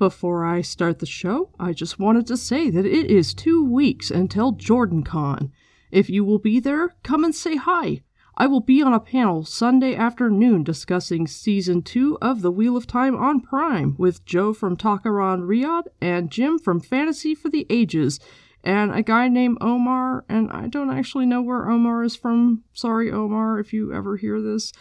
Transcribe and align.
Before 0.00 0.46
I 0.46 0.62
start 0.62 0.98
the 0.98 1.04
show, 1.04 1.50
I 1.60 1.74
just 1.74 1.98
wanted 1.98 2.26
to 2.28 2.38
say 2.38 2.70
that 2.70 2.86
it 2.86 3.10
is 3.10 3.34
two 3.34 3.62
weeks 3.62 4.10
until 4.10 4.54
JordanCon. 4.54 5.50
If 5.90 6.08
you 6.08 6.24
will 6.24 6.38
be 6.38 6.58
there, 6.58 6.94
come 7.02 7.22
and 7.22 7.34
say 7.34 7.56
hi. 7.56 8.00
I 8.34 8.46
will 8.46 8.62
be 8.62 8.80
on 8.80 8.94
a 8.94 8.98
panel 8.98 9.44
Sunday 9.44 9.94
afternoon 9.94 10.64
discussing 10.64 11.26
season 11.26 11.82
two 11.82 12.16
of 12.22 12.40
The 12.40 12.50
Wheel 12.50 12.78
of 12.78 12.86
Time 12.86 13.14
on 13.14 13.42
Prime 13.42 13.94
with 13.98 14.24
Joe 14.24 14.54
from 14.54 14.74
Takaran 14.74 15.42
Riyadh 15.42 15.88
and 16.00 16.30
Jim 16.30 16.58
from 16.58 16.80
Fantasy 16.80 17.34
for 17.34 17.50
the 17.50 17.66
Ages 17.68 18.18
and 18.64 18.92
a 18.92 19.02
guy 19.02 19.28
named 19.28 19.58
Omar, 19.60 20.24
and 20.30 20.50
I 20.50 20.68
don't 20.68 20.90
actually 20.90 21.26
know 21.26 21.42
where 21.42 21.68
Omar 21.68 22.04
is 22.04 22.16
from. 22.16 22.64
Sorry, 22.72 23.12
Omar, 23.12 23.58
if 23.58 23.74
you 23.74 23.92
ever 23.92 24.16
hear 24.16 24.40
this. 24.40 24.72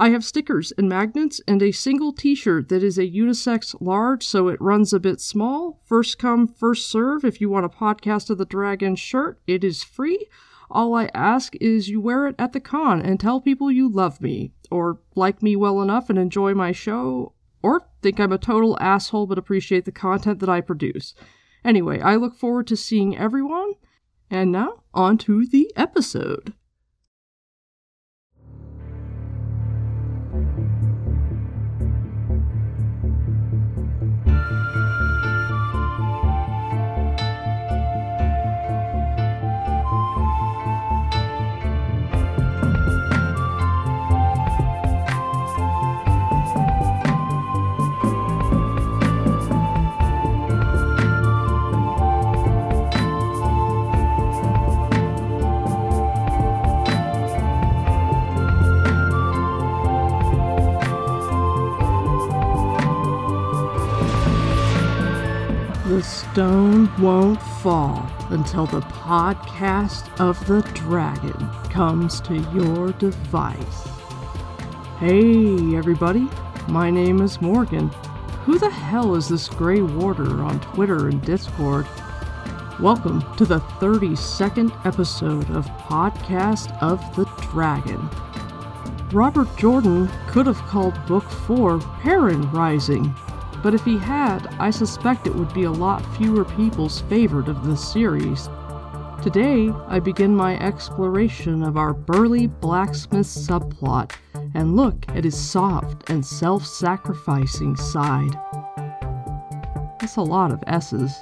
I 0.00 0.10
have 0.10 0.24
stickers 0.24 0.72
and 0.78 0.88
magnets 0.88 1.40
and 1.48 1.60
a 1.60 1.72
single 1.72 2.12
t 2.12 2.36
shirt 2.36 2.68
that 2.68 2.84
is 2.84 2.98
a 2.98 3.10
unisex 3.10 3.74
large, 3.80 4.24
so 4.24 4.46
it 4.46 4.60
runs 4.60 4.92
a 4.92 5.00
bit 5.00 5.20
small. 5.20 5.82
First 5.84 6.20
come, 6.20 6.46
first 6.46 6.88
serve. 6.88 7.24
If 7.24 7.40
you 7.40 7.50
want 7.50 7.66
a 7.66 7.68
Podcast 7.68 8.30
of 8.30 8.38
the 8.38 8.44
Dragon 8.44 8.94
shirt, 8.94 9.40
it 9.48 9.64
is 9.64 9.82
free. 9.82 10.28
All 10.70 10.94
I 10.94 11.10
ask 11.14 11.56
is 11.60 11.88
you 11.88 12.00
wear 12.00 12.28
it 12.28 12.36
at 12.38 12.52
the 12.52 12.60
con 12.60 13.02
and 13.02 13.18
tell 13.18 13.40
people 13.40 13.72
you 13.72 13.88
love 13.88 14.20
me, 14.20 14.52
or 14.70 15.00
like 15.16 15.42
me 15.42 15.56
well 15.56 15.82
enough 15.82 16.08
and 16.08 16.18
enjoy 16.18 16.54
my 16.54 16.70
show, 16.70 17.32
or 17.60 17.82
think 18.00 18.20
I'm 18.20 18.30
a 18.30 18.38
total 18.38 18.78
asshole 18.80 19.26
but 19.26 19.36
appreciate 19.36 19.84
the 19.84 19.90
content 19.90 20.38
that 20.38 20.48
I 20.48 20.60
produce. 20.60 21.12
Anyway, 21.64 22.00
I 22.00 22.14
look 22.14 22.36
forward 22.36 22.68
to 22.68 22.76
seeing 22.76 23.18
everyone. 23.18 23.72
And 24.30 24.52
now, 24.52 24.84
on 24.94 25.18
to 25.18 25.44
the 25.44 25.72
episode. 25.74 26.52
Stone 66.38 66.88
won't 67.02 67.42
fall 67.42 68.08
until 68.30 68.64
the 68.64 68.80
podcast 68.82 70.08
of 70.20 70.38
the 70.46 70.62
dragon 70.72 71.50
comes 71.68 72.20
to 72.20 72.36
your 72.54 72.92
device. 72.92 73.88
Hey, 75.00 75.74
everybody, 75.74 76.28
my 76.68 76.92
name 76.92 77.22
is 77.22 77.40
Morgan. 77.40 77.88
Who 78.44 78.56
the 78.56 78.70
hell 78.70 79.16
is 79.16 79.26
this 79.26 79.48
Grey 79.48 79.82
Warder 79.82 80.44
on 80.44 80.60
Twitter 80.60 81.08
and 81.08 81.20
Discord? 81.22 81.88
Welcome 82.78 83.24
to 83.34 83.44
the 83.44 83.58
32nd 83.80 84.86
episode 84.86 85.50
of 85.50 85.66
Podcast 85.88 86.80
of 86.80 87.00
the 87.16 87.24
Dragon. 87.50 88.08
Robert 89.10 89.48
Jordan 89.56 90.08
could 90.28 90.46
have 90.46 90.58
called 90.58 91.04
Book 91.06 91.28
4 91.28 91.80
Perrin 92.00 92.48
Rising, 92.52 93.12
but 93.68 93.74
if 93.74 93.84
he 93.84 93.98
had, 93.98 94.46
I 94.58 94.70
suspect 94.70 95.26
it 95.26 95.34
would 95.34 95.52
be 95.52 95.64
a 95.64 95.70
lot 95.70 96.00
fewer 96.16 96.42
people's 96.42 97.02
favorite 97.02 97.48
of 97.48 97.66
this 97.66 97.86
series. 97.86 98.48
Today, 99.22 99.68
I 99.88 100.00
begin 100.00 100.34
my 100.34 100.58
exploration 100.58 101.62
of 101.62 101.76
our 101.76 101.92
burly 101.92 102.46
blacksmith 102.46 103.26
subplot 103.26 104.12
and 104.54 104.74
look 104.74 105.04
at 105.10 105.24
his 105.24 105.38
soft 105.38 106.08
and 106.08 106.24
self 106.24 106.64
sacrificing 106.64 107.76
side. 107.76 108.32
That's 110.00 110.16
a 110.16 110.22
lot 110.22 110.50
of 110.50 110.64
S's. 110.66 111.12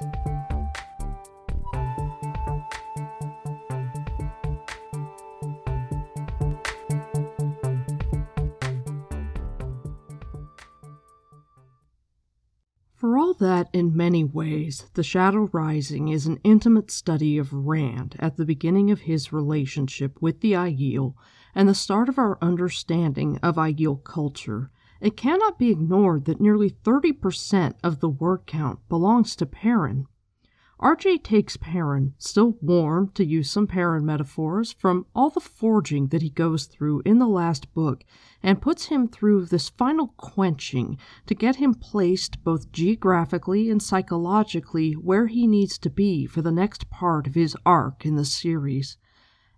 For 13.06 13.18
all 13.18 13.34
that, 13.34 13.70
in 13.72 13.96
many 13.96 14.24
ways, 14.24 14.90
The 14.94 15.04
Shadow 15.04 15.48
Rising 15.52 16.08
is 16.08 16.26
an 16.26 16.40
intimate 16.42 16.90
study 16.90 17.38
of 17.38 17.52
Rand 17.52 18.16
at 18.18 18.36
the 18.36 18.44
beginning 18.44 18.90
of 18.90 19.02
his 19.02 19.32
relationship 19.32 20.20
with 20.20 20.40
the 20.40 20.54
Aiel 20.54 21.14
and 21.54 21.68
the 21.68 21.74
start 21.76 22.08
of 22.08 22.18
our 22.18 22.36
understanding 22.42 23.38
of 23.44 23.58
Aiel 23.58 24.02
culture, 24.02 24.72
it 25.00 25.16
cannot 25.16 25.56
be 25.56 25.70
ignored 25.70 26.24
that 26.24 26.40
nearly 26.40 26.68
30% 26.68 27.74
of 27.84 28.00
the 28.00 28.08
word 28.08 28.40
count 28.44 28.80
belongs 28.88 29.36
to 29.36 29.46
Perrin. 29.46 30.08
RJ 30.78 31.22
takes 31.22 31.56
Perrin, 31.56 32.12
still 32.18 32.58
warm, 32.60 33.10
to 33.14 33.24
use 33.24 33.50
some 33.50 33.66
Perrin 33.66 34.04
metaphors, 34.04 34.72
from 34.72 35.06
all 35.14 35.30
the 35.30 35.40
forging 35.40 36.08
that 36.08 36.20
he 36.20 36.28
goes 36.28 36.66
through 36.66 37.00
in 37.06 37.18
the 37.18 37.26
last 37.26 37.72
book, 37.72 38.04
and 38.42 38.60
puts 38.60 38.86
him 38.86 39.08
through 39.08 39.46
this 39.46 39.70
final 39.70 40.08
quenching 40.18 40.98
to 41.24 41.34
get 41.34 41.56
him 41.56 41.72
placed 41.72 42.44
both 42.44 42.70
geographically 42.72 43.70
and 43.70 43.82
psychologically 43.82 44.92
where 44.92 45.28
he 45.28 45.46
needs 45.46 45.78
to 45.78 45.88
be 45.88 46.26
for 46.26 46.42
the 46.42 46.52
next 46.52 46.90
part 46.90 47.26
of 47.26 47.34
his 47.34 47.56
arc 47.64 48.04
in 48.04 48.16
the 48.16 48.24
series. 48.26 48.98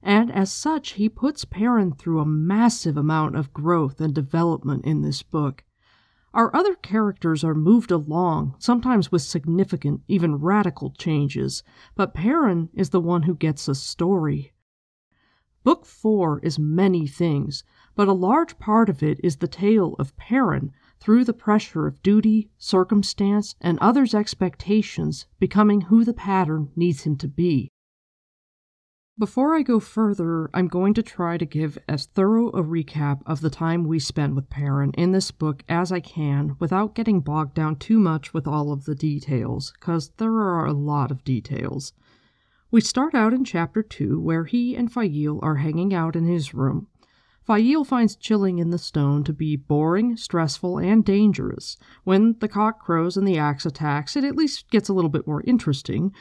And 0.01 0.31
as 0.31 0.53
such, 0.53 0.91
he 0.91 1.09
puts 1.09 1.45
Perrin 1.45 1.95
through 1.95 2.21
a 2.21 2.25
massive 2.25 2.97
amount 2.97 3.35
of 3.35 3.53
growth 3.53 4.01
and 4.01 4.15
development 4.15 4.85
in 4.85 5.03
this 5.03 5.25
book. 5.25 5.65
Our 6.39 6.55
other 6.55 6.77
characters 6.77 7.43
are 7.43 7.53
moved 7.53 7.91
along, 7.91 8.55
sometimes 8.61 9.11
with 9.11 9.23
significant, 9.23 10.03
even 10.07 10.37
radical 10.37 10.93
changes, 10.93 11.65
but 11.97 12.15
Perrin 12.15 12.69
is 12.75 12.91
the 12.91 13.01
one 13.01 13.25
who 13.25 13.35
gets 13.35 13.67
a 13.67 13.75
story. 13.75 14.53
Book 15.65 15.85
4 15.85 16.39
is 16.45 16.57
many 16.57 17.09
things, 17.09 17.65
but 17.97 18.07
a 18.07 18.13
large 18.13 18.57
part 18.61 18.89
of 18.89 19.03
it 19.03 19.19
is 19.25 19.39
the 19.39 19.49
tale 19.49 19.97
of 19.99 20.17
Perrin 20.17 20.71
through 21.01 21.25
the 21.25 21.33
pressure 21.33 21.89
of 21.89 22.05
duty, 22.05 22.49
circumstance, 22.57 23.57
and 23.61 23.77
others' 23.81 24.15
expectations 24.15 25.27
becoming 25.41 25.81
who 25.81 26.05
the 26.05 26.15
pattern 26.15 26.71
needs 26.77 27.03
him 27.03 27.17
to 27.17 27.27
be. 27.27 27.73
Before 29.19 29.57
I 29.57 29.63
go 29.63 29.81
further, 29.81 30.49
I'm 30.55 30.69
going 30.69 30.95
to 30.95 31.03
try 31.03 31.39
to 31.39 31.45
give 31.45 31.77
as 31.89 32.07
thorough 32.07 32.51
a 32.51 32.63
recap 32.63 33.21
of 33.27 33.41
the 33.41 33.51
time 33.51 33.83
we 33.83 33.99
spent 33.99 34.37
with 34.37 34.49
Perrin 34.49 34.93
in 34.93 35.11
this 35.11 35.33
book 35.33 35.65
as 35.69 35.91
I 35.91 35.99
can 35.99 36.55
without 36.61 36.95
getting 36.95 37.19
bogged 37.19 37.55
down 37.55 37.77
too 37.77 37.99
much 37.99 38.33
with 38.33 38.47
all 38.47 38.71
of 38.71 38.85
the 38.85 38.95
details, 38.95 39.73
because 39.73 40.11
there 40.19 40.35
are 40.35 40.67
a 40.67 40.73
lot 40.73 41.11
of 41.11 41.25
details. 41.25 41.93
We 42.71 42.81
start 42.81 43.13
out 43.13 43.35
in 43.35 43.45
chapter 43.45 43.83
2, 43.83 44.21
where 44.21 44.45
he 44.45 44.77
and 44.77 44.93
Faile 44.93 45.41
are 45.43 45.57
hanging 45.57 45.93
out 45.93 46.15
in 46.15 46.25
his 46.25 46.55
room. 46.55 46.87
Faile 47.45 47.83
finds 47.83 48.15
chilling 48.15 48.61
in 48.61 48.71
the 48.71 48.79
stone 48.79 49.25
to 49.25 49.33
be 49.33 49.57
boring, 49.57 50.17
stressful, 50.17 50.79
and 50.79 51.05
dangerous. 51.05 51.77
When 52.05 52.37
the 52.39 52.47
cock 52.47 52.79
crows 52.79 53.17
and 53.17 53.27
the 53.27 53.39
axe 53.39 53.67
attacks, 53.67 54.15
it 54.15 54.23
at 54.23 54.37
least 54.37 54.71
gets 54.71 54.89
a 54.89 54.93
little 54.93 55.11
bit 55.11 55.27
more 55.27 55.43
interesting. 55.45 56.13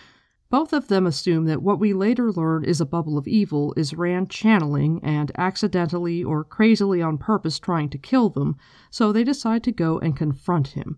Both 0.50 0.72
of 0.72 0.88
them 0.88 1.06
assume 1.06 1.44
that 1.46 1.62
what 1.62 1.80
we 1.80 1.94
later 1.94 2.32
learn 2.32 2.64
is 2.64 2.80
a 2.80 2.86
bubble 2.86 3.18
of 3.18 3.28
evil 3.28 3.74
is 3.76 3.94
Rand 3.94 4.30
channeling 4.30 5.04
and 5.04 5.30
accidentally 5.38 6.24
or 6.24 6.46
crazily 6.46 7.02
on 7.02 7.18
purpose 7.18 7.60
trying 7.60 7.90
to 7.90 7.98
kill 7.98 8.30
them, 8.30 8.56
so 8.90 9.12
they 9.12 9.26
decide 9.26 9.62
to 9.64 9.74
go 9.74 10.00
and 10.00 10.16
confront 10.16 10.70
him. 10.70 10.98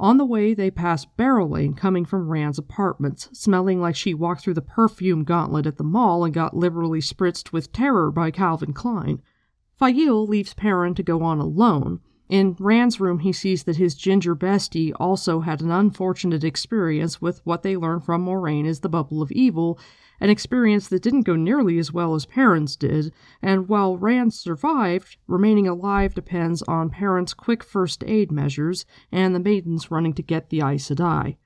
On 0.00 0.16
the 0.16 0.24
way, 0.24 0.52
they 0.52 0.70
pass 0.70 1.04
Berelain 1.04 1.74
coming 1.74 2.04
from 2.04 2.28
Rand's 2.28 2.58
apartments, 2.58 3.28
smelling 3.32 3.80
like 3.80 3.94
she 3.94 4.14
walked 4.14 4.42
through 4.42 4.54
the 4.54 4.62
perfume 4.62 5.22
gauntlet 5.22 5.66
at 5.66 5.76
the 5.76 5.84
mall 5.84 6.24
and 6.24 6.34
got 6.34 6.56
liberally 6.56 7.00
spritzed 7.00 7.52
with 7.52 7.72
terror 7.72 8.10
by 8.10 8.32
Calvin 8.32 8.72
Klein. 8.72 9.22
Faile 9.78 10.26
leaves 10.26 10.54
Perrin 10.54 10.94
to 10.94 11.04
go 11.04 11.22
on 11.22 11.38
alone, 11.38 12.00
in 12.28 12.56
Rand's 12.58 13.00
room, 13.00 13.20
he 13.20 13.32
sees 13.32 13.64
that 13.64 13.76
his 13.76 13.94
ginger 13.94 14.36
bestie 14.36 14.92
also 15.00 15.40
had 15.40 15.62
an 15.62 15.70
unfortunate 15.70 16.44
experience 16.44 17.22
with 17.22 17.40
what 17.44 17.62
they 17.62 17.76
learn 17.76 18.00
from 18.00 18.24
Moiraine 18.24 18.66
is 18.66 18.80
the 18.80 18.88
Bubble 18.88 19.22
of 19.22 19.32
Evil, 19.32 19.78
an 20.20 20.28
experience 20.28 20.88
that 20.88 21.02
didn't 21.02 21.22
go 21.22 21.36
nearly 21.36 21.78
as 21.78 21.92
well 21.92 22.14
as 22.14 22.26
Perrin's 22.26 22.76
did, 22.76 23.12
and 23.40 23.68
while 23.68 23.96
Rand 23.96 24.34
survived, 24.34 25.16
remaining 25.26 25.66
alive 25.66 26.14
depends 26.14 26.60
on 26.62 26.90
Perrin's 26.90 27.32
quick 27.32 27.64
first 27.64 28.04
aid 28.06 28.30
measures 28.30 28.84
and 29.10 29.34
the 29.34 29.40
maidens 29.40 29.90
running 29.90 30.12
to 30.14 30.22
get 30.22 30.50
the 30.50 30.60
Aes 30.60 30.88
Sedai. 30.88 31.36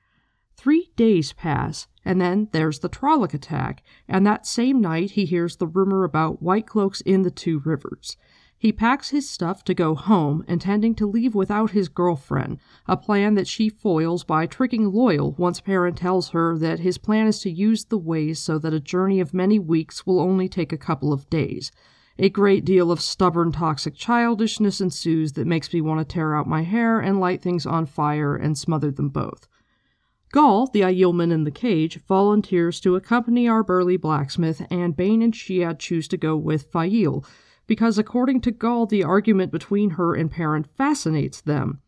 Three 0.57 0.91
days 0.97 1.33
pass, 1.33 1.87
and 2.05 2.21
then 2.21 2.49
there's 2.53 2.81
the 2.81 2.89
Trolloc 2.89 3.35
attack, 3.35 3.83
and 4.09 4.27
that 4.27 4.47
same 4.47 4.81
night 4.81 5.13
he 5.13 5.27
hears 5.27 5.57
the 5.57 5.67
rumor 5.67 6.03
about 6.03 6.43
White 6.43 6.67
Cloaks 6.67 7.01
in 7.03 7.23
the 7.23 7.31
Two 7.31 7.61
Rivers. 7.65 8.17
He 8.63 8.71
packs 8.71 9.09
his 9.09 9.29
stuff 9.29 9.65
to 9.65 9.75
go 9.75 9.97
home, 9.97 10.45
intending 10.47 10.95
to 10.95 11.05
leave 11.05 11.35
without 11.35 11.73
his 11.73 11.89
girlfriend, 11.89 12.59
a 12.87 12.97
plan 12.97 13.35
that 13.35 13.49
she 13.49 13.69
foils 13.69 14.23
by 14.23 14.47
tricking 14.47 14.93
Loial 14.93 15.37
once 15.37 15.61
Perrin 15.61 15.97
tells 15.97 16.29
her 16.29 16.57
that 16.59 16.79
his 16.79 16.97
plan 16.97 17.27
is 17.27 17.41
to 17.41 17.51
use 17.51 17.87
the 17.87 17.99
ways 17.99 18.39
so 18.39 18.61
that 18.61 18.73
a 18.73 18.79
journey 18.79 19.19
of 19.19 19.35
many 19.35 19.59
weeks 19.59 20.07
will 20.07 20.21
only 20.21 20.49
take 20.49 20.73
a 20.73 20.79
couple 20.79 21.13
of 21.13 21.29
days. 21.29 21.73
A 22.21 22.29
great 22.29 22.65
deal 22.65 22.93
of 22.93 23.01
stubborn, 23.01 23.51
toxic 23.51 23.97
childishness 23.97 24.81
ensues 24.81 25.33
that 25.33 25.49
makes 25.49 25.73
me 25.73 25.81
want 25.81 25.99
to 25.99 26.05
tear 26.05 26.37
out 26.37 26.47
my 26.47 26.63
hair 26.63 27.01
and 27.01 27.19
light 27.19 27.43
things 27.43 27.67
on 27.67 27.85
fire 27.85 28.37
and 28.37 28.57
smother 28.57 28.93
them 28.93 29.09
both. 29.09 29.49
Gaul, 30.31 30.69
the 30.69 30.83
Aielman 30.83 31.33
in 31.33 31.43
the 31.43 31.51
cage, 31.51 31.99
volunteers 32.07 32.79
to 32.83 32.95
accompany 32.95 33.49
our 33.49 33.65
burly 33.65 33.97
blacksmith, 33.97 34.65
and 34.71 34.97
Bain 34.97 35.21
and 35.21 35.35
Chiad 35.35 35.81
choose 35.81 36.07
to 36.07 36.17
go 36.17 36.37
with 36.37 36.71
Faile, 36.73 37.25
because 37.67 37.99
according 37.99 38.41
to 38.43 38.51
Gaul, 38.51 38.87
the 38.87 39.05
argument 39.05 39.53
between 39.53 39.91
her 39.91 40.15
and 40.15 40.31
Perrin 40.31 40.65
fascinates 40.77 41.41
them. 41.41 41.81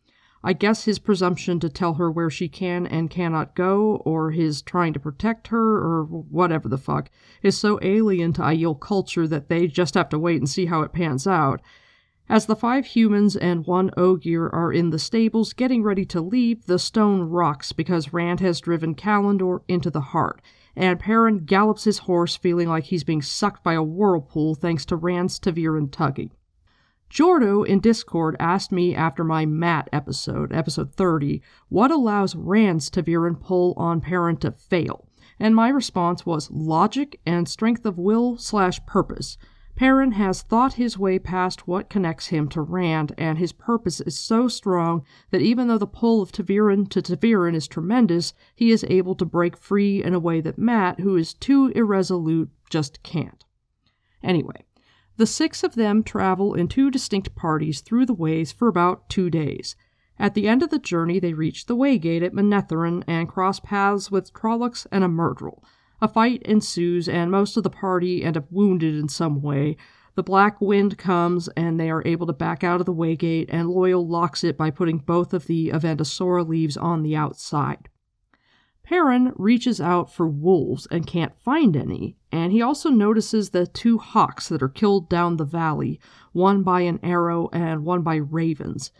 I 0.43 0.53
guess 0.53 0.85
his 0.85 0.99
presumption 0.99 1.59
to 1.59 1.69
tell 1.69 1.95
her 1.95 2.11
where 2.11 2.29
she 2.29 2.47
can 2.47 2.85
and 2.85 3.09
cannot 3.09 3.55
go, 3.55 3.95
or 4.05 4.29
his 4.29 4.61
trying 4.61 4.93
to 4.93 4.99
protect 4.99 5.47
her, 5.47 5.77
or 5.77 6.03
whatever 6.03 6.69
the 6.69 6.77
fuck, 6.77 7.09
is 7.41 7.57
so 7.57 7.79
alien 7.81 8.31
to 8.33 8.43
Aiel 8.43 8.79
culture 8.79 9.27
that 9.27 9.49
they 9.49 9.65
just 9.65 9.95
have 9.95 10.09
to 10.09 10.19
wait 10.19 10.37
and 10.37 10.47
see 10.47 10.67
how 10.67 10.83
it 10.83 10.93
pans 10.93 11.25
out. 11.25 11.61
As 12.29 12.45
the 12.45 12.55
five 12.55 12.85
humans 12.85 13.35
and 13.35 13.65
one 13.65 13.89
Ogier 13.97 14.49
are 14.49 14.71
in 14.71 14.91
the 14.91 14.99
stables 14.99 15.53
getting 15.53 15.81
ready 15.81 16.05
to 16.05 16.21
leave, 16.21 16.67
the 16.67 16.77
stone 16.79 17.21
rocks 17.23 17.71
because 17.71 18.13
Rand 18.13 18.39
has 18.39 18.61
driven 18.61 18.93
Callandor 18.93 19.61
into 19.67 19.89
the 19.89 20.01
heart, 20.01 20.41
and 20.75 20.99
Perrin 20.99 21.45
gallops 21.45 21.85
his 21.85 21.99
horse 21.99 22.35
feeling 22.35 22.67
like 22.67 22.85
he's 22.85 23.03
being 23.03 23.21
sucked 23.21 23.63
by 23.63 23.73
a 23.73 23.83
whirlpool 23.83 24.55
thanks 24.55 24.85
to 24.85 24.95
Rand's 24.95 25.39
ta'veren 25.39 25.89
tugging. 25.91 26.31
Jordo 27.09 27.65
in 27.65 27.79
Discord 27.79 28.35
asked 28.39 28.71
me 28.71 28.95
after 28.95 29.23
my 29.23 29.45
Mat 29.45 29.87
episode, 29.93 30.51
episode 30.51 30.93
30, 30.93 31.41
what 31.69 31.91
allows 31.91 32.35
Rand's 32.35 32.89
ta'veren 32.89 33.39
pull 33.39 33.73
on 33.77 34.01
Perrin 34.01 34.37
to 34.37 34.51
fail, 34.51 35.07
and 35.39 35.55
my 35.55 35.69
response 35.69 36.25
was 36.25 36.51
logic 36.51 37.21
and 37.25 37.47
strength 37.47 37.85
of 37.85 37.97
will 37.97 38.37
slash 38.37 38.85
purpose. 38.85 39.37
Perrin 39.75 40.13
has 40.13 40.41
thought 40.41 40.75
his 40.75 40.97
way 40.97 41.19
past 41.19 41.67
what 41.67 41.89
connects 41.89 42.27
him 42.27 42.47
to 42.49 42.61
Rand, 42.61 43.13
and 43.17 43.37
his 43.37 43.51
purpose 43.51 43.99
is 43.99 44.17
so 44.17 44.47
strong 44.47 45.03
that 45.31 45.41
even 45.41 45.67
though 45.67 45.77
the 45.77 45.85
pull 45.85 46.21
of 46.21 46.31
ta'veren 46.31 46.87
to 46.87 47.01
ta'veren 47.01 47.53
is 47.53 47.67
tremendous, 47.67 48.33
he 48.55 48.71
is 48.71 48.85
able 48.87 49.15
to 49.15 49.25
break 49.25 49.57
free 49.57 50.01
in 50.01 50.13
a 50.13 50.19
way 50.19 50.39
that 50.39 50.57
Mat, 50.57 51.01
who 51.01 51.17
is 51.17 51.33
too 51.33 51.73
irresolute, 51.75 52.49
just 52.69 53.03
can't. 53.03 53.43
Anyway, 54.23 54.65
the 55.17 55.27
six 55.27 55.61
of 55.61 55.75
them 55.75 56.03
travel 56.03 56.53
in 56.53 56.69
two 56.69 56.89
distinct 56.89 57.35
parties 57.35 57.81
through 57.81 58.05
the 58.05 58.13
ways 58.13 58.53
for 58.53 58.69
about 58.69 59.09
two 59.09 59.29
days. 59.29 59.75
At 60.17 60.35
the 60.35 60.47
end 60.47 60.63
of 60.63 60.69
the 60.69 60.79
journey, 60.79 61.19
they 61.19 61.33
reach 61.33 61.65
the 61.65 61.75
Waygate 61.75 62.23
at 62.23 62.33
Manetheren 62.33 63.03
and 63.07 63.27
cross 63.27 63.59
paths 63.59 64.09
with 64.09 64.33
Trollocs 64.33 64.87
and 64.89 65.03
a 65.03 65.07
Myrddraal. 65.07 65.61
A 66.01 66.07
fight 66.07 66.41
ensues, 66.43 67.07
and 67.07 67.31
most 67.31 67.57
of 67.57 67.63
the 67.63 67.69
party 67.69 68.23
end 68.23 68.37
up 68.37 68.51
wounded 68.51 68.95
in 68.95 69.07
some 69.07 69.41
way. 69.41 69.77
The 70.15 70.23
black 70.23 70.61
wind 70.61 70.97
comes, 70.97 71.47
and 71.49 71.79
they 71.79 71.89
are 71.89 72.03
able 72.05 72.27
to 72.27 72.33
back 72.33 72.63
out 72.63 72.79
of 72.79 72.85
the 72.85 72.93
waygate, 72.93 73.47
and 73.49 73.69
Loial 73.69 74.07
locks 74.07 74.43
it 74.43 74.57
by 74.57 74.71
putting 74.71 74.99
both 74.99 75.33
of 75.33 75.47
the 75.47 75.69
Avendesora 75.69 76.47
leaves 76.47 76.77
on 76.77 77.03
the 77.03 77.15
outside. 77.15 77.89
Perrin 78.83 79.33
reaches 79.35 79.81
out 79.81 80.13
for 80.13 80.27
wolves 80.27 80.87
and 80.91 81.07
can't 81.07 81.35
find 81.39 81.75
any, 81.75 82.17
and 82.31 82.51
he 82.51 82.61
also 82.61 82.89
notices 82.89 83.49
the 83.49 83.65
two 83.65 83.97
hawks 83.97 84.47
that 84.49 84.61
are 84.61 84.69
killed 84.69 85.09
down 85.09 85.37
the 85.37 85.43
valley, 85.43 85.99
one 86.33 86.61
by 86.61 86.81
an 86.81 86.99
arrow 87.01 87.49
and 87.51 87.83
one 87.83 88.03
by 88.03 88.15
ravens. 88.15 88.91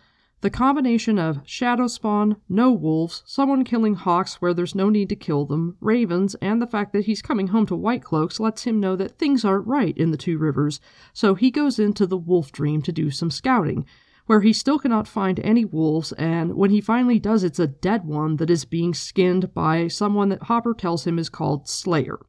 The 0.46 0.52
combination 0.52 1.18
of 1.18 1.42
shadow 1.44 1.88
spawn, 1.88 2.36
no 2.48 2.72
wolves, 2.72 3.24
someone 3.26 3.64
killing 3.64 3.96
hawks 3.96 4.44
where 4.44 4.54
there's 4.54 4.76
no 4.76 4.92
need 4.92 5.10
to 5.10 5.16
kill 5.16 5.48
them, 5.48 5.76
ravens, 5.82 6.36
and 6.36 6.62
the 6.62 6.68
fact 6.68 6.94
that 6.94 7.06
he's 7.06 7.24
coming 7.24 7.48
home 7.48 7.66
to 7.66 7.76
White 7.76 8.04
Cloaks 8.04 8.40
lets 8.40 8.66
him 8.66 8.80
know 8.80 8.96
that 8.96 9.18
things 9.18 9.44
aren't 9.44 9.66
right 9.66 9.98
in 9.98 10.12
the 10.12 10.18
Two 10.18 10.38
Rivers, 10.38 10.80
so 11.14 11.34
he 11.34 11.50
goes 11.50 11.80
into 11.80 12.06
the 12.06 12.16
Wolf 12.16 12.52
Dream 12.52 12.84
to 12.84 12.92
do 12.92 13.10
some 13.10 13.32
scouting, 13.32 13.88
where 14.28 14.42
he 14.42 14.54
still 14.54 14.78
cannot 14.78 15.08
find 15.08 15.40
any 15.40 15.66
wolves, 15.66 16.12
and 16.12 16.54
when 16.54 16.70
he 16.70 16.80
finally 16.80 17.18
does, 17.18 17.44
it's 17.44 17.58
a 17.58 17.66
dead 17.66 18.06
one 18.06 18.36
that 18.36 18.52
is 18.52 18.66
being 18.66 18.94
skinned 18.94 19.52
by 19.56 19.88
someone 19.88 20.30
that 20.30 20.44
Hopper 20.44 20.76
tells 20.76 21.08
him 21.08 21.18
is 21.18 21.28
called 21.28 21.68
Slayer. 21.68 22.20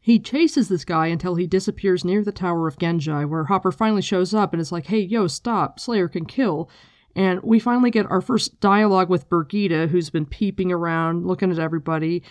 He 0.00 0.18
chases 0.18 0.68
this 0.68 0.86
guy 0.86 1.08
until 1.08 1.34
he 1.34 1.46
disappears 1.46 2.02
near 2.02 2.24
the 2.24 2.32
Tower 2.32 2.66
of 2.66 2.78
Ghenjei, 2.78 3.28
where 3.28 3.44
Hopper 3.44 3.72
finally 3.72 4.00
shows 4.00 4.32
up 4.32 4.54
and 4.54 4.62
is 4.62 4.72
like, 4.72 4.86
hey, 4.86 5.00
yo, 5.00 5.26
stop, 5.26 5.78
Slayer 5.78 6.08
can 6.08 6.24
kill. 6.24 6.70
And 7.14 7.42
we 7.42 7.58
finally 7.58 7.90
get 7.90 8.10
our 8.10 8.20
first 8.20 8.60
dialogue 8.60 9.10
with 9.10 9.28
Birgitte, 9.28 9.88
who's 9.88 10.10
been 10.10 10.26
peeping 10.26 10.72
around, 10.72 11.26
looking 11.26 11.50
at 11.50 11.58
everybody. 11.58 12.22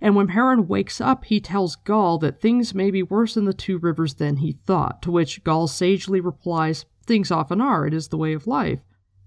And 0.00 0.14
when 0.14 0.28
Perrin 0.28 0.68
wakes 0.68 1.00
up, 1.00 1.24
he 1.24 1.40
tells 1.40 1.76
Gaul 1.76 2.18
that 2.18 2.40
things 2.40 2.74
may 2.74 2.90
be 2.90 3.02
worse 3.02 3.36
in 3.36 3.46
the 3.46 3.54
Two 3.54 3.78
Rivers 3.78 4.14
than 4.14 4.36
he 4.36 4.52
thought, 4.66 5.02
to 5.02 5.10
which 5.10 5.42
Gaul 5.44 5.66
sagely 5.66 6.20
replies, 6.20 6.84
Things 7.06 7.30
often 7.30 7.60
are, 7.60 7.86
it 7.86 7.94
is 7.94 8.08
the 8.08 8.18
way 8.18 8.34
of 8.34 8.46
life. 8.46 8.80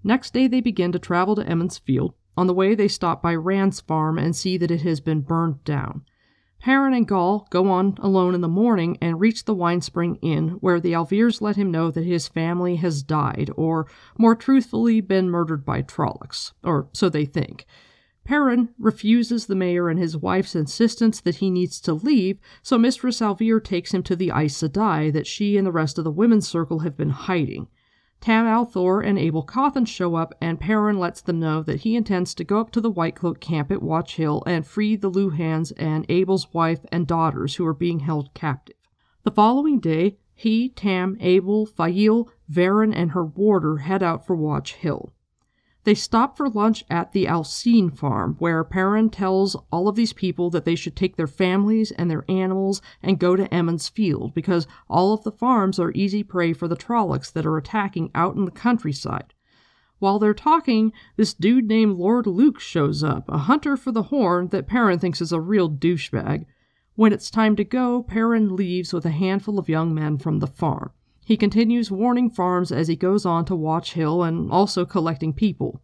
Next 0.04 0.32
day, 0.32 0.46
they 0.46 0.60
begin 0.60 0.92
to 0.92 0.98
travel 0.98 1.34
to 1.36 1.46
Emond's 1.46 1.78
Field. 1.78 2.14
On 2.36 2.46
the 2.46 2.54
way, 2.54 2.74
they 2.74 2.88
stop 2.88 3.22
by 3.22 3.34
Rand's 3.34 3.80
farm 3.80 4.18
and 4.18 4.34
see 4.34 4.56
that 4.56 4.70
it 4.70 4.82
has 4.82 5.00
been 5.00 5.20
burned 5.20 5.62
down. 5.64 6.04
Perrin 6.62 6.94
and 6.94 7.08
Gaul 7.08 7.48
go 7.50 7.68
on 7.68 7.96
alone 7.98 8.36
in 8.36 8.40
the 8.40 8.46
morning 8.46 8.96
and 9.00 9.18
reach 9.18 9.44
the 9.44 9.54
Winespring 9.54 10.20
Inn, 10.22 10.50
where 10.60 10.78
the 10.78 10.94
al'Virs 10.94 11.40
let 11.40 11.56
him 11.56 11.72
know 11.72 11.90
that 11.90 12.04
his 12.04 12.28
family 12.28 12.76
has 12.76 13.02
died, 13.02 13.50
or 13.56 13.88
more 14.16 14.36
truthfully, 14.36 15.00
been 15.00 15.28
murdered 15.28 15.64
by 15.64 15.82
Trollocs, 15.82 16.52
or 16.62 16.88
so 16.92 17.08
they 17.08 17.24
think. 17.24 17.66
Perrin 18.24 18.68
refuses 18.78 19.46
the 19.46 19.56
mayor 19.56 19.88
and 19.88 19.98
his 19.98 20.16
wife's 20.16 20.54
insistence 20.54 21.20
that 21.20 21.36
he 21.36 21.50
needs 21.50 21.80
to 21.80 21.94
leave, 21.94 22.38
so 22.62 22.78
Mistress 22.78 23.20
al'Vir 23.20 23.58
takes 23.58 23.92
him 23.92 24.04
to 24.04 24.14
the 24.14 24.30
Aes 24.30 24.56
Sedai 24.56 25.12
that 25.12 25.26
she 25.26 25.56
and 25.56 25.66
the 25.66 25.72
rest 25.72 25.98
of 25.98 26.04
the 26.04 26.12
women's 26.12 26.46
circle 26.46 26.78
have 26.78 26.96
been 26.96 27.10
hiding. 27.10 27.66
Tam 28.22 28.46
al'Thor 28.46 29.04
and 29.04 29.18
Abel 29.18 29.42
Cauthon 29.42 29.84
show 29.84 30.14
up, 30.14 30.32
and 30.40 30.60
Perrin 30.60 30.96
lets 30.96 31.20
them 31.20 31.40
know 31.40 31.60
that 31.64 31.80
he 31.80 31.96
intends 31.96 32.34
to 32.34 32.44
go 32.44 32.60
up 32.60 32.70
to 32.70 32.80
the 32.80 32.88
White 32.88 33.16
Cloak 33.16 33.40
camp 33.40 33.72
at 33.72 33.82
Watch 33.82 34.14
Hill 34.14 34.44
and 34.46 34.64
free 34.64 34.94
the 34.94 35.10
Luhhans 35.10 35.72
and 35.76 36.06
Abel's 36.08 36.54
wife 36.54 36.86
and 36.92 37.04
daughters 37.04 37.56
who 37.56 37.66
are 37.66 37.74
being 37.74 37.98
held 37.98 38.32
captive. 38.32 38.76
The 39.24 39.32
following 39.32 39.80
day, 39.80 40.18
he, 40.36 40.68
Tam, 40.68 41.16
Abel, 41.18 41.66
Faile, 41.66 42.28
Verin, 42.48 42.94
and 42.94 43.10
her 43.10 43.24
warder 43.24 43.78
head 43.78 44.04
out 44.04 44.24
for 44.24 44.36
Watch 44.36 44.74
Hill. 44.74 45.12
They 45.84 45.94
stop 45.94 46.36
for 46.36 46.48
lunch 46.48 46.84
at 46.88 47.12
the 47.12 47.26
Alcine 47.26 47.90
farm, 47.90 48.36
where 48.38 48.62
Perrin 48.62 49.10
tells 49.10 49.56
all 49.72 49.88
of 49.88 49.96
these 49.96 50.12
people 50.12 50.48
that 50.50 50.64
they 50.64 50.76
should 50.76 50.94
take 50.94 51.16
their 51.16 51.26
families 51.26 51.90
and 51.90 52.08
their 52.08 52.24
animals 52.28 52.80
and 53.02 53.18
go 53.18 53.34
to 53.34 53.52
Emond's 53.52 53.88
Field, 53.88 54.32
because 54.32 54.68
all 54.88 55.12
of 55.12 55.24
the 55.24 55.32
farms 55.32 55.80
are 55.80 55.90
easy 55.92 56.22
prey 56.22 56.52
for 56.52 56.68
the 56.68 56.76
Trollocs 56.76 57.32
that 57.32 57.46
are 57.46 57.56
attacking 57.56 58.12
out 58.14 58.36
in 58.36 58.44
the 58.44 58.52
countryside. 58.52 59.34
While 59.98 60.20
they're 60.20 60.34
talking, 60.34 60.92
this 61.16 61.34
dude 61.34 61.66
named 61.66 61.96
Lord 61.96 62.26
Luc 62.28 62.60
shows 62.60 63.02
up, 63.02 63.28
a 63.28 63.38
hunter 63.38 63.76
for 63.76 63.90
the 63.90 64.04
horn 64.04 64.48
that 64.48 64.68
Perrin 64.68 65.00
thinks 65.00 65.20
is 65.20 65.32
a 65.32 65.40
real 65.40 65.68
douchebag. 65.68 66.46
When 66.94 67.12
it's 67.12 67.30
time 67.30 67.56
to 67.56 67.64
go, 67.64 68.02
Perrin 68.04 68.54
leaves 68.54 68.92
with 68.92 69.06
a 69.06 69.10
handful 69.10 69.58
of 69.58 69.68
young 69.68 69.94
men 69.94 70.18
from 70.18 70.38
the 70.38 70.46
farm. 70.46 70.92
He 71.32 71.38
continues 71.38 71.90
warning 71.90 72.28
farms 72.28 72.70
as 72.70 72.88
he 72.88 72.94
goes 72.94 73.24
on 73.24 73.46
to 73.46 73.56
Watch 73.56 73.94
Hill 73.94 74.22
and 74.22 74.50
also 74.50 74.84
collecting 74.84 75.32
people. 75.32 75.80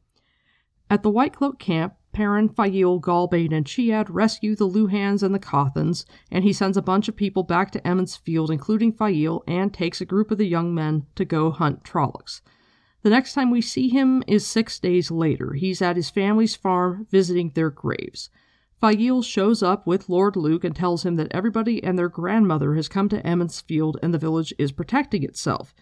At 0.90 1.02
the 1.02 1.08
White 1.08 1.32
Cloak 1.32 1.58
camp, 1.58 1.94
Perrin, 2.12 2.50
Faile, 2.50 3.00
Galbane, 3.00 3.56
and 3.56 3.64
Chiad 3.64 4.08
rescue 4.10 4.54
the 4.54 4.68
Luhhans 4.68 5.22
and 5.22 5.34
the 5.34 5.38
Cauthons, 5.38 6.04
and 6.30 6.44
he 6.44 6.52
sends 6.52 6.76
a 6.76 6.82
bunch 6.82 7.08
of 7.08 7.16
people 7.16 7.44
back 7.44 7.70
to 7.70 7.86
Emond's 7.86 8.14
Field, 8.14 8.50
including 8.50 8.92
Faile, 8.92 9.42
and 9.46 9.72
takes 9.72 10.02
a 10.02 10.04
group 10.04 10.30
of 10.30 10.36
the 10.36 10.44
young 10.44 10.74
men 10.74 11.06
to 11.14 11.24
go 11.24 11.50
hunt 11.50 11.82
Trollocs. 11.82 12.42
The 13.00 13.08
next 13.08 13.32
time 13.32 13.50
we 13.50 13.62
see 13.62 13.88
him 13.88 14.22
is 14.26 14.46
six 14.46 14.78
days 14.78 15.10
later. 15.10 15.54
He's 15.54 15.80
at 15.80 15.96
his 15.96 16.10
family's 16.10 16.56
farm 16.56 17.06
visiting 17.10 17.52
their 17.54 17.70
graves. 17.70 18.28
Faile 18.80 19.22
shows 19.22 19.60
up 19.60 19.86
with 19.88 20.08
Lord 20.08 20.36
Luc 20.36 20.62
and 20.62 20.74
tells 20.74 21.04
him 21.04 21.16
that 21.16 21.32
everybody 21.32 21.82
and 21.82 21.98
their 21.98 22.08
grandmother 22.08 22.74
has 22.74 22.88
come 22.88 23.08
to 23.08 23.26
Emond's 23.26 23.60
Field 23.60 23.98
and 24.02 24.14
the 24.14 24.18
village 24.18 24.54
is 24.56 24.70
protecting 24.70 25.24
itself. 25.24 25.74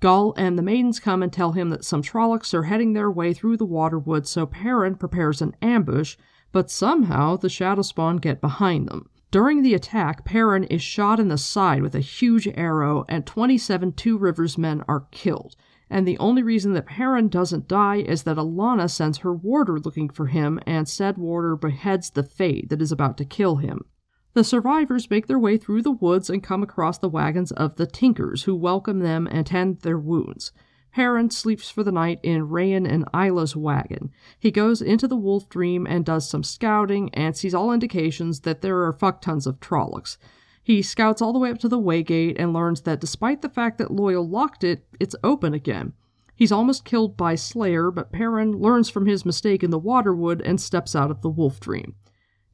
Gaul 0.00 0.34
and 0.36 0.58
the 0.58 0.62
maidens 0.62 0.98
come 0.98 1.22
and 1.22 1.32
tell 1.32 1.52
him 1.52 1.70
that 1.70 1.84
some 1.84 2.02
Trollocs 2.02 2.52
are 2.52 2.64
heading 2.64 2.92
their 2.92 3.10
way 3.10 3.32
through 3.32 3.56
the 3.56 3.64
waterwood, 3.66 4.26
so 4.26 4.46
Perrin 4.46 4.96
prepares 4.96 5.40
an 5.40 5.54
ambush, 5.62 6.16
but 6.50 6.70
somehow 6.70 7.36
the 7.36 7.48
Shadowspawn 7.48 8.20
get 8.20 8.40
behind 8.40 8.88
them. 8.88 9.08
During 9.30 9.62
the 9.62 9.74
attack, 9.74 10.24
Perrin 10.24 10.64
is 10.64 10.82
shot 10.82 11.20
in 11.20 11.28
the 11.28 11.38
side 11.38 11.82
with 11.82 11.94
a 11.94 12.00
huge 12.00 12.48
arrow, 12.48 13.04
and 13.08 13.24
27 13.26 13.92
Two 13.92 14.18
Rivers 14.18 14.58
men 14.58 14.82
are 14.88 15.06
killed 15.12 15.54
and 15.90 16.06
the 16.06 16.18
only 16.18 16.42
reason 16.42 16.72
that 16.74 16.86
Perrin 16.86 17.28
doesn't 17.28 17.68
die 17.68 17.96
is 17.96 18.22
that 18.22 18.36
Alanna 18.36 18.88
sends 18.88 19.18
her 19.18 19.34
warder 19.34 19.78
looking 19.78 20.08
for 20.08 20.28
him, 20.28 20.60
and 20.64 20.88
said 20.88 21.18
warder 21.18 21.56
beheads 21.56 22.10
the 22.10 22.22
Fade 22.22 22.68
that 22.68 22.80
is 22.80 22.92
about 22.92 23.18
to 23.18 23.24
kill 23.24 23.56
him. 23.56 23.84
The 24.32 24.44
survivors 24.44 25.10
make 25.10 25.26
their 25.26 25.38
way 25.38 25.58
through 25.58 25.82
the 25.82 25.90
woods 25.90 26.30
and 26.30 26.42
come 26.42 26.62
across 26.62 26.98
the 26.98 27.08
wagons 27.08 27.50
of 27.50 27.74
the 27.74 27.86
Tinkers, 27.86 28.44
who 28.44 28.54
welcome 28.54 29.00
them 29.00 29.26
and 29.28 29.44
tend 29.44 29.80
their 29.80 29.98
wounds. 29.98 30.52
Perrin 30.92 31.30
sleeps 31.30 31.70
for 31.70 31.82
the 31.82 31.92
night 31.92 32.20
in 32.22 32.48
Raen 32.48 32.86
and 32.86 33.04
Isla's 33.14 33.56
wagon. 33.56 34.10
He 34.38 34.50
goes 34.50 34.80
into 34.80 35.08
the 35.08 35.16
wolf 35.16 35.48
dream 35.48 35.86
and 35.86 36.04
does 36.04 36.28
some 36.28 36.42
scouting 36.42 37.12
and 37.14 37.36
sees 37.36 37.54
all 37.54 37.72
indications 37.72 38.40
that 38.40 38.60
there 38.60 38.82
are 38.84 38.92
fuck 38.92 39.20
tons 39.20 39.46
of 39.46 39.60
Trollocs. 39.60 40.16
He 40.62 40.82
scouts 40.82 41.20
all 41.20 41.32
the 41.32 41.38
way 41.38 41.50
up 41.50 41.58
to 41.60 41.68
the 41.68 41.80
waygate 41.80 42.36
and 42.38 42.52
learns 42.52 42.82
that 42.82 43.00
despite 43.00 43.42
the 43.42 43.48
fact 43.48 43.78
that 43.78 43.88
Loial 43.88 44.30
locked 44.30 44.62
it, 44.62 44.84
it's 45.00 45.16
open 45.24 45.54
again. 45.54 45.94
He's 46.36 46.52
almost 46.52 46.84
killed 46.84 47.16
by 47.16 47.34
Slayer, 47.34 47.90
but 47.90 48.12
Perrin 48.12 48.52
learns 48.52 48.88
from 48.88 49.06
his 49.06 49.26
mistake 49.26 49.62
in 49.62 49.70
the 49.70 49.80
Waterwood 49.80 50.40
and 50.44 50.60
steps 50.60 50.94
out 50.94 51.10
of 51.10 51.22
the 51.22 51.28
wolf 51.28 51.60
dream. 51.60 51.96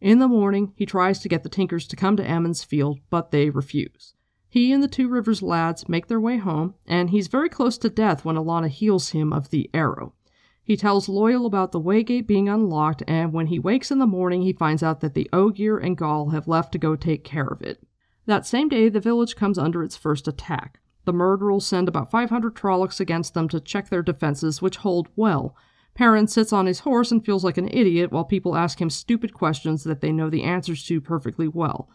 In 0.01 0.19
the 0.19 0.29
morning, 0.29 0.73
he 0.77 0.87
tries 0.87 1.19
to 1.21 1.29
get 1.29 1.43
the 1.43 1.49
Tinkers 1.49 1.87
to 1.89 1.97
come 1.97 2.17
to 2.17 2.27
Emond's 2.27 2.65
Field, 2.65 3.01
but 3.11 3.31
they 3.31 3.51
refuse. 3.51 4.15
He 4.49 4.73
and 4.73 4.83
the 4.83 4.89
Two 4.89 5.09
Rivers 5.09 5.43
lads 5.43 5.89
make 5.89 6.07
their 6.07 6.21
way 6.21 6.39
home, 6.39 6.75
and 6.87 7.11
he's 7.11 7.29
very 7.29 7.49
close 7.49 7.77
to 7.79 7.91
death 7.91 8.25
when 8.25 8.37
Alanna 8.37 8.69
heals 8.69 9.11
him 9.11 9.33
of 9.33 9.51
the 9.51 9.69
arrow. 9.75 10.15
He 10.63 10.77
tells 10.77 11.07
Loial 11.07 11.47
about 11.47 11.73
the 11.73 11.81
waygate 11.81 12.27
being 12.27 12.49
unlocked, 12.49 13.03
and 13.07 13.33
when 13.33 13.49
he 13.49 13.59
wakes 13.59 13.91
in 13.91 13.99
the 13.99 14.07
morning, 14.07 14.43
he 14.43 14.53
finds 14.53 14.83
out 14.83 15.01
that 15.01 15.15
the 15.15 15.29
Ogier 15.33 15.79
and 15.79 15.97
Gaul 15.97 16.31
have 16.31 16.49
left 16.49 16.73
to 16.73 16.79
go 16.79 16.97
take 16.97 17.23
care 17.23 17.47
of 17.47 17.63
it. 17.63 17.83
That 18.27 18.47
same 18.47 18.69
day, 18.69 18.89
the 18.89 19.01
village 19.01 19.37
comes 19.37 19.57
under 19.57 19.83
its 19.83 19.97
first 19.97 20.29
attack. 20.29 20.81
The 21.05 21.13
Myrddraal 21.13 21.63
send 21.63 21.89
about 21.89 22.11
500 22.11 22.55
Trollocs 22.55 22.99
against 22.99 23.35
them 23.35 23.49
to 23.49 23.61
check 23.61 23.89
their 23.89 24.03
defenses, 24.03 24.61
which 24.61 24.79
hold 24.79 25.09
well. 25.15 25.57
Perrin 25.95 26.27
sits 26.27 26.53
on 26.53 26.67
his 26.67 26.81
horse 26.81 27.11
and 27.11 27.25
feels 27.25 27.45
like 27.45 27.57
an 27.57 27.69
idiot 27.69 28.13
while 28.13 28.25
people 28.25 28.57
ask 28.57 28.81
him 28.81 28.91
stupid 28.91 29.33
questions 29.33 29.85
that 29.85 30.01
they 30.01 30.13
know 30.13 30.29
the 30.29 30.43
answers 30.43 30.85
to 30.87 31.01
perfectly 31.01 31.49
well. 31.49 31.89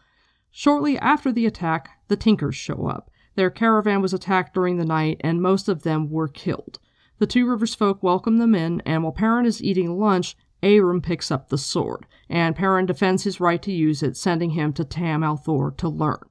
Shortly 0.50 0.98
after 0.98 1.32
the 1.32 1.46
attack, 1.46 1.90
the 2.08 2.16
Tinkers 2.16 2.56
show 2.56 2.88
up. 2.88 3.12
Their 3.36 3.50
caravan 3.50 4.02
was 4.02 4.14
attacked 4.14 4.54
during 4.54 4.78
the 4.78 4.86
night, 4.86 5.22
and 5.22 5.42
most 5.42 5.70
of 5.70 5.84
them 5.84 6.10
were 6.10 6.28
killed. 6.28 6.80
The 7.20 7.28
Two 7.28 7.48
Rivers 7.48 7.76
folk 7.76 8.02
welcome 8.02 8.38
them 8.38 8.56
in, 8.56 8.82
and 8.86 9.04
while 9.04 9.12
Perrin 9.12 9.46
is 9.46 9.62
eating 9.62 10.00
lunch, 10.00 10.36
Aram 10.64 11.02
picks 11.02 11.32
up 11.32 11.50
the 11.50 11.58
sword, 11.58 12.06
and 12.30 12.56
Perrin 12.56 12.86
defends 12.86 13.24
his 13.24 13.40
right 13.40 13.62
to 13.62 13.72
use 13.72 14.04
it, 14.04 14.16
sending 14.16 14.52
him 14.52 14.74
to 14.74 14.84
Tam 14.84 15.24
al'Thor 15.24 15.76
to 15.78 15.90
learn. 15.90 16.24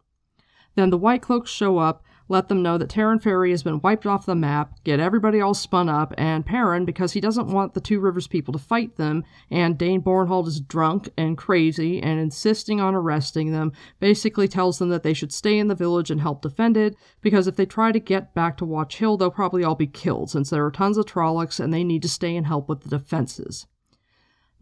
Then 0.76 0.90
the 0.90 0.98
White 0.98 1.22
Cloaks 1.22 1.50
show 1.50 1.78
up, 1.78 2.04
let 2.28 2.46
them 2.46 2.62
know 2.62 2.78
that 2.78 2.88
Taren 2.88 3.20
Ferry 3.20 3.50
has 3.50 3.64
been 3.64 3.80
wiped 3.80 4.06
off 4.06 4.24
the 4.24 4.36
map, 4.36 4.84
get 4.84 5.00
everybody 5.00 5.40
all 5.40 5.52
spun 5.52 5.88
up, 5.88 6.14
and 6.16 6.46
Perrin, 6.46 6.84
because 6.84 7.12
he 7.12 7.20
doesn't 7.20 7.48
want 7.48 7.74
the 7.74 7.80
Two 7.80 7.98
Rivers 7.98 8.28
people 8.28 8.52
to 8.52 8.58
fight 8.60 8.94
them, 8.94 9.24
and 9.50 9.76
Dane 9.76 10.00
Bornhald 10.00 10.46
is 10.46 10.60
drunk 10.60 11.08
and 11.18 11.36
crazy 11.36 12.00
and 12.00 12.20
insisting 12.20 12.80
on 12.80 12.94
arresting 12.94 13.50
them, 13.50 13.72
basically 13.98 14.46
tells 14.46 14.78
them 14.78 14.90
that 14.90 15.02
they 15.02 15.12
should 15.12 15.32
stay 15.32 15.58
in 15.58 15.66
the 15.66 15.74
village 15.74 16.08
and 16.08 16.20
help 16.20 16.40
defend 16.40 16.76
it, 16.76 16.94
because 17.20 17.48
if 17.48 17.56
they 17.56 17.66
try 17.66 17.90
to 17.90 17.98
get 17.98 18.32
back 18.32 18.56
to 18.58 18.64
Watch 18.64 18.98
Hill, 18.98 19.16
they'll 19.16 19.32
probably 19.32 19.64
all 19.64 19.74
be 19.74 19.88
killed, 19.88 20.30
since 20.30 20.50
there 20.50 20.64
are 20.64 20.70
tons 20.70 20.98
of 20.98 21.06
Trollocs 21.06 21.58
and 21.58 21.74
they 21.74 21.82
need 21.82 22.02
to 22.02 22.08
stay 22.08 22.36
and 22.36 22.46
help 22.46 22.68
with 22.68 22.82
the 22.82 22.90
defenses. 22.90 23.66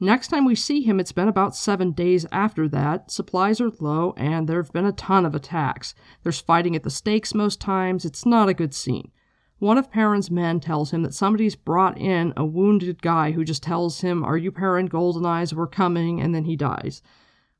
Next 0.01 0.29
time 0.29 0.45
we 0.45 0.55
see 0.55 0.83
him, 0.83 1.01
it's 1.01 1.11
been 1.11 1.27
about 1.27 1.57
seven 1.57 1.91
days 1.91 2.25
after 2.31 2.69
that. 2.69 3.11
Supplies 3.11 3.61
are 3.61 3.73
low, 3.81 4.15
and 4.17 4.49
there 4.49 4.63
have 4.63 4.73
been 4.73 4.87
a 4.87 4.93
ton 4.93 5.27
of 5.27 5.35
attacks. 5.35 5.93
There's 6.23 6.41
fighting 6.41 6.77
at 6.77 6.85
the 6.85 6.91
stakes 6.91 7.35
most 7.35 7.61
times. 7.61 8.05
It's 8.05 8.25
not 8.25 8.49
a 8.49 8.55
good 8.55 8.75
scene. 8.75 9.11
One 9.59 9.77
of 9.77 9.91
Perrin's 9.91 10.31
men 10.31 10.61
tells 10.61 10.93
him 10.93 11.03
that 11.03 11.15
somebody's 11.15 11.57
brought 11.57 11.99
in 11.99 12.33
a 12.37 12.45
wounded 12.45 13.03
guy 13.03 13.33
who 13.33 13.45
just 13.45 13.65
tells 13.65 14.01
him, 14.01 14.23
Are 14.23 14.37
you 14.37 14.53
Perrin 14.53 14.89
Goldeneyes? 14.89 15.53
We're 15.53 15.67
coming, 15.67 16.21
and 16.21 16.33
then 16.33 16.45
he 16.45 16.55
dies. 16.55 17.03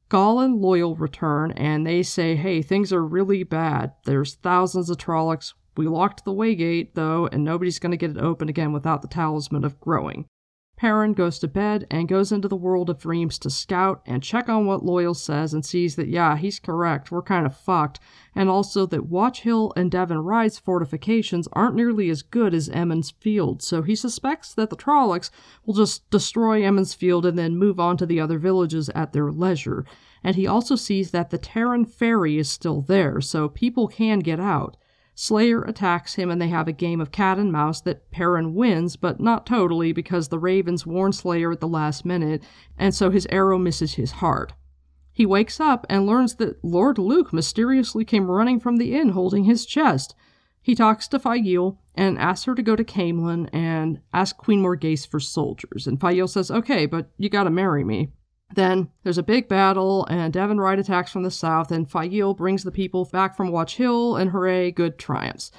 Gaul 0.09 0.39
and 0.39 0.63
Loial 0.63 0.99
return, 0.99 1.51
and 1.53 1.85
they 1.85 2.05
say, 2.05 2.37
Hey, 2.37 2.63
things 2.63 2.93
are 2.93 3.05
really 3.05 3.43
bad. 3.43 3.95
There's 4.05 4.37
thousands 4.37 4.91
of 4.91 4.97
Trollocs. 4.97 5.55
We 5.77 5.89
locked 5.89 6.25
the 6.25 6.33
waygate, 6.33 6.95
though, 6.95 7.29
and 7.33 7.43
nobody's 7.43 7.81
going 7.81 7.91
to 7.91 7.97
get 7.97 8.11
it 8.11 8.19
open 8.19 8.49
again 8.49 8.73
without 8.73 9.03
the 9.03 9.09
talisman 9.09 9.65
of 9.65 9.81
growing. 9.81 10.27
Perrin 10.79 11.13
goes 11.13 11.41
to 11.41 11.49
bed 11.49 11.89
and 11.91 12.07
goes 12.07 12.31
into 12.31 12.47
the 12.47 12.55
world 12.55 12.89
of 12.89 13.01
dreams 13.01 13.37
to 13.41 13.51
scout 13.51 14.01
and 14.07 14.23
check 14.23 14.49
on 14.49 14.65
what 14.65 14.85
Loial 14.85 15.17
says 15.17 15.53
and 15.53 15.67
sees 15.67 15.97
that, 15.97 16.07
yeah, 16.07 16.37
he's 16.37 16.61
correct, 16.61 17.11
we're 17.11 17.21
kind 17.21 17.47
of 17.47 17.57
fucked, 17.57 17.99
and 18.33 18.49
also 18.49 18.87
that 18.87 19.07
Watch 19.07 19.41
Hill 19.41 19.73
and 19.75 19.91
Deven 19.91 20.25
Ride's 20.25 20.61
fortifications 20.61 21.49
aren't 21.53 21.75
nearly 21.75 22.09
as 22.11 22.23
good 22.23 22.55
as 22.55 22.69
Emond's 22.69 23.11
Field, 23.11 23.61
so 23.61 23.83
he 23.83 23.97
suspects 23.97 24.55
that 24.55 24.71
the 24.71 24.77
Trollocs 24.77 25.31
will 25.67 25.75
just 25.75 26.09
destroy 26.11 26.65
Emond's 26.65 26.95
Field 26.95 27.27
and 27.27 27.37
then 27.37 27.59
move 27.59 27.81
on 27.81 27.97
to 27.97 28.07
the 28.07 28.21
other 28.21 28.39
villages 28.39 28.89
at 28.91 29.13
their 29.13 29.33
leisure. 29.33 29.85
And 30.23 30.37
he 30.37 30.47
also 30.47 30.77
sees 30.77 31.11
that 31.11 31.31
the 31.31 31.41
Taren 31.41 31.91
Ferry 31.91 32.39
is 32.39 32.49
still 32.49 32.83
there, 32.83 33.21
so 33.21 33.49
people 33.49 33.89
can 33.89 34.21
get 34.21 34.39
out. 34.39 34.77
Slayer 35.21 35.63
attacks 35.63 36.15
him 36.15 36.31
and 36.31 36.41
they 36.41 36.47
have 36.47 36.69
a 36.69 36.73
game 36.73 37.01
of 37.01 37.11
cat 37.11 37.39
and 37.39 37.51
mouse 37.51 37.81
that 37.81 38.09
Perrin 38.13 38.55
wins, 38.55 38.95
but 38.95 39.19
not 39.19 39.47
totally 39.47 39.91
because 39.91 40.29
the 40.29 40.39
ravens 40.39 40.87
warn 40.87 41.13
Slayer 41.13 41.51
at 41.51 41.59
the 41.59 41.67
last 41.67 42.05
minute, 42.05 42.41
and 42.79 42.95
so 42.95 43.11
his 43.11 43.27
arrow 43.29 43.59
misses 43.59 43.95
his 43.95 44.13
heart. 44.13 44.53
He 45.11 45.27
wakes 45.27 45.59
up 45.59 45.85
and 45.91 46.07
learns 46.07 46.37
that 46.37 46.65
Lord 46.65 46.99
Luc 46.99 47.33
mysteriously 47.33 48.05
came 48.05 48.31
running 48.31 48.61
from 48.61 48.77
the 48.77 48.95
inn 48.95 49.09
holding 49.09 49.43
his 49.43 49.67
chest. 49.67 50.15
He 50.63 50.77
talks 50.77 51.09
to 51.09 51.19
Faile 51.19 51.81
and 51.97 52.17
asks 52.17 52.45
her 52.45 52.55
to 52.55 52.63
go 52.63 52.77
to 52.77 52.85
Caemlyn 52.85 53.49
and 53.53 53.99
ask 54.13 54.37
Queen 54.37 54.63
Morgase 54.63 55.05
for 55.05 55.19
soldiers, 55.19 55.89
and 55.89 56.01
Faile 56.01 56.29
says, 56.29 56.49
okay, 56.49 56.87
but 56.87 57.11
you 57.19 57.29
gotta 57.29 57.51
marry 57.51 57.83
me. 57.83 58.13
Then 58.55 58.89
there's 59.03 59.19
a 59.19 59.23
big 59.23 59.49
battle, 59.49 60.07
and 60.07 60.33
Deven 60.33 60.59
Ride 60.59 60.79
attacks 60.79 61.13
from 61.13 61.23
the 61.23 61.31
south, 61.31 61.71
and 61.71 61.91
Faile 61.91 62.35
brings 62.35 62.65
the 62.65 62.73
people 62.73 63.05
back 63.05 63.37
from 63.37 63.53
Watch 63.53 63.77
Hill, 63.77 64.17
and 64.17 64.31
hooray, 64.31 64.71
good 64.73 64.99
triumphs. 64.99 65.51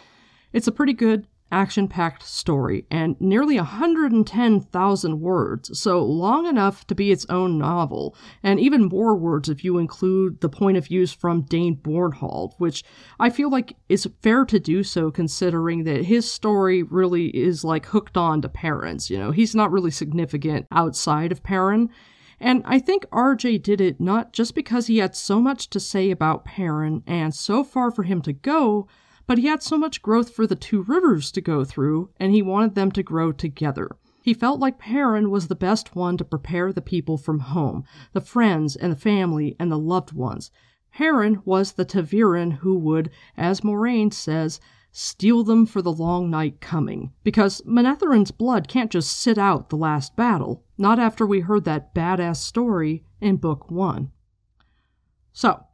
It's 0.54 0.68
a 0.68 0.72
pretty 0.72 0.94
good, 0.94 1.28
action 1.52 1.88
packed 1.88 2.24
story, 2.24 2.86
and 2.92 3.20
nearly 3.20 3.58
110,000 3.58 5.20
words, 5.20 5.80
so 5.80 6.04
long 6.04 6.46
enough 6.46 6.86
to 6.88 6.96
be 6.96 7.12
its 7.12 7.26
own 7.30 7.58
novel, 7.58 8.16
and 8.44 8.60
even 8.60 8.86
more 8.86 9.16
words 9.16 9.50
if 9.50 9.64
you 9.64 9.78
include 9.78 10.42
the 10.42 10.50
point 10.50 10.78
of 10.78 10.88
views 10.88 11.12
from 11.14 11.42
Dane 11.42 11.76
Bornhald, 11.76 12.54
which 12.58 12.84
I 13.20 13.30
feel 13.30 13.50
like 13.50 13.76
is 13.88 14.08
fair 14.22 14.46
to 14.46 14.60
do 14.60 14.84
so 14.84 15.12
considering 15.12 15.84
that 15.86 16.06
his 16.06 16.32
story 16.32 16.84
really 16.84 17.28
is 17.28 17.64
like 17.64 17.88
hooked 17.88 18.18
on 18.18 18.42
to 18.42 18.50
Perrin's. 18.50 19.10
You 19.10 19.18
know, 19.18 19.32
he's 19.32 19.56
not 19.56 19.72
really 19.72 19.92
significant 19.92 20.68
outside 20.72 21.32
of 21.32 21.44
Perrin. 21.44 21.90
And 22.40 22.64
I 22.66 22.80
think 22.80 23.06
RJ 23.12 23.62
did 23.62 23.82
it 23.82 24.00
not 24.00 24.34
just 24.34 24.56
because 24.56 24.88
he 24.88 25.00
had 25.00 25.16
so 25.16 25.42
much 25.42 25.70
to 25.72 25.80
say 25.80 26.10
about 26.10 26.46
Perrin 26.46 27.04
and 27.06 27.34
so 27.36 27.64
far 27.64 27.92
for 27.92 28.04
him 28.04 28.22
to 28.22 28.34
go, 28.34 28.88
but 29.28 29.38
he 29.38 29.48
had 29.48 29.62
so 29.62 29.78
much 29.78 30.02
growth 30.02 30.32
for 30.32 30.48
the 30.48 30.56
two 30.56 30.82
rivers 30.84 31.32
to 31.34 31.42
go 31.42 31.64
through, 31.64 32.10
and 32.20 32.34
he 32.34 32.42
wanted 32.42 32.76
them 32.76 32.92
to 32.94 33.04
grow 33.04 33.32
together. 33.32 33.90
He 34.22 34.34
felt 34.34 34.60
like 34.60 34.80
Perrin 34.80 35.30
was 35.30 35.48
the 35.48 35.56
best 35.56 35.96
one 35.96 36.18
to 36.18 36.26
prepare 36.26 36.74
the 36.74 36.82
people 36.82 37.18
from 37.18 37.40
home, 37.40 37.84
the 38.14 38.22
friends 38.22 38.76
and 38.76 38.92
the 38.92 38.98
family 38.98 39.56
and 39.60 39.72
the 39.72 39.78
loved 39.78 40.14
ones. 40.14 40.52
Perrin 40.92 41.42
was 41.46 41.74
the 41.74 41.86
ta'veren 41.86 42.58
who 42.58 42.78
would, 42.78 43.12
as 43.38 43.62
Moiraine 43.62 44.12
says, 44.12 44.60
Steel 44.92 45.44
them 45.44 45.66
for 45.66 45.82
the 45.82 45.92
long 45.92 46.30
night 46.30 46.62
coming. 46.62 47.14
Because 47.24 47.62
Manetheren's 47.66 48.32
blood 48.32 48.68
can't 48.68 48.92
just 48.92 49.18
sit 49.18 49.38
out 49.38 49.70
the 49.70 49.76
last 49.76 50.16
battle, 50.16 50.64
not 50.78 51.00
after 51.00 51.26
we 51.26 51.42
heard 51.42 51.66
that 51.66 51.94
badass 51.94 52.38
story 52.38 53.04
in 53.22 53.38
Book 53.38 53.70
1. 53.70 54.12
So, 55.32 55.66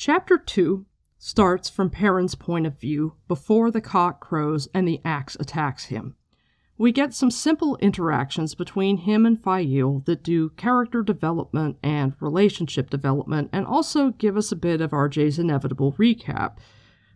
Chapter 0.00 0.38
2 0.38 0.86
starts 1.18 1.68
from 1.68 1.90
Perrin's 1.90 2.36
point 2.36 2.68
of 2.68 2.78
view 2.78 3.14
before 3.26 3.72
the 3.72 3.80
cock 3.80 4.20
crows 4.20 4.68
and 4.72 4.86
the 4.86 5.00
axe 5.04 5.36
attacks 5.40 5.86
him. 5.86 6.14
We 6.76 6.92
get 6.92 7.12
some 7.12 7.32
simple 7.32 7.76
interactions 7.78 8.54
between 8.54 8.98
him 8.98 9.26
and 9.26 9.42
Faile 9.42 10.04
that 10.06 10.22
do 10.22 10.50
character 10.50 11.02
development 11.02 11.78
and 11.82 12.14
relationship 12.20 12.90
development 12.90 13.50
and 13.52 13.66
also 13.66 14.10
give 14.10 14.36
us 14.36 14.52
a 14.52 14.56
bit 14.56 14.80
of 14.80 14.92
RJ's 14.92 15.40
inevitable 15.40 15.94
recap, 15.94 16.58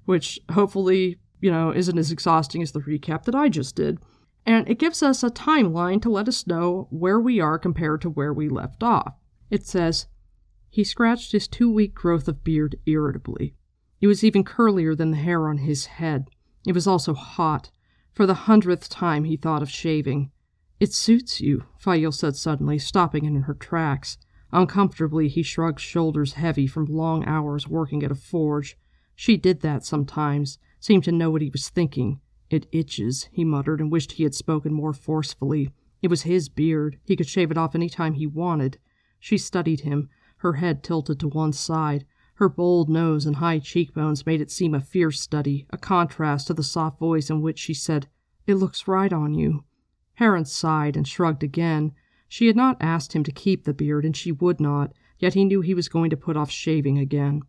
which 0.04 0.40
hopefully 0.50 1.18
you 1.42 1.50
know, 1.50 1.74
isn't 1.74 1.98
as 1.98 2.10
exhausting 2.10 2.62
as 2.62 2.72
the 2.72 2.80
recap 2.80 3.24
that 3.24 3.34
I 3.34 3.50
just 3.50 3.74
did. 3.76 3.98
And 4.46 4.66
it 4.68 4.78
gives 4.78 5.02
us 5.02 5.22
a 5.22 5.28
timeline 5.28 6.00
to 6.02 6.08
let 6.08 6.28
us 6.28 6.46
know 6.46 6.86
where 6.90 7.20
we 7.20 7.40
are 7.40 7.58
compared 7.58 8.00
to 8.02 8.10
where 8.10 8.32
we 8.32 8.48
left 8.48 8.82
off. 8.82 9.14
It 9.50 9.66
says, 9.66 10.06
He 10.70 10.84
scratched 10.84 11.32
his 11.32 11.48
two 11.48 11.70
week 11.70 11.94
growth 11.94 12.28
of 12.28 12.44
beard 12.44 12.76
irritably. 12.86 13.56
It 14.00 14.06
was 14.06 14.24
even 14.24 14.44
curlier 14.44 14.96
than 14.96 15.10
the 15.10 15.16
hair 15.18 15.48
on 15.48 15.58
his 15.58 15.86
head. 15.86 16.30
It 16.66 16.74
was 16.74 16.86
also 16.86 17.12
hot. 17.12 17.70
For 18.12 18.24
the 18.24 18.34
hundredth 18.34 18.88
time, 18.88 19.24
he 19.24 19.36
thought 19.36 19.62
of 19.62 19.70
shaving. 19.70 20.30
It 20.78 20.92
suits 20.92 21.40
you, 21.40 21.64
Faile 21.76 22.12
said 22.12 22.36
suddenly, 22.36 22.78
stopping 22.78 23.24
in 23.24 23.42
her 23.42 23.54
tracks. 23.54 24.16
Uncomfortably, 24.52 25.28
he 25.28 25.42
shrugged 25.42 25.80
shoulders 25.80 26.34
heavy 26.34 26.66
from 26.66 26.84
long 26.86 27.24
hours 27.24 27.68
working 27.68 28.02
at 28.04 28.10
a 28.10 28.16
forge. 28.16 28.76
She 29.24 29.36
did 29.36 29.60
that 29.60 29.84
sometimes 29.84 30.58
seemed 30.80 31.04
to 31.04 31.12
know 31.12 31.30
what 31.30 31.42
he 31.42 31.48
was 31.48 31.68
thinking. 31.68 32.20
It 32.50 32.66
itches, 32.72 33.28
he 33.30 33.44
muttered, 33.44 33.80
and 33.80 33.88
wished 33.88 34.10
he 34.10 34.24
had 34.24 34.34
spoken 34.34 34.72
more 34.72 34.92
forcefully. 34.92 35.70
It 36.02 36.10
was 36.10 36.22
his 36.22 36.48
beard. 36.48 36.98
He 37.04 37.14
could 37.14 37.28
shave 37.28 37.52
it 37.52 37.56
off 37.56 37.76
any 37.76 37.88
time 37.88 38.14
he 38.14 38.26
wanted. 38.26 38.78
She 39.20 39.38
studied 39.38 39.82
him. 39.82 40.08
her 40.38 40.54
head 40.54 40.82
tilted 40.82 41.20
to 41.20 41.28
one 41.28 41.52
side. 41.52 42.04
Her 42.34 42.48
bold 42.48 42.88
nose 42.88 43.24
and 43.24 43.36
high 43.36 43.60
cheekbones 43.60 44.26
made 44.26 44.40
it 44.40 44.50
seem 44.50 44.74
a 44.74 44.80
fierce 44.80 45.20
study, 45.20 45.68
a 45.70 45.78
contrast 45.78 46.48
to 46.48 46.54
the 46.54 46.64
soft 46.64 46.98
voice 46.98 47.30
in 47.30 47.42
which 47.42 47.60
she 47.60 47.74
said, 47.74 48.08
It 48.48 48.56
looks 48.56 48.88
right 48.88 49.12
on 49.12 49.34
you. 49.34 49.62
Heron 50.14 50.46
sighed 50.46 50.96
and 50.96 51.06
shrugged 51.06 51.44
again. 51.44 51.92
She 52.26 52.48
had 52.48 52.56
not 52.56 52.76
asked 52.80 53.12
him 53.12 53.22
to 53.22 53.30
keep 53.30 53.62
the 53.62 53.72
beard, 53.72 54.04
and 54.04 54.16
she 54.16 54.32
would 54.32 54.58
not, 54.58 54.92
yet 55.20 55.34
he 55.34 55.44
knew 55.44 55.60
he 55.60 55.74
was 55.74 55.88
going 55.88 56.10
to 56.10 56.16
put 56.16 56.36
off 56.36 56.50
shaving 56.50 56.98
again. 56.98 57.42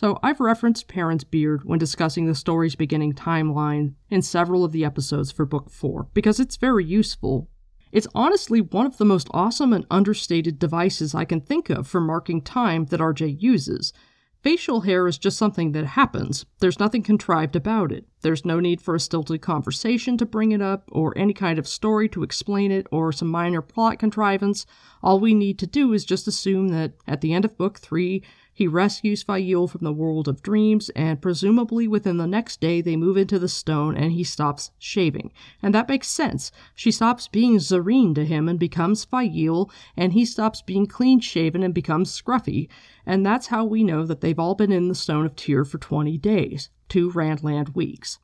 So 0.00 0.16
I've 0.22 0.38
referenced 0.38 0.86
Perrin's 0.86 1.24
beard 1.24 1.64
when 1.64 1.80
discussing 1.80 2.26
the 2.26 2.34
story's 2.36 2.76
beginning 2.76 3.14
timeline 3.14 3.94
in 4.10 4.22
several 4.22 4.62
of 4.64 4.70
the 4.70 4.84
episodes 4.84 5.32
for 5.32 5.44
Book 5.44 5.70
4, 5.70 6.06
because 6.14 6.38
it's 6.38 6.56
very 6.56 6.84
useful. 6.84 7.50
It's 7.90 8.06
honestly 8.14 8.60
one 8.60 8.86
of 8.86 8.98
the 8.98 9.04
most 9.04 9.26
awesome 9.32 9.72
and 9.72 9.84
understated 9.90 10.60
devices 10.60 11.16
I 11.16 11.24
can 11.24 11.40
think 11.40 11.68
of 11.68 11.88
for 11.88 12.00
marking 12.00 12.42
time 12.42 12.84
that 12.90 13.00
RJ 13.00 13.42
uses, 13.42 13.92
Facial 14.40 14.82
hair 14.82 15.08
is 15.08 15.18
just 15.18 15.36
something 15.36 15.72
that 15.72 15.84
happens. 15.84 16.46
There's 16.60 16.78
nothing 16.78 17.02
contrived 17.02 17.56
about 17.56 17.90
it. 17.90 18.06
There's 18.20 18.44
no 18.44 18.60
need 18.60 18.80
for 18.80 18.94
a 18.94 19.00
stilted 19.00 19.42
conversation 19.42 20.16
to 20.16 20.24
bring 20.24 20.52
it 20.52 20.62
up, 20.62 20.88
or 20.92 21.16
any 21.18 21.32
kind 21.32 21.58
of 21.58 21.66
story 21.66 22.08
to 22.10 22.22
explain 22.22 22.70
it, 22.70 22.86
or 22.92 23.10
some 23.10 23.28
minor 23.28 23.60
plot 23.60 23.98
contrivance. 23.98 24.64
All 25.02 25.18
we 25.18 25.34
need 25.34 25.58
to 25.58 25.66
do 25.66 25.92
is 25.92 26.04
just 26.04 26.28
assume 26.28 26.68
that 26.68 26.92
at 27.06 27.20
the 27.20 27.34
end 27.34 27.44
of 27.44 27.58
Book 27.58 27.80
3, 27.80 28.22
he 28.58 28.66
rescues 28.66 29.22
Faile 29.22 29.68
from 29.68 29.84
the 29.84 29.92
world 29.92 30.26
of 30.26 30.42
dreams, 30.42 30.88
and 30.96 31.22
presumably 31.22 31.86
within 31.86 32.16
the 32.16 32.26
next 32.26 32.60
day 32.60 32.80
they 32.80 32.96
move 32.96 33.16
into 33.16 33.38
the 33.38 33.48
stone 33.48 33.96
and 33.96 34.10
he 34.10 34.24
stops 34.24 34.72
shaving. 34.80 35.30
And 35.62 35.72
that 35.76 35.88
makes 35.88 36.08
sense. 36.08 36.50
She 36.74 36.90
stops 36.90 37.28
being 37.28 37.58
Zareen 37.58 38.16
to 38.16 38.24
him 38.24 38.48
and 38.48 38.58
becomes 38.58 39.04
Faile, 39.04 39.70
and 39.96 40.12
he 40.12 40.24
stops 40.24 40.60
being 40.60 40.86
clean 40.86 41.20
shaven 41.20 41.62
and 41.62 41.72
becomes 41.72 42.10
scruffy. 42.10 42.68
And 43.06 43.24
that's 43.24 43.46
how 43.46 43.64
we 43.64 43.84
know 43.84 44.04
that 44.04 44.22
they've 44.22 44.40
all 44.40 44.56
been 44.56 44.72
in 44.72 44.88
the 44.88 44.94
Stone 44.96 45.26
of 45.26 45.36
Tear 45.36 45.64
for 45.64 45.78
20 45.78 46.18
days, 46.18 46.68
two 46.88 47.12
Randland 47.12 47.76
weeks. 47.76 48.18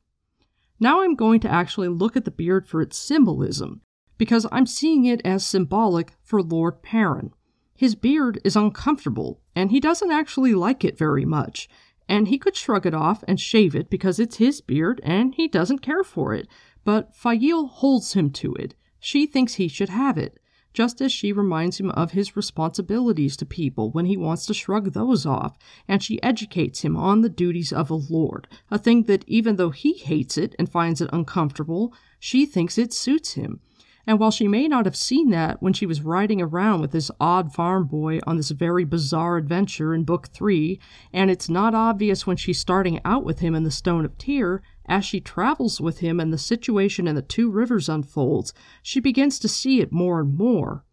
Now 0.81 1.03
I'm 1.03 1.14
going 1.14 1.38
to 1.43 1.49
actually 1.49 1.87
look 1.87 2.17
at 2.17 2.25
the 2.25 2.33
beard 2.33 2.67
for 2.67 2.83
its 2.83 2.99
symbolism, 2.99 3.83
because 4.19 4.49
I'm 4.50 4.67
seeing 4.67 5.05
it 5.05 5.21
as 5.25 5.47
symbolic 5.47 6.14
for 6.25 6.43
Lord 6.43 6.83
Perrin. 6.83 7.33
His 7.76 7.95
beard 7.95 8.40
is 8.45 8.57
uncomfortable, 8.57 9.40
and 9.54 9.71
he 9.71 9.81
doesn't 9.81 10.12
actually 10.12 10.54
like 10.54 10.85
it 10.85 10.97
very 10.97 11.25
much. 11.25 11.69
And 12.09 12.28
he 12.28 12.38
could 12.38 12.57
shrug 12.57 12.87
it 12.87 12.95
off 12.95 13.25
and 13.26 13.40
shave 13.40 13.75
it 13.75 13.90
because 13.90 14.21
it's 14.21 14.37
his 14.37 14.61
beard 14.61 15.00
and 15.02 15.35
he 15.35 15.49
doesn't 15.49 15.81
care 15.81 16.04
for 16.04 16.35
it. 16.35 16.47
But 16.85 17.14
Faile 17.14 17.66
holds 17.66 18.12
him 18.12 18.31
to 18.33 18.54
it. 18.54 18.75
She 19.00 19.26
thinks 19.26 19.54
he 19.54 19.69
should 19.69 19.88
have 19.88 20.19
it, 20.19 20.38
just 20.75 21.00
as 21.00 21.12
she 21.12 21.33
reminds 21.33 21.78
him 21.78 21.90
of 21.93 22.12
his 22.12 22.37
responsibilities 22.37 23.37
to 23.38 23.47
people 23.47 23.90
when 23.90 24.07
he 24.07 24.16
wants 24.16 24.45
to 24.47 24.54
shrug 24.54 24.93
those 24.93 25.25
off, 25.25 25.57
and 25.88 26.02
she 26.02 26.23
educates 26.23 26.83
him 26.83 26.97
on 26.97 27.23
the 27.23 27.28
duties 27.28 27.73
of 27.73 27.90
a 27.90 27.95
lord, 27.95 28.49
a 28.71 28.78
thing 28.78 29.04
that 29.04 29.25
even 29.26 29.57
though 29.57 29.71
he 29.71 29.95
hates 29.95 30.37
it 30.37 30.54
and 30.59 30.69
finds 30.69 31.00
it 31.00 31.11
uncomfortable, 31.12 31.95
she 32.19 32.45
thinks 32.45 32.76
it 32.76 32.93
suits 32.93 33.33
him. 33.33 33.61
And 34.07 34.19
while 34.19 34.31
she 34.31 34.49
may 34.49 34.69
not 34.69 34.85
have 34.85 34.97
seen 34.97 35.31
that 35.31 35.63
when 35.63 35.73
she 35.73 35.87
was 35.87 36.03
riding 36.03 36.43
around 36.43 36.81
with 36.83 36.91
this 36.91 37.11
odd 37.19 37.55
farm 37.55 37.87
boy 37.87 38.21
on 38.27 38.37
this 38.37 38.51
very 38.51 38.85
bizarre 38.85 39.39
adventure 39.39 39.95
in 39.95 40.05
Book 40.05 40.29
Three, 40.29 40.79
and 41.13 41.31
it's 41.31 41.49
not 41.49 41.75
obvious 41.75 42.27
when 42.27 42.37
she's 42.37 42.59
starting 42.59 43.01
out 43.05 43.25
with 43.25 43.39
him 43.39 43.55
in 43.55 43.63
the 43.63 43.71
Stone 43.71 44.05
of 44.05 44.19
Tear, 44.19 44.63
as 44.87 45.07
she 45.07 45.21
travels 45.21 45.81
with 45.81 46.01
him 46.01 46.21
and 46.21 46.33
the 46.33 46.39
situation 46.39 47.09
in 47.09 47.15
the 47.15 47.23
Two 47.23 47.51
Rivers 47.51 47.89
unfolds, 47.89 48.53
she 48.83 49.01
begins 49.01 49.39
to 49.39 49.49
see 49.49 49.81
it 49.81 49.91
more 49.91 50.21
and 50.21 50.37
more. 50.37 50.85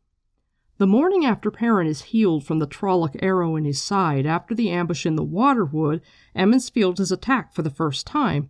The 0.77 0.87
morning 0.87 1.25
after 1.25 1.51
Perrin 1.51 1.87
is 1.87 2.01
healed 2.03 2.45
from 2.45 2.59
the 2.59 2.65
Trolloc 2.65 3.15
arrow 3.21 3.55
in 3.55 3.65
his 3.65 3.81
side 3.81 4.25
after 4.25 4.55
the 4.55 4.69
ambush 4.69 5.05
in 5.05 5.15
the 5.15 5.23
Waterwood, 5.23 6.01
Emond's 6.33 6.69
Field 6.69 6.99
is 6.99 7.11
attacked 7.11 7.53
for 7.53 7.61
the 7.61 7.69
first 7.69 8.07
time. 8.07 8.49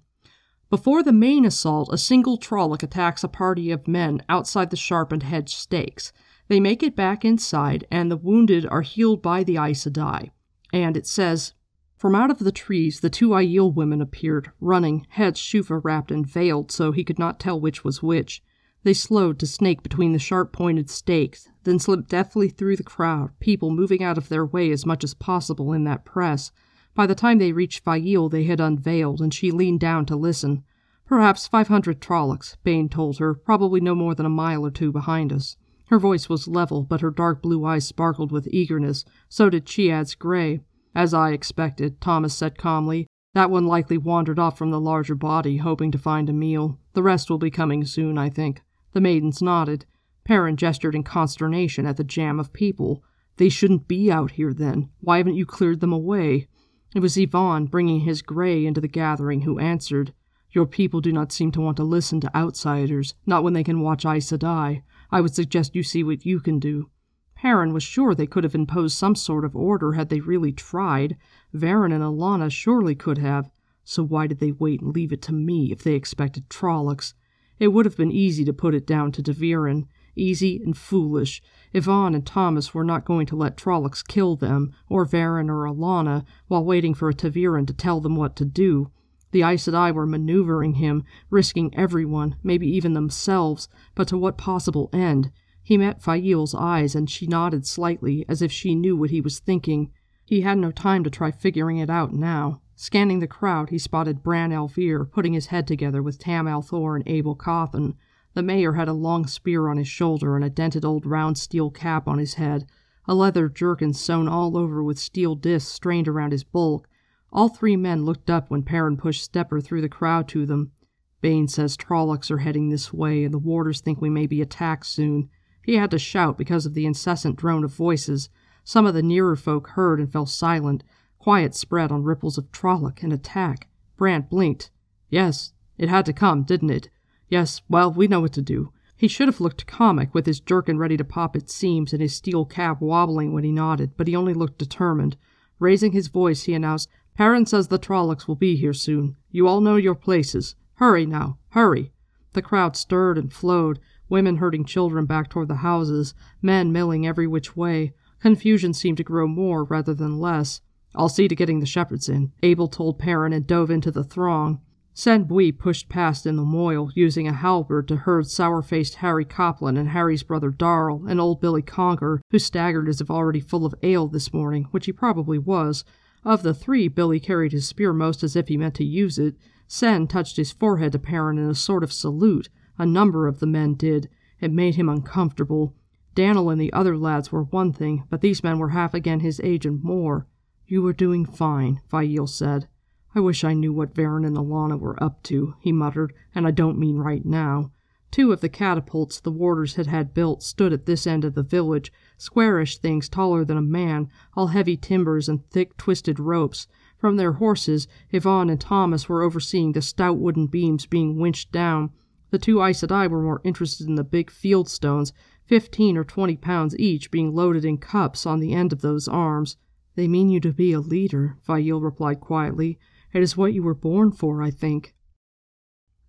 Before 0.71 1.03
the 1.03 1.11
main 1.11 1.43
assault, 1.43 1.89
a 1.91 1.97
single 1.97 2.37
Trolloc 2.37 2.81
attacks 2.81 3.25
a 3.25 3.27
party 3.27 3.71
of 3.71 3.89
men 3.89 4.23
outside 4.29 4.69
the 4.69 4.77
sharpened 4.77 5.23
hedge 5.23 5.53
stakes. 5.53 6.13
They 6.47 6.61
make 6.61 6.81
it 6.81 6.95
back 6.95 7.25
inside, 7.25 7.85
and 7.91 8.09
the 8.09 8.15
wounded 8.15 8.65
are 8.65 8.81
healed 8.81 9.21
by 9.21 9.43
the 9.43 9.57
Aes 9.57 9.83
Sedai. 9.83 10.31
And 10.71 10.95
it 10.95 11.05
says, 11.05 11.53
From 11.97 12.15
out 12.15 12.31
of 12.31 12.39
the 12.39 12.53
trees 12.53 13.01
the 13.01 13.09
two 13.09 13.31
Aiel 13.31 13.73
women 13.73 14.01
appeared, 14.01 14.49
running, 14.61 15.05
heads 15.09 15.41
shoufa 15.41 15.81
wrapped 15.83 16.09
and 16.09 16.25
veiled 16.25 16.71
so 16.71 16.93
he 16.93 17.03
could 17.03 17.19
not 17.19 17.37
tell 17.37 17.59
which 17.59 17.83
was 17.83 18.01
which. 18.01 18.41
They 18.83 18.93
slowed 18.93 19.39
to 19.39 19.47
snake 19.47 19.83
between 19.83 20.13
the 20.13 20.19
sharp 20.19 20.53
pointed 20.53 20.89
stakes, 20.89 21.49
then 21.65 21.79
slipped 21.79 22.07
deftly 22.07 22.47
through 22.47 22.77
the 22.77 22.83
crowd, 22.83 23.37
people 23.41 23.71
moving 23.71 24.03
out 24.03 24.17
of 24.17 24.29
their 24.29 24.45
way 24.45 24.71
as 24.71 24.85
much 24.85 25.03
as 25.03 25.13
possible 25.15 25.73
in 25.73 25.83
that 25.83 26.05
press. 26.05 26.49
By 26.93 27.07
the 27.07 27.15
time 27.15 27.37
they 27.37 27.53
reached 27.53 27.83
Faile, 27.83 28.29
they 28.29 28.43
had 28.43 28.59
unveiled, 28.59 29.21
and 29.21 29.33
she 29.33 29.49
leaned 29.49 29.79
down 29.79 30.05
to 30.07 30.15
listen. 30.15 30.63
Perhaps 31.05 31.47
five 31.47 31.67
hundred 31.69 32.01
Trollocs, 32.01 32.57
Bain 32.63 32.89
told 32.89 33.17
her, 33.19 33.33
probably 33.33 33.79
no 33.79 33.95
more 33.95 34.13
than 34.13 34.25
a 34.25 34.29
mile 34.29 34.65
or 34.65 34.71
two 34.71 34.91
behind 34.91 35.31
us. 35.31 35.55
Her 35.87 35.99
voice 35.99 36.29
was 36.29 36.47
level, 36.47 36.83
but 36.83 37.01
her 37.01 37.11
dark 37.11 37.41
blue 37.41 37.65
eyes 37.65 37.85
sparkled 37.85 38.31
with 38.31 38.47
eagerness. 38.47 39.03
So 39.27 39.49
did 39.49 39.65
Chiad's 39.65 40.15
gray. 40.15 40.61
As 40.95 41.13
I 41.13 41.31
expected, 41.31 41.99
Tomas 41.99 42.33
said 42.33 42.57
calmly. 42.57 43.07
That 43.33 43.49
one 43.49 43.65
likely 43.65 43.97
wandered 43.97 44.39
off 44.39 44.57
from 44.57 44.71
the 44.71 44.79
larger 44.79 45.15
body, 45.15 45.57
hoping 45.57 45.91
to 45.91 45.97
find 45.97 46.29
a 46.29 46.33
meal. 46.33 46.79
The 46.93 47.03
rest 47.03 47.29
will 47.29 47.37
be 47.37 47.51
coming 47.51 47.85
soon, 47.85 48.17
I 48.17 48.29
think. 48.29 48.61
The 48.93 49.01
maidens 49.01 49.41
nodded. 49.41 49.85
Perrin 50.25 50.57
gestured 50.57 50.95
in 50.95 51.03
consternation 51.03 51.85
at 51.85 51.97
the 51.97 52.03
jam 52.03 52.39
of 52.39 52.53
people. 52.53 53.03
They 53.37 53.49
shouldn't 53.49 53.87
be 53.87 54.11
out 54.11 54.31
here, 54.31 54.53
then. 54.53 54.89
Why 54.99 55.17
haven't 55.17 55.35
you 55.35 55.45
cleared 55.45 55.79
them 55.79 55.93
away? 55.93 56.47
It 56.93 56.99
was 56.99 57.15
Ihvon, 57.15 57.69
bringing 57.69 58.01
his 58.01 58.21
gray 58.21 58.65
into 58.65 58.81
the 58.81 58.87
gathering, 58.87 59.41
who 59.41 59.59
answered. 59.59 60.13
Your 60.51 60.65
people 60.65 60.99
do 60.99 61.13
not 61.13 61.31
seem 61.31 61.51
to 61.53 61.61
want 61.61 61.77
to 61.77 61.83
listen 61.83 62.19
to 62.21 62.35
outsiders, 62.35 63.13
not 63.25 63.43
when 63.43 63.53
they 63.53 63.63
can 63.63 63.79
watch 63.79 64.05
Aes 64.05 64.29
Sedai. 64.29 64.83
I 65.09 65.21
would 65.21 65.33
suggest 65.33 65.75
you 65.75 65.83
see 65.83 66.03
what 66.03 66.25
you 66.25 66.41
can 66.41 66.59
do. 66.59 66.89
Perrin 67.35 67.73
was 67.73 67.83
sure 67.83 68.13
they 68.13 68.27
could 68.27 68.43
have 68.43 68.53
imposed 68.53 68.97
some 68.97 69.15
sort 69.15 69.45
of 69.45 69.55
order 69.55 69.93
had 69.93 70.09
they 70.09 70.19
really 70.19 70.51
tried. 70.51 71.17
Verin 71.53 71.93
and 71.93 72.03
Alanna 72.03 72.51
surely 72.51 72.93
could 72.93 73.17
have. 73.17 73.49
So 73.83 74.03
why 74.03 74.27
did 74.27 74.39
they 74.39 74.51
wait 74.51 74.81
and 74.81 74.93
leave 74.93 75.11
it 75.11 75.21
to 75.23 75.33
me 75.33 75.71
if 75.71 75.83
they 75.83 75.93
expected 75.93 76.49
Trollocs? 76.49 77.13
It 77.57 77.69
would 77.69 77.85
have 77.85 77.97
been 77.97 78.11
easy 78.11 78.43
to 78.45 78.53
put 78.53 78.75
it 78.75 78.85
down 78.85 79.11
to 79.13 79.23
ta'Veren. 79.23 79.85
Easy 80.15 80.61
and 80.63 80.77
foolish. 80.77 81.41
Ihvon 81.73 82.13
and 82.13 82.25
Tomas 82.25 82.73
were 82.73 82.83
not 82.83 83.05
going 83.05 83.25
to 83.27 83.35
let 83.35 83.55
Trollocs 83.55 84.05
kill 84.05 84.35
them, 84.35 84.73
or 84.89 85.05
Verin 85.05 85.49
or 85.49 85.65
Alanna, 85.65 86.25
while 86.47 86.65
waiting 86.65 86.93
for 86.93 87.07
a 87.07 87.13
ta'Veren 87.13 87.65
to 87.67 87.73
tell 87.73 88.01
them 88.01 88.15
what 88.15 88.35
to 88.35 88.45
do. 88.45 88.91
The 89.31 89.43
Aes 89.43 89.65
Sedai 89.65 89.93
were 89.93 90.05
maneuvering 90.05 90.73
him, 90.73 91.03
risking 91.29 91.73
everyone, 91.73 92.35
maybe 92.43 92.67
even 92.67 92.93
themselves, 92.93 93.69
but 93.95 94.07
to 94.09 94.17
what 94.17 94.37
possible 94.37 94.89
end? 94.91 95.31
He 95.63 95.77
met 95.77 96.01
Faile's 96.01 96.53
eyes, 96.53 96.95
and 96.95 97.09
she 97.09 97.27
nodded 97.27 97.65
slightly, 97.65 98.25
as 98.27 98.41
if 98.41 98.51
she 98.51 98.75
knew 98.75 98.97
what 98.97 99.11
he 99.11 99.21
was 99.21 99.39
thinking. 99.39 99.91
He 100.25 100.41
had 100.41 100.57
no 100.57 100.71
time 100.71 101.05
to 101.05 101.09
try 101.09 101.31
figuring 101.31 101.77
it 101.77 101.89
out 101.89 102.13
now. 102.13 102.61
Scanning 102.75 103.19
the 103.19 103.27
crowd, 103.27 103.69
he 103.69 103.77
spotted 103.77 104.23
Bran 104.23 104.51
al'Vir 104.51 105.05
putting 105.05 105.33
his 105.33 105.47
head 105.47 105.67
together 105.67 106.03
with 106.03 106.19
Tam 106.19 106.47
al'Thor 106.47 106.95
and 106.95 107.07
Abel 107.07 107.35
Cauthon. 107.35 107.95
The 108.33 108.43
mayor 108.43 108.73
had 108.73 108.87
a 108.87 108.93
long 108.93 109.27
spear 109.27 109.67
on 109.67 109.77
his 109.77 109.87
shoulder 109.87 110.35
and 110.35 110.45
a 110.45 110.49
dented 110.49 110.85
old 110.85 111.05
round 111.05 111.37
steel 111.37 111.69
cap 111.69 112.07
on 112.07 112.17
his 112.17 112.35
head, 112.35 112.65
a 113.05 113.13
leather 113.13 113.49
jerkin 113.49 113.93
sewn 113.93 114.27
all 114.27 114.55
over 114.55 114.81
with 114.81 114.97
steel 114.97 115.35
discs 115.35 115.71
strained 115.71 116.07
around 116.07 116.31
his 116.31 116.43
bulk. 116.43 116.87
All 117.33 117.49
three 117.49 117.75
men 117.75 118.05
looked 118.05 118.29
up 118.29 118.49
when 118.49 118.63
Perrin 118.63 118.95
pushed 118.95 119.23
Stepper 119.23 119.59
through 119.59 119.81
the 119.81 119.89
crowd 119.89 120.27
to 120.29 120.45
them. 120.45 120.71
Bain 121.19 121.47
says 121.47 121.77
Trollocs 121.77 122.31
are 122.31 122.39
heading 122.39 122.69
this 122.69 122.93
way, 122.93 123.23
and 123.23 123.33
the 123.33 123.39
warders 123.39 123.81
think 123.81 124.01
we 124.01 124.09
may 124.09 124.27
be 124.27 124.41
attacked 124.41 124.85
soon. 124.85 125.29
He 125.63 125.75
had 125.75 125.91
to 125.91 125.99
shout 125.99 126.37
because 126.37 126.65
of 126.65 126.73
the 126.73 126.85
incessant 126.85 127.35
drone 127.35 127.63
of 127.63 127.73
voices. 127.73 128.29
Some 128.63 128.85
of 128.85 128.93
the 128.93 129.03
nearer 129.03 129.35
folk 129.35 129.69
heard 129.69 129.99
and 129.99 130.11
fell 130.11 130.25
silent. 130.25 130.83
Quiet 131.19 131.53
spread 131.53 131.91
on 131.91 132.03
ripples 132.03 132.37
of 132.37 132.51
Trolloc 132.51 133.03
and 133.03 133.13
attack. 133.13 133.67
Brant 133.97 134.29
blinked. 134.29 134.71
Yes, 135.09 135.53
it 135.77 135.89
had 135.89 136.05
to 136.05 136.13
come, 136.13 136.43
didn't 136.43 136.71
it? 136.71 136.89
Yes, 137.31 137.61
well, 137.69 137.93
we 137.93 138.09
know 138.09 138.19
what 138.19 138.33
to 138.33 138.41
do. 138.41 138.73
He 138.97 139.07
should 139.07 139.29
have 139.29 139.39
looked 139.39 139.65
comic, 139.65 140.13
with 140.13 140.25
his 140.25 140.41
jerkin 140.41 140.77
ready 140.77 140.97
to 140.97 141.05
pop 141.05 141.33
its 141.33 141.55
seams 141.55 141.93
and 141.93 142.01
his 142.01 142.13
steel 142.13 142.43
cap 142.43 142.81
wobbling 142.81 143.31
when 143.31 143.45
he 143.45 143.53
nodded, 143.53 143.91
but 143.95 144.09
he 144.09 144.17
only 144.17 144.33
looked 144.33 144.57
determined. 144.57 145.15
Raising 145.57 145.93
his 145.93 146.09
voice, 146.09 146.43
he 146.43 146.53
announced, 146.53 146.89
Perrin 147.15 147.45
says 147.45 147.69
the 147.69 147.79
Trollocs 147.79 148.27
will 148.27 148.35
be 148.35 148.57
here 148.57 148.73
soon. 148.73 149.15
You 149.31 149.47
all 149.47 149.61
know 149.61 149.77
your 149.77 149.95
places. 149.95 150.55
Hurry 150.73 151.05
now, 151.05 151.37
hurry. 151.51 151.93
The 152.33 152.41
crowd 152.41 152.75
stirred 152.75 153.17
and 153.17 153.31
flowed, 153.31 153.79
women 154.09 154.37
herding 154.37 154.65
children 154.65 155.05
back 155.05 155.29
toward 155.29 155.47
the 155.47 155.55
houses, 155.55 156.13
men 156.41 156.73
milling 156.73 157.07
every 157.07 157.27
which 157.27 157.55
way. 157.55 157.93
Confusion 158.19 158.73
seemed 158.73 158.97
to 158.97 159.03
grow 159.05 159.25
more 159.25 159.63
rather 159.63 159.93
than 159.93 160.19
less. 160.19 160.59
I'll 160.93 161.07
see 161.07 161.29
to 161.29 161.35
getting 161.35 161.61
the 161.61 161.65
shepherds 161.65 162.09
in, 162.09 162.33
Abel 162.43 162.67
told 162.67 162.99
Perrin 162.99 163.31
and 163.31 163.47
dove 163.47 163.71
into 163.71 163.89
the 163.89 164.03
throng. 164.03 164.59
Cenn 164.93 165.25
Buie 165.25 165.57
pushed 165.57 165.87
past 165.87 166.25
in 166.25 166.35
the 166.35 166.43
moil, 166.43 166.91
using 166.93 167.25
a 167.27 167.33
halberd 167.33 167.87
to 167.87 167.95
herd 167.95 168.27
sour-faced 168.27 168.95
Hari 168.95 169.23
Coplin 169.23 169.77
and 169.77 169.89
Harry's 169.89 170.21
brother 170.21 170.49
Darrell 170.49 171.07
and 171.07 171.19
old 171.19 171.39
Billy 171.39 171.61
Congar, 171.61 172.19
who 172.29 172.39
staggered 172.39 172.89
as 172.89 172.99
if 172.99 173.09
already 173.09 173.39
full 173.39 173.65
of 173.65 173.73
ale 173.83 174.07
this 174.07 174.33
morning, 174.33 174.65
which 174.71 174.87
he 174.87 174.91
probably 174.91 175.37
was. 175.37 175.85
Of 176.25 176.43
the 176.43 176.53
three, 176.53 176.89
Billy 176.89 177.21
carried 177.21 177.53
his 177.53 177.67
spear 177.67 177.93
most 177.93 178.21
as 178.21 178.35
if 178.35 178.49
he 178.49 178.57
meant 178.57 178.75
to 178.75 178.83
use 178.83 179.17
it. 179.17 179.37
Cenn 179.67 180.09
touched 180.09 180.35
his 180.35 180.51
forehead 180.51 180.91
to 180.91 180.99
Perrin 180.99 181.37
in 181.37 181.49
a 181.49 181.55
sort 181.55 181.83
of 181.83 181.93
salute. 181.93 182.49
A 182.77 182.85
number 182.85 183.27
of 183.27 183.39
the 183.39 183.47
men 183.47 183.75
did. 183.75 184.09
It 184.41 184.51
made 184.51 184.75
him 184.75 184.89
uncomfortable. 184.89 185.73
Dan'l 186.15 186.49
and 186.49 186.59
the 186.59 186.73
other 186.73 186.97
lads 186.97 187.31
were 187.31 187.43
one 187.43 187.71
thing, 187.71 188.03
but 188.09 188.19
these 188.19 188.43
men 188.43 188.59
were 188.59 188.69
half 188.69 188.93
again 188.93 189.21
his 189.21 189.39
age 189.41 189.65
and 189.65 189.81
more. 189.81 190.27
You 190.67 190.81
were 190.81 190.93
doing 190.93 191.25
fine, 191.25 191.79
Faile 191.89 192.27
said. 192.27 192.67
I 193.13 193.19
wish 193.19 193.43
I 193.43 193.53
knew 193.53 193.73
what 193.73 193.93
Verin 193.93 194.25
and 194.25 194.37
Alanna 194.37 194.79
were 194.79 195.01
up 195.03 195.21
to, 195.23 195.55
he 195.59 195.73
muttered, 195.73 196.13
and 196.33 196.47
I 196.47 196.51
don't 196.51 196.79
mean 196.79 196.95
right 196.95 197.25
now. 197.25 197.71
Two 198.09 198.31
of 198.31 198.39
the 198.39 198.49
catapults 198.49 199.19
the 199.19 199.31
warders 199.31 199.75
had 199.75 199.87
had 199.87 200.13
built 200.13 200.43
stood 200.43 200.71
at 200.71 200.85
this 200.85 201.05
end 201.05 201.25
of 201.25 201.35
the 201.35 201.43
village, 201.43 201.91
squarish 202.17 202.77
things 202.77 203.09
taller 203.09 203.43
than 203.43 203.57
a 203.57 203.61
man, 203.61 204.09
all 204.33 204.47
heavy 204.47 204.77
timbers 204.77 205.27
and 205.27 205.45
thick 205.49 205.75
twisted 205.75 206.19
ropes. 206.19 206.67
From 206.97 207.17
their 207.17 207.33
horses, 207.33 207.87
Ihvon 208.13 208.49
and 208.49 208.61
Tomas 208.61 209.09
were 209.09 209.23
overseeing 209.23 209.73
the 209.73 209.81
stout 209.81 210.17
wooden 210.17 210.47
beams 210.47 210.85
being 210.85 211.19
winched 211.19 211.51
down. 211.51 211.91
The 212.29 212.39
two 212.39 212.63
Aes 212.63 212.81
Sedai 212.81 213.09
were 213.09 213.21
more 213.21 213.41
interested 213.43 213.87
in 213.87 213.95
the 213.95 214.05
big 214.05 214.31
field 214.31 214.69
stones, 214.69 215.11
fifteen 215.45 215.97
or 215.97 216.05
twenty 216.05 216.37
pounds 216.37 216.77
each, 216.79 217.11
being 217.11 217.35
loaded 217.35 217.65
in 217.65 217.77
cups 217.77 218.25
on 218.25 218.39
the 218.39 218.53
end 218.53 218.71
of 218.71 218.81
those 218.81 219.09
arms. 219.09 219.57
They 219.95 220.07
mean 220.07 220.29
you 220.29 220.39
to 220.41 220.53
be 220.53 220.71
a 220.71 220.79
leader, 220.79 221.37
Faile 221.45 221.81
replied 221.81 222.21
quietly. 222.21 222.79
It 223.13 223.21
is 223.21 223.35
what 223.35 223.53
you 223.53 223.63
were 223.63 223.75
born 223.75 224.11
for, 224.11 224.41
I 224.41 224.51
think. 224.51 224.95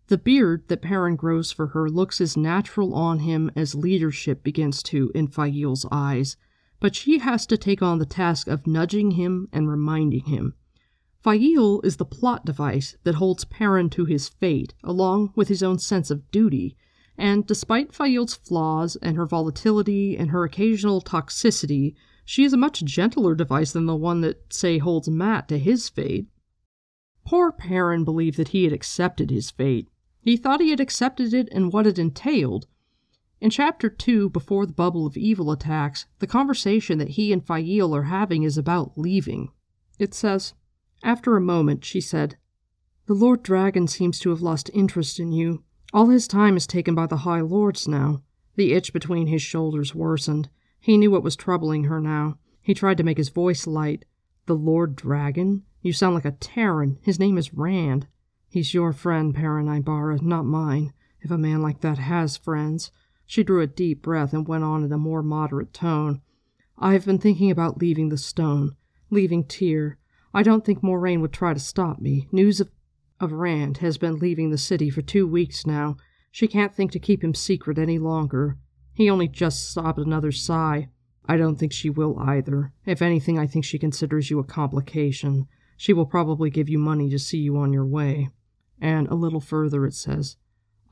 The 0.08 0.18
beard 0.18 0.68
that 0.68 0.82
Perrin 0.82 1.16
grows 1.16 1.52
for 1.52 1.68
her 1.68 1.88
looks 1.88 2.20
as 2.20 2.36
natural 2.36 2.94
on 2.94 3.20
him 3.20 3.50
as 3.56 3.74
leadership 3.74 4.42
begins 4.42 4.82
to 4.84 5.10
in 5.14 5.28
Faile's 5.28 5.86
eyes, 5.90 6.36
but 6.80 6.94
she 6.94 7.18
has 7.18 7.46
to 7.46 7.56
take 7.56 7.82
on 7.82 7.98
the 7.98 8.06
task 8.06 8.46
of 8.48 8.66
nudging 8.66 9.12
him 9.12 9.48
and 9.52 9.68
reminding 9.68 10.24
him. 10.24 10.54
Faile 11.22 11.80
is 11.82 11.96
the 11.96 12.04
plot 12.04 12.44
device 12.44 12.96
that 13.04 13.14
holds 13.14 13.44
Perrin 13.44 13.88
to 13.90 14.04
his 14.04 14.28
fate, 14.28 14.74
along 14.82 15.32
with 15.36 15.48
his 15.48 15.62
own 15.62 15.78
sense 15.78 16.10
of 16.10 16.28
duty, 16.32 16.76
and 17.16 17.46
despite 17.46 17.94
Faile's 17.94 18.34
flaws 18.34 18.96
and 18.96 19.16
her 19.16 19.26
volatility 19.26 20.16
and 20.16 20.30
her 20.30 20.42
occasional 20.44 21.00
toxicity, 21.00 21.94
she 22.24 22.42
is 22.44 22.52
a 22.52 22.56
much 22.56 22.84
gentler 22.84 23.34
device 23.34 23.72
than 23.72 23.86
the 23.86 23.94
one 23.94 24.20
that, 24.22 24.52
say, 24.52 24.78
holds 24.78 25.08
Mat 25.08 25.48
to 25.48 25.58
his 25.58 25.88
fate. 25.88 26.26
Poor 27.24 27.52
Perrin 27.52 28.04
believed 28.04 28.36
that 28.36 28.48
he 28.48 28.64
had 28.64 28.72
accepted 28.72 29.30
his 29.30 29.50
fate. 29.50 29.88
He 30.22 30.36
thought 30.36 30.60
he 30.60 30.70
had 30.70 30.80
accepted 30.80 31.32
it 31.34 31.48
and 31.52 31.72
what 31.72 31.86
it 31.86 31.98
entailed. 31.98 32.66
In 33.40 33.50
chapter 33.50 33.90
2, 33.90 34.30
before 34.30 34.66
the 34.66 34.72
bubble 34.72 35.04
of 35.04 35.16
evil 35.16 35.50
attacks, 35.50 36.06
the 36.20 36.28
conversation 36.28 36.98
that 36.98 37.10
he 37.10 37.32
and 37.32 37.44
Faile 37.44 37.94
are 37.94 38.04
having 38.04 38.44
is 38.44 38.56
about 38.56 38.96
leaving. 38.96 39.50
It 39.98 40.14
says, 40.14 40.54
After 41.02 41.36
a 41.36 41.40
moment, 41.40 41.84
she 41.84 42.00
said, 42.00 42.36
The 43.06 43.14
Lord 43.14 43.42
Dragon 43.42 43.88
seems 43.88 44.20
to 44.20 44.30
have 44.30 44.42
lost 44.42 44.70
interest 44.72 45.18
in 45.18 45.32
you. 45.32 45.64
All 45.92 46.06
his 46.06 46.28
time 46.28 46.56
is 46.56 46.66
taken 46.66 46.94
by 46.94 47.06
the 47.06 47.18
High 47.18 47.40
Lords 47.40 47.88
now. 47.88 48.22
The 48.54 48.74
itch 48.74 48.92
between 48.92 49.26
his 49.26 49.42
shoulders 49.42 49.94
worsened. 49.94 50.48
He 50.78 50.96
knew 50.96 51.10
what 51.10 51.24
was 51.24 51.34
troubling 51.34 51.84
her 51.84 52.00
now. 52.00 52.38
He 52.60 52.74
tried 52.74 52.96
to 52.98 53.04
make 53.04 53.18
his 53.18 53.28
voice 53.28 53.66
light. 53.66 54.04
The 54.46 54.54
Lord 54.54 54.94
Dragon? 54.94 55.64
You 55.82 55.92
sound 55.92 56.14
like 56.14 56.24
a 56.24 56.30
Tairen. 56.32 56.98
His 57.02 57.18
name 57.18 57.36
is 57.36 57.52
Rand. 57.52 58.06
He's 58.48 58.72
your 58.72 58.92
friend, 58.92 59.34
Perrin 59.34 59.66
Aybara, 59.66 60.22
not 60.22 60.44
mine, 60.44 60.92
if 61.20 61.30
a 61.32 61.36
man 61.36 61.60
like 61.60 61.80
that 61.80 61.98
has 61.98 62.36
friends. 62.36 62.92
She 63.26 63.42
drew 63.42 63.60
a 63.60 63.66
deep 63.66 64.00
breath 64.00 64.32
and 64.32 64.46
went 64.46 64.62
on 64.62 64.84
in 64.84 64.92
a 64.92 64.98
more 64.98 65.22
moderate 65.22 65.74
tone. 65.74 66.22
I've 66.78 67.04
been 67.04 67.18
thinking 67.18 67.50
about 67.50 67.80
leaving 67.80 68.10
the 68.10 68.16
stone, 68.16 68.76
leaving 69.10 69.42
Tear. 69.42 69.98
I 70.32 70.44
don't 70.44 70.64
think 70.64 70.82
Moiraine 70.82 71.20
would 71.20 71.32
try 71.32 71.52
to 71.52 71.58
stop 71.58 71.98
me. 71.98 72.28
News 72.30 72.60
of, 72.60 72.70
of 73.18 73.32
Rand 73.32 73.78
has 73.78 73.98
been 73.98 74.18
leaving 74.18 74.50
the 74.50 74.58
city 74.58 74.88
for 74.88 75.02
two 75.02 75.26
weeks 75.26 75.66
now. 75.66 75.96
She 76.30 76.46
can't 76.46 76.72
think 76.72 76.92
to 76.92 77.00
keep 77.00 77.24
him 77.24 77.34
secret 77.34 77.76
any 77.76 77.98
longer. 77.98 78.56
He 78.94 79.10
only 79.10 79.26
just 79.26 79.72
sobbed 79.72 79.98
another 79.98 80.30
sigh. 80.30 80.90
I 81.26 81.36
don't 81.36 81.56
think 81.56 81.72
she 81.72 81.90
will 81.90 82.18
either. 82.20 82.72
If 82.86 83.02
anything, 83.02 83.36
I 83.38 83.48
think 83.48 83.64
she 83.64 83.78
considers 83.78 84.30
you 84.30 84.38
a 84.38 84.44
complication. 84.44 85.48
She 85.82 85.92
will 85.92 86.06
probably 86.06 86.48
give 86.48 86.68
you 86.68 86.78
money 86.78 87.10
to 87.10 87.18
see 87.18 87.38
you 87.38 87.56
on 87.56 87.72
your 87.72 87.84
way. 87.84 88.30
And 88.80 89.08
a 89.08 89.16
little 89.16 89.40
further 89.40 89.84
it 89.84 89.94
says, 89.94 90.36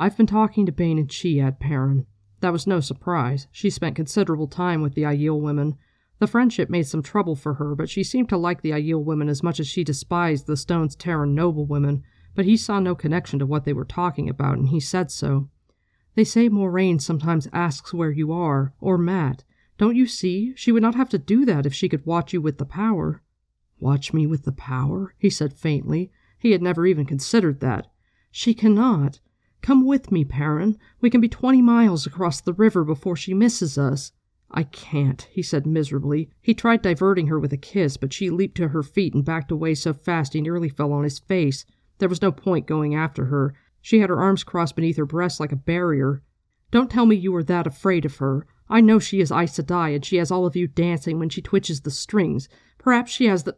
I've 0.01 0.17
been 0.17 0.27
talking 0.27 0.67
to 0.67 0.73
Bain 0.73 0.99
and 0.99 1.07
Chiad, 1.07 1.61
Perrin. 1.61 2.07
That 2.41 2.51
was 2.51 2.67
no 2.67 2.81
surprise. 2.81 3.47
She 3.53 3.71
spent 3.71 3.95
considerable 3.95 4.49
time 4.49 4.83
with 4.83 4.95
the 4.95 5.03
Aiel 5.03 5.41
women. 5.41 5.77
The 6.19 6.27
friendship 6.27 6.69
made 6.69 6.89
some 6.89 7.05
trouble 7.05 7.37
for 7.37 7.55
her, 7.55 7.77
but 7.77 7.89
she 7.89 8.03
seemed 8.03 8.31
to 8.31 8.37
like 8.37 8.63
the 8.63 8.73
Aiel 8.73 9.05
women 9.05 9.29
as 9.29 9.45
much 9.45 9.61
as 9.61 9.69
she 9.69 9.85
despised 9.85 10.49
the 10.49 10.57
Stone's 10.57 10.97
Tairen 10.97 11.35
noble 11.35 11.67
women. 11.67 12.03
But 12.35 12.47
he 12.47 12.57
saw 12.57 12.81
no 12.81 12.97
connection 12.97 13.39
to 13.39 13.47
what 13.47 13.65
they 13.65 13.73
were 13.73 13.85
talking 13.85 14.29
about, 14.29 14.59
and 14.59 14.71
he 14.71 14.81
said 14.81 15.13
so. 15.13 15.49
They 16.17 16.25
say 16.25 16.49
Moiraine 16.49 17.01
sometimes 17.01 17.47
asks 17.53 17.95
where 17.95 18.11
you 18.11 18.33
are, 18.33 18.75
or 18.81 18.99
Mat. 18.99 19.45
Don't 19.79 19.95
you 19.95 20.09
see? 20.09 20.53
She 20.57 20.73
would 20.73 20.83
not 20.83 20.97
have 20.97 21.11
to 21.11 21.19
do 21.19 21.45
that 21.45 21.65
if 21.65 21.73
she 21.73 21.89
could 21.89 22.05
watch 22.05 22.33
you 22.33 22.41
with 22.41 22.59
the 22.59 22.67
power. 22.67 23.23
Watch 23.81 24.13
me 24.13 24.27
with 24.27 24.45
the 24.45 24.53
power? 24.53 25.15
he 25.19 25.31
said 25.31 25.55
faintly. 25.55 26.13
He 26.39 26.53
had 26.53 26.63
never 26.63 26.87
even 26.87 27.07
considered 27.07 27.61
that. 27.61 27.91
She 28.31 28.55
cannot. 28.55 29.21
Come 29.63 29.85
with 29.85 30.13
me, 30.13 30.25
Perrin. 30.25 30.79
We 31.01 31.11
can 31.11 31.21
be 31.21 31.29
twenty 31.29 31.63
miles 31.63 32.07
across 32.07 32.41
the 32.41 32.53
river 32.53 32.85
before 32.85 33.17
she 33.17 33.35
misses 33.35 33.77
us. 33.77 34.13
I 34.51 34.65
can't, 34.65 35.23
he 35.31 35.43
said 35.43 35.67
miserably. 35.67 36.31
He 36.43 36.55
tried 36.55 36.83
diverting 36.83 37.29
her 37.29 37.39
with 37.39 37.53
a 37.53 37.57
kiss, 37.57 37.97
but 37.97 38.13
she 38.13 38.31
leaped 38.31 38.57
to 38.57 38.69
her 38.69 38.83
feet 38.83 39.15
and 39.15 39.25
backed 39.25 39.51
away 39.51 39.75
so 39.75 39.93
fast 39.93 40.33
he 40.33 40.41
nearly 40.41 40.69
fell 40.69 40.93
on 40.93 41.05
his 41.05 41.19
face. 41.19 41.65
There 41.99 42.09
was 42.09 42.23
no 42.23 42.33
point 42.33 42.67
going 42.67 42.95
after 42.95 43.27
her. 43.27 43.55
She 43.81 44.01
had 44.01 44.11
her 44.11 44.21
arms 44.21 44.45
crossed 44.45 44.77
beneath 44.77 44.97
her 44.97 45.07
breast 45.07 45.41
like 45.41 45.53
a 45.53 45.57
barrier. 45.57 46.23
Don't 46.71 46.91
tell 46.91 47.07
me 47.07 47.17
you 47.17 47.35
are 47.37 47.45
that 47.45 47.67
afraid 47.67 48.05
of 48.05 48.17
her. 48.17 48.47
I 48.69 48.81
know 48.81 48.99
she 48.99 49.21
is 49.21 49.33
Aes 49.33 49.59
Sedai, 49.59 49.95
and 49.95 50.05
she 50.05 50.17
has 50.17 50.31
all 50.31 50.47
of 50.47 50.57
you 50.57 50.69
dancing 50.69 51.19
when 51.19 51.29
she 51.29 51.43
twitches 51.43 51.81
the 51.81 51.91
strings. 51.91 52.49
Perhaps 52.79 53.11
she 53.11 53.27
has 53.27 53.45
the 53.45 53.57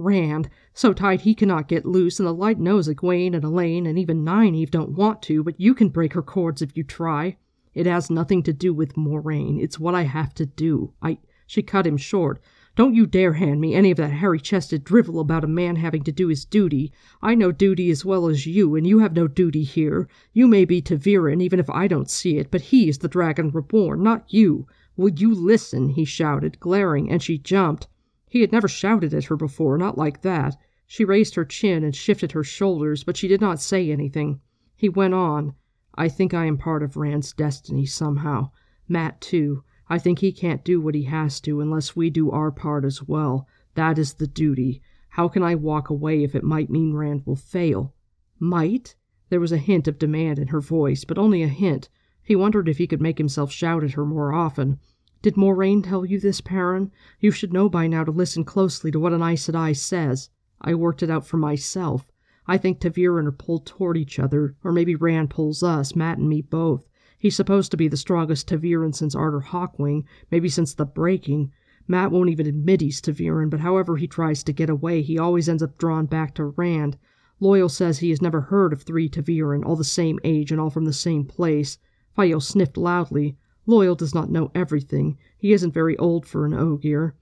Rand, 0.00 0.48
so 0.72 0.92
tight 0.92 1.20
he 1.20 1.34
cannot 1.34 1.68
get 1.68 1.84
loose, 1.84 2.18
and 2.18 2.26
the 2.26 2.32
light 2.32 2.58
knows 2.58 2.88
Egwene 2.88 3.34
and 3.34 3.44
Elayne 3.44 3.86
and 3.86 3.98
even 3.98 4.24
Nynaeve 4.24 4.70
don't 4.70 4.96
want 4.96 5.20
to, 5.22 5.44
but 5.44 5.60
you 5.60 5.74
can 5.74 5.90
break 5.90 6.14
her 6.14 6.22
cords 6.22 6.62
if 6.62 6.74
you 6.76 6.82
try. 6.82 7.36
It 7.74 7.86
has 7.86 8.10
nothing 8.10 8.42
to 8.44 8.52
do 8.52 8.72
with 8.72 8.96
Moiraine. 8.96 9.60
It's 9.60 9.78
what 9.78 9.94
I 9.94 10.02
have 10.02 10.32
to 10.34 10.46
do. 10.46 10.94
I. 11.02 11.18
She 11.46 11.62
cut 11.62 11.86
him 11.86 11.96
short. 11.96 12.40
Don't 12.76 12.94
you 12.94 13.04
dare 13.04 13.34
hand 13.34 13.60
me 13.60 13.74
any 13.74 13.90
of 13.90 13.96
that 13.98 14.12
hairy 14.12 14.40
chested 14.40 14.84
drivel 14.84 15.20
about 15.20 15.44
a 15.44 15.48
man 15.48 15.76
having 15.76 16.02
to 16.04 16.12
do 16.12 16.28
his 16.28 16.44
duty. 16.44 16.92
I 17.20 17.34
know 17.34 17.52
duty 17.52 17.90
as 17.90 18.04
well 18.04 18.26
as 18.26 18.46
you, 18.46 18.76
and 18.76 18.86
you 18.86 19.00
have 19.00 19.12
no 19.12 19.28
duty 19.28 19.64
here. 19.64 20.08
You 20.32 20.48
may 20.48 20.64
be 20.64 20.80
ta'veren, 20.80 21.42
even 21.42 21.60
if 21.60 21.68
I 21.68 21.88
don't 21.88 22.08
see 22.08 22.38
it, 22.38 22.50
but 22.50 22.62
he 22.62 22.88
is 22.88 22.98
the 22.98 23.08
dragon 23.08 23.50
reborn, 23.50 24.02
not 24.02 24.32
you. 24.32 24.66
Will 24.96 25.10
you 25.10 25.34
listen? 25.34 25.90
he 25.90 26.04
shouted, 26.04 26.58
glaring, 26.58 27.10
and 27.10 27.22
she 27.22 27.36
jumped. 27.36 27.86
He 28.30 28.42
had 28.42 28.52
never 28.52 28.68
shouted 28.68 29.12
at 29.12 29.24
her 29.24 29.34
before, 29.34 29.76
not 29.76 29.98
like 29.98 30.22
that. 30.22 30.56
She 30.86 31.04
raised 31.04 31.34
her 31.34 31.44
chin 31.44 31.82
and 31.82 31.94
shifted 31.94 32.30
her 32.30 32.44
shoulders, 32.44 33.02
but 33.02 33.16
she 33.16 33.26
did 33.26 33.40
not 33.40 33.60
say 33.60 33.90
anything. 33.90 34.40
He 34.76 34.88
went 34.88 35.14
on. 35.14 35.54
I 35.96 36.08
think 36.08 36.32
I 36.32 36.44
am 36.44 36.56
part 36.56 36.84
of 36.84 36.96
Rand's 36.96 37.32
destiny 37.32 37.86
somehow. 37.86 38.52
Mat, 38.88 39.20
too. 39.20 39.64
I 39.88 39.98
think 39.98 40.20
he 40.20 40.30
can't 40.30 40.64
do 40.64 40.80
what 40.80 40.94
he 40.94 41.02
has 41.02 41.40
to 41.40 41.60
unless 41.60 41.96
we 41.96 42.08
do 42.08 42.30
our 42.30 42.52
part 42.52 42.84
as 42.84 43.02
well. 43.02 43.48
That 43.74 43.98
is 43.98 44.14
the 44.14 44.28
duty. 44.28 44.80
How 45.08 45.26
can 45.26 45.42
I 45.42 45.56
walk 45.56 45.90
away 45.90 46.22
if 46.22 46.36
it 46.36 46.44
might 46.44 46.70
mean 46.70 46.94
Rand 46.94 47.26
will 47.26 47.34
fail? 47.34 47.94
Might? 48.38 48.94
There 49.28 49.40
was 49.40 49.50
a 49.50 49.58
hint 49.58 49.88
of 49.88 49.98
demand 49.98 50.38
in 50.38 50.48
her 50.48 50.60
voice, 50.60 51.04
but 51.04 51.18
only 51.18 51.42
a 51.42 51.48
hint. 51.48 51.88
He 52.22 52.36
wondered 52.36 52.68
if 52.68 52.78
he 52.78 52.86
could 52.86 53.00
make 53.00 53.18
himself 53.18 53.50
shout 53.50 53.82
at 53.82 53.94
her 53.94 54.06
more 54.06 54.32
often. 54.32 54.78
Did 55.22 55.34
Moiraine 55.34 55.84
tell 55.84 56.06
you 56.06 56.18
this, 56.18 56.40
Perrin? 56.40 56.90
You 57.18 57.30
should 57.30 57.52
know 57.52 57.68
by 57.68 57.86
now 57.86 58.04
to 58.04 58.10
listen 58.10 58.42
closely 58.42 58.90
to 58.90 58.98
what 58.98 59.12
an 59.12 59.22
Aes 59.22 59.46
Sedai 59.46 59.76
says. 59.76 60.30
I 60.62 60.74
worked 60.74 61.02
it 61.02 61.10
out 61.10 61.26
for 61.26 61.36
myself. 61.36 62.10
I 62.46 62.56
think 62.56 62.80
ta'veren 62.80 63.26
are 63.26 63.32
pulled 63.32 63.66
toward 63.66 63.98
each 63.98 64.18
other, 64.18 64.56
or 64.64 64.72
maybe 64.72 64.94
Rand 64.94 65.28
pulls 65.28 65.62
us, 65.62 65.94
Mat 65.94 66.16
and 66.16 66.26
me 66.26 66.40
both. 66.40 66.88
He's 67.18 67.36
supposed 67.36 67.70
to 67.70 67.76
be 67.76 67.86
the 67.86 67.98
strongest 67.98 68.48
ta'veren 68.48 68.94
since 68.94 69.14
Artur 69.14 69.42
Hawkwing, 69.42 70.04
maybe 70.30 70.48
since 70.48 70.72
the 70.72 70.86
breaking. 70.86 71.52
Mat 71.86 72.10
won't 72.10 72.30
even 72.30 72.46
admit 72.46 72.80
he's 72.80 73.02
ta'veren, 73.02 73.50
but 73.50 73.60
however 73.60 73.98
he 73.98 74.06
tries 74.06 74.42
to 74.44 74.54
get 74.54 74.70
away, 74.70 75.02
he 75.02 75.18
always 75.18 75.50
ends 75.50 75.62
up 75.62 75.76
drawn 75.76 76.06
back 76.06 76.34
to 76.36 76.46
Rand. 76.46 76.96
Loial 77.42 77.70
says 77.70 77.98
he 77.98 78.08
has 78.08 78.22
never 78.22 78.40
heard 78.40 78.72
of 78.72 78.82
three 78.82 79.08
ta'veren, 79.10 79.66
all 79.66 79.76
the 79.76 79.84
same 79.84 80.18
age 80.24 80.50
and 80.50 80.58
all 80.58 80.70
from 80.70 80.86
the 80.86 80.94
same 80.94 81.26
place. 81.26 81.76
Faile 82.16 82.40
sniffed 82.40 82.78
loudly. 82.78 83.36
Loial 83.70 83.96
does 83.96 84.12
not 84.12 84.30
know 84.30 84.50
everything. 84.52 85.16
He 85.38 85.52
isn't 85.52 85.72
very 85.72 85.96
old 85.96 86.26
for 86.26 86.44
an 86.44 86.52
Ogier. 86.52 87.14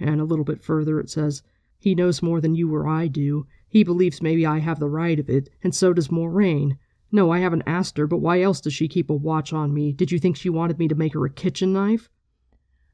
And 0.00 0.20
a 0.20 0.24
little 0.24 0.44
bit 0.44 0.60
further 0.60 0.98
it 0.98 1.08
says, 1.08 1.42
He 1.78 1.94
knows 1.94 2.20
more 2.20 2.40
than 2.40 2.56
you 2.56 2.74
or 2.74 2.88
I 2.88 3.06
do. 3.06 3.46
He 3.68 3.84
believes 3.84 4.20
maybe 4.20 4.44
I 4.44 4.58
have 4.58 4.80
the 4.80 4.88
right 4.88 5.18
of 5.20 5.30
it, 5.30 5.48
and 5.62 5.72
so 5.72 5.92
does 5.92 6.08
Moiraine. 6.08 6.76
No, 7.12 7.30
I 7.30 7.38
haven't 7.38 7.62
asked 7.66 7.98
her, 7.98 8.08
but 8.08 8.18
why 8.18 8.42
else 8.42 8.60
does 8.60 8.74
she 8.74 8.88
keep 8.88 9.10
a 9.10 9.14
watch 9.14 9.52
on 9.52 9.72
me? 9.72 9.92
Did 9.92 10.10
you 10.10 10.18
think 10.18 10.36
she 10.36 10.50
wanted 10.50 10.78
me 10.78 10.88
to 10.88 10.96
make 10.96 11.14
her 11.14 11.24
a 11.24 11.30
kitchen 11.30 11.72
knife? 11.72 12.10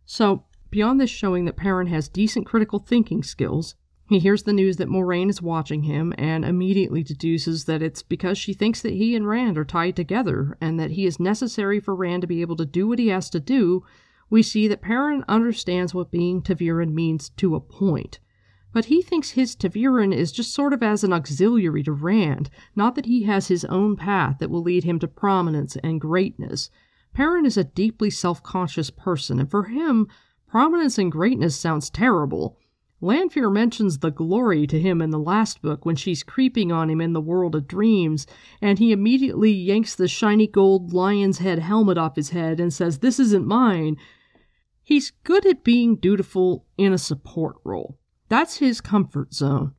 So, 0.05 0.44
beyond 0.71 1.01
this 1.01 1.09
showing 1.09 1.47
that 1.47 1.57
Perrin 1.57 1.87
has 1.87 2.09
decent 2.09 2.44
critical 2.44 2.79
thinking 2.79 3.23
skills, 3.23 3.75
he 4.09 4.18
hears 4.18 4.44
the 4.44 4.53
news 4.53 4.77
that 4.77 4.88
Moiraine 4.88 5.31
is 5.31 5.42
watching 5.42 5.83
him 5.83 6.14
and 6.16 6.44
immediately 6.44 7.03
deduces 7.03 7.66
that 7.66 7.83
it's 7.83 8.03
because 8.03 8.38
she 8.38 8.55
thinks 8.55 8.81
that 8.83 8.94
he 8.94 9.14
and 9.14 9.29
Rand 9.29 9.59
are 9.59 9.64
tied 9.64 9.97
together 9.97 10.57
and 10.61 10.81
that 10.81 10.92
he 10.92 11.07
is 11.07 11.21
necessary 11.21 11.81
for 11.81 11.94
Rand 11.94 12.23
to 12.23 12.27
be 12.27 12.40
able 12.40 12.57
to 12.57 12.66
do 12.66 12.88
what 12.88 12.99
he 12.99 13.09
has 13.09 13.29
to 13.31 13.40
do. 13.40 13.85
We 14.31 14.42
see 14.42 14.68
that 14.68 14.83
Perrin 14.83 15.25
understands 15.29 15.94
what 15.94 16.11
being 16.11 16.42
ta'veren 16.42 16.94
means 16.94 17.31
to 17.31 17.55
a 17.55 17.61
point 17.61 18.18
but 18.73 18.87
he 18.87 19.01
thinks 19.01 19.31
his 19.31 19.55
ta'veren 19.55 20.12
is 20.12 20.31
just 20.31 20.55
sort 20.55 20.73
of 20.73 20.83
as 20.83 21.03
an 21.03 21.12
auxiliary 21.12 21.83
to 21.83 21.92
Rand, 21.92 22.51
not 22.77 22.94
that 22.94 23.07
he 23.07 23.23
has 23.23 23.49
his 23.49 23.64
own 23.64 23.97
path 23.97 24.37
that 24.38 24.51
will 24.51 24.62
lead 24.62 24.85
him 24.85 24.99
to 24.99 25.09
prominence 25.09 25.77
and 25.83 26.01
greatness. 26.01 26.71
Perrin 27.14 27.47
is 27.47 27.57
a 27.57 27.64
deeply 27.64 28.11
self 28.11 28.42
conscious 28.42 28.90
person, 28.90 29.40
and 29.40 29.51
for 29.51 29.64
him, 29.64 30.07
prominence 30.47 30.99
and 30.99 31.11
greatness 31.11 31.57
sounds 31.57 31.88
terrible. 31.90 32.59
Lanfear 33.01 33.49
mentions 33.49 33.99
the 33.99 34.11
glory 34.11 34.67
to 34.67 34.81
him 34.81 35.01
in 35.01 35.11
the 35.11 35.21
last 35.21 35.63
book 35.63 35.87
when 35.87 35.95
she's 35.95 36.25
creeping 36.25 36.73
on 36.73 36.91
him 36.91 37.01
in 37.01 37.13
the 37.13 37.21
world 37.21 37.55
of 37.55 37.69
dreams, 37.69 38.27
and 38.61 38.81
he 38.81 38.91
immediately 38.91 39.53
yanks 39.53 39.95
the 39.95 40.09
shiny 40.09 40.49
gold 40.49 40.93
lion's 40.93 41.39
head 41.39 41.61
helmet 41.61 41.97
off 41.97 42.17
his 42.17 42.31
head 42.31 42.59
and 42.59 42.73
says, 42.73 42.99
This 42.99 43.21
isn't 43.21 43.47
mine. 43.47 43.97
He's 44.83 45.13
good 45.23 45.47
at 45.47 45.63
being 45.63 45.95
dutiful 45.97 46.65
in 46.77 46.93
a 46.93 46.99
support 46.99 47.57
role. 47.63 47.99
That's 48.29 48.57
his 48.57 48.81
comfort 48.81 49.33
zone. 49.33 49.75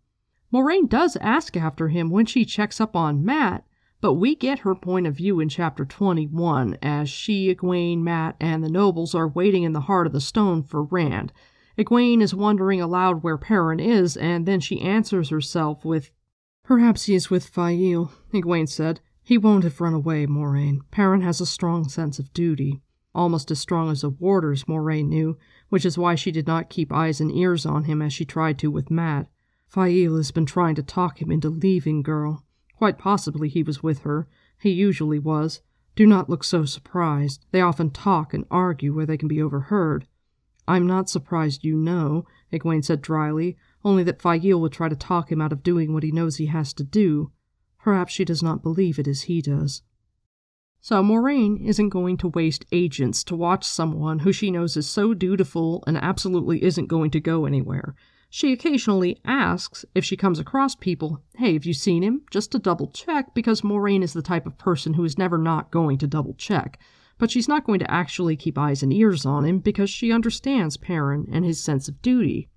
Moiraine 0.53 0.87
does 0.87 1.17
ask 1.17 1.57
after 1.57 1.89
him 1.89 2.09
when 2.09 2.25
she 2.25 2.45
checks 2.45 2.79
up 2.79 2.95
on 2.95 3.25
Mat, 3.25 3.65
but 3.99 4.13
we 4.13 4.33
get 4.33 4.59
her 4.59 4.73
point 4.73 5.07
of 5.07 5.15
view 5.15 5.41
in 5.41 5.49
chapter 5.49 5.83
21 5.83 6.77
as 6.81 7.09
she, 7.09 7.53
Egwene, 7.53 7.99
Mat, 7.99 8.37
and 8.39 8.63
the 8.63 8.69
nobles 8.69 9.13
are 9.13 9.27
waiting 9.27 9.63
in 9.63 9.73
the 9.73 9.81
heart 9.81 10.07
of 10.07 10.13
the 10.13 10.21
stone 10.21 10.63
for 10.63 10.83
Rand. 10.83 11.33
Egwene 11.79 12.21
is 12.21 12.35
wondering 12.35 12.81
aloud 12.81 13.23
where 13.23 13.37
Perrin 13.37 13.79
is, 13.79 14.17
and 14.17 14.45
then 14.45 14.59
she 14.59 14.81
answers 14.81 15.29
herself 15.29 15.85
with, 15.85 16.11
Perhaps 16.61 17.05
he 17.05 17.15
is 17.15 17.29
with 17.29 17.47
Faile, 17.47 18.11
Egwene 18.33 18.67
said. 18.67 18.99
He 19.23 19.37
won't 19.37 19.63
have 19.63 19.79
run 19.79 19.93
away, 19.93 20.25
Moiraine. 20.25 20.81
Perrin 20.91 21.21
has 21.21 21.39
a 21.39 21.45
strong 21.45 21.87
sense 21.87 22.19
of 22.19 22.33
duty. 22.33 22.81
Almost 23.15 23.49
as 23.49 23.59
strong 23.59 23.89
as 23.91 24.03
a 24.03 24.09
warder's, 24.09 24.65
Moiraine 24.65 25.07
knew, 25.07 25.37
which 25.69 25.85
is 25.85 25.97
why 25.97 26.15
she 26.15 26.33
did 26.33 26.45
not 26.45 26.69
keep 26.69 26.91
eyes 26.91 27.21
and 27.21 27.31
ears 27.31 27.65
on 27.65 27.85
him 27.85 28.01
as 28.01 28.11
she 28.11 28.25
tried 28.25 28.59
to 28.59 28.69
with 28.69 28.91
Mat. 28.91 29.29
Faile 29.65 30.17
has 30.17 30.31
been 30.31 30.45
trying 30.45 30.75
to 30.75 30.83
talk 30.83 31.21
him 31.21 31.31
into 31.31 31.47
leaving, 31.47 32.01
girl. 32.01 32.43
Quite 32.75 32.97
possibly 32.97 33.47
he 33.47 33.63
was 33.63 33.81
with 33.81 33.99
her. 33.99 34.27
He 34.59 34.71
usually 34.71 35.17
was. 35.17 35.61
Do 35.95 36.05
not 36.05 36.29
look 36.29 36.43
so 36.43 36.65
surprised. 36.65 37.45
They 37.51 37.61
often 37.61 37.91
talk 37.91 38.33
and 38.33 38.43
argue 38.51 38.93
where 38.93 39.05
they 39.05 39.17
can 39.17 39.29
be 39.29 39.41
overheard. 39.41 40.05
I'm 40.69 40.85
not 40.85 41.09
surprised 41.09 41.63
you 41.63 41.75
know, 41.75 42.25
Egwene 42.53 42.85
said 42.85 43.01
dryly, 43.01 43.57
only 43.83 44.03
that 44.03 44.21
Faile 44.21 44.61
will 44.61 44.69
try 44.69 44.87
to 44.87 44.95
talk 44.95 45.31
him 45.31 45.41
out 45.41 45.51
of 45.51 45.63
doing 45.63 45.93
what 45.93 46.03
he 46.03 46.11
knows 46.11 46.35
he 46.35 46.45
has 46.45 46.73
to 46.73 46.83
do. 46.83 47.31
Perhaps 47.79 48.13
she 48.13 48.23
does 48.23 48.43
not 48.43 48.61
believe 48.61 48.99
it 48.99 49.07
as 49.07 49.23
he 49.23 49.41
does. 49.41 49.81
So 50.79 51.01
Moiraine 51.01 51.65
isn't 51.65 51.89
going 51.89 52.17
to 52.17 52.27
waste 52.27 52.65
agents 52.71 53.23
to 53.23 53.35
watch 53.35 53.65
someone 53.65 54.19
who 54.19 54.31
she 54.31 54.51
knows 54.51 54.77
is 54.77 54.87
so 54.87 55.15
dutiful 55.15 55.83
and 55.87 55.97
absolutely 55.97 56.63
isn't 56.63 56.85
going 56.85 57.09
to 57.11 57.19
go 57.19 57.45
anywhere. 57.45 57.95
She 58.29 58.53
occasionally 58.53 59.19
asks 59.25 59.85
if 59.95 60.05
she 60.05 60.15
comes 60.15 60.37
across 60.37 60.75
people, 60.75 61.23
hey, 61.35 61.53
have 61.53 61.65
you 61.65 61.73
seen 61.73 62.03
him? 62.03 62.21
Just 62.29 62.51
to 62.51 62.59
double 62.59 62.91
check, 62.91 63.33
because 63.33 63.61
Moiraine 63.61 64.03
is 64.03 64.13
the 64.13 64.21
type 64.21 64.45
of 64.45 64.59
person 64.59 64.93
who 64.93 65.03
is 65.03 65.17
never 65.17 65.39
not 65.39 65.71
going 65.71 65.97
to 65.97 66.05
double 66.05 66.35
check. 66.35 66.79
But 67.19 67.29
she's 67.29 67.47
not 67.47 67.65
going 67.65 67.79
to 67.79 67.91
actually 67.91 68.35
keep 68.35 68.57
eyes 68.57 68.81
and 68.81 68.91
ears 68.91 69.25
on 69.25 69.45
him 69.45 69.59
because 69.59 69.91
she 69.91 70.11
understands 70.11 70.77
Perrin 70.77 71.27
and 71.31 71.45
his 71.45 71.59
sense 71.59 71.87
of 71.87 72.01
duty. 72.01 72.49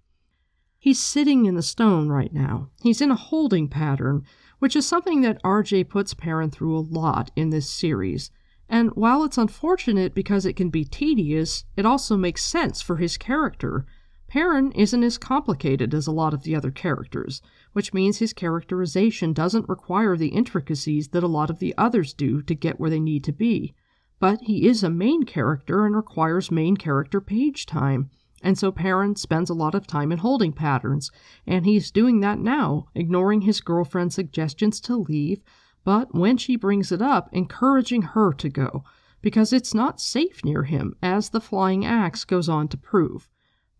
He's 0.78 0.98
sitting 0.98 1.46
in 1.46 1.54
the 1.54 1.62
stone 1.62 2.08
right 2.08 2.32
now. 2.32 2.70
He's 2.80 3.00
in 3.00 3.10
a 3.10 3.16
holding 3.16 3.68
pattern, 3.68 4.24
which 4.58 4.74
is 4.74 4.86
something 4.86 5.20
that 5.20 5.42
RJ 5.42 5.88
puts 5.88 6.14
Perrin 6.14 6.50
through 6.50 6.78
a 6.78 6.80
lot 6.80 7.30
in 7.36 7.50
this 7.50 7.68
series. 7.68 8.30
And 8.68 8.90
while 8.94 9.22
it's 9.24 9.36
unfortunate 9.36 10.14
because 10.14 10.46
it 10.46 10.54
can 10.54 10.70
be 10.70 10.84
tedious, 10.84 11.64
it 11.76 11.84
also 11.84 12.16
makes 12.16 12.44
sense 12.44 12.80
for 12.80 12.96
his 12.96 13.16
character. 13.16 13.84
Perrin 14.28 14.72
isn't 14.72 15.04
as 15.04 15.18
complicated 15.18 15.92
as 15.92 16.06
a 16.06 16.12
lot 16.12 16.32
of 16.32 16.42
the 16.42 16.56
other 16.56 16.70
characters, 16.70 17.42
which 17.74 17.92
means 17.92 18.18
his 18.18 18.32
characterization 18.32 19.32
doesn't 19.32 19.68
require 19.68 20.16
the 20.16 20.28
intricacies 20.28 21.08
that 21.08 21.22
a 21.22 21.28
lot 21.28 21.50
of 21.50 21.58
the 21.58 21.74
others 21.76 22.14
do 22.14 22.40
to 22.42 22.54
get 22.54 22.80
where 22.80 22.90
they 22.90 23.00
need 23.00 23.24
to 23.24 23.32
be. 23.32 23.74
But 24.22 24.42
he 24.42 24.68
is 24.68 24.84
a 24.84 24.88
main 24.88 25.24
character 25.24 25.84
and 25.84 25.96
requires 25.96 26.48
main 26.48 26.76
character 26.76 27.20
page 27.20 27.66
time, 27.66 28.08
and 28.40 28.56
so 28.56 28.70
Perrin 28.70 29.16
spends 29.16 29.50
a 29.50 29.54
lot 29.54 29.74
of 29.74 29.88
time 29.88 30.12
in 30.12 30.18
holding 30.18 30.52
patterns, 30.52 31.10
and 31.44 31.66
he's 31.66 31.90
doing 31.90 32.20
that 32.20 32.38
now, 32.38 32.86
ignoring 32.94 33.40
his 33.40 33.60
girlfriend's 33.60 34.14
suggestions 34.14 34.80
to 34.82 34.94
leave, 34.94 35.42
but 35.82 36.14
when 36.14 36.36
she 36.36 36.54
brings 36.54 36.92
it 36.92 37.02
up, 37.02 37.30
encouraging 37.32 38.02
her 38.02 38.32
to 38.34 38.48
go, 38.48 38.84
because 39.22 39.52
it's 39.52 39.74
not 39.74 40.00
safe 40.00 40.44
near 40.44 40.62
him, 40.62 40.94
as 41.02 41.30
the 41.30 41.40
flying 41.40 41.84
axe 41.84 42.24
goes 42.24 42.48
on 42.48 42.68
to 42.68 42.76
prove. 42.76 43.28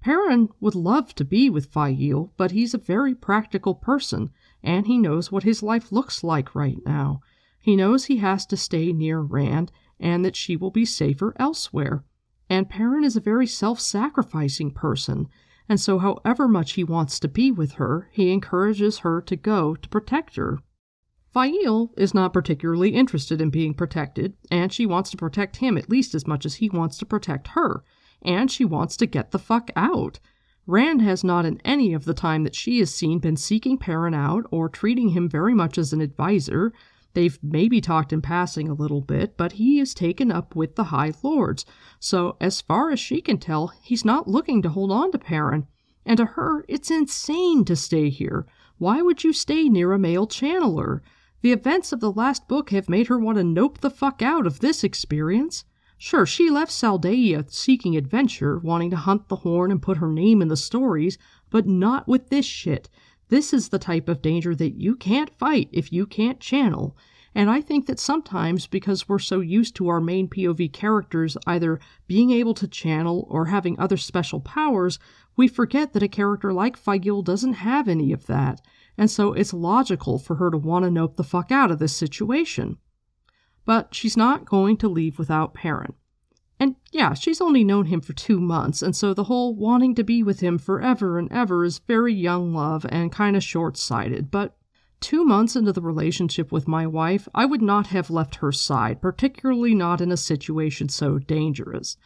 Perrin 0.00 0.48
would 0.58 0.74
love 0.74 1.14
to 1.14 1.24
be 1.24 1.50
with 1.50 1.72
Faile, 1.72 2.32
but 2.36 2.50
he's 2.50 2.74
a 2.74 2.78
very 2.78 3.14
practical 3.14 3.76
person, 3.76 4.28
and 4.60 4.88
he 4.88 4.98
knows 4.98 5.30
what 5.30 5.44
his 5.44 5.62
life 5.62 5.92
looks 5.92 6.24
like 6.24 6.52
right 6.52 6.84
now. 6.84 7.20
He 7.60 7.76
knows 7.76 8.06
he 8.06 8.16
has 8.16 8.44
to 8.46 8.56
stay 8.56 8.92
near 8.92 9.20
Rand, 9.20 9.70
and 10.02 10.24
that 10.24 10.36
she 10.36 10.56
will 10.56 10.70
be 10.70 10.84
safer 10.84 11.32
elsewhere. 11.38 12.04
And 12.50 12.68
Perrin 12.68 13.04
is 13.04 13.16
a 13.16 13.20
very 13.20 13.46
self 13.46 13.80
sacrificing 13.80 14.72
person, 14.72 15.28
and 15.68 15.80
so 15.80 15.98
however 15.98 16.48
much 16.48 16.72
he 16.72 16.84
wants 16.84 17.18
to 17.20 17.28
be 17.28 17.50
with 17.50 17.72
her, 17.72 18.08
he 18.12 18.30
encourages 18.30 18.98
her 18.98 19.22
to 19.22 19.36
go 19.36 19.74
to 19.76 19.88
protect 19.88 20.36
her. 20.36 20.58
Faile 21.32 21.94
is 21.96 22.12
not 22.12 22.34
particularly 22.34 22.90
interested 22.90 23.40
in 23.40 23.48
being 23.48 23.72
protected, 23.72 24.34
and 24.50 24.70
she 24.70 24.84
wants 24.84 25.10
to 25.10 25.16
protect 25.16 25.56
him 25.56 25.78
at 25.78 25.88
least 25.88 26.14
as 26.14 26.26
much 26.26 26.44
as 26.44 26.56
he 26.56 26.68
wants 26.68 26.98
to 26.98 27.06
protect 27.06 27.48
her, 27.48 27.82
and 28.20 28.50
she 28.50 28.66
wants 28.66 28.98
to 28.98 29.06
get 29.06 29.30
the 29.30 29.38
fuck 29.38 29.70
out. 29.74 30.20
Rand 30.66 31.00
has 31.00 31.24
not 31.24 31.46
in 31.46 31.60
any 31.64 31.94
of 31.94 32.04
the 32.04 32.14
time 32.14 32.44
that 32.44 32.54
she 32.54 32.80
has 32.80 32.94
seen 32.94 33.18
been 33.18 33.36
seeking 33.36 33.78
Perrin 33.78 34.14
out 34.14 34.46
or 34.50 34.68
treating 34.68 35.08
him 35.08 35.28
very 35.28 35.54
much 35.54 35.78
as 35.78 35.92
an 35.92 36.02
adviser, 36.02 36.72
They've 37.14 37.38
maybe 37.42 37.80
talked 37.80 38.12
in 38.12 38.22
passing 38.22 38.68
a 38.68 38.74
little 38.74 39.02
bit, 39.02 39.36
but 39.36 39.52
he 39.52 39.80
is 39.80 39.92
taken 39.92 40.32
up 40.32 40.56
with 40.56 40.76
the 40.76 40.84
High 40.84 41.12
Lords, 41.22 41.66
so 42.00 42.36
as 42.40 42.60
far 42.60 42.90
as 42.90 42.98
she 42.98 43.20
can 43.20 43.38
tell, 43.38 43.68
he's 43.82 44.04
not 44.04 44.28
looking 44.28 44.62
to 44.62 44.70
hold 44.70 44.90
on 44.90 45.12
to 45.12 45.18
Perrin. 45.18 45.66
And 46.06 46.16
to 46.16 46.24
her, 46.24 46.64
it's 46.68 46.90
insane 46.90 47.64
to 47.66 47.76
stay 47.76 48.08
here. 48.08 48.46
Why 48.78 49.02
would 49.02 49.24
you 49.24 49.32
stay 49.32 49.68
near 49.68 49.92
a 49.92 49.98
male 49.98 50.26
channeler? 50.26 51.00
The 51.42 51.52
events 51.52 51.92
of 51.92 52.00
the 52.00 52.10
last 52.10 52.48
book 52.48 52.70
have 52.70 52.88
made 52.88 53.08
her 53.08 53.18
want 53.18 53.38
to 53.38 53.44
nope 53.44 53.78
the 53.78 53.90
fuck 53.90 54.22
out 54.22 54.46
of 54.46 54.60
this 54.60 54.82
experience. 54.82 55.64
Sure, 55.98 56.26
she 56.26 56.50
left 56.50 56.72
Saldaea 56.72 57.48
seeking 57.52 57.96
adventure, 57.96 58.58
wanting 58.58 58.90
to 58.90 58.96
hunt 58.96 59.28
the 59.28 59.36
horn 59.36 59.70
and 59.70 59.80
put 59.80 59.98
her 59.98 60.10
name 60.10 60.42
in 60.42 60.48
the 60.48 60.56
stories, 60.56 61.18
but 61.50 61.66
not 61.66 62.08
with 62.08 62.28
this 62.28 62.46
shit. 62.46 62.88
This 63.32 63.54
is 63.54 63.70
the 63.70 63.78
type 63.78 64.10
of 64.10 64.20
danger 64.20 64.54
that 64.54 64.78
you 64.78 64.94
can't 64.94 65.34
fight 65.34 65.70
if 65.72 65.90
you 65.90 66.04
can't 66.04 66.38
channel. 66.38 66.98
And 67.34 67.48
I 67.48 67.62
think 67.62 67.86
that 67.86 67.98
sometimes, 67.98 68.66
because 68.66 69.08
we're 69.08 69.18
so 69.18 69.40
used 69.40 69.74
to 69.76 69.88
our 69.88 70.02
main 70.02 70.28
POV 70.28 70.70
characters 70.74 71.38
either 71.46 71.80
being 72.06 72.30
able 72.30 72.52
to 72.52 72.68
channel 72.68 73.26
or 73.30 73.46
having 73.46 73.78
other 73.78 73.96
special 73.96 74.42
powers, 74.42 74.98
we 75.34 75.48
forget 75.48 75.94
that 75.94 76.02
a 76.02 76.08
character 76.08 76.52
like 76.52 76.76
Faile 76.76 77.22
doesn't 77.22 77.54
have 77.54 77.88
any 77.88 78.12
of 78.12 78.26
that. 78.26 78.60
And 78.98 79.10
so 79.10 79.32
it's 79.32 79.54
logical 79.54 80.18
for 80.18 80.34
her 80.34 80.50
to 80.50 80.58
want 80.58 80.84
to 80.84 80.90
nope 80.90 81.16
the 81.16 81.24
fuck 81.24 81.50
out 81.50 81.70
of 81.70 81.78
this 81.78 81.96
situation. 81.96 82.76
But 83.64 83.94
she's 83.94 84.14
not 84.14 84.44
going 84.44 84.76
to 84.76 84.90
leave 84.90 85.18
without 85.18 85.54
Perrin. 85.54 85.94
And 86.62 86.76
yeah, 86.92 87.14
she's 87.14 87.40
only 87.40 87.64
known 87.64 87.86
him 87.86 88.00
for 88.00 88.12
two 88.12 88.38
months, 88.38 88.82
and 88.82 88.94
so 88.94 89.12
the 89.12 89.24
whole 89.24 89.52
wanting 89.52 89.96
to 89.96 90.04
be 90.04 90.22
with 90.22 90.38
him 90.38 90.58
forever 90.58 91.18
and 91.18 91.26
ever 91.32 91.64
is 91.64 91.80
very 91.80 92.14
young 92.14 92.54
love 92.54 92.86
and 92.88 93.10
kind 93.10 93.34
of 93.34 93.42
short 93.42 93.76
sighted. 93.76 94.30
But 94.30 94.56
two 95.00 95.24
months 95.24 95.56
into 95.56 95.72
the 95.72 95.82
relationship 95.82 96.52
with 96.52 96.68
my 96.68 96.86
wife, 96.86 97.26
I 97.34 97.46
would 97.46 97.62
not 97.62 97.88
have 97.88 98.10
left 98.10 98.36
her 98.36 98.52
side, 98.52 99.02
particularly 99.02 99.74
not 99.74 100.00
in 100.00 100.12
a 100.12 100.16
situation 100.16 100.88
so 100.88 101.18
dangerous. 101.18 101.96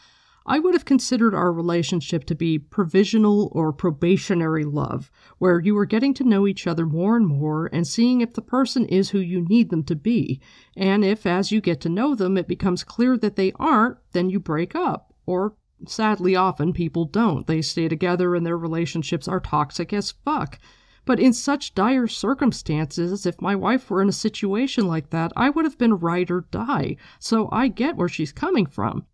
I 0.49 0.61
would 0.61 0.75
have 0.75 0.85
considered 0.85 1.35
our 1.35 1.53
relationship 1.53 2.23
to 2.27 2.37
be 2.37 2.57
provisional 2.57 3.51
or 3.51 3.73
probationary 3.73 4.65
love, 4.65 5.11
where 5.39 5.59
you 5.59 5.77
are 5.77 5.85
getting 5.85 6.15
to 6.15 6.25
know 6.25 6.47
each 6.47 6.69
other 6.69 6.87
more 6.87 7.17
and 7.17 7.27
more 7.27 7.69
and 7.73 7.85
seeing 7.85 8.21
if 8.21 8.35
the 8.35 8.43
person 8.43 8.87
is 8.87 9.11
who 9.11 9.19
you 9.19 9.41
need 9.41 9.71
them 9.71 9.83
to 9.83 9.97
be. 9.97 10.41
And 10.77 11.05
if, 11.05 11.27
as 11.27 11.51
you 11.51 11.61
get 11.61 11.81
to 11.81 11.89
know 11.89 12.15
them, 12.15 12.39
it 12.39 12.47
becomes 12.47 12.85
clear 12.85 13.17
that 13.19 13.35
they 13.35 13.51
aren't, 13.57 13.99
then 14.13 14.31
you 14.31 14.39
break 14.39 14.77
up. 14.77 15.13
Or, 15.27 15.55
sadly, 15.85 16.37
often 16.37 16.73
people 16.73 17.07
don't. 17.07 17.49
They 17.49 17.61
stay 17.61 17.89
together 17.89 18.37
and 18.37 18.47
their 18.47 18.57
relationships 18.57 19.27
are 19.27 19.41
toxic 19.41 19.93
as 19.93 20.13
fuck. 20.25 20.61
But 21.05 21.19
in 21.19 21.33
such 21.33 21.75
dire 21.75 22.07
circumstances, 22.07 23.27
if 23.27 23.41
my 23.41 23.57
wife 23.57 23.91
were 23.91 24.01
in 24.01 24.09
a 24.09 24.13
situation 24.13 24.87
like 24.87 25.11
that, 25.11 25.33
I 25.35 25.51
would 25.51 25.65
have 25.65 25.77
been 25.77 25.95
ride 25.95 26.31
or 26.31 26.43
die, 26.53 26.99
so 27.19 27.49
I 27.51 27.67
get 27.67 27.97
where 27.97 28.09
she's 28.09 28.33
coming 28.33 28.67
from. 28.67 29.07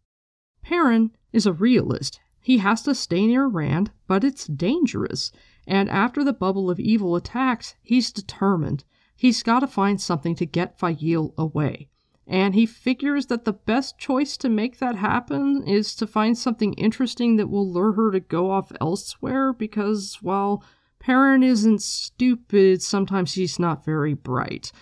Perrin 0.62 1.10
is 1.32 1.46
a 1.46 1.52
realist. 1.52 2.20
He 2.40 2.58
has 2.58 2.82
to 2.82 2.94
stay 2.94 3.26
near 3.26 3.46
Rand, 3.46 3.92
but 4.06 4.24
it's 4.24 4.46
dangerous. 4.46 5.30
And 5.66 5.88
after 5.88 6.24
the 6.24 6.32
bubble 6.32 6.70
of 6.70 6.80
evil 6.80 7.14
attacks, 7.14 7.76
he's 7.82 8.10
determined. 8.10 8.84
He's 9.14 9.42
got 9.42 9.60
to 9.60 9.66
find 9.68 10.00
something 10.00 10.34
to 10.36 10.46
get 10.46 10.78
Faile 10.78 11.32
away. 11.38 11.88
And 12.26 12.54
he 12.54 12.66
figures 12.66 13.26
that 13.26 13.44
the 13.44 13.52
best 13.52 13.98
choice 13.98 14.36
to 14.38 14.48
make 14.48 14.78
that 14.78 14.96
happen 14.96 15.62
is 15.66 15.94
to 15.96 16.06
find 16.06 16.36
something 16.36 16.72
interesting 16.74 17.36
that 17.36 17.48
will 17.48 17.70
lure 17.70 17.92
her 17.92 18.10
to 18.12 18.20
go 18.20 18.50
off 18.50 18.72
elsewhere 18.80 19.52
because, 19.52 20.18
while 20.20 20.64
Perrin 20.98 21.42
isn't 21.42 21.82
stupid, 21.82 22.82
sometimes 22.82 23.34
he's 23.34 23.58
not 23.58 23.84
very 23.84 24.14
bright. 24.14 24.72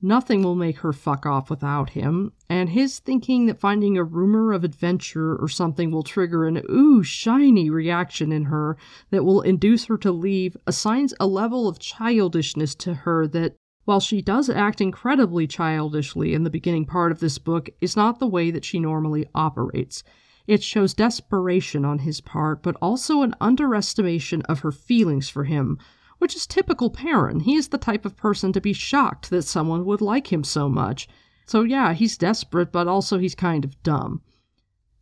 Nothing 0.00 0.44
will 0.44 0.54
make 0.54 0.78
her 0.78 0.92
fuck 0.92 1.26
off 1.26 1.50
without 1.50 1.90
him, 1.90 2.32
and 2.48 2.68
his 2.68 3.00
thinking 3.00 3.46
that 3.46 3.58
finding 3.58 3.98
a 3.98 4.04
rumor 4.04 4.52
of 4.52 4.62
adventure 4.62 5.34
or 5.34 5.48
something 5.48 5.90
will 5.90 6.04
trigger 6.04 6.46
an 6.46 6.62
ooh, 6.70 7.02
shiny 7.02 7.68
reaction 7.68 8.30
in 8.30 8.44
her 8.44 8.76
that 9.10 9.24
will 9.24 9.40
induce 9.40 9.86
her 9.86 9.98
to 9.98 10.12
leave 10.12 10.56
assigns 10.68 11.14
a 11.18 11.26
level 11.26 11.66
of 11.66 11.80
childishness 11.80 12.76
to 12.76 12.94
her 12.94 13.26
that, 13.26 13.56
while 13.86 13.98
she 13.98 14.22
does 14.22 14.48
act 14.48 14.80
incredibly 14.80 15.48
childishly 15.48 16.32
in 16.32 16.44
the 16.44 16.50
beginning 16.50 16.84
part 16.84 17.10
of 17.10 17.18
this 17.18 17.38
book, 17.38 17.68
is 17.80 17.96
not 17.96 18.20
the 18.20 18.26
way 18.28 18.52
that 18.52 18.64
she 18.64 18.78
normally 18.78 19.26
operates. 19.34 20.04
It 20.46 20.62
shows 20.62 20.94
desperation 20.94 21.84
on 21.84 21.98
his 21.98 22.20
part, 22.20 22.62
but 22.62 22.76
also 22.80 23.22
an 23.22 23.34
underestimation 23.40 24.42
of 24.42 24.60
her 24.60 24.72
feelings 24.72 25.28
for 25.28 25.42
him, 25.42 25.76
which 26.18 26.36
is 26.36 26.46
typical 26.46 26.90
Perrin. 26.90 27.40
He 27.40 27.54
is 27.54 27.68
the 27.68 27.78
type 27.78 28.04
of 28.04 28.16
person 28.16 28.52
to 28.52 28.60
be 28.60 28.72
shocked 28.72 29.30
that 29.30 29.42
someone 29.42 29.84
would 29.84 30.00
like 30.00 30.32
him 30.32 30.44
so 30.44 30.68
much. 30.68 31.08
So, 31.46 31.62
yeah, 31.62 31.94
he's 31.94 32.18
desperate, 32.18 32.72
but 32.72 32.86
also 32.88 33.18
he's 33.18 33.34
kind 33.34 33.64
of 33.64 33.82
dumb. 33.82 34.22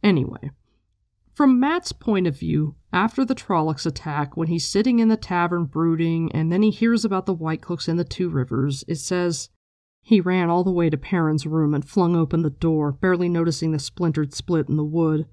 Anyway, 0.02 0.50
from 1.35 1.59
Mat's 1.59 1.92
point 1.92 2.26
of 2.26 2.38
view, 2.38 2.76
after 2.92 3.24
the 3.24 3.35
Trollocs 3.35 3.85
attack, 3.85 4.37
when 4.37 4.48
he's 4.48 4.66
sitting 4.66 5.00
in 5.00 5.09
the 5.09 5.16
tavern 5.16 5.64
brooding, 5.64 6.31
and 6.33 6.52
then 6.52 6.62
he 6.62 6.70
hears 6.70 7.05
about 7.05 7.26
the 7.26 7.35
White 7.35 7.62
Cloaks 7.62 7.88
in 7.88 7.96
the 7.96 8.05
Two 8.05 8.29
Rivers, 8.29 8.85
it 8.87 8.96
says, 8.96 9.50
he 10.00 10.20
ran 10.20 10.48
all 10.48 10.62
the 10.62 10.70
way 10.70 10.88
to 10.88 10.96
Perrin's 10.96 11.46
room 11.46 11.74
and 11.74 11.85
flung 11.85 12.14
open 12.14 12.42
the 12.42 12.50
door, 12.50 12.92
barely 12.92 13.29
noticing 13.29 13.72
the 13.72 13.81
splintered 13.81 14.33
split 14.33 14.68
in 14.68 14.76
the 14.76 14.85
wood. 14.85 15.26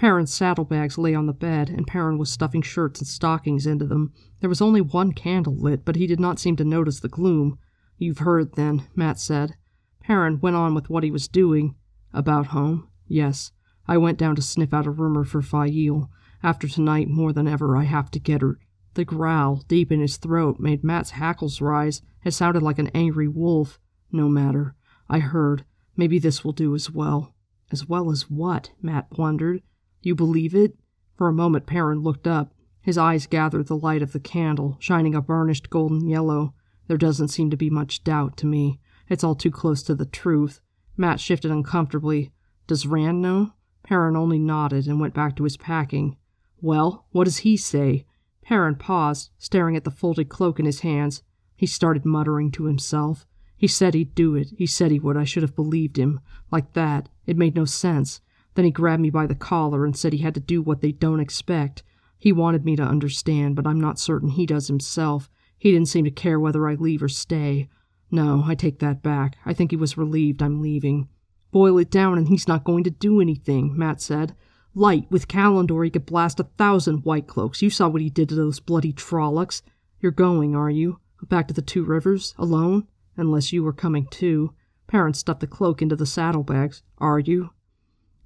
Perrin's 0.00 0.32
saddlebags 0.32 0.96
lay 0.96 1.14
on 1.14 1.26
the 1.26 1.34
bed, 1.34 1.68
and 1.68 1.86
Perrin 1.86 2.16
was 2.16 2.30
stuffing 2.30 2.62
shirts 2.62 3.00
and 3.00 3.06
stockings 3.06 3.66
into 3.66 3.84
them. 3.84 4.14
There 4.40 4.48
was 4.48 4.62
only 4.62 4.80
one 4.80 5.12
candle 5.12 5.54
lit, 5.54 5.84
but 5.84 5.96
he 5.96 6.06
did 6.06 6.18
not 6.18 6.38
seem 6.38 6.56
to 6.56 6.64
notice 6.64 7.00
the 7.00 7.08
gloom. 7.08 7.58
You've 7.98 8.20
heard, 8.20 8.54
then, 8.54 8.86
Mat 8.96 9.18
said. 9.20 9.56
Perrin 10.00 10.40
went 10.40 10.56
on 10.56 10.74
with 10.74 10.88
what 10.88 11.04
he 11.04 11.10
was 11.10 11.28
doing. 11.28 11.74
About 12.14 12.46
home? 12.46 12.88
Yes. 13.08 13.52
I 13.86 13.98
went 13.98 14.16
down 14.16 14.36
to 14.36 14.42
sniff 14.42 14.72
out 14.72 14.86
a 14.86 14.90
rumor 14.90 15.22
for 15.22 15.42
Faile. 15.42 16.08
After 16.42 16.66
tonight, 16.66 17.08
more 17.08 17.34
than 17.34 17.46
ever, 17.46 17.76
I 17.76 17.84
have 17.84 18.10
to 18.12 18.18
get 18.18 18.40
her. 18.40 18.58
The 18.94 19.04
growl, 19.04 19.64
deep 19.68 19.92
in 19.92 20.00
his 20.00 20.16
throat, 20.16 20.58
made 20.58 20.82
Mat's 20.82 21.10
hackles 21.10 21.60
rise. 21.60 22.00
It 22.24 22.30
sounded 22.30 22.62
like 22.62 22.78
an 22.78 22.90
angry 22.94 23.28
wolf. 23.28 23.78
No 24.10 24.30
matter. 24.30 24.74
I 25.10 25.18
heard. 25.18 25.66
Maybe 25.94 26.18
this 26.18 26.42
will 26.42 26.52
do 26.52 26.74
as 26.74 26.90
well. 26.90 27.34
As 27.70 27.86
well 27.86 28.10
as 28.10 28.30
what? 28.30 28.70
Mat 28.80 29.06
wondered. 29.18 29.60
You 30.02 30.14
believe 30.14 30.54
it? 30.54 30.78
For 31.16 31.28
a 31.28 31.32
moment 31.32 31.66
Perrin 31.66 32.00
looked 32.00 32.26
up. 32.26 32.54
His 32.80 32.96
eyes 32.96 33.26
gathered 33.26 33.66
the 33.66 33.76
light 33.76 34.02
of 34.02 34.12
the 34.12 34.20
candle, 34.20 34.76
shining 34.80 35.14
a 35.14 35.20
burnished 35.20 35.68
golden 35.68 36.08
yellow. 36.08 36.54
There 36.86 36.96
doesn't 36.96 37.28
seem 37.28 37.50
to 37.50 37.56
be 37.56 37.70
much 37.70 38.02
doubt 38.04 38.36
to 38.38 38.46
me. 38.46 38.80
It's 39.08 39.22
all 39.22 39.34
too 39.34 39.50
close 39.50 39.82
to 39.84 39.94
the 39.94 40.06
truth. 40.06 40.60
Mat 40.96 41.20
shifted 41.20 41.50
uncomfortably. 41.50 42.32
Does 42.66 42.86
Rand 42.86 43.20
know? 43.20 43.52
Perrin 43.82 44.16
only 44.16 44.38
nodded 44.38 44.86
and 44.86 45.00
went 45.00 45.14
back 45.14 45.36
to 45.36 45.44
his 45.44 45.56
packing. 45.56 46.16
Well, 46.60 47.06
what 47.10 47.24
does 47.24 47.38
he 47.38 47.56
say? 47.56 48.06
Perrin 48.42 48.76
paused, 48.76 49.30
staring 49.38 49.76
at 49.76 49.84
the 49.84 49.90
folded 49.90 50.28
cloak 50.28 50.58
in 50.58 50.66
his 50.66 50.80
hands. 50.80 51.22
He 51.56 51.66
started 51.66 52.04
muttering 52.04 52.50
to 52.52 52.64
himself. 52.64 53.26
He 53.56 53.66
said 53.66 53.94
he'd 53.94 54.14
do 54.14 54.34
it. 54.34 54.48
He 54.56 54.66
said 54.66 54.90
he 54.90 54.98
would. 54.98 55.16
I 55.16 55.24
should 55.24 55.42
have 55.42 55.54
believed 55.54 55.98
him. 55.98 56.20
Like 56.50 56.72
that. 56.72 57.08
It 57.26 57.36
made 57.36 57.54
no 57.54 57.66
sense. 57.66 58.20
Then 58.60 58.66
he 58.66 58.72
grabbed 58.72 59.00
me 59.00 59.08
by 59.08 59.26
the 59.26 59.34
collar 59.34 59.86
and 59.86 59.96
said 59.96 60.12
he 60.12 60.18
had 60.18 60.34
to 60.34 60.38
do 60.40 60.60
what 60.60 60.82
they 60.82 60.92
don't 60.92 61.18
expect. 61.18 61.82
He 62.18 62.30
wanted 62.30 62.62
me 62.62 62.76
to 62.76 62.82
understand, 62.82 63.56
but 63.56 63.66
I'm 63.66 63.80
not 63.80 63.98
certain 63.98 64.28
he 64.28 64.44
does 64.44 64.66
himself. 64.66 65.30
He 65.56 65.72
didn't 65.72 65.88
seem 65.88 66.04
to 66.04 66.10
care 66.10 66.38
whether 66.38 66.68
I 66.68 66.74
leave 66.74 67.02
or 67.02 67.08
stay. 67.08 67.70
No, 68.10 68.44
I 68.44 68.54
take 68.54 68.78
that 68.80 69.02
back. 69.02 69.38
I 69.46 69.54
think 69.54 69.70
he 69.70 69.78
was 69.78 69.96
relieved 69.96 70.42
I'm 70.42 70.60
leaving. 70.60 71.08
Boil 71.50 71.78
it 71.78 71.90
down 71.90 72.18
and 72.18 72.28
he's 72.28 72.46
not 72.46 72.64
going 72.64 72.84
to 72.84 72.90
do 72.90 73.18
anything, 73.18 73.78
Mat 73.78 74.02
said. 74.02 74.36
Light, 74.74 75.10
with 75.10 75.26
Callandor 75.26 75.82
he 75.82 75.90
could 75.90 76.04
blast 76.04 76.38
a 76.38 76.44
thousand 76.58 77.06
white 77.06 77.26
cloaks. 77.26 77.62
You 77.62 77.70
saw 77.70 77.88
what 77.88 78.02
he 78.02 78.10
did 78.10 78.28
to 78.28 78.34
those 78.34 78.60
bloody 78.60 78.92
Trollocs. 78.92 79.62
You're 80.00 80.12
going, 80.12 80.54
are 80.54 80.68
you? 80.68 81.00
Back 81.22 81.48
to 81.48 81.54
the 81.54 81.62
Two 81.62 81.84
Rivers? 81.84 82.34
Alone? 82.36 82.86
Unless 83.16 83.54
you 83.54 83.64
were 83.64 83.72
coming 83.72 84.06
too. 84.08 84.52
Perrin 84.86 85.14
stuffed 85.14 85.40
the 85.40 85.46
cloak 85.46 85.80
into 85.80 85.96
the 85.96 86.04
saddlebags. 86.04 86.82
Are 86.98 87.18
you? 87.18 87.52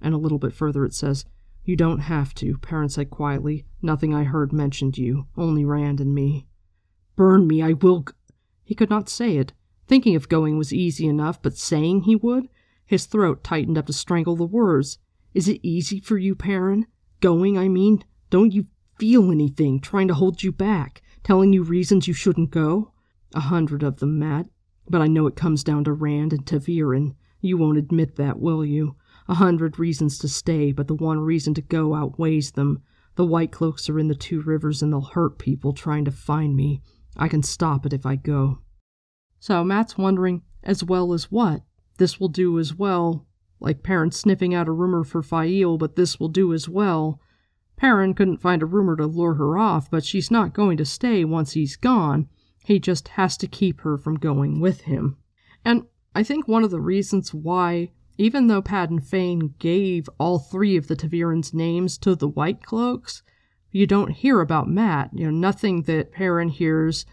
And 0.00 0.14
a 0.14 0.18
little 0.18 0.38
bit 0.38 0.52
further 0.52 0.84
it 0.84 0.94
says, 0.94 1.24
You 1.64 1.76
don't 1.76 2.00
have 2.00 2.34
to, 2.34 2.58
Perrin 2.58 2.88
said 2.88 3.10
quietly. 3.10 3.64
Nothing 3.80 4.14
I 4.14 4.24
heard 4.24 4.52
mentioned 4.52 4.98
you, 4.98 5.26
only 5.36 5.64
Rand 5.64 6.00
and 6.00 6.14
me. 6.14 6.46
Burn 7.16 7.46
me, 7.46 7.62
I 7.62 7.72
will. 7.74 8.00
G-. 8.00 8.12
He 8.64 8.74
could 8.74 8.90
not 8.90 9.08
say 9.08 9.36
it. 9.36 9.52
Thinking 9.86 10.16
of 10.16 10.28
going 10.28 10.56
was 10.56 10.72
easy 10.72 11.06
enough, 11.06 11.40
but 11.42 11.56
saying 11.56 12.02
he 12.02 12.16
would? 12.16 12.48
His 12.86 13.06
throat 13.06 13.44
tightened 13.44 13.78
up 13.78 13.86
to 13.86 13.92
strangle 13.92 14.36
the 14.36 14.44
words. 14.44 14.98
Is 15.32 15.48
it 15.48 15.60
easy 15.62 16.00
for 16.00 16.18
you, 16.18 16.34
Perrin? 16.34 16.86
Going, 17.20 17.58
I 17.58 17.68
mean? 17.68 18.04
Don't 18.30 18.52
you 18.52 18.66
feel 18.98 19.30
anything 19.30 19.80
trying 19.80 20.08
to 20.08 20.14
hold 20.14 20.42
you 20.42 20.52
back, 20.52 21.02
telling 21.22 21.52
you 21.52 21.62
reasons 21.62 22.08
you 22.08 22.14
shouldn't 22.14 22.50
go? 22.50 22.92
A 23.34 23.40
hundred 23.40 23.82
of 23.82 23.98
them, 23.98 24.18
Mat. 24.18 24.46
But 24.88 25.00
I 25.00 25.06
know 25.06 25.26
it 25.26 25.36
comes 25.36 25.64
down 25.64 25.84
to 25.84 25.92
Rand 25.92 26.32
and 26.32 26.46
ta'Veren. 26.46 27.14
You 27.40 27.56
won't 27.56 27.78
admit 27.78 28.16
that, 28.16 28.38
will 28.38 28.64
you? 28.64 28.96
A 29.28 29.34
hundred 29.34 29.78
reasons 29.78 30.18
to 30.18 30.28
stay, 30.28 30.72
but 30.72 30.86
the 30.86 30.94
one 30.94 31.20
reason 31.20 31.54
to 31.54 31.62
go 31.62 31.94
outweighs 31.94 32.52
them. 32.52 32.82
The 33.16 33.24
White 33.24 33.52
Cloaks 33.52 33.88
are 33.88 33.98
in 33.98 34.08
the 34.08 34.14
two 34.14 34.40
rivers 34.42 34.82
and 34.82 34.92
they'll 34.92 35.00
hurt 35.00 35.38
people 35.38 35.72
trying 35.72 36.04
to 36.04 36.10
find 36.10 36.56
me. 36.56 36.82
I 37.16 37.28
can 37.28 37.42
stop 37.42 37.86
it 37.86 37.92
if 37.92 38.04
I 38.04 38.16
go. 38.16 38.58
So 39.38 39.62
Mat's 39.62 39.96
wondering, 39.96 40.42
as 40.62 40.82
well 40.82 41.12
as 41.12 41.30
what? 41.30 41.62
This 41.98 42.18
will 42.18 42.28
do 42.28 42.58
as 42.58 42.74
well. 42.74 43.26
Like 43.60 43.82
Perrin 43.82 44.10
sniffing 44.10 44.52
out 44.54 44.68
a 44.68 44.72
rumor 44.72 45.04
for 45.04 45.22
Faile, 45.22 45.78
but 45.78 45.96
this 45.96 46.18
will 46.18 46.28
do 46.28 46.52
as 46.52 46.68
well. 46.68 47.20
Perrin 47.76 48.14
couldn't 48.14 48.42
find 48.42 48.62
a 48.62 48.66
rumor 48.66 48.96
to 48.96 49.06
lure 49.06 49.34
her 49.34 49.56
off, 49.56 49.90
but 49.90 50.04
she's 50.04 50.30
not 50.30 50.54
going 50.54 50.76
to 50.76 50.84
stay 50.84 51.24
once 51.24 51.52
he's 51.52 51.76
gone. 51.76 52.28
He 52.64 52.78
just 52.78 53.08
has 53.08 53.36
to 53.38 53.46
keep 53.46 53.80
her 53.82 53.96
from 53.96 54.16
going 54.16 54.60
with 54.60 54.82
him. 54.82 55.16
And 55.64 55.84
I 56.14 56.22
think 56.22 56.46
one 56.46 56.64
of 56.64 56.70
the 56.70 56.80
reasons 56.80 57.32
why 57.32 57.90
even 58.16 58.46
though 58.46 58.62
Padan 58.62 59.00
Fain 59.00 59.54
gave 59.58 60.08
all 60.18 60.38
three 60.38 60.76
of 60.76 60.88
the 60.88 60.96
ta'Veren's 60.96 61.52
names 61.52 61.98
to 61.98 62.14
the 62.14 62.28
White 62.28 62.62
Cloaks, 62.62 63.22
you 63.70 63.86
don't 63.86 64.10
hear 64.10 64.40
about 64.40 64.68
Mat. 64.68 65.10
You 65.12 65.26
know, 65.26 65.30
nothing 65.36 65.82
that 65.82 66.12
Perrin 66.12 66.48
hears 66.48 67.06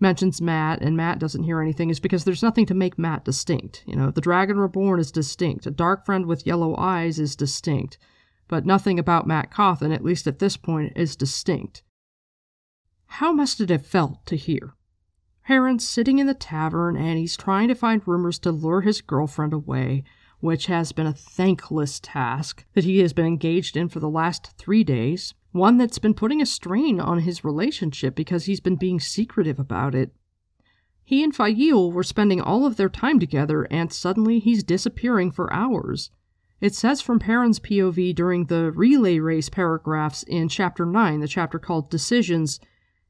mentions 0.00 0.40
Mat 0.40 0.80
and 0.80 0.96
Mat 0.96 1.18
doesn't 1.18 1.44
hear 1.44 1.60
anything 1.60 1.90
is 1.90 2.00
because 2.00 2.24
there's 2.24 2.42
nothing 2.42 2.66
to 2.66 2.74
make 2.74 2.98
Mat 2.98 3.24
distinct. 3.24 3.84
You 3.86 3.96
know, 3.96 4.10
the 4.10 4.20
Dragon 4.20 4.58
Reborn 4.58 5.00
is 5.00 5.12
distinct. 5.12 5.66
A 5.66 5.70
dark 5.70 6.04
friend 6.04 6.26
with 6.26 6.46
yellow 6.46 6.76
eyes 6.76 7.18
is 7.18 7.36
distinct. 7.36 7.98
But 8.48 8.66
nothing 8.66 8.98
about 8.98 9.26
Mat 9.26 9.50
Cauthon, 9.52 9.92
at 9.92 10.04
least 10.04 10.26
at 10.26 10.38
this 10.38 10.56
point, 10.56 10.92
is 10.96 11.16
distinct. 11.16 11.82
How 13.06 13.32
must 13.32 13.60
it 13.60 13.70
have 13.70 13.86
felt 13.86 14.24
to 14.26 14.36
hear? 14.36 14.74
Perrin's 15.46 15.88
sitting 15.88 16.18
in 16.18 16.26
the 16.26 16.34
tavern 16.34 16.96
and 16.96 17.18
he's 17.18 17.36
trying 17.36 17.68
to 17.68 17.74
find 17.74 18.06
rumors 18.06 18.38
to 18.40 18.52
lure 18.52 18.82
his 18.82 19.00
girlfriend 19.00 19.52
away, 19.52 20.04
which 20.40 20.66
has 20.66 20.92
been 20.92 21.06
a 21.06 21.12
thankless 21.12 21.98
task 22.00 22.64
that 22.74 22.84
he 22.84 23.00
has 23.00 23.12
been 23.12 23.26
engaged 23.26 23.76
in 23.76 23.88
for 23.88 24.00
the 24.00 24.08
last 24.08 24.52
three 24.56 24.84
days, 24.84 25.34
one 25.52 25.78
that's 25.78 25.98
been 25.98 26.14
putting 26.14 26.40
a 26.40 26.46
strain 26.46 27.00
on 27.00 27.20
his 27.20 27.44
relationship 27.44 28.14
because 28.14 28.44
he's 28.44 28.60
been 28.60 28.76
being 28.76 29.00
secretive 29.00 29.58
about 29.58 29.94
it. 29.94 30.12
He 31.04 31.24
and 31.24 31.34
Faile 31.34 31.90
were 31.90 32.02
spending 32.02 32.40
all 32.40 32.66
of 32.66 32.76
their 32.76 32.90
time 32.90 33.18
together, 33.18 33.66
and 33.70 33.92
suddenly 33.92 34.38
he's 34.38 34.62
disappearing 34.62 35.32
for 35.32 35.52
hours. 35.52 36.10
It 36.60 36.74
says 36.74 37.00
from 37.00 37.18
Perrin's 37.18 37.60
POV 37.60 38.14
during 38.14 38.46
the 38.46 38.70
relay 38.72 39.18
race 39.18 39.48
paragraphs 39.48 40.22
in 40.24 40.48
Chapter 40.48 40.84
9, 40.84 41.20
the 41.20 41.28
chapter 41.28 41.58
called 41.58 41.88
Decisions, 41.88 42.60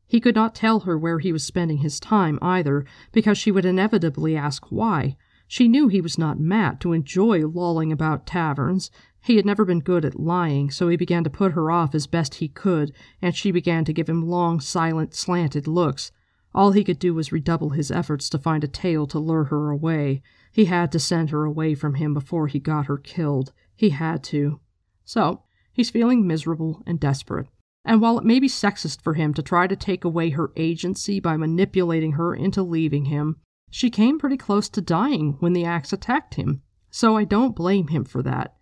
he 0.07 0.21
could 0.21 0.35
not 0.35 0.55
tell 0.55 0.81
her 0.81 0.97
where 0.97 1.19
he 1.19 1.33
was 1.33 1.45
spending 1.45 1.79
his 1.79 2.01
time 2.01 2.39
either, 2.41 2.87
because 3.13 3.37
she 3.37 3.51
would 3.51 3.65
inevitably 3.65 4.37
ask 4.37 4.67
why. 4.71 5.17
She 5.51 5.67
knew 5.67 5.89
he 5.89 6.03
was 6.03 6.19
not 6.19 6.39
Mat 6.39 6.79
to 6.81 6.93
enjoy 6.93 7.47
lolling 7.47 7.91
about 7.91 8.27
taverns. 8.27 8.91
He 9.23 9.37
had 9.37 9.47
never 9.47 9.65
been 9.65 9.81
good 9.81 10.05
at 10.05 10.21
lying, 10.21 10.71
so 10.71 10.89
he 10.89 10.97
began 10.97 11.25
to 11.25 11.31
put 11.31 11.53
her 11.53 11.71
off 11.71 11.95
as 11.95 12.07
best 12.07 12.35
he 12.35 12.49
could, 12.49 12.93
and 13.23 13.35
she 13.35 13.51
began 13.51 13.87
to 13.87 13.95
give 13.95 14.11
him 14.11 14.29
long, 14.29 14.61
silent, 14.61 15.15
slanted 15.15 15.67
looks. 15.67 16.13
All 16.55 16.73
he 16.73 16.85
could 16.85 16.99
do 16.99 17.15
was 17.15 17.33
redouble 17.33 17.71
his 17.71 17.91
efforts 17.91 18.29
to 18.29 18.39
find 18.39 18.63
a 18.63 18.69
tail 18.69 19.07
to 19.07 19.19
lure 19.19 19.45
her 19.45 19.71
away. 19.71 20.23
He 20.53 20.67
had 20.67 20.93
to 20.93 20.99
send 20.99 21.31
her 21.31 21.45
away 21.45 21.75
from 21.75 21.95
him 21.95 22.13
before 22.13 22.47
he 22.47 22.59
got 22.59 22.87
her 22.87 22.99
killed. 22.99 23.53
He 23.75 23.91
had 23.91 24.23
to. 24.25 24.61
So, 25.05 25.45
he's 25.73 25.89
feeling 25.89 26.27
miserable 26.27 26.83
and 26.87 27.01
desperate. 27.01 27.47
And 27.87 28.03
while 28.03 28.19
it 28.19 28.25
may 28.25 28.39
be 28.39 28.49
sexist 28.49 29.01
for 29.01 29.15
him 29.15 29.33
to 29.33 29.43
try 29.43 29.67
to 29.67 29.77
take 29.77 30.05
away 30.05 30.31
her 30.31 30.53
agency 30.57 31.21
by 31.21 31.39
manipulating 31.39 32.13
her 32.13 32.35
into 32.35 32.63
leaving 32.63 33.07
him, 33.07 33.37
she 33.71 33.91
came 33.91 34.19
pretty 34.19 34.37
close 34.37 34.69
to 34.69 34.81
dying 34.81 35.37
when 35.41 35.53
the 35.53 35.65
axe 35.65 35.93
attacked 35.93 36.35
him. 36.35 36.63
So 36.91 37.17
I 37.17 37.25
don't 37.25 37.57
blame 37.57 37.89
him 37.89 38.05
for 38.05 38.23
that. 38.23 38.55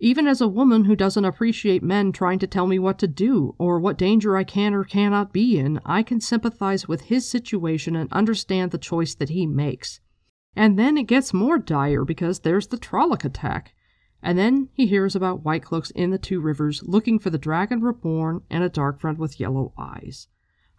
Even 0.00 0.26
as 0.26 0.40
a 0.40 0.48
woman 0.48 0.84
who 0.84 0.96
doesn't 0.96 1.24
appreciate 1.24 1.82
men 1.82 2.12
trying 2.12 2.38
to 2.40 2.46
tell 2.46 2.66
me 2.66 2.78
what 2.78 2.98
to 2.98 3.06
do 3.06 3.54
or 3.58 3.78
what 3.78 3.96
danger 3.96 4.36
I 4.36 4.44
can 4.44 4.74
or 4.74 4.84
cannot 4.84 5.32
be 5.32 5.58
in, 5.58 5.80
I 5.84 6.02
can 6.02 6.20
sympathize 6.20 6.88
with 6.88 7.02
his 7.02 7.28
situation 7.28 7.94
and 7.94 8.12
understand 8.12 8.70
the 8.70 8.78
choice 8.78 9.14
that 9.14 9.30
he 9.30 9.46
makes. 9.46 10.00
And 10.56 10.78
then 10.78 10.98
it 10.98 11.04
gets 11.04 11.32
more 11.32 11.58
dire 11.58 12.04
because 12.04 12.40
there's 12.40 12.66
the 12.66 12.76
Trolloc 12.76 13.24
attack. 13.24 13.74
And 14.22 14.38
then 14.38 14.68
he 14.72 14.86
hears 14.86 15.14
about 15.14 15.44
White 15.44 15.62
Cloaks 15.62 15.90
in 15.90 16.10
the 16.10 16.18
Two 16.18 16.40
Rivers 16.40 16.82
looking 16.82 17.18
for 17.18 17.30
the 17.30 17.38
Dragon 17.38 17.80
Reborn 17.80 18.42
and 18.50 18.64
a 18.64 18.68
dark 18.68 19.00
friend 19.00 19.18
with 19.18 19.38
yellow 19.38 19.72
eyes. 19.78 20.28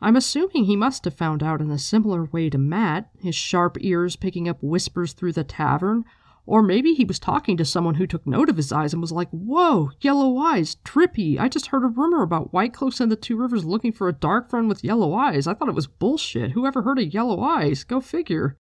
I'm 0.02 0.16
assuming 0.16 0.66
he 0.66 0.76
must 0.76 1.06
have 1.06 1.14
found 1.14 1.42
out 1.42 1.62
in 1.62 1.72
a 1.72 1.80
similar 1.80 2.26
way 2.26 2.50
to 2.50 2.58
Mat, 2.58 3.10
his 3.18 3.36
sharp 3.36 3.78
ears 3.80 4.16
picking 4.16 4.48
up 4.50 4.58
whispers 4.62 5.14
through 5.14 5.34
the 5.34 5.44
tavern, 5.44 6.06
or 6.46 6.62
maybe 6.62 6.94
he 6.94 7.06
was 7.06 7.18
talking 7.18 7.58
to 7.58 7.66
someone 7.66 7.96
who 7.96 8.06
took 8.06 8.28
note 8.28 8.50
of 8.50 8.58
his 8.58 8.72
eyes 8.72 8.94
and 8.94 9.02
was 9.02 9.12
like, 9.12 9.30
Whoa, 9.32 9.92
yellow 10.02 10.38
eyes, 10.38 10.76
trippy. 10.86 11.40
I 11.40 11.50
just 11.50 11.68
heard 11.68 11.84
a 11.84 11.88
rumor 11.88 12.22
about 12.22 12.54
White 12.54 12.74
Cloaks 12.74 13.00
and 13.00 13.12
the 13.12 13.16
Two 13.16 13.36
Rivers 13.36 13.66
looking 13.66 13.92
for 13.92 14.08
a 14.08 14.14
dark 14.14 14.50
friend 14.50 14.68
with 14.68 14.84
yellow 14.84 15.14
eyes. 15.14 15.48
I 15.48 15.54
thought 15.56 15.70
it 15.70 15.76
was 15.76 15.88
bullshit. 15.88 16.52
Whoever 16.52 16.84
heard 16.84 17.00
of 17.00 17.14
yellow 17.14 17.42
eyes? 17.42 17.84
Go 17.84 18.00
figure. 18.00 18.58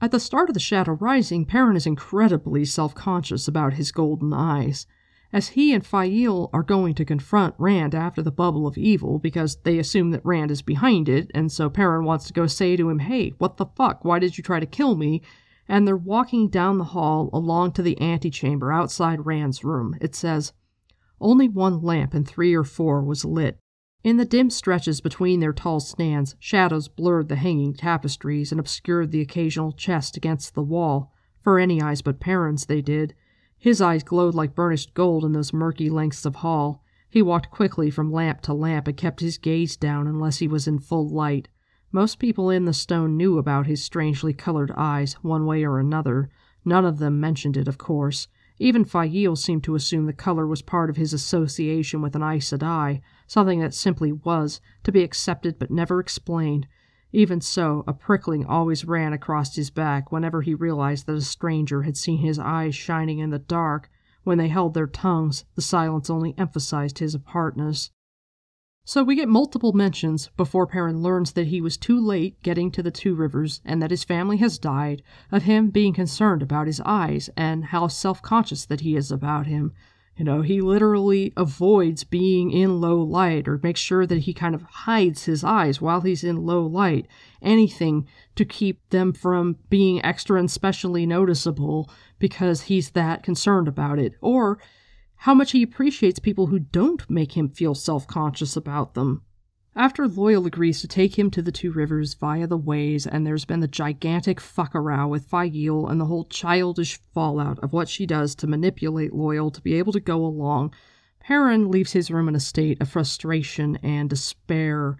At 0.00 0.12
the 0.12 0.20
start 0.20 0.48
of 0.48 0.54
the 0.54 0.60
Shadow 0.60 0.92
Rising, 0.92 1.44
Perrin 1.44 1.76
is 1.76 1.86
incredibly 1.86 2.64
self 2.64 2.94
conscious 2.94 3.48
about 3.48 3.72
his 3.72 3.90
golden 3.90 4.32
eyes. 4.32 4.86
As 5.32 5.48
he 5.48 5.74
and 5.74 5.84
Faile 5.84 6.48
are 6.52 6.62
going 6.62 6.94
to 6.94 7.04
confront 7.04 7.54
Rand 7.58 7.94
after 7.94 8.22
the 8.22 8.30
bubble 8.30 8.66
of 8.66 8.78
evil 8.78 9.18
because 9.18 9.56
they 9.62 9.78
assume 9.78 10.10
that 10.12 10.24
Rand 10.24 10.50
is 10.50 10.62
behind 10.62 11.08
it, 11.08 11.30
and 11.34 11.52
so 11.52 11.68
Perrin 11.68 12.04
wants 12.04 12.26
to 12.26 12.32
go 12.32 12.46
say 12.46 12.76
to 12.76 12.88
him, 12.88 13.00
Hey, 13.00 13.34
what 13.38 13.58
the 13.58 13.66
fuck? 13.66 14.04
Why 14.04 14.18
did 14.18 14.38
you 14.38 14.42
try 14.42 14.58
to 14.58 14.66
kill 14.66 14.96
me? 14.96 15.22
and 15.68 15.86
they're 15.86 15.96
walking 15.96 16.48
down 16.48 16.78
the 16.78 16.84
hall 16.84 17.28
along 17.32 17.72
to 17.72 17.82
the 17.82 18.00
antechamber 18.00 18.72
outside 18.72 19.26
Rand's 19.26 19.62
room. 19.62 19.96
It 20.00 20.14
says, 20.14 20.52
Only 21.20 21.48
one 21.48 21.82
lamp 21.82 22.14
in 22.14 22.24
three 22.24 22.54
or 22.54 22.64
four 22.64 23.02
was 23.02 23.24
lit. 23.24 23.58
In 24.02 24.16
the 24.16 24.24
dim 24.24 24.48
stretches 24.48 25.00
between 25.00 25.40
their 25.40 25.52
tall 25.52 25.80
stands, 25.80 26.36
shadows 26.38 26.88
blurred 26.88 27.28
the 27.28 27.36
hanging 27.36 27.74
tapestries 27.74 28.50
and 28.50 28.58
obscured 28.58 29.10
the 29.10 29.20
occasional 29.20 29.72
chest 29.72 30.16
against 30.16 30.54
the 30.54 30.62
wall. 30.62 31.12
For 31.42 31.58
any 31.58 31.82
eyes 31.82 32.00
but 32.00 32.20
Perrin's, 32.20 32.66
they 32.66 32.80
did. 32.80 33.14
His 33.58 33.80
eyes 33.80 34.04
glowed 34.04 34.34
like 34.34 34.54
burnished 34.54 34.94
gold 34.94 35.24
in 35.24 35.32
those 35.32 35.52
murky 35.52 35.90
lengths 35.90 36.24
of 36.24 36.36
hall. 36.36 36.84
He 37.10 37.22
walked 37.22 37.50
quickly 37.50 37.90
from 37.90 38.12
lamp 38.12 38.40
to 38.42 38.54
lamp 38.54 38.86
and 38.86 38.96
kept 38.96 39.20
his 39.20 39.36
gaze 39.36 39.76
down 39.76 40.06
unless 40.06 40.38
he 40.38 40.46
was 40.46 40.68
in 40.68 40.78
full 40.78 41.08
light. 41.08 41.48
Most 41.90 42.18
people 42.18 42.50
in 42.50 42.66
the 42.66 42.72
stone 42.72 43.16
knew 43.16 43.38
about 43.38 43.66
his 43.66 43.82
strangely 43.82 44.32
colored 44.32 44.70
eyes, 44.76 45.14
one 45.22 45.46
way 45.46 45.64
or 45.64 45.78
another. 45.78 46.30
None 46.64 46.84
of 46.84 46.98
them 46.98 47.18
mentioned 47.18 47.56
it, 47.56 47.66
of 47.66 47.78
course. 47.78 48.28
Even 48.58 48.84
Faile 48.84 49.36
seemed 49.36 49.64
to 49.64 49.74
assume 49.74 50.06
the 50.06 50.12
color 50.12 50.46
was 50.46 50.62
part 50.62 50.90
of 50.90 50.96
his 50.96 51.12
association 51.12 52.02
with 52.02 52.14
an 52.14 52.22
Aes 52.22 52.50
Sedai, 52.50 53.00
something 53.26 53.60
that 53.60 53.74
simply 53.74 54.12
was, 54.12 54.60
to 54.84 54.92
be 54.92 55.02
accepted 55.02 55.58
but 55.58 55.70
never 55.70 55.98
explained. 55.98 56.66
Even 57.12 57.40
so, 57.40 57.84
a 57.86 57.92
prickling 57.92 58.44
always 58.44 58.84
ran 58.84 59.12
across 59.12 59.56
his 59.56 59.70
back 59.70 60.12
whenever 60.12 60.42
he 60.42 60.54
realized 60.54 61.06
that 61.06 61.16
a 61.16 61.22
stranger 61.22 61.82
had 61.82 61.96
seen 61.96 62.18
his 62.18 62.38
eyes 62.38 62.74
shining 62.74 63.18
in 63.18 63.30
the 63.30 63.38
dark. 63.38 63.90
When 64.24 64.36
they 64.36 64.48
held 64.48 64.74
their 64.74 64.86
tongues, 64.86 65.44
the 65.54 65.62
silence 65.62 66.10
only 66.10 66.34
emphasized 66.36 66.98
his 66.98 67.14
apartness. 67.14 67.90
So 68.84 69.04
we 69.04 69.16
get 69.16 69.28
multiple 69.28 69.74
mentions 69.74 70.28
before 70.36 70.66
Perrin 70.66 71.02
learns 71.02 71.32
that 71.32 71.48
he 71.48 71.60
was 71.60 71.76
too 71.76 72.00
late 72.00 72.42
getting 72.42 72.70
to 72.70 72.82
the 72.82 72.90
Two 72.90 73.14
Rivers 73.14 73.60
and 73.64 73.82
that 73.82 73.90
his 73.90 74.02
family 74.04 74.38
has 74.38 74.58
died, 74.58 75.02
of 75.30 75.42
him 75.42 75.68
being 75.68 75.92
concerned 75.92 76.42
about 76.42 76.66
his 76.66 76.80
eyes 76.86 77.28
and 77.36 77.66
how 77.66 77.88
self 77.88 78.22
conscious 78.22 78.64
that 78.64 78.80
he 78.80 78.96
is 78.96 79.12
about 79.12 79.46
him. 79.46 79.72
You 80.18 80.24
know, 80.24 80.42
he 80.42 80.60
literally 80.60 81.32
avoids 81.36 82.02
being 82.02 82.50
in 82.50 82.80
low 82.80 83.00
light 83.00 83.46
or 83.46 83.60
makes 83.62 83.78
sure 83.78 84.04
that 84.04 84.18
he 84.18 84.34
kind 84.34 84.52
of 84.52 84.62
hides 84.62 85.26
his 85.26 85.44
eyes 85.44 85.80
while 85.80 86.00
he's 86.00 86.24
in 86.24 86.44
low 86.44 86.66
light. 86.66 87.06
Anything 87.40 88.08
to 88.34 88.44
keep 88.44 88.90
them 88.90 89.12
from 89.12 89.58
being 89.70 90.04
extra 90.04 90.40
and 90.40 90.50
specially 90.50 91.06
noticeable 91.06 91.88
because 92.18 92.62
he's 92.62 92.90
that 92.90 93.22
concerned 93.22 93.68
about 93.68 94.00
it. 94.00 94.14
Or 94.20 94.58
how 95.18 95.34
much 95.34 95.52
he 95.52 95.62
appreciates 95.62 96.18
people 96.18 96.48
who 96.48 96.58
don't 96.58 97.08
make 97.08 97.36
him 97.36 97.48
feel 97.48 97.76
self 97.76 98.08
conscious 98.08 98.56
about 98.56 98.94
them. 98.94 99.22
After 99.78 100.08
Loial 100.08 100.44
agrees 100.44 100.80
to 100.80 100.88
take 100.88 101.16
him 101.16 101.30
to 101.30 101.40
the 101.40 101.52
Two 101.52 101.70
Rivers 101.70 102.14
via 102.14 102.48
the 102.48 102.56
ways, 102.56 103.06
and 103.06 103.24
there's 103.24 103.44
been 103.44 103.60
the 103.60 103.68
gigantic 103.68 104.40
fuckarow 104.40 105.08
with 105.08 105.26
Faile 105.26 105.86
and 105.86 106.00
the 106.00 106.06
whole 106.06 106.24
childish 106.24 106.98
fallout 107.14 107.60
of 107.60 107.72
what 107.72 107.88
she 107.88 108.04
does 108.04 108.34
to 108.34 108.48
manipulate 108.48 109.12
Loial 109.12 109.54
to 109.54 109.60
be 109.60 109.74
able 109.74 109.92
to 109.92 110.00
go 110.00 110.26
along, 110.26 110.74
Perrin 111.20 111.70
leaves 111.70 111.92
his 111.92 112.10
room 112.10 112.26
in 112.26 112.34
a 112.34 112.40
state 112.40 112.82
of 112.82 112.88
frustration 112.88 113.78
and 113.80 114.10
despair, 114.10 114.96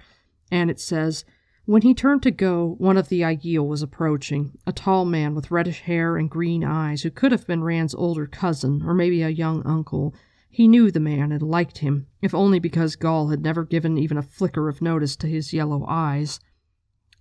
and 0.48 0.70
it 0.70 0.78
says, 0.78 1.24
when 1.64 1.82
he 1.82 1.92
turned 1.92 2.22
to 2.22 2.30
go, 2.30 2.76
one 2.78 2.96
of 2.96 3.08
the 3.08 3.22
Aiel 3.22 3.66
was 3.66 3.82
approaching, 3.82 4.52
a 4.64 4.72
tall 4.72 5.04
man 5.04 5.34
with 5.34 5.50
reddish 5.50 5.80
hair 5.80 6.16
and 6.16 6.30
green 6.30 6.62
eyes 6.62 7.02
who 7.02 7.10
could 7.10 7.32
have 7.32 7.48
been 7.48 7.64
Rand's 7.64 7.96
older 7.96 8.28
cousin 8.28 8.84
or 8.86 8.94
maybe 8.94 9.22
a 9.22 9.28
young 9.28 9.66
uncle. 9.66 10.14
He 10.50 10.68
knew 10.68 10.90
the 10.90 11.00
man 11.00 11.32
and 11.32 11.42
liked 11.42 11.78
him, 11.78 12.06
if 12.22 12.34
only 12.34 12.58
because 12.58 12.96
Gaul 12.96 13.28
had 13.28 13.42
never 13.42 13.64
given 13.64 13.98
even 13.98 14.16
a 14.16 14.22
flicker 14.22 14.68
of 14.68 14.82
notice 14.82 15.14
to 15.16 15.26
his 15.26 15.52
yellow 15.52 15.84
eyes. 15.86 16.40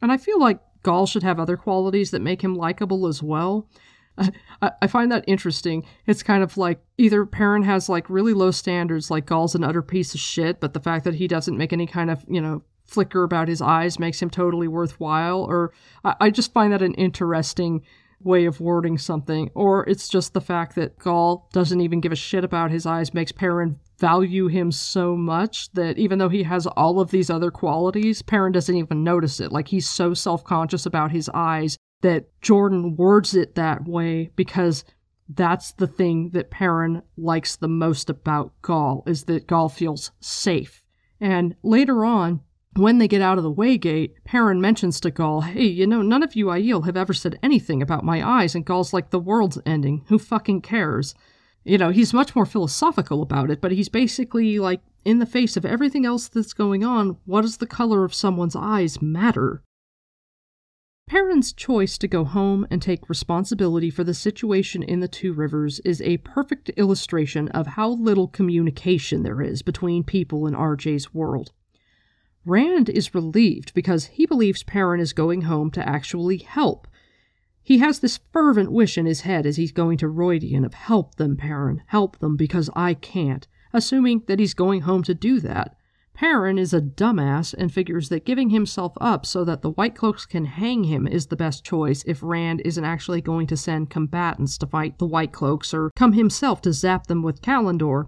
And 0.01 0.11
I 0.11 0.17
feel 0.17 0.39
like 0.39 0.59
Gaul 0.83 1.05
should 1.05 1.23
have 1.23 1.39
other 1.39 1.57
qualities 1.57 2.11
that 2.11 2.21
make 2.21 2.41
him 2.41 2.55
likable 2.55 3.07
as 3.07 3.21
well. 3.21 3.69
I, 4.61 4.87
find 4.87 5.11
that 5.11 5.25
interesting. 5.27 5.85
It's 6.07 6.23
kind 6.23 6.41
of 6.41 6.57
like 6.57 6.79
either 6.97 7.25
Perrin 7.25 7.63
has 7.63 7.87
like 7.87 8.09
really 8.09 8.33
low 8.33 8.51
standards, 8.51 9.11
like 9.11 9.27
Gaul's 9.27 9.53
an 9.53 9.63
utter 9.63 9.83
piece 9.83 10.13
of 10.15 10.19
shit, 10.19 10.59
but 10.59 10.73
the 10.73 10.79
fact 10.79 11.03
that 11.05 11.15
he 11.15 11.27
doesn't 11.27 11.57
make 11.57 11.71
any 11.71 11.85
kind 11.85 12.09
of, 12.09 12.25
you 12.27 12.41
know, 12.41 12.63
flicker 12.85 13.23
about 13.23 13.47
his 13.47 13.61
eyes 13.61 13.99
makes 13.99 14.21
him 14.21 14.29
totally 14.29 14.67
worthwhile, 14.67 15.43
or 15.43 15.73
I 16.03 16.29
just 16.29 16.53
find 16.53 16.73
that 16.73 16.81
an 16.81 16.93
interesting 16.93 17.83
way 18.21 18.45
of 18.45 18.59
wording 18.59 18.97
something, 18.97 19.49
or 19.53 19.87
it's 19.87 20.07
just 20.07 20.33
the 20.33 20.41
fact 20.41 20.75
that 20.75 20.97
Gaul 20.97 21.49
doesn't 21.53 21.81
even 21.81 22.01
give 22.01 22.11
a 22.11 22.15
shit 22.15 22.43
about 22.43 22.71
his 22.71 22.85
eyes 22.85 23.13
makes 23.13 23.31
Perrin 23.31 23.79
value 23.99 24.47
him 24.47 24.71
so 24.71 25.15
much 25.15 25.71
that 25.73 25.97
even 25.97 26.19
though 26.19 26.29
he 26.29 26.43
has 26.43 26.67
all 26.67 26.99
of 26.99 27.11
these 27.11 27.29
other 27.29 27.51
qualities, 27.51 28.21
Perrin 28.21 28.51
doesn't 28.51 28.75
even 28.75 29.03
notice 29.03 29.39
it. 29.39 29.51
Like 29.51 29.67
he's 29.67 29.87
so 29.87 30.13
self 30.13 30.43
conscious 30.43 30.85
about 30.85 31.11
his 31.11 31.29
eyes 31.33 31.77
that 32.01 32.25
Jordan 32.41 32.95
words 32.95 33.35
it 33.35 33.55
that 33.55 33.87
way 33.87 34.31
because 34.35 34.83
that's 35.29 35.73
the 35.73 35.87
thing 35.87 36.29
that 36.31 36.51
Perrin 36.51 37.01
likes 37.17 37.55
the 37.55 37.67
most 37.67 38.09
about 38.09 38.53
Gaul 38.61 39.03
is 39.07 39.25
that 39.25 39.47
Gaul 39.47 39.69
feels 39.69 40.11
safe. 40.19 40.83
And 41.19 41.55
later 41.63 42.05
on, 42.05 42.41
when 42.77 42.97
they 42.97 43.07
get 43.07 43.21
out 43.21 43.37
of 43.37 43.43
the 43.43 43.53
waygate, 43.53 44.11
Perrin 44.23 44.61
mentions 44.61 44.99
to 45.01 45.11
Gaul, 45.11 45.41
Hey, 45.41 45.65
you 45.65 45.87
know, 45.87 46.01
none 46.01 46.23
of 46.23 46.35
you 46.35 46.47
Aiel 46.47 46.85
have 46.85 46.97
ever 46.97 47.13
said 47.13 47.39
anything 47.41 47.81
about 47.81 48.03
my 48.03 48.27
eyes, 48.27 48.55
and 48.55 48.65
Gaul's 48.65 48.93
like, 48.93 49.09
The 49.09 49.19
world's 49.19 49.59
ending. 49.65 50.03
Who 50.07 50.19
fucking 50.19 50.61
cares? 50.61 51.15
You 51.63 51.77
know, 51.77 51.89
he's 51.89 52.13
much 52.13 52.35
more 52.35 52.45
philosophical 52.45 53.21
about 53.21 53.49
it, 53.49 53.59
but 53.61 53.71
he's 53.71 53.89
basically 53.89 54.57
like, 54.59 54.81
in 55.03 55.19
the 55.19 55.25
face 55.25 55.55
of 55.55 55.65
everything 55.65 56.05
else 56.05 56.27
that's 56.27 56.53
going 56.53 56.83
on, 56.83 57.17
what 57.25 57.41
does 57.41 57.57
the 57.57 57.65
color 57.65 58.03
of 58.03 58.13
someone's 58.13 58.55
eyes 58.55 59.01
matter? 59.01 59.63
Perrin's 61.07 61.53
choice 61.53 61.97
to 61.97 62.07
go 62.07 62.25
home 62.25 62.67
and 62.69 62.81
take 62.81 63.09
responsibility 63.09 63.89
for 63.89 64.03
the 64.03 64.13
situation 64.13 64.83
in 64.83 64.99
the 64.99 65.07
Two 65.07 65.31
Rivers 65.31 65.79
is 65.85 66.01
a 66.01 66.17
perfect 66.17 66.67
illustration 66.75 67.47
of 67.49 67.67
how 67.67 67.89
little 67.89 68.27
communication 68.27 69.23
there 69.23 69.41
is 69.41 69.61
between 69.61 70.03
people 70.03 70.47
in 70.47 70.53
RJ's 70.53 71.13
world. 71.13 71.53
Rand 72.47 72.87
is 72.87 73.13
relieved 73.13 73.73
because 73.73 74.05
he 74.05 74.25
believes 74.25 74.63
Perrin 74.63 75.01
is 75.01 75.11
going 75.11 75.41
home 75.41 75.69
to 75.71 75.85
actually 75.85 76.37
help. 76.37 76.87
He 77.61 77.79
has 77.79 77.99
this 77.99 78.21
fervent 78.31 78.71
wish 78.71 78.97
in 78.97 79.05
his 79.05 79.21
head 79.21 79.45
as 79.45 79.57
he's 79.57 79.73
going 79.73 79.97
to 79.97 80.07
Rhuidean 80.07 80.65
of 80.65 80.73
help 80.73 81.15
them, 81.15 81.35
Perrin, 81.35 81.83
help 81.87 82.19
them 82.19 82.37
because 82.37 82.69
I 82.73 82.93
can't, 82.93 83.45
assuming 83.73 84.23
that 84.27 84.39
he's 84.39 84.53
going 84.53 84.81
home 84.81 85.03
to 85.03 85.13
do 85.13 85.41
that. 85.41 85.75
Perrin 86.13 86.57
is 86.57 86.73
a 86.73 86.79
dumbass 86.79 87.53
and 87.53 87.71
figures 87.71 88.07
that 88.07 88.25
giving 88.25 88.49
himself 88.49 88.93
up 89.01 89.25
so 89.25 89.43
that 89.43 89.61
the 89.61 89.71
White 89.71 89.95
Cloaks 89.95 90.25
can 90.25 90.45
hang 90.45 90.85
him 90.85 91.05
is 91.05 91.27
the 91.27 91.35
best 91.35 91.65
choice 91.65 92.01
if 92.07 92.23
Rand 92.23 92.61
isn't 92.63 92.85
actually 92.85 93.19
going 93.19 93.47
to 93.47 93.57
send 93.57 93.89
combatants 93.89 94.57
to 94.59 94.67
fight 94.67 94.99
the 94.99 95.05
White 95.05 95.33
Cloaks 95.33 95.73
or 95.73 95.91
come 95.97 96.13
himself 96.13 96.61
to 96.61 96.71
zap 96.71 97.07
them 97.07 97.21
with 97.21 97.41
Callandor. 97.41 98.07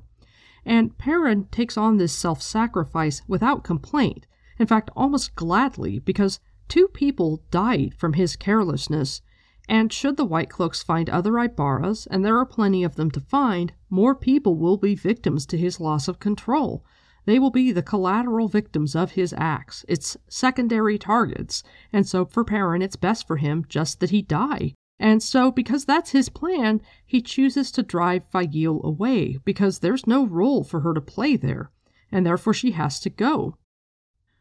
And 0.66 0.97
Perrin 0.97 1.45
takes 1.51 1.78
on 1.78 1.97
this 1.97 2.14
self 2.14 2.41
sacrifice 2.41 3.22
without 3.28 3.64
complaint, 3.64 4.28
in 4.57 4.68
fact, 4.68 4.89
almost 4.95 5.36
gladly, 5.36 5.99
because 5.99 6.39
Two 6.70 6.88
people 6.88 7.41
died 7.49 7.95
from 7.95 8.14
his 8.14 8.36
carelessness, 8.36 9.24
and 9.68 9.91
should 9.91 10.18
the 10.18 10.26
White 10.26 10.51
Cloaks 10.51 10.84
find 10.84 11.10
other 11.10 11.39
Aybaras, 11.39 12.07
and 12.12 12.24
there 12.24 12.38
are 12.38 12.45
plenty 12.45 12.84
of 12.84 12.93
them 12.93 13.10
to 13.10 13.20
find, 13.20 13.74
more 13.89 14.14
people 14.14 14.55
will 14.55 14.78
be 14.78 14.93
victims 14.93 15.47
to 15.47 15.57
his 15.57 15.80
loss 15.80 16.07
of 16.07 16.20
control. 16.20 16.86
They 17.26 17.39
will 17.39 17.49
be 17.49 17.72
the 17.72 17.82
collateral 17.82 18.47
victims 18.47 18.95
of 18.95 19.14
his 19.14 19.34
acts, 19.36 19.84
its 19.88 20.16
secondary 20.28 20.99
targets, 20.99 21.64
and 21.91 22.07
so 22.07 22.24
for 22.24 22.45
Perrin 22.45 22.84
it's 22.84 22.95
best 22.95 23.26
for 23.26 23.38
him 23.38 23.66
just 23.68 23.99
that 23.99 24.12
he 24.12 24.22
die. 24.22 24.76
And 24.99 25.23
so, 25.23 25.49
because 25.49 25.85
that's 25.85 26.11
his 26.11 26.27
plan, 26.27 26.81
he 27.05 27.21
chooses 27.21 27.71
to 27.71 27.83
drive 27.83 28.25
Faile 28.29 28.81
away, 28.83 29.37
because 29.45 29.79
there's 29.79 30.05
no 30.05 30.25
role 30.25 30.63
for 30.63 30.81
her 30.81 30.93
to 30.93 30.99
play 30.99 31.37
there, 31.37 31.71
and 32.11 32.25
therefore 32.25 32.53
she 32.53 32.71
has 32.71 32.99
to 33.01 33.09
go. 33.09 33.55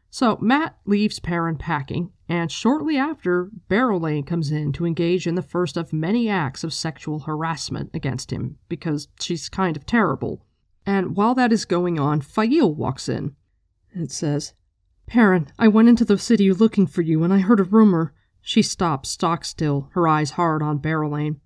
So 0.09 0.37
Mat 0.41 0.75
leaves 0.85 1.19
Perrin 1.19 1.57
packing, 1.57 2.11
and 2.27 2.51
shortly 2.51 2.97
after, 2.97 3.51
Berelain 3.69 4.25
comes 4.25 4.51
in 4.51 4.73
to 4.73 4.85
engage 4.85 5.27
in 5.27 5.35
the 5.35 5.41
first 5.41 5.77
of 5.77 5.93
many 5.93 6.27
acts 6.27 6.63
of 6.63 6.73
sexual 6.73 7.19
harassment 7.19 7.91
against 7.93 8.31
him, 8.31 8.57
because 8.67 9.07
she's 9.19 9.49
kind 9.49 9.77
of 9.77 9.85
terrible. 9.85 10.45
And 10.85 11.15
while 11.15 11.35
that 11.35 11.53
is 11.53 11.63
going 11.63 11.99
on, 11.99 12.21
Faile 12.21 12.73
walks 12.73 13.07
in. 13.07 13.35
and 13.93 14.11
says, 14.11 14.53
Perrin, 15.07 15.47
I 15.57 15.67
went 15.67 15.89
into 15.89 16.05
the 16.05 16.17
city 16.17 16.51
looking 16.51 16.85
for 16.85 17.01
you, 17.01 17.23
and 17.23 17.33
I 17.33 17.39
heard 17.39 17.59
a 17.59 17.63
rumor. 17.63 18.13
She 18.41 18.61
stopped, 18.61 19.05
stock 19.05 19.45
still, 19.45 19.89
her 19.93 20.07
eyes 20.07 20.31
hard 20.31 20.63
on 20.63 20.79
Berelain. 20.79 21.39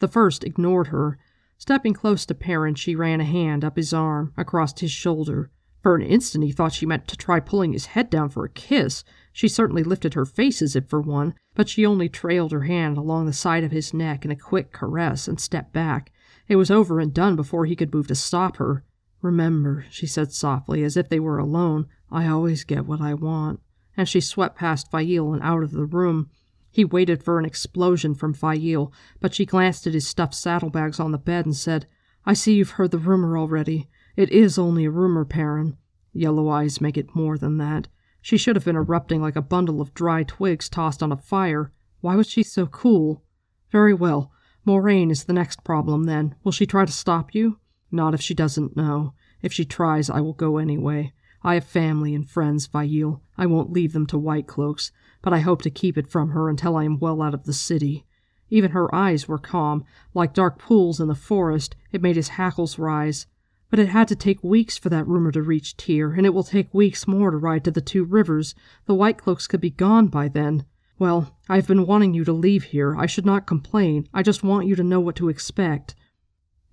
The 0.00 0.08
first 0.08 0.44
ignored 0.44 0.88
her. 0.88 1.18
Stepping 1.56 1.94
close 1.94 2.26
to 2.26 2.34
Perrin, 2.34 2.74
she 2.74 2.94
ran 2.94 3.20
a 3.20 3.24
hand 3.24 3.64
up 3.64 3.76
his 3.76 3.92
arm, 3.92 4.32
across 4.36 4.78
his 4.78 4.90
shoulder. 4.90 5.50
For 5.82 5.94
an 5.94 6.02
instant 6.02 6.44
he 6.44 6.52
thought 6.52 6.72
she 6.72 6.84
meant 6.84 7.08
to 7.08 7.16
try 7.16 7.40
pulling 7.40 7.72
his 7.72 7.86
head 7.86 8.10
down 8.10 8.28
for 8.28 8.44
a 8.44 8.50
kiss. 8.50 9.04
She 9.32 9.48
certainly 9.48 9.82
lifted 9.82 10.12
her 10.14 10.26
face 10.26 10.60
as 10.60 10.76
if 10.76 10.86
for 10.88 11.00
one, 11.00 11.34
but 11.54 11.68
she 11.68 11.86
only 11.86 12.08
trailed 12.08 12.52
her 12.52 12.64
hand 12.64 12.98
along 12.98 13.24
the 13.24 13.32
side 13.32 13.64
of 13.64 13.72
his 13.72 13.94
neck 13.94 14.24
in 14.24 14.30
a 14.30 14.36
quick 14.36 14.72
caress 14.72 15.26
and 15.26 15.40
stepped 15.40 15.72
back. 15.72 16.12
It 16.48 16.56
was 16.56 16.70
over 16.70 17.00
and 17.00 17.14
done 17.14 17.36
before 17.36 17.64
he 17.64 17.76
could 17.76 17.94
move 17.94 18.08
to 18.08 18.14
stop 18.14 18.58
her. 18.58 18.84
Remember, 19.22 19.86
she 19.90 20.06
said 20.06 20.32
softly, 20.32 20.82
as 20.82 20.96
if 20.96 21.08
they 21.08 21.20
were 21.20 21.38
alone, 21.38 21.86
I 22.10 22.26
always 22.26 22.64
get 22.64 22.86
what 22.86 23.00
I 23.00 23.14
want. 23.14 23.60
And 23.96 24.08
she 24.08 24.20
swept 24.20 24.56
past 24.56 24.90
Faile 24.90 25.32
and 25.32 25.42
out 25.42 25.62
of 25.62 25.70
the 25.70 25.84
room. 25.84 26.28
He 26.70 26.84
waited 26.84 27.22
for 27.22 27.38
an 27.38 27.44
explosion 27.44 28.14
from 28.14 28.32
Faile, 28.32 28.92
but 29.20 29.34
she 29.34 29.44
glanced 29.44 29.86
at 29.86 29.94
his 29.94 30.06
stuffed 30.06 30.34
saddlebags 30.34 31.00
on 31.00 31.12
the 31.12 31.18
bed 31.18 31.44
and 31.44 31.56
said, 31.56 31.86
I 32.24 32.34
see 32.34 32.54
you've 32.54 32.70
heard 32.70 32.90
the 32.90 32.98
rumor 32.98 33.36
already. 33.36 33.88
It 34.16 34.30
is 34.30 34.58
only 34.58 34.84
a 34.84 34.90
rumor, 34.90 35.24
Perrin. 35.24 35.76
Yellow 36.12 36.48
eyes 36.48 36.80
make 36.80 36.96
it 36.96 37.14
more 37.14 37.38
than 37.38 37.58
that. 37.58 37.88
She 38.22 38.36
should 38.36 38.56
have 38.56 38.64
been 38.64 38.76
erupting 38.76 39.22
like 39.22 39.36
a 39.36 39.42
bundle 39.42 39.80
of 39.80 39.94
dry 39.94 40.22
twigs 40.22 40.68
tossed 40.68 41.02
on 41.02 41.12
a 41.12 41.16
fire. 41.16 41.72
Why 42.00 42.16
was 42.16 42.28
she 42.28 42.42
so 42.42 42.66
cool? 42.66 43.24
Very 43.70 43.94
well. 43.94 44.30
Moiraine 44.66 45.10
is 45.10 45.24
the 45.24 45.32
next 45.32 45.64
problem, 45.64 46.04
then. 46.04 46.34
Will 46.44 46.52
she 46.52 46.66
try 46.66 46.84
to 46.84 46.92
stop 46.92 47.34
you? 47.34 47.58
Not 47.90 48.14
if 48.14 48.20
she 48.20 48.34
doesn't 48.34 48.76
know. 48.76 49.14
If 49.42 49.52
she 49.52 49.64
tries, 49.64 50.10
I 50.10 50.20
will 50.20 50.34
go 50.34 50.58
anyway. 50.58 51.14
I 51.42 51.54
have 51.54 51.64
family 51.64 52.14
and 52.14 52.28
friends, 52.28 52.66
Faile. 52.66 53.22
I 53.38 53.46
won't 53.46 53.72
leave 53.72 53.94
them 53.94 54.06
to 54.08 54.18
White 54.18 54.46
Cloaks, 54.46 54.92
but 55.22 55.32
I 55.32 55.40
hope 55.40 55.62
to 55.62 55.70
keep 55.70 55.98
it 55.98 56.10
from 56.10 56.30
her 56.30 56.48
until 56.48 56.76
I 56.76 56.84
am 56.84 56.98
well 56.98 57.22
out 57.22 57.34
of 57.34 57.44
the 57.44 57.52
city. 57.52 58.06
Even 58.48 58.72
her 58.72 58.92
eyes 58.94 59.28
were 59.28 59.38
calm. 59.38 59.84
Like 60.14 60.34
dark 60.34 60.58
pools 60.58 61.00
in 61.00 61.08
the 61.08 61.14
forest, 61.14 61.76
it 61.92 62.02
made 62.02 62.16
his 62.16 62.30
hackles 62.30 62.78
rise. 62.78 63.26
But 63.70 63.78
it 63.78 63.88
had 63.88 64.08
to 64.08 64.16
take 64.16 64.42
weeks 64.42 64.76
for 64.76 64.88
that 64.88 65.06
rumor 65.06 65.30
to 65.30 65.42
reach 65.42 65.76
Tear, 65.76 66.12
and 66.12 66.26
it 66.26 66.34
will 66.34 66.42
take 66.42 66.74
weeks 66.74 67.06
more 67.06 67.30
to 67.30 67.36
ride 67.36 67.64
to 67.64 67.70
the 67.70 67.80
Two 67.80 68.04
Rivers. 68.04 68.54
The 68.86 68.94
White 68.94 69.18
Cloaks 69.18 69.46
could 69.46 69.60
be 69.60 69.70
gone 69.70 70.08
by 70.08 70.26
then. 70.26 70.64
Well, 70.98 71.36
I 71.48 71.56
have 71.56 71.68
been 71.68 71.86
wanting 71.86 72.12
you 72.12 72.24
to 72.24 72.32
leave 72.32 72.64
here. 72.64 72.96
I 72.96 73.06
should 73.06 73.24
not 73.24 73.46
complain. 73.46 74.08
I 74.12 74.22
just 74.22 74.42
want 74.42 74.66
you 74.66 74.74
to 74.74 74.82
know 74.82 75.00
what 75.00 75.16
to 75.16 75.28
expect. 75.28 75.94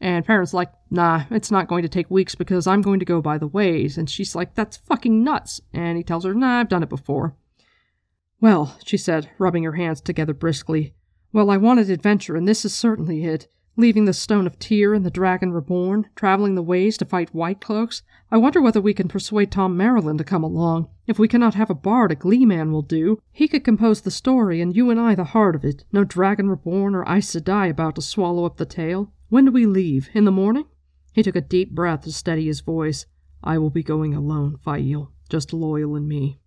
And 0.02 0.26
Perrin's 0.26 0.54
like, 0.54 0.72
nah, 0.90 1.24
it's 1.32 1.52
not 1.52 1.68
going 1.68 1.84
to 1.84 1.90
take 1.90 2.12
weeks 2.12 2.36
because 2.36 2.68
I'm 2.68 2.82
going 2.82 3.00
to 3.00 3.06
go 3.06 3.22
by 3.22 3.38
the 3.38 3.48
ways. 3.48 3.98
And 3.98 4.10
she's 4.10 4.36
like, 4.36 4.54
that's 4.54 4.78
fucking 4.78 5.24
nuts. 5.24 5.62
And 5.74 5.98
he 5.98 6.04
tells 6.04 6.24
her, 6.26 6.34
nah, 6.34 6.60
I've 6.60 6.70
done 6.70 6.84
it 6.84 6.90
before. 6.90 7.36
Well, 8.40 8.78
she 8.86 8.98
said, 8.98 9.30
rubbing 9.40 9.64
her 9.64 9.74
hands 9.74 10.00
together 10.00 10.34
briskly. 10.34 10.94
Well, 11.34 11.50
I 11.50 11.58
wanted 11.58 11.90
adventure, 11.90 12.36
and 12.36 12.48
this 12.48 12.66
is 12.66 12.74
certainly 12.74 13.24
it. 13.24 13.48
Leaving 13.76 14.06
the 14.06 14.14
Stone 14.14 14.48
of 14.48 14.58
Tear 14.58 14.94
and 14.94 15.06
the 15.06 15.12
Dragon 15.12 15.52
Reborn, 15.52 16.08
traveling 16.16 16.56
the 16.56 16.64
ways 16.64 16.98
to 16.98 17.06
fight 17.06 17.34
White 17.34 17.62
Cloaks. 17.62 18.02
I 18.32 18.38
wonder 18.38 18.60
whether 18.60 18.82
we 18.82 18.94
can 18.94 19.08
persuade 19.08 19.52
Tom 19.52 19.78
Merrilin 19.78 20.18
to 20.18 20.24
come 20.24 20.44
along. 20.44 20.88
If 21.06 21.20
we 21.20 21.28
cannot 21.28 21.54
have 21.54 21.70
a 21.70 21.76
bard, 21.76 22.12
a 22.12 22.16
glee 22.16 22.46
man 22.46 22.72
will 22.72 22.82
do. 22.82 23.20
He 23.32 23.48
could 23.48 23.64
compose 23.64 24.02
the 24.02 24.10
story, 24.10 24.62
and 24.62 24.76
you 24.76 24.90
and 24.90 25.00
I 25.00 25.14
the 25.14 25.26
heart 25.26 25.56
of 25.56 25.64
it. 25.64 25.84
No 25.92 26.04
Dragon 26.04 26.50
Reborn 26.50 26.96
or 26.96 27.04
Aes 27.08 27.32
Sedai 27.32 27.70
about 27.70 27.96
to 27.96 28.02
swallow 28.02 28.46
up 28.46 28.58
the 28.58 28.66
tale. 28.66 29.12
When 29.30 29.46
do 29.46 29.52
we 29.52 29.66
leave? 29.66 30.10
In 30.14 30.26
the 30.26 30.32
morning? 30.32 30.66
He 31.14 31.22
took 31.22 31.36
a 31.36 31.42
deep 31.42 31.72
breath 31.72 32.02
to 32.02 32.12
steady 32.12 32.46
his 32.46 32.62
voice. 32.62 33.06
I 33.44 33.58
will 33.58 33.70
be 33.70 33.84
going 33.84 34.14
alone, 34.16 34.58
Faile. 34.64 35.12
Just 35.30 35.50
Loial 35.50 35.96
and 35.96 36.08
me. 36.08 36.40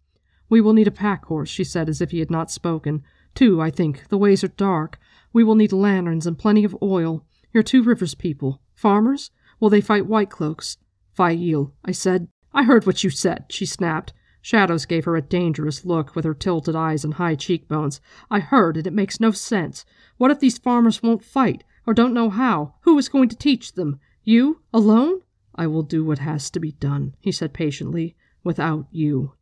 We 0.51 0.61
will 0.61 0.75
need 0.75 0.87
a 0.87 0.91
pack 0.91 1.25
horse, 1.25 1.49
she 1.49 1.65
said 1.65 1.89
as 1.89 2.03
if 2.03 2.11
he 2.11 2.19
had 2.19 2.31
not 2.31 2.51
spoken. 2.51 3.03
Two, 3.35 3.61
I 3.61 3.71
think. 3.71 4.09
The 4.09 4.19
ways 4.19 4.45
are 4.45 4.49
dark. 4.49 4.99
We 5.33 5.43
will 5.43 5.55
need 5.55 5.73
lanterns 5.73 6.27
and 6.27 6.39
plenty 6.39 6.65
of 6.65 6.77
oil. 6.83 7.25
Your 7.55 7.63
two 7.63 7.83
rivers 7.83 8.15
people. 8.15 8.61
Farmers? 8.75 9.31
Will 9.59 9.71
they 9.71 9.81
fight 9.81 10.07
white 10.07 10.29
cloaks? 10.29 10.77
Faile, 11.17 11.73
I 11.83 11.93
said. 11.93 12.29
I 12.53 12.65
heard 12.65 12.85
what 12.85 13.03
you 13.03 13.09
said, 13.09 13.47
she 13.49 13.65
snapped. 13.65 14.13
Shadows 14.43 14.85
gave 14.85 15.07
her 15.07 15.17
a 15.17 15.23
dangerous 15.23 15.87
look 15.87 16.15
with 16.15 16.27
her 16.27 16.35
tilted 16.35 16.77
eyes 16.77 17.05
and 17.05 17.15
high 17.15 17.37
cheekbones. 17.37 18.01
I 18.31 18.41
heard, 18.41 18.77
and 18.77 18.87
it 18.87 18.93
makes 18.93 19.21
no 19.21 19.31
sense. 19.31 19.87
What 20.19 20.31
if 20.31 20.41
these 20.41 20.59
farmers 20.59 21.03
won't 21.03 21.25
fight? 21.25 21.65
or 21.87 21.95
don't 21.95 22.15
know 22.15 22.31
how. 22.31 22.75
Who 22.83 22.97
is 22.99 23.09
going 23.09 23.29
to 23.31 23.37
teach 23.37 23.73
them? 23.73 23.99
You? 24.23 24.61
Alone? 24.73 25.23
I 25.55 25.67
will 25.67 25.83
do 25.83 26.05
what 26.05 26.19
has 26.19 26.51
to 26.51 26.61
be 26.61 26.73
done, 26.73 27.17
he 27.19 27.33
said 27.33 27.53
patiently, 27.53 28.17
without 28.45 28.87
you. 28.91 29.33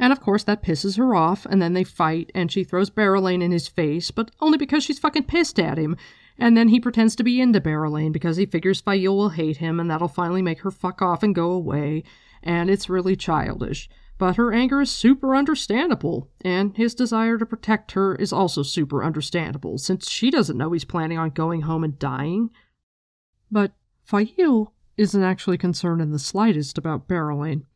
And 0.00 0.14
of 0.14 0.20
course 0.20 0.44
that 0.44 0.62
pisses 0.62 0.96
her 0.96 1.14
off, 1.14 1.44
and 1.44 1.60
then 1.60 1.74
they 1.74 1.84
fight, 1.84 2.32
and 2.34 2.50
she 2.50 2.64
throws 2.64 2.88
Berelain 2.88 3.42
in 3.42 3.52
his 3.52 3.68
face, 3.68 4.10
but 4.10 4.30
only 4.40 4.56
because 4.56 4.82
she's 4.82 4.98
fucking 4.98 5.24
pissed 5.24 5.60
at 5.60 5.76
him. 5.76 5.94
And 6.38 6.56
then 6.56 6.68
he 6.68 6.80
pretends 6.80 7.14
to 7.16 7.22
be 7.22 7.38
into 7.38 7.60
Berelain 7.60 8.10
because 8.10 8.38
he 8.38 8.46
figures 8.46 8.80
Faile 8.80 9.14
will 9.14 9.28
hate 9.28 9.58
him, 9.58 9.78
and 9.78 9.90
that'll 9.90 10.08
finally 10.08 10.40
make 10.40 10.60
her 10.60 10.70
fuck 10.70 11.02
off 11.02 11.22
and 11.22 11.34
go 11.34 11.50
away. 11.52 12.02
And 12.42 12.70
it's 12.70 12.88
really 12.88 13.14
childish. 13.14 13.90
But 14.16 14.36
her 14.36 14.54
anger 14.54 14.80
is 14.80 14.90
super 14.90 15.36
understandable, 15.36 16.30
and 16.40 16.74
his 16.78 16.94
desire 16.94 17.36
to 17.36 17.44
protect 17.44 17.92
her 17.92 18.14
is 18.14 18.32
also 18.32 18.62
super 18.62 19.04
understandable, 19.04 19.76
since 19.76 20.10
she 20.10 20.30
doesn't 20.30 20.56
know 20.56 20.72
he's 20.72 20.84
planning 20.84 21.18
on 21.18 21.28
going 21.28 21.62
home 21.62 21.84
and 21.84 21.98
dying. 21.98 22.48
But 23.50 23.72
Faile 24.02 24.72
isn't 24.96 25.22
actually 25.22 25.58
concerned 25.58 26.00
in 26.00 26.10
the 26.10 26.18
slightest 26.18 26.78
about 26.78 27.06
Berelain. 27.06 27.66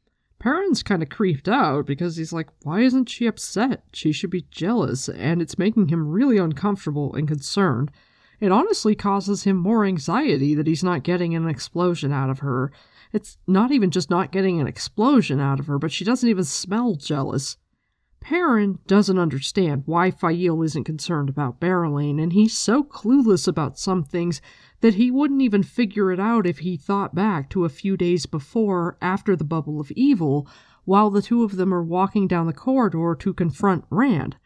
Perrin's 0.45 0.83
kind 0.83 1.03
of 1.03 1.09
creeped 1.09 1.49
out 1.49 1.87
because 1.87 2.17
he's 2.17 2.31
like, 2.31 2.49
why 2.65 2.81
isn't 2.81 3.09
she 3.09 3.27
upset? 3.27 3.83
She 3.95 4.13
should 4.13 4.29
be 4.29 4.45
jealous, 4.51 5.09
and 5.09 5.41
it's 5.41 5.57
making 5.57 5.89
him 5.89 6.07
really 6.07 6.37
uncomfortable 6.37 7.15
and 7.15 7.27
concerned. 7.27 7.91
It 8.41 8.53
honestly 8.53 8.95
causes 8.95 9.45
him 9.45 9.57
more 9.57 9.87
anxiety 9.87 10.55
that 10.55 10.67
he's 10.67 10.85
not 10.85 11.03
getting 11.03 11.35
an 11.35 11.49
explosion 11.49 12.13
out 12.13 12.29
of 12.29 12.41
her, 12.41 12.71
it's 13.11 13.39
not 13.47 13.73
even 13.73 13.91
just 13.91 14.11
not 14.11 14.33
getting 14.33 14.61
an 14.61 14.67
explosion 14.67 15.41
out 15.41 15.61
of 15.61 15.67
her, 15.67 15.79
but 15.79 15.91
she 15.91 16.05
doesn't 16.05 16.29
even 16.29 16.45
smell 16.45 16.95
jealous. 16.97 17.57
Perrin 18.25 18.79
doesn't 18.87 19.19
understand 19.19 19.83
why 19.85 20.11
Faile 20.11 20.63
isn't 20.63 20.85
concerned 20.85 21.29
about 21.29 21.61
Berelain, 21.61 22.19
and 22.19 22.33
he's 22.33 22.57
so 22.57 22.83
clueless 22.83 23.47
about 23.47 23.79
some 23.79 24.03
things 24.03 24.41
that 24.81 24.95
he 24.95 25.11
wouldn't 25.11 25.43
even 25.43 25.63
figure 25.63 26.11
it 26.11 26.19
out 26.19 26.47
if 26.47 26.61
he 26.61 26.79
thought 26.79 27.15
back 27.15 27.51
to 27.51 27.67
a 27.67 27.69
few 27.69 27.99
days 27.99 28.25
before, 28.25 28.97
after 29.03 29.37
the 29.37 29.45
bubble 29.45 29.79
of 29.79 29.91
evil, 29.91 30.49
while 30.87 31.11
the 31.11 31.21
two 31.21 31.45
of 31.45 31.57
them 31.57 31.73
are 31.75 31.83
walking 31.83 32.27
down 32.27 32.47
the 32.47 32.55
corridor 32.55 33.15
to 33.15 33.35
confront 33.35 33.85
Rand. 33.91 34.37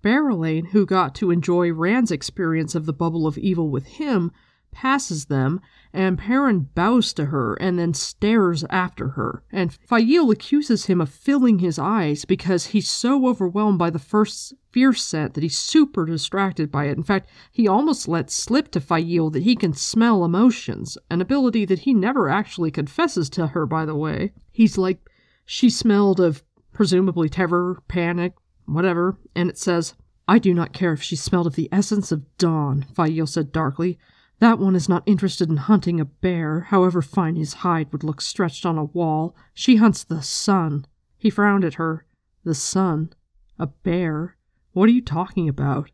Berelain, 0.00 0.66
who 0.66 0.86
got 0.86 1.12
to 1.16 1.32
enjoy 1.32 1.72
Rand's 1.72 2.12
experience 2.12 2.76
of 2.76 2.86
the 2.86 2.92
bubble 2.92 3.26
of 3.26 3.36
evil 3.36 3.68
with 3.68 3.86
him, 3.86 4.30
passes 4.74 5.26
them, 5.26 5.60
and 5.92 6.18
Perrin 6.18 6.68
bows 6.74 7.12
to 7.14 7.26
her 7.26 7.54
and 7.54 7.78
then 7.78 7.94
stares 7.94 8.64
after 8.68 9.10
her. 9.10 9.42
And 9.52 9.72
Faile 9.72 10.30
accuses 10.30 10.86
him 10.86 11.00
of 11.00 11.08
filling 11.08 11.60
his 11.60 11.78
eyes 11.78 12.24
because 12.24 12.66
he's 12.66 12.88
so 12.88 13.28
overwhelmed 13.28 13.78
by 13.78 13.90
the 13.90 13.98
first 13.98 14.54
fear 14.70 14.92
scent 14.92 15.34
that 15.34 15.42
he's 15.42 15.56
super 15.56 16.04
distracted 16.04 16.70
by 16.70 16.86
it. 16.86 16.96
In 16.96 17.04
fact, 17.04 17.30
he 17.52 17.68
almost 17.68 18.08
lets 18.08 18.34
slip 18.34 18.70
to 18.72 18.80
Faile 18.80 19.30
that 19.30 19.44
he 19.44 19.54
can 19.54 19.72
smell 19.72 20.24
emotions, 20.24 20.98
an 21.10 21.20
ability 21.20 21.64
that 21.66 21.80
he 21.80 21.94
never 21.94 22.28
actually 22.28 22.72
confesses 22.72 23.30
to 23.30 23.48
her, 23.48 23.64
by 23.64 23.84
the 23.84 23.94
way. 23.94 24.32
He's 24.50 24.76
like, 24.76 24.98
she 25.46 25.70
smelled 25.70 26.18
of 26.18 26.42
presumably 26.72 27.28
terror, 27.28 27.80
panic, 27.86 28.34
whatever, 28.66 29.16
and 29.34 29.48
it 29.48 29.58
says, 29.58 29.94
I 30.26 30.38
do 30.38 30.54
not 30.54 30.72
care 30.72 30.92
if 30.92 31.02
she 31.02 31.16
smelled 31.16 31.46
of 31.46 31.54
the 31.54 31.68
essence 31.70 32.10
of 32.10 32.24
dawn, 32.38 32.86
Faile 32.96 33.26
said 33.26 33.52
darkly. 33.52 33.98
That 34.40 34.58
one 34.58 34.74
is 34.74 34.88
not 34.88 35.02
interested 35.06 35.48
in 35.48 35.56
hunting 35.56 36.00
a 36.00 36.04
bear, 36.04 36.60
however 36.60 37.00
fine 37.00 37.36
his 37.36 37.54
hide 37.54 37.92
would 37.92 38.04
look 38.04 38.20
stretched 38.20 38.66
on 38.66 38.76
a 38.76 38.84
wall. 38.84 39.36
She 39.54 39.76
hunts 39.76 40.04
the 40.04 40.22
sun. 40.22 40.86
He 41.16 41.30
frowned 41.30 41.64
at 41.64 41.74
her. 41.74 42.04
The 42.44 42.54
sun. 42.54 43.12
A 43.58 43.66
bear? 43.66 44.36
What 44.72 44.88
are 44.88 44.92
you 44.92 45.02
talking 45.02 45.48
about? 45.48 45.90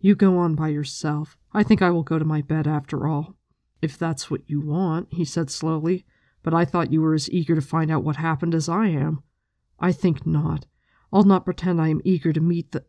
You 0.00 0.14
go 0.14 0.38
on 0.38 0.54
by 0.54 0.68
yourself. 0.68 1.36
I 1.52 1.62
think 1.62 1.82
I 1.82 1.90
will 1.90 2.02
go 2.02 2.18
to 2.18 2.24
my 2.24 2.42
bed 2.42 2.66
after 2.66 3.08
all. 3.08 3.34
If 3.80 3.98
that's 3.98 4.30
what 4.30 4.48
you 4.48 4.60
want, 4.60 5.08
he 5.10 5.24
said 5.24 5.50
slowly, 5.50 6.04
but 6.42 6.54
I 6.54 6.64
thought 6.64 6.92
you 6.92 7.00
were 7.00 7.14
as 7.14 7.30
eager 7.30 7.54
to 7.54 7.60
find 7.60 7.90
out 7.90 8.04
what 8.04 8.16
happened 8.16 8.54
as 8.54 8.68
I 8.68 8.88
am. 8.88 9.22
I 9.80 9.92
think 9.92 10.26
not. 10.26 10.66
I'll 11.12 11.24
not 11.24 11.44
pretend 11.44 11.80
I 11.80 11.88
am 11.88 12.02
eager 12.04 12.32
to 12.32 12.40
meet 12.40 12.72
the. 12.72 12.84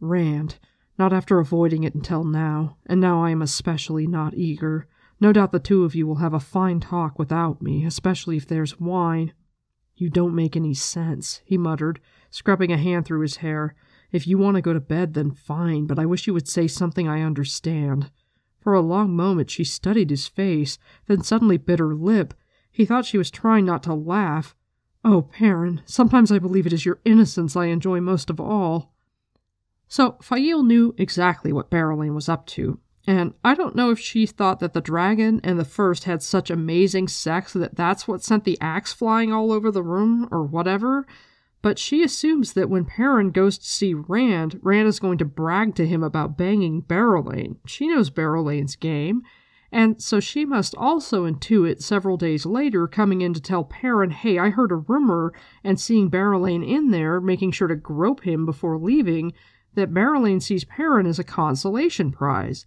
Rand. 0.00 0.58
Not 0.98 1.12
after 1.12 1.38
avoiding 1.38 1.84
it 1.84 1.94
until 1.94 2.24
now, 2.24 2.76
and 2.86 3.00
now 3.00 3.22
I 3.22 3.30
am 3.30 3.42
especially 3.42 4.06
not 4.06 4.34
eager. 4.34 4.86
No 5.20 5.32
doubt 5.32 5.52
the 5.52 5.58
two 5.58 5.84
of 5.84 5.94
you 5.94 6.06
will 6.06 6.16
have 6.16 6.34
a 6.34 6.40
fine 6.40 6.80
talk 6.80 7.18
without 7.18 7.62
me, 7.62 7.84
especially 7.84 8.36
if 8.36 8.46
there's 8.46 8.80
wine. 8.80 9.32
You 9.96 10.10
don't 10.10 10.34
make 10.34 10.56
any 10.56 10.74
sense, 10.74 11.40
he 11.44 11.56
muttered, 11.56 12.00
scrubbing 12.30 12.72
a 12.72 12.76
hand 12.76 13.06
through 13.06 13.20
his 13.20 13.36
hair. 13.36 13.74
If 14.10 14.26
you 14.26 14.36
want 14.36 14.56
to 14.56 14.62
go 14.62 14.72
to 14.72 14.80
bed, 14.80 15.14
then 15.14 15.30
fine, 15.30 15.86
but 15.86 15.98
I 15.98 16.06
wish 16.06 16.26
you 16.26 16.34
would 16.34 16.48
say 16.48 16.66
something 16.66 17.08
I 17.08 17.22
understand. 17.22 18.10
For 18.60 18.74
a 18.74 18.80
long 18.80 19.16
moment 19.16 19.50
she 19.50 19.64
studied 19.64 20.10
his 20.10 20.28
face, 20.28 20.78
then 21.06 21.22
suddenly 21.22 21.56
bit 21.56 21.78
her 21.78 21.94
lip. 21.94 22.34
He 22.70 22.84
thought 22.84 23.06
she 23.06 23.18
was 23.18 23.30
trying 23.30 23.64
not 23.64 23.82
to 23.84 23.94
laugh. 23.94 24.54
Oh, 25.04 25.22
Perrin, 25.22 25.82
sometimes 25.84 26.30
I 26.30 26.38
believe 26.38 26.66
it 26.66 26.72
is 26.72 26.84
your 26.84 27.00
innocence 27.04 27.56
I 27.56 27.66
enjoy 27.66 28.00
most 28.00 28.30
of 28.30 28.40
all. 28.40 28.91
So 29.92 30.16
Faile 30.22 30.62
knew 30.62 30.94
exactly 30.96 31.52
what 31.52 31.68
Berelain 31.68 32.14
was 32.14 32.26
up 32.26 32.46
to, 32.46 32.78
and 33.06 33.34
I 33.44 33.54
don't 33.54 33.76
know 33.76 33.90
if 33.90 33.98
she 33.98 34.24
thought 34.24 34.58
that 34.60 34.72
the 34.72 34.80
dragon 34.80 35.38
and 35.44 35.58
the 35.58 35.66
first 35.66 36.04
had 36.04 36.22
such 36.22 36.48
amazing 36.48 37.08
sex 37.08 37.52
that 37.52 37.76
that's 37.76 38.08
what 38.08 38.22
sent 38.22 38.44
the 38.44 38.56
axe 38.58 38.94
flying 38.94 39.34
all 39.34 39.52
over 39.52 39.70
the 39.70 39.82
room 39.82 40.30
or 40.32 40.44
whatever, 40.44 41.06
but 41.60 41.78
she 41.78 42.02
assumes 42.02 42.54
that 42.54 42.70
when 42.70 42.86
Perrin 42.86 43.32
goes 43.32 43.58
to 43.58 43.66
see 43.66 43.92
Rand, 43.92 44.60
Rand 44.62 44.88
is 44.88 44.98
going 44.98 45.18
to 45.18 45.26
brag 45.26 45.74
to 45.74 45.86
him 45.86 46.02
about 46.02 46.38
banging 46.38 46.80
Berelain. 46.80 47.58
She 47.66 47.86
knows 47.86 48.08
Berelain's 48.08 48.76
game, 48.76 49.20
and 49.70 50.02
so 50.02 50.20
she 50.20 50.46
must 50.46 50.74
also 50.74 51.30
intuit 51.30 51.82
several 51.82 52.16
days 52.16 52.46
later 52.46 52.88
coming 52.88 53.20
in 53.20 53.34
to 53.34 53.42
tell 53.42 53.64
Perrin, 53.64 54.10
hey, 54.10 54.38
I 54.38 54.48
heard 54.48 54.72
a 54.72 54.76
rumor, 54.76 55.34
and 55.62 55.78
seeing 55.78 56.08
Berelain 56.08 56.62
in 56.66 56.92
there, 56.92 57.20
making 57.20 57.50
sure 57.52 57.68
to 57.68 57.76
grope 57.76 58.22
him 58.22 58.46
before 58.46 58.78
leaving, 58.78 59.34
that 59.74 59.92
Berelain 59.92 60.40
sees 60.40 60.64
Perrin 60.64 61.06
as 61.06 61.18
a 61.18 61.24
consolation 61.24 62.12
prize 62.12 62.66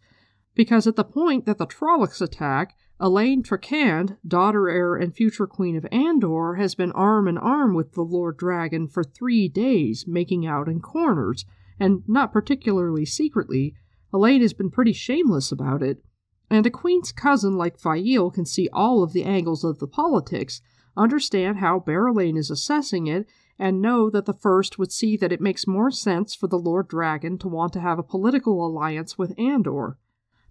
because 0.55 0.87
at 0.87 0.95
the 0.95 1.03
point 1.03 1.45
that 1.45 1.57
the 1.57 1.67
Trollocs 1.67 2.21
attack, 2.21 2.75
Elayne 2.99 3.43
Trakand, 3.43 4.17
daughter 4.25 4.69
heir 4.69 4.95
and 4.95 5.13
future 5.13 5.45
queen 5.45 5.75
of 5.75 5.85
Andor, 5.91 6.55
has 6.55 6.75
been 6.75 6.93
arm 6.93 7.27
in 7.27 7.37
arm 7.37 7.75
with 7.75 7.93
the 7.93 8.01
Lord 8.01 8.37
Dragon 8.37 8.87
for 8.87 9.03
three 9.03 9.49
days, 9.49 10.05
making 10.07 10.47
out 10.47 10.69
in 10.69 10.79
corners, 10.79 11.45
and 11.77 12.03
not 12.07 12.31
particularly 12.31 13.05
secretly. 13.05 13.75
Elayne 14.13 14.41
has 14.41 14.53
been 14.53 14.71
pretty 14.71 14.93
shameless 14.93 15.51
about 15.51 15.83
it. 15.83 16.01
And 16.49 16.65
a 16.65 16.69
queen's 16.69 17.11
cousin 17.11 17.57
like 17.57 17.79
Faile 17.79 18.31
can 18.31 18.45
see 18.45 18.69
all 18.71 19.03
of 19.03 19.11
the 19.11 19.25
angles 19.25 19.65
of 19.65 19.79
the 19.79 19.87
politics, 19.87 20.61
understand 20.95 21.57
how 21.57 21.79
Berelain 21.79 22.37
is 22.37 22.49
assessing 22.49 23.07
it, 23.07 23.27
and 23.57 23.81
know 23.81 24.09
that 24.09 24.25
the 24.25 24.33
first 24.33 24.77
would 24.77 24.91
see 24.91 25.15
that 25.17 25.31
it 25.31 25.41
makes 25.41 25.67
more 25.67 25.91
sense 25.91 26.35
for 26.35 26.47
the 26.47 26.57
Lord 26.57 26.87
Dragon 26.87 27.37
to 27.39 27.47
want 27.47 27.73
to 27.73 27.79
have 27.79 27.97
a 27.97 28.03
political 28.03 28.65
alliance 28.65 29.17
with 29.17 29.37
Andor. 29.39 29.97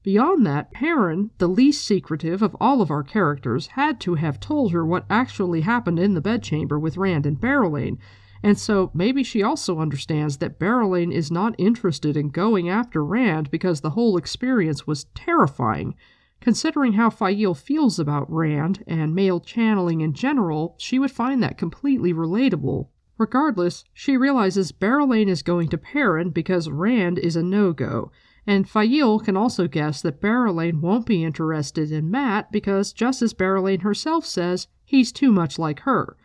Beyond 0.03 0.45
that, 0.47 0.71
Perrin, 0.71 1.31
the 1.39 1.49
least 1.49 1.87
secretive 1.87 2.43
of 2.43 2.55
all 2.61 2.83
of 2.83 2.91
our 2.91 3.03
characters, 3.03 3.69
had 3.69 4.01
to 4.01 4.17
have 4.17 4.39
told 4.39 4.73
her 4.73 4.85
what 4.85 5.07
actually 5.09 5.63
happened 5.63 5.99
in 5.99 6.13
the 6.13 6.21
bedchamber 6.21 6.79
with 6.79 6.99
Rand 6.99 7.25
and 7.25 7.41
Berelain, 7.41 7.99
and 8.43 8.59
so 8.59 8.91
maybe 8.93 9.23
she 9.23 9.43
also 9.43 9.79
understands 9.79 10.37
that 10.37 10.59
Berelain 10.59 11.11
is 11.11 11.31
not 11.31 11.55
interested 11.57 12.19
in 12.19 12.29
going 12.29 12.69
after 12.69 13.03
Rand 13.03 13.51
because 13.51 13.81
the 13.81 13.91
whole 13.91 14.19
experience 14.19 14.87
was 14.87 15.05
terrifying. 15.15 15.95
Considering 16.43 16.93
how 16.93 17.09
Faile 17.09 17.55
feels 17.55 17.99
about 17.99 18.31
Rand 18.31 18.85
and 18.87 19.15
male 19.15 19.41
channeling 19.41 20.03
in 20.03 20.13
general, 20.13 20.75
she 20.77 20.99
would 20.99 21.11
find 21.11 21.43
that 21.43 21.57
completely 21.57 22.13
relatable. 22.13 22.89
Regardless, 23.17 23.85
she 23.93 24.17
realizes 24.17 24.73
Berelain 24.73 25.29
is 25.29 25.43
going 25.43 25.69
to 25.69 25.79
Perrin 25.79 26.31
because 26.31 26.69
Rand 26.69 27.19
is 27.19 27.37
a 27.37 27.43
no-go, 27.43 28.11
and 28.47 28.69
Faile 28.69 29.21
can 29.21 29.37
also 29.37 29.69
guess 29.69 30.03
that 30.03 30.21
Berelain 30.21 30.81
won't 30.81 31.07
be 31.07 31.23
interested 31.23 31.93
in 31.93 32.11
Mat 32.11 32.51
because, 32.51 32.93
just 32.93 33.23
as 33.23 33.33
Berelain 33.33 33.81
herself 33.81 34.27
says, 34.27 34.67
he's 34.85 35.13
too 35.13 35.31
much 35.31 35.59
like 35.59 35.81
her. 35.81 36.17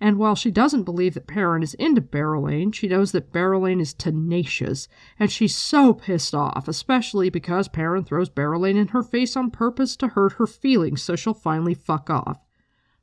And 0.00 0.18
while 0.18 0.34
she 0.34 0.50
doesn't 0.50 0.82
believe 0.82 1.14
that 1.14 1.26
Perrin 1.26 1.62
is 1.62 1.74
into 1.74 2.02
Berelain, 2.02 2.72
she 2.72 2.88
knows 2.88 3.12
that 3.12 3.32
Berelain 3.32 3.80
is 3.80 3.94
tenacious, 3.94 4.88
and 5.18 5.30
she's 5.30 5.56
so 5.56 5.94
pissed 5.94 6.34
off, 6.34 6.68
especially 6.68 7.30
because 7.30 7.68
Perrin 7.68 8.04
throws 8.04 8.28
Berelain 8.28 8.76
in 8.76 8.88
her 8.88 9.02
face 9.02 9.36
on 9.36 9.50
purpose 9.50 9.96
to 9.96 10.08
hurt 10.08 10.34
her 10.34 10.46
feelings 10.46 11.02
so 11.02 11.16
she'll 11.16 11.32
finally 11.32 11.72
fuck 11.72 12.10
off. 12.10 12.40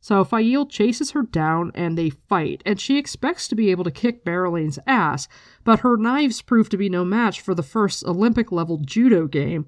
So 0.04 0.26
Faile 0.26 0.66
chases 0.66 1.12
her 1.12 1.22
down 1.22 1.72
and 1.74 1.98
they 1.98 2.10
fight, 2.10 2.62
and 2.66 2.78
she 2.78 2.98
expects 2.98 3.48
to 3.48 3.56
be 3.56 3.72
able 3.72 3.86
to 3.86 3.90
kick 3.90 4.26
Berelain's 4.26 4.78
ass, 4.86 5.30
but 5.64 5.80
her 5.80 5.96
knives 5.96 6.42
prove 6.42 6.68
to 6.72 6.78
be 6.78 6.90
no 6.90 7.06
match 7.06 7.40
for 7.40 7.56
the 7.56 7.64
first 7.64 8.04
Olympic 8.04 8.52
level 8.52 8.80
judo 8.80 9.28
game. 9.28 9.66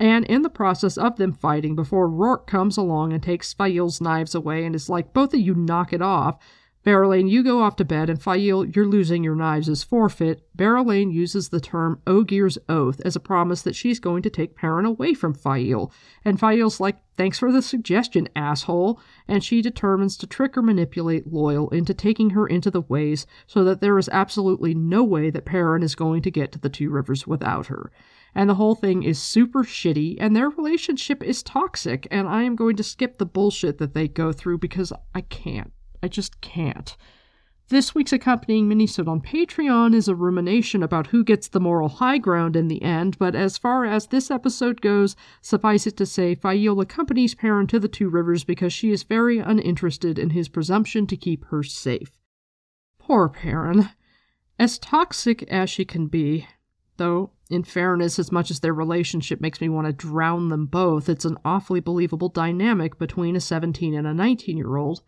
And 0.00 0.24
in 0.24 0.40
the 0.40 0.48
process 0.48 0.96
of 0.96 1.16
them 1.16 1.34
fighting, 1.34 1.76
before 1.76 2.08
Rhuarc 2.08 2.46
comes 2.46 2.78
along 2.78 3.12
and 3.12 3.22
takes 3.22 3.52
Faile's 3.52 4.00
knives 4.00 4.34
away 4.34 4.64
and 4.64 4.74
is 4.74 4.88
like, 4.88 5.12
both 5.12 5.34
of 5.34 5.40
you 5.40 5.54
knock 5.54 5.92
it 5.92 6.00
off, 6.00 6.42
Berelain, 6.84 7.28
you 7.28 7.42
go 7.42 7.60
off 7.60 7.76
to 7.76 7.84
bed, 7.84 8.08
and 8.08 8.22
Faile, 8.22 8.64
you're 8.64 8.86
losing 8.86 9.24
your 9.24 9.34
knives 9.34 9.68
as 9.68 9.82
forfeit. 9.82 10.48
Berelain 10.56 11.10
uses 11.10 11.48
the 11.48 11.60
term 11.60 12.00
Ogier's 12.06 12.56
Oath 12.68 13.00
as 13.04 13.16
a 13.16 13.20
promise 13.20 13.62
that 13.62 13.74
she's 13.74 13.98
going 13.98 14.22
to 14.22 14.30
take 14.30 14.54
Perrin 14.54 14.86
away 14.86 15.12
from 15.12 15.34
Faile. 15.34 15.92
And 16.24 16.38
Faile's 16.38 16.78
like, 16.78 16.96
thanks 17.16 17.38
for 17.38 17.50
the 17.50 17.62
suggestion, 17.62 18.28
asshole. 18.36 19.00
And 19.26 19.42
she 19.42 19.60
determines 19.60 20.16
to 20.18 20.26
trick 20.26 20.56
or 20.56 20.62
manipulate 20.62 21.30
Loial 21.30 21.70
into 21.72 21.92
taking 21.92 22.30
her 22.30 22.46
into 22.46 22.70
the 22.70 22.82
ways 22.82 23.26
so 23.46 23.64
that 23.64 23.80
there 23.80 23.98
is 23.98 24.08
absolutely 24.10 24.72
no 24.72 25.02
way 25.02 25.30
that 25.30 25.44
Perrin 25.44 25.82
is 25.82 25.96
going 25.96 26.22
to 26.22 26.30
get 26.30 26.52
to 26.52 26.60
the 26.60 26.70
Two 26.70 26.90
Rivers 26.90 27.26
without 27.26 27.66
her. 27.66 27.90
And 28.34 28.48
the 28.48 28.54
whole 28.54 28.76
thing 28.76 29.02
is 29.02 29.18
super 29.18 29.64
shitty, 29.64 30.16
and 30.20 30.36
their 30.36 30.48
relationship 30.48 31.24
is 31.24 31.42
toxic, 31.42 32.06
and 32.10 32.28
I 32.28 32.44
am 32.44 32.56
going 32.56 32.76
to 32.76 32.84
skip 32.84 33.18
the 33.18 33.26
bullshit 33.26 33.78
that 33.78 33.94
they 33.94 34.06
go 34.06 34.32
through 34.32 34.58
because 34.58 34.92
I 35.12 35.22
can't. 35.22 35.72
I 36.02 36.08
just 36.08 36.40
can't. 36.40 36.96
This 37.70 37.94
week's 37.94 38.14
accompanying 38.14 38.66
minisode 38.66 39.08
on 39.08 39.20
Patreon 39.20 39.94
is 39.94 40.08
a 40.08 40.14
rumination 40.14 40.82
about 40.82 41.08
who 41.08 41.22
gets 41.22 41.48
the 41.48 41.60
moral 41.60 41.90
high 41.90 42.16
ground 42.16 42.56
in 42.56 42.68
the 42.68 42.82
end, 42.82 43.18
but 43.18 43.34
as 43.34 43.58
far 43.58 43.84
as 43.84 44.06
this 44.06 44.30
episode 44.30 44.80
goes, 44.80 45.16
suffice 45.42 45.86
it 45.86 45.94
to 45.98 46.06
say, 46.06 46.34
Faile 46.34 46.80
accompanies 46.80 47.34
Perrin 47.34 47.66
to 47.66 47.78
the 47.78 47.86
Two 47.86 48.08
Rivers 48.08 48.42
because 48.42 48.72
she 48.72 48.90
is 48.90 49.02
very 49.02 49.38
uninterested 49.38 50.18
in 50.18 50.30
his 50.30 50.48
presumption 50.48 51.06
to 51.08 51.16
keep 51.16 51.44
her 51.46 51.62
safe. 51.62 52.18
Poor 52.98 53.28
Perrin. 53.28 53.90
As 54.58 54.78
toxic 54.78 55.42
as 55.44 55.68
she 55.68 55.84
can 55.84 56.06
be, 56.06 56.48
though, 56.96 57.32
in 57.50 57.64
fairness, 57.64 58.18
as 58.18 58.32
much 58.32 58.50
as 58.50 58.60
their 58.60 58.72
relationship 58.72 59.42
makes 59.42 59.60
me 59.60 59.68
want 59.68 59.86
to 59.86 59.92
drown 59.92 60.48
them 60.48 60.64
both, 60.64 61.10
it's 61.10 61.26
an 61.26 61.36
awfully 61.44 61.80
believable 61.80 62.30
dynamic 62.30 62.98
between 62.98 63.36
a 63.36 63.40
17 63.40 63.94
and 63.94 64.06
a 64.06 64.14
19 64.14 64.56
year 64.56 64.76
old. 64.76 65.02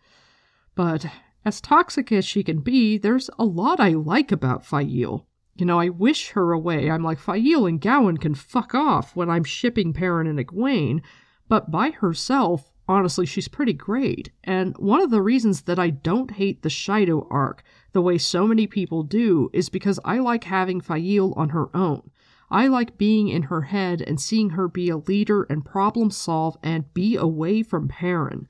But 0.75 1.05
as 1.43 1.59
toxic 1.59 2.11
as 2.11 2.23
she 2.23 2.43
can 2.43 2.59
be, 2.59 2.97
there's 2.97 3.29
a 3.37 3.43
lot 3.43 3.79
I 3.79 3.89
like 3.89 4.31
about 4.31 4.65
Faile. 4.65 5.27
You 5.55 5.65
know, 5.65 5.79
I 5.79 5.89
wish 5.89 6.29
her 6.29 6.53
away. 6.53 6.89
I'm 6.89 7.03
like, 7.03 7.19
Faile 7.19 7.65
and 7.65 7.81
Gawyn 7.81 8.19
can 8.19 8.35
fuck 8.35 8.73
off 8.73 9.15
when 9.15 9.29
I'm 9.29 9.43
shipping 9.43 9.91
Perrin 9.91 10.27
and 10.27 10.39
Egwene, 10.39 11.01
but 11.49 11.69
by 11.69 11.89
herself, 11.89 12.71
honestly, 12.87 13.25
she's 13.25 13.47
pretty 13.47 13.73
great. 13.73 14.31
And 14.43 14.75
one 14.77 15.01
of 15.01 15.11
the 15.11 15.21
reasons 15.21 15.63
that 15.63 15.79
I 15.79 15.89
don't 15.89 16.31
hate 16.31 16.61
the 16.61 16.69
Shaido 16.69 17.27
arc 17.29 17.63
the 17.91 18.01
way 18.01 18.17
so 18.17 18.47
many 18.47 18.67
people 18.67 19.03
do 19.03 19.49
is 19.51 19.69
because 19.69 19.99
I 20.05 20.19
like 20.19 20.45
having 20.45 20.79
Faile 20.79 21.33
on 21.35 21.49
her 21.49 21.75
own. 21.75 22.09
I 22.49 22.67
like 22.67 22.97
being 22.97 23.29
in 23.29 23.43
her 23.43 23.61
head 23.63 24.01
and 24.01 24.19
seeing 24.19 24.51
her 24.51 24.67
be 24.67 24.89
a 24.89 24.97
leader 24.97 25.43
and 25.43 25.65
problem 25.65 26.11
solve 26.11 26.57
and 26.63 26.93
be 26.93 27.15
away 27.15 27.63
from 27.63 27.87
Perrin. 27.87 28.47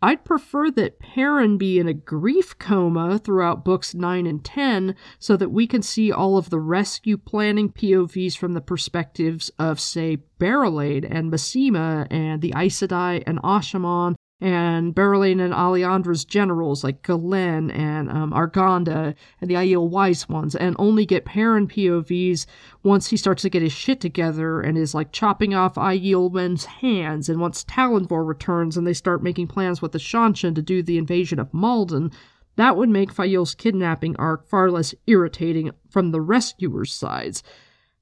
I'd 0.00 0.24
prefer 0.24 0.70
that 0.72 1.00
Perrin 1.00 1.58
be 1.58 1.80
in 1.80 1.88
a 1.88 1.92
grief 1.92 2.56
coma 2.58 3.18
throughout 3.18 3.64
books 3.64 3.94
9 3.94 4.26
and 4.26 4.44
10 4.44 4.94
so 5.18 5.36
that 5.36 5.50
we 5.50 5.66
can 5.66 5.82
see 5.82 6.12
all 6.12 6.36
of 6.36 6.50
the 6.50 6.60
rescue 6.60 7.16
planning 7.16 7.72
POVs 7.72 8.36
from 8.36 8.54
the 8.54 8.60
perspectives 8.60 9.50
of, 9.58 9.80
say, 9.80 10.18
Berelain 10.38 11.04
and 11.04 11.32
Masema 11.32 12.06
and 12.12 12.40
the 12.40 12.54
Aes 12.56 12.80
Sedai 12.80 13.24
and 13.26 13.40
Asha'man 13.42 14.14
and 14.40 14.94
Berelain 14.94 15.40
and 15.40 15.52
Alliandre's 15.52 16.24
generals 16.24 16.84
like 16.84 17.02
Gallenne 17.02 17.70
and 17.70 18.08
um, 18.08 18.32
Arganda 18.32 19.14
and 19.40 19.50
the 19.50 19.54
Aiel 19.54 19.88
Wise 19.88 20.28
ones, 20.28 20.54
and 20.54 20.76
only 20.78 21.04
get 21.04 21.24
Perrin 21.24 21.66
POVs 21.66 22.46
once 22.84 23.08
he 23.08 23.16
starts 23.16 23.42
to 23.42 23.50
get 23.50 23.62
his 23.62 23.72
shit 23.72 24.00
together 24.00 24.60
and 24.60 24.78
is 24.78 24.94
like 24.94 25.10
chopping 25.10 25.54
off 25.54 25.74
Aiel 25.74 26.32
men's 26.32 26.66
hands, 26.66 27.28
and 27.28 27.40
once 27.40 27.64
Tallanvor 27.64 28.24
returns 28.24 28.76
and 28.76 28.86
they 28.86 28.92
start 28.92 29.22
making 29.22 29.48
plans 29.48 29.82
with 29.82 29.92
the 29.92 29.98
Seanchan 29.98 30.54
to 30.54 30.62
do 30.62 30.82
the 30.82 30.98
invasion 30.98 31.38
of 31.38 31.52
Malden. 31.52 32.12
That 32.54 32.76
would 32.76 32.88
make 32.88 33.14
Faile's 33.14 33.54
kidnapping 33.54 34.16
arc 34.16 34.48
far 34.48 34.70
less 34.70 34.94
irritating 35.06 35.70
from 35.90 36.10
the 36.10 36.20
rescuer's 36.20 36.92
sides. 36.92 37.42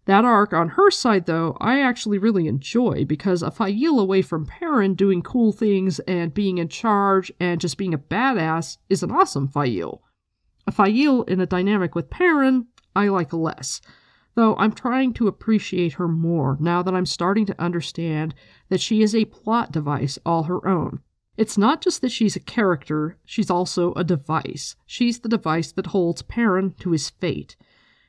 That 0.06 0.24
arc 0.24 0.52
on 0.52 0.70
her 0.70 0.90
side, 0.92 1.26
though, 1.26 1.56
I 1.60 1.80
actually 1.80 2.18
really 2.18 2.46
enjoy 2.46 3.04
because 3.04 3.42
a 3.42 3.50
Faile 3.50 3.98
away 3.98 4.22
from 4.22 4.46
Perrin 4.46 4.94
doing 4.94 5.20
cool 5.20 5.50
things 5.50 5.98
and 6.00 6.32
being 6.32 6.58
in 6.58 6.68
charge 6.68 7.32
and 7.40 7.60
just 7.60 7.76
being 7.76 7.92
a 7.92 7.98
badass 7.98 8.78
is 8.88 9.02
an 9.02 9.10
awesome 9.10 9.48
Faile. 9.48 10.02
A 10.64 10.70
Faile 10.70 11.22
in 11.24 11.40
a 11.40 11.46
dynamic 11.46 11.96
with 11.96 12.08
Perrin, 12.08 12.66
I 12.94 13.08
like 13.08 13.32
less. 13.32 13.80
Though 14.36 14.54
I'm 14.56 14.72
trying 14.72 15.12
to 15.14 15.26
appreciate 15.26 15.94
her 15.94 16.06
more 16.06 16.56
now 16.60 16.82
that 16.82 16.94
I'm 16.94 17.06
starting 17.06 17.46
to 17.46 17.60
understand 17.60 18.32
that 18.68 18.80
she 18.80 19.02
is 19.02 19.12
a 19.12 19.24
plot 19.24 19.72
device 19.72 20.20
all 20.24 20.44
her 20.44 20.68
own. 20.68 21.00
It's 21.36 21.58
not 21.58 21.82
just 21.82 22.00
that 22.02 22.12
she's 22.12 22.36
a 22.36 22.40
character, 22.40 23.18
she's 23.24 23.50
also 23.50 23.92
a 23.94 24.04
device. 24.04 24.76
She's 24.86 25.18
the 25.18 25.28
device 25.28 25.72
that 25.72 25.88
holds 25.88 26.22
Perrin 26.22 26.74
to 26.78 26.92
his 26.92 27.10
fate. 27.10 27.56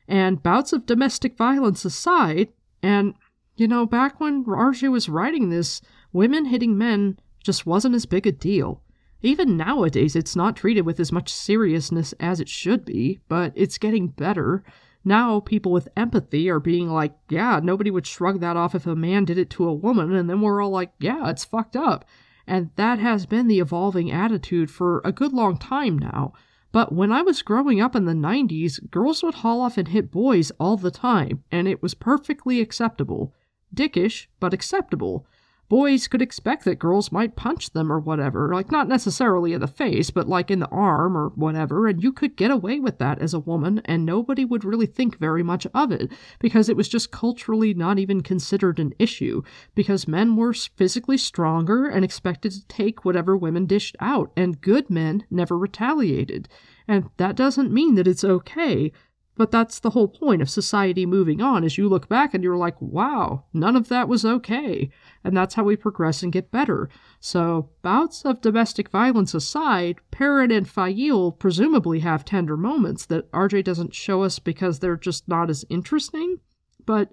And 0.08 0.42
bouts 0.42 0.72
of 0.72 0.86
domestic 0.86 1.36
violence 1.36 1.84
aside, 1.84 2.50
and, 2.82 3.14
you 3.56 3.68
know, 3.68 3.86
back 3.86 4.20
when 4.20 4.46
RJ 4.46 4.90
was 4.92 5.10
writing 5.10 5.50
this, 5.50 5.82
women 6.14 6.46
hitting 6.46 6.78
men 6.78 7.20
just 7.44 7.66
wasn't 7.66 7.96
as 7.96 8.06
big 8.06 8.26
a 8.26 8.32
deal. 8.32 8.82
Even 9.22 9.58
nowadays, 9.58 10.16
it's 10.16 10.36
not 10.36 10.56
treated 10.56 10.82
with 10.82 11.00
as 11.00 11.12
much 11.12 11.34
seriousness 11.34 12.14
as 12.20 12.40
it 12.40 12.48
should 12.48 12.86
be, 12.86 13.20
but 13.28 13.52
it's 13.56 13.78
getting 13.78 14.08
better. 14.08 14.64
Now, 15.04 15.40
people 15.40 15.72
with 15.72 15.90
empathy 15.98 16.50
are 16.50 16.60
being 16.60 16.90
like, 16.90 17.14
yeah, 17.30 17.60
nobody 17.64 17.90
would 17.90 18.06
shrug 18.06 18.40
that 18.42 18.58
off 18.58 18.76
if 18.76 18.86
a 18.86 18.96
man 18.96 19.26
did 19.26 19.38
it 19.38 19.50
to 19.52 19.68
a 19.68 19.74
woman, 19.74 20.14
and 20.14 20.30
then 20.30 20.42
we're 20.42 20.62
all 20.62 20.70
like, 20.70 20.92
yeah, 21.00 21.30
it's 21.30 21.46
fucked 21.46 21.76
up. 21.76 22.06
And 22.46 22.70
that 22.76 23.00
has 23.00 23.26
been 23.26 23.48
the 23.48 23.60
evolving 23.60 24.12
attitude 24.12 24.70
for 24.70 25.02
a 25.04 25.12
good 25.12 25.34
long 25.34 25.58
time 25.58 25.98
now. 25.98 26.34
But 26.78 26.94
when 26.94 27.12
I 27.12 27.24
was 27.24 27.42
growing 27.42 27.82
up 27.82 27.96
in 27.96 28.06
the 28.06 28.14
90s, 28.14 28.92
girls 28.92 29.24
would 29.24 29.34
haul 29.34 29.62
off 29.62 29.80
and 29.80 29.88
hit 29.88 30.12
boys 30.12 30.52
all 30.60 30.78
the 30.78 30.92
time, 30.92 31.44
and 31.52 31.68
it 31.68 31.82
was 31.82 31.96
perfectly 31.96 32.62
acceptable. 32.62 33.34
Dickish, 33.74 34.30
but 34.40 34.54
acceptable 34.54 35.26
boys 35.70 36.08
could 36.08 36.22
expect 36.22 36.64
that 36.64 36.80
girls 36.80 37.12
might 37.12 37.36
punch 37.36 37.72
them 37.72 37.92
or 37.92 38.00
whatever, 38.00 38.54
like 38.54 38.72
not 38.72 38.88
necessarily 38.88 39.54
in 39.54 39.60
the 39.62 39.68
face, 39.68 40.10
but 40.10 40.28
like 40.28 40.50
in 40.50 40.60
the 40.60 40.68
arm 40.68 41.18
or 41.18 41.30
whatever, 41.36 41.88
and 41.88 42.02
you 42.02 42.14
could 42.14 42.38
get 42.38 42.52
away 42.52 42.80
with 42.80 43.00
that 43.00 43.20
as 43.20 43.34
a 43.34 43.40
woman, 43.40 43.82
and 43.86 44.06
nobody 44.06 44.46
would 44.46 44.64
really 44.64 44.86
think 44.86 45.18
very 45.18 45.44
much 45.44 45.68
of 45.74 45.92
it, 45.92 46.12
because 46.40 46.70
it 46.70 46.78
was 46.78 46.88
just 46.88 47.12
culturally 47.12 47.74
not 47.74 48.00
even 48.00 48.22
considered 48.22 48.80
an 48.80 48.94
issue, 48.98 49.42
because 49.76 50.08
men 50.08 50.36
were 50.36 50.54
physically 50.54 51.18
stronger 51.18 51.88
and 51.88 52.06
expected 52.06 52.52
to 52.52 52.66
take 52.68 53.04
whatever 53.04 53.36
women 53.36 53.66
dished 53.66 53.96
out, 54.00 54.32
and 54.38 54.62
good 54.62 54.90
men 54.90 55.26
never 55.30 55.58
retaliated. 55.58 56.48
And 56.88 57.10
that 57.18 57.36
doesn't 57.36 57.74
mean 57.74 57.96
that 57.96 58.08
it's 58.08 58.24
okay, 58.24 58.94
but 59.36 59.52
that's 59.52 59.80
the 59.80 59.92
whole 59.92 60.08
point 60.08 60.42
of 60.42 60.50
society 60.50 61.06
moving 61.06 61.42
on 61.42 61.64
is 61.64 61.78
you 61.78 61.88
look 61.88 62.10
back 62.10 62.34
and 62.34 62.44
you're 62.44 62.58
like, 62.58 62.82
wow, 62.82 63.44
none 63.54 63.76
of 63.76 63.88
that 63.90 64.08
was 64.08 64.26
okay. 64.26 64.90
And 65.28 65.36
that's 65.36 65.56
how 65.56 65.66
we 65.66 65.76
progress 65.76 66.24
and 66.24 66.32
get 66.32 66.52
better. 66.52 66.90
So, 67.20 67.72
bouts 67.82 68.24
of 68.24 68.40
domestic 68.40 68.90
violence 68.90 69.34
aside, 69.34 69.98
Perrin 70.10 70.52
and 70.52 70.66
Faile 70.66 71.34
presumably 71.34 72.00
have 72.00 72.24
tender 72.24 72.56
moments 72.56 73.06
that 73.08 73.30
RJ 73.34 73.66
doesn't 73.66 73.94
show 73.94 74.24
us 74.24 74.40
because 74.40 74.80
they're 74.80 74.96
just 74.96 75.28
not 75.28 75.50
as 75.50 75.66
interesting. 75.68 76.38
But 76.86 77.12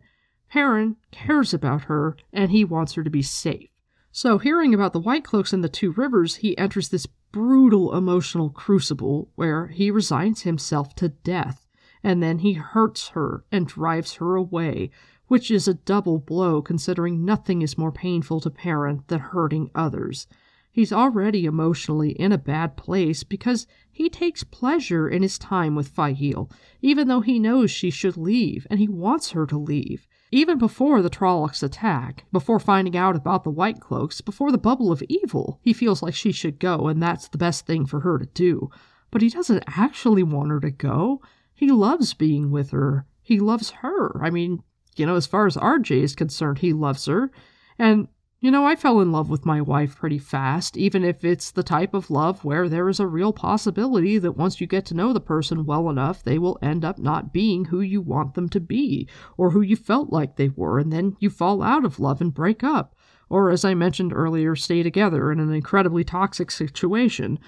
Perrin 0.48 0.94
cares 1.10 1.52
about 1.52 1.82
her 1.82 2.16
and 2.32 2.52
he 2.52 2.64
wants 2.64 2.92
her 2.92 3.02
to 3.02 3.10
be 3.10 3.20
safe. 3.20 3.70
So, 4.12 4.38
hearing 4.38 4.72
about 4.72 4.92
the 4.92 5.00
White 5.00 5.24
Cloaks 5.24 5.52
in 5.52 5.62
the 5.62 5.68
Two 5.68 5.90
Rivers, 5.90 6.36
he 6.36 6.56
enters 6.56 6.90
this 6.90 7.08
brutal 7.32 7.96
emotional 7.96 8.48
crucible 8.48 9.32
where 9.34 9.66
he 9.66 9.90
resigns 9.90 10.42
himself 10.42 10.94
to 10.94 11.08
death 11.08 11.66
and 12.04 12.22
then 12.22 12.40
he 12.40 12.52
hurts 12.52 13.08
her 13.08 13.44
and 13.50 13.66
drives 13.66 14.14
her 14.14 14.36
away, 14.36 14.90
which 15.34 15.50
is 15.50 15.66
a 15.66 15.74
double 15.74 16.20
blow 16.20 16.62
considering 16.62 17.24
nothing 17.24 17.60
is 17.60 17.76
more 17.76 17.90
painful 17.90 18.38
to 18.38 18.48
Perrin 18.48 19.02
than 19.08 19.18
hurting 19.18 19.68
others. 19.74 20.28
He's 20.70 20.92
already 20.92 21.44
emotionally 21.44 22.12
in 22.12 22.30
a 22.30 22.38
bad 22.38 22.76
place 22.76 23.24
because 23.24 23.66
he 23.90 24.08
takes 24.08 24.44
pleasure 24.44 25.08
in 25.08 25.22
his 25.22 25.36
time 25.36 25.74
with 25.74 25.88
Faile, 25.88 26.48
even 26.82 27.08
though 27.08 27.20
he 27.20 27.40
knows 27.40 27.72
she 27.72 27.90
should 27.90 28.16
leave 28.16 28.64
and 28.70 28.78
he 28.78 28.86
wants 28.86 29.32
her 29.32 29.44
to 29.44 29.58
leave. 29.58 30.06
Even 30.30 30.56
before 30.56 31.02
the 31.02 31.10
Trollocs 31.10 31.64
attack, 31.64 32.26
before 32.30 32.60
finding 32.60 32.96
out 32.96 33.16
about 33.16 33.42
the 33.42 33.50
White 33.50 33.80
Cloaks, 33.80 34.20
before 34.20 34.52
the 34.52 34.56
bubble 34.56 34.92
of 34.92 35.02
evil, 35.08 35.58
he 35.64 35.72
feels 35.72 36.00
like 36.00 36.14
she 36.14 36.30
should 36.30 36.60
go 36.60 36.86
and 36.86 37.02
that's 37.02 37.26
the 37.26 37.38
best 37.38 37.66
thing 37.66 37.86
for 37.86 37.98
her 38.02 38.20
to 38.20 38.26
do. 38.26 38.70
But 39.10 39.20
he 39.20 39.30
doesn't 39.30 39.64
actually 39.66 40.22
want 40.22 40.52
her 40.52 40.60
to 40.60 40.70
go. 40.70 41.22
He 41.56 41.72
loves 41.72 42.14
being 42.14 42.52
with 42.52 42.70
her. 42.70 43.04
He 43.20 43.40
loves 43.40 43.70
her. 43.82 44.24
I 44.24 44.30
mean, 44.30 44.62
you 44.96 45.06
know, 45.06 45.16
as 45.16 45.26
far 45.26 45.46
as 45.46 45.56
RJ 45.56 46.02
is 46.02 46.14
concerned, 46.14 46.58
he 46.58 46.72
loves 46.72 47.06
her. 47.06 47.30
And, 47.78 48.08
you 48.40 48.50
know, 48.50 48.66
I 48.66 48.76
fell 48.76 49.00
in 49.00 49.10
love 49.10 49.30
with 49.30 49.46
my 49.46 49.60
wife 49.60 49.96
pretty 49.96 50.18
fast, 50.18 50.76
even 50.76 51.04
if 51.04 51.24
it's 51.24 51.50
the 51.50 51.62
type 51.62 51.94
of 51.94 52.10
love 52.10 52.44
where 52.44 52.68
there 52.68 52.88
is 52.88 53.00
a 53.00 53.06
real 53.06 53.32
possibility 53.32 54.18
that 54.18 54.36
once 54.36 54.60
you 54.60 54.66
get 54.66 54.84
to 54.86 54.94
know 54.94 55.12
the 55.12 55.20
person 55.20 55.64
well 55.64 55.88
enough, 55.88 56.22
they 56.22 56.38
will 56.38 56.58
end 56.60 56.84
up 56.84 56.98
not 56.98 57.32
being 57.32 57.66
who 57.66 57.80
you 57.80 58.00
want 58.00 58.34
them 58.34 58.48
to 58.50 58.60
be, 58.60 59.08
or 59.36 59.50
who 59.50 59.62
you 59.62 59.76
felt 59.76 60.12
like 60.12 60.36
they 60.36 60.50
were, 60.50 60.78
and 60.78 60.92
then 60.92 61.16
you 61.20 61.30
fall 61.30 61.62
out 61.62 61.84
of 61.84 61.98
love 61.98 62.20
and 62.20 62.34
break 62.34 62.62
up. 62.62 62.94
Or, 63.30 63.50
as 63.50 63.64
I 63.64 63.74
mentioned 63.74 64.12
earlier, 64.12 64.54
stay 64.54 64.82
together 64.82 65.32
in 65.32 65.40
an 65.40 65.52
incredibly 65.52 66.04
toxic 66.04 66.50
situation. 66.50 67.38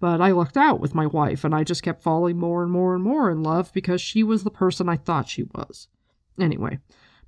But 0.00 0.20
I 0.20 0.30
lucked 0.30 0.56
out 0.56 0.80
with 0.80 0.94
my 0.94 1.06
wife, 1.06 1.44
and 1.44 1.54
I 1.54 1.64
just 1.64 1.82
kept 1.82 2.02
falling 2.02 2.38
more 2.38 2.62
and 2.62 2.72
more 2.72 2.94
and 2.94 3.04
more 3.04 3.30
in 3.30 3.42
love 3.42 3.72
because 3.72 4.00
she 4.00 4.22
was 4.22 4.44
the 4.44 4.50
person 4.50 4.88
I 4.88 4.96
thought 4.96 5.28
she 5.28 5.42
was. 5.42 5.88
Anyway, 6.38 6.78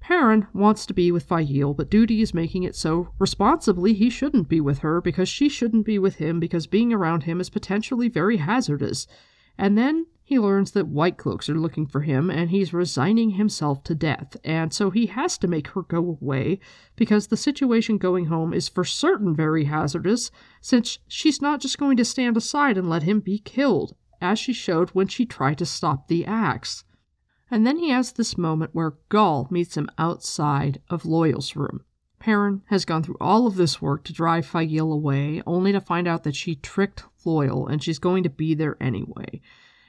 Perrin 0.01 0.47
wants 0.55 0.87
to 0.87 0.95
be 0.95 1.13
with 1.13 1.25
Faile, 1.25 1.75
but 1.75 1.91
duty 1.91 2.23
is 2.23 2.33
making 2.33 2.63
it 2.63 2.75
so 2.75 3.13
responsibly 3.19 3.93
he 3.93 4.09
shouldn't 4.09 4.49
be 4.49 4.61
with 4.61 4.79
her 4.79 5.01
because 5.01 5.29
she 5.29 5.49
shouldn't 5.49 5.85
be 5.85 5.99
with 5.99 6.17
him 6.17 6.41
because 6.41 6.67
being 6.67 6.93
around 6.93 7.25
him 7.25 7.41
is 7.41 7.51
potentially 7.51 8.09
very 8.09 8.39
hazardous. 8.39 9.07
And 9.59 9.77
then 9.77 10.07
he 10.23 10.39
learns 10.39 10.71
that 10.71 10.89
White 10.89 11.19
Cloaks 11.19 11.51
are 11.51 11.59
looking 11.59 11.87
for 11.87 12.01
him 12.01 12.31
and 12.31 12.51
he's 12.51 12.73
resigning 12.73 13.31
himself 13.31 13.83
to 13.85 13.95
death, 13.95 14.37
and 14.43 14.73
so 14.73 14.91
he 14.91 15.07
has 15.07 15.37
to 15.39 15.49
make 15.49 15.69
her 15.69 15.83
go 15.83 15.99
away 15.99 16.61
because 16.97 17.27
the 17.27 17.37
situation 17.37 17.99
going 17.99 18.27
home 18.27 18.55
is 18.55 18.69
for 18.69 18.85
certain 18.85 19.35
very 19.35 19.65
hazardous, 19.65 20.31
since 20.61 20.99
she's 21.09 21.43
not 21.43 21.61
just 21.61 21.79
going 21.79 21.97
to 21.97 22.05
stand 22.05 22.37
aside 22.37 22.79
and 22.79 22.89
let 22.89 23.03
him 23.03 23.21
be 23.21 23.39
killed, 23.39 23.95
as 24.21 24.39
she 24.39 24.53
showed 24.53 24.91
when 24.91 25.09
she 25.09 25.27
tried 25.27 25.59
to 25.59 25.67
stop 25.67 26.09
the 26.09 26.25
axe. 26.25 26.85
And 27.51 27.67
then 27.67 27.79
he 27.79 27.91
has 27.91 28.13
this 28.13 28.39
moment 28.39 28.75
where 28.75 28.95
Gaul 29.09 29.49
meets 29.51 29.77
him 29.77 29.91
outside 29.99 30.81
of 30.89 31.03
Loial's 31.03 31.57
room. 31.57 31.85
Perrin 32.21 32.63
has 32.67 32.85
gone 32.85 33.03
through 33.03 33.17
all 33.21 33.47
of 33.47 33.57
this 33.57 33.81
work 33.81 34.05
to 34.05 34.13
drive 34.13 34.47
Faile 34.47 34.93
away, 34.93 35.43
only 35.47 35.73
to 35.73 35.81
find 35.81 36.07
out 36.07 36.23
that 36.25 36.37
she 36.37 36.55
tricked 36.55 37.05
Loial 37.25 37.71
and 37.71 37.83
she's 37.83 37.99
going 37.99 38.23
to 38.23 38.31
be 38.31 38.55
there 38.55 38.77
anyway. 38.81 39.41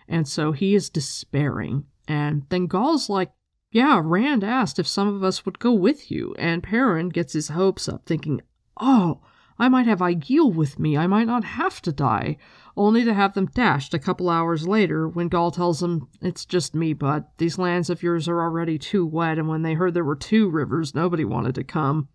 And 0.08 0.28
so 0.28 0.52
he 0.54 0.74
is 0.74 0.90
despairing. 0.90 1.86
And 2.08 2.44
then 2.50 2.68
Gaul's 2.68 3.10
like, 3.10 3.32
Yeah, 3.70 4.02
Rand 4.04 4.44
asked 4.44 4.80
if 4.80 4.88
some 4.88 5.08
of 5.08 5.24
us 5.24 5.46
would 5.46 5.60
go 5.60 5.74
with 5.74 6.10
you. 6.10 6.34
And 6.40 6.64
Perrin 6.64 7.10
gets 7.10 7.34
his 7.34 7.50
hopes 7.50 7.88
up, 7.88 8.06
thinking, 8.06 8.42
Oh, 8.80 9.22
I 9.62 9.70
might 9.70 9.86
have 9.86 10.00
Aiel 10.00 10.52
with 10.52 10.80
me. 10.80 10.98
I 10.98 11.06
might 11.06 11.28
not 11.28 11.44
have 11.44 11.84
to 11.84 11.92
die. 11.92 12.38
Only 12.76 13.04
to 13.06 13.14
have 13.14 13.36
them 13.36 13.46
dashed 13.46 13.94
a 13.94 14.00
couple 14.00 14.28
hours 14.28 14.68
later 14.68 15.08
when 15.08 15.28
Gaul 15.28 15.52
tells 15.52 15.84
him, 15.84 16.08
It's 16.20 16.46
just 16.46 16.74
me, 16.74 16.94
bud. 16.94 17.26
These 17.38 17.60
lands 17.60 17.92
of 17.92 18.02
yours 18.02 18.28
are 18.28 18.42
already 18.42 18.80
too 18.80 19.06
wet, 19.06 19.38
and 19.38 19.48
when 19.48 19.62
they 19.62 19.76
heard 19.76 19.94
there 19.94 20.04
were 20.04 20.16
two 20.16 20.50
rivers, 20.50 20.96
nobody 20.96 21.24
wanted 21.24 21.54
to 21.54 21.64
come. 21.64 22.10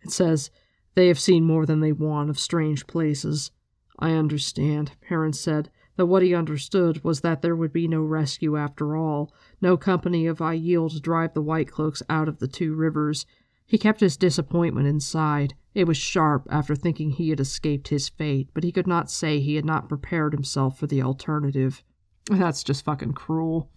It 0.00 0.10
says, 0.10 0.50
They 0.94 1.08
have 1.08 1.20
seen 1.20 1.44
more 1.44 1.66
than 1.66 1.80
they 1.80 1.92
want 1.92 2.30
of 2.30 2.38
strange 2.38 2.86
places. 2.86 3.50
I 3.98 4.12
understand, 4.12 4.92
Perrin 5.02 5.34
said 5.34 5.70
though 5.96 6.06
what 6.06 6.22
he 6.22 6.34
understood 6.34 7.02
was 7.02 7.20
that 7.20 7.42
there 7.42 7.56
would 7.56 7.72
be 7.72 7.88
no 7.88 8.02
rescue 8.02 8.56
after 8.56 8.96
all, 8.96 9.32
no 9.60 9.76
company 9.76 10.26
of 10.26 10.38
Aiel 10.38 10.90
to 10.90 11.00
drive 11.00 11.34
the 11.34 11.42
White 11.42 11.70
Cloaks 11.70 12.02
out 12.08 12.28
of 12.28 12.38
the 12.38 12.48
two 12.48 12.74
rivers. 12.74 13.26
He 13.66 13.78
kept 13.78 14.00
his 14.00 14.16
disappointment 14.16 14.86
inside. 14.86 15.54
It 15.74 15.86
was 15.86 15.96
sharp 15.96 16.46
after 16.48 16.76
thinking 16.76 17.10
he 17.10 17.30
had 17.30 17.40
escaped 17.40 17.88
his 17.88 18.08
fate, 18.08 18.48
but 18.54 18.64
he 18.64 18.72
could 18.72 18.86
not 18.86 19.10
say 19.10 19.40
he 19.40 19.56
had 19.56 19.64
not 19.64 19.88
prepared 19.88 20.32
himself 20.32 20.78
for 20.78 20.86
the 20.86 21.02
alternative. 21.02 21.82
That's 22.30 22.62
just 22.62 22.84
fucking 22.84 23.14
cruel. 23.14 23.70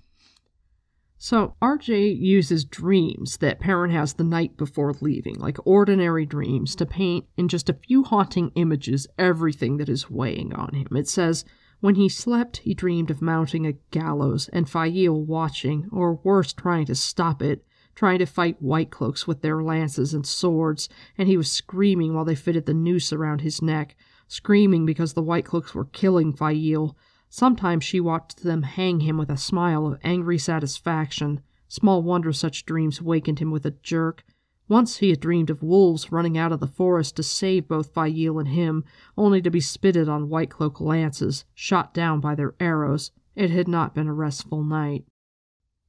So, 1.18 1.56
RJ 1.62 2.18
uses 2.18 2.64
dreams 2.64 3.38
that 3.38 3.60
Perrin 3.60 3.92
has 3.92 4.14
the 4.14 4.24
night 4.24 4.56
before 4.56 4.94
leaving, 5.02 5.36
like 5.36 5.58
ordinary 5.68 6.26
dreams, 6.26 6.76
to 6.78 6.86
paint 6.86 7.26
in 7.36 7.50
just 7.50 7.68
a 7.68 7.74
few 7.74 8.04
haunting 8.04 8.52
images 8.56 9.06
everything 9.18 9.78
that 9.78 9.90
is 9.90 10.10
weighing 10.10 10.54
on 10.54 10.74
him. 10.76 10.88
It 10.96 11.10
says, 11.10 11.44
when 11.82 11.96
he 11.96 12.08
slept, 12.08 12.58
he 12.58 12.74
dreamed 12.74 13.12
of 13.12 13.22
mounting 13.22 13.66
a 13.66 13.74
gallows 13.92 14.50
and 14.54 14.70
Faile 14.70 15.26
watching, 15.26 15.90
or 15.92 16.16
worse, 16.24 16.54
trying 16.54 16.86
to 16.86 16.96
stop 16.96 17.42
it, 17.42 17.66
trying 18.00 18.20
to 18.20 18.26
fight 18.26 18.62
white 18.62 18.89
cloaks 18.89 19.28
with 19.28 19.41
their 19.41 19.62
lances 19.62 20.14
and 20.14 20.26
swords, 20.26 20.88
and 21.18 21.28
he 21.28 21.36
was 21.36 21.52
screaming 21.52 22.14
while 22.14 22.24
they 22.24 22.34
fitted 22.34 22.66
the 22.66 22.74
noose 22.74 23.12
around 23.12 23.41
his 23.41 23.62
neck, 23.62 23.93
screaming 24.26 24.86
because 24.86 25.12
the 25.12 25.22
white 25.22 25.43
cloaks 25.43 25.76
were 25.76 25.84
killing 25.84 26.32
Faile. 26.32 26.95
Sometimes 27.30 27.84
she 27.84 28.00
watched 28.00 28.41
them 28.41 28.62
hang 28.62 29.02
him 29.02 29.18
with 29.18 29.30
a 29.30 29.36
smile 29.36 29.86
of 29.86 30.00
angry 30.02 30.38
satisfaction. 30.38 31.41
Small 31.68 32.02
wonder 32.02 32.32
such 32.32 32.66
dreams 32.66 33.02
wakened 33.02 33.39
him 33.39 33.52
with 33.52 33.66
a 33.66 33.76
jerk. 33.84 34.24
Once 34.70 35.00
he 35.00 35.10
had 35.10 35.20
dreamed 35.20 35.50
of 35.50 35.62
wolves 35.62 36.10
running 36.10 36.38
out 36.38 36.54
of 36.54 36.62
the 36.62 36.68
forest 36.68 37.18
to 37.18 37.24
save 37.24 37.68
both 37.68 37.93
Faile 37.93 38.39
and 38.39 38.47
him, 38.47 38.86
only 39.18 39.41
to 39.41 39.52
be 39.52 39.60
spitted 39.60 40.08
on 40.08 40.30
White 40.30 40.50
Cloak 40.50 40.80
lances, 40.80 41.43
shot 41.54 41.93
down 41.93 42.22
by 42.22 42.34
their 42.34 42.56
arrows. 42.62 43.12
It 43.36 43.50
had 43.50 43.68
not 43.68 43.93
been 43.93 44.08
a 44.08 44.14
restful 44.14 44.64
night. 44.64 45.04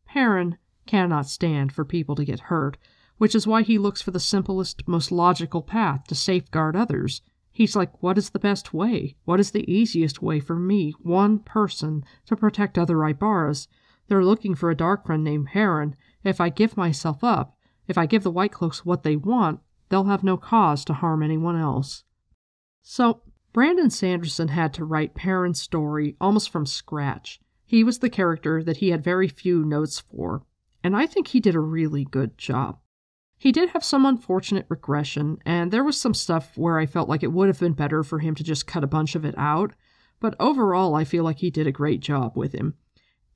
Perrin 0.06 0.58
cannot 0.86 1.26
stand 1.26 1.72
for 1.72 1.84
people 1.84 2.14
to 2.14 2.24
get 2.24 2.40
hurt, 2.40 2.76
which 3.18 3.34
is 3.34 3.46
why 3.46 3.62
he 3.62 3.78
looks 3.78 4.00
for 4.00 4.10
the 4.10 4.20
simplest, 4.20 4.86
most 4.86 5.12
logical 5.12 5.62
path 5.62 6.04
to 6.06 6.14
safeguard 6.14 6.74
others. 6.74 7.22
He's 7.52 7.76
like, 7.76 8.02
what 8.02 8.16
is 8.16 8.30
the 8.30 8.38
best 8.38 8.72
way? 8.72 9.16
What 9.24 9.40
is 9.40 9.50
the 9.50 9.70
easiest 9.70 10.22
way 10.22 10.40
for 10.40 10.56
me, 10.56 10.94
one 11.02 11.40
person, 11.40 12.04
to 12.26 12.36
protect 12.36 12.78
other 12.78 12.96
Aybaras? 12.96 13.68
They're 14.08 14.24
looking 14.24 14.54
for 14.54 14.70
a 14.70 14.76
dark 14.76 15.06
friend 15.06 15.22
named 15.22 15.50
Heron. 15.50 15.96
If 16.24 16.40
I 16.40 16.48
give 16.48 16.76
myself 16.76 17.22
up, 17.22 17.56
if 17.86 17.98
I 17.98 18.06
give 18.06 18.22
the 18.22 18.30
White 18.30 18.52
Cloaks 18.52 18.84
what 18.84 19.02
they 19.02 19.16
want, 19.16 19.60
they'll 19.88 20.04
have 20.04 20.24
no 20.24 20.36
cause 20.36 20.84
to 20.86 20.94
harm 20.94 21.22
anyone 21.22 21.56
else. 21.56 22.04
So, 22.82 23.22
Brandon 23.52 23.90
Sanderson 23.90 24.48
had 24.48 24.72
to 24.74 24.84
write 24.84 25.14
Perrin's 25.14 25.60
story 25.60 26.16
almost 26.20 26.50
from 26.50 26.66
scratch. 26.66 27.40
He 27.66 27.84
was 27.84 27.98
the 27.98 28.10
character 28.10 28.62
that 28.62 28.78
he 28.78 28.90
had 28.90 29.04
very 29.04 29.28
few 29.28 29.64
notes 29.64 30.00
for, 30.00 30.42
and 30.82 30.96
I 30.96 31.06
think 31.06 31.28
he 31.28 31.40
did 31.40 31.54
a 31.54 31.60
really 31.60 32.04
good 32.04 32.36
job. 32.38 32.78
He 33.36 33.52
did 33.52 33.70
have 33.70 33.82
some 33.82 34.04
unfortunate 34.04 34.66
regression, 34.68 35.38
and 35.46 35.70
there 35.70 35.84
was 35.84 35.98
some 35.98 36.14
stuff 36.14 36.58
where 36.58 36.78
I 36.78 36.86
felt 36.86 37.08
like 37.08 37.22
it 37.22 37.32
would 37.32 37.48
have 37.48 37.60
been 37.60 37.72
better 37.72 38.02
for 38.02 38.18
him 38.18 38.34
to 38.34 38.44
just 38.44 38.66
cut 38.66 38.84
a 38.84 38.88
bunch 38.88 39.14
of 39.14 39.24
it 39.24 39.34
out, 39.38 39.72
but 40.20 40.36
overall, 40.38 40.94
I 40.94 41.04
feel 41.04 41.24
like 41.24 41.38
he 41.38 41.50
did 41.50 41.66
a 41.66 41.72
great 41.72 42.00
job 42.00 42.36
with 42.36 42.52
him. 42.52 42.74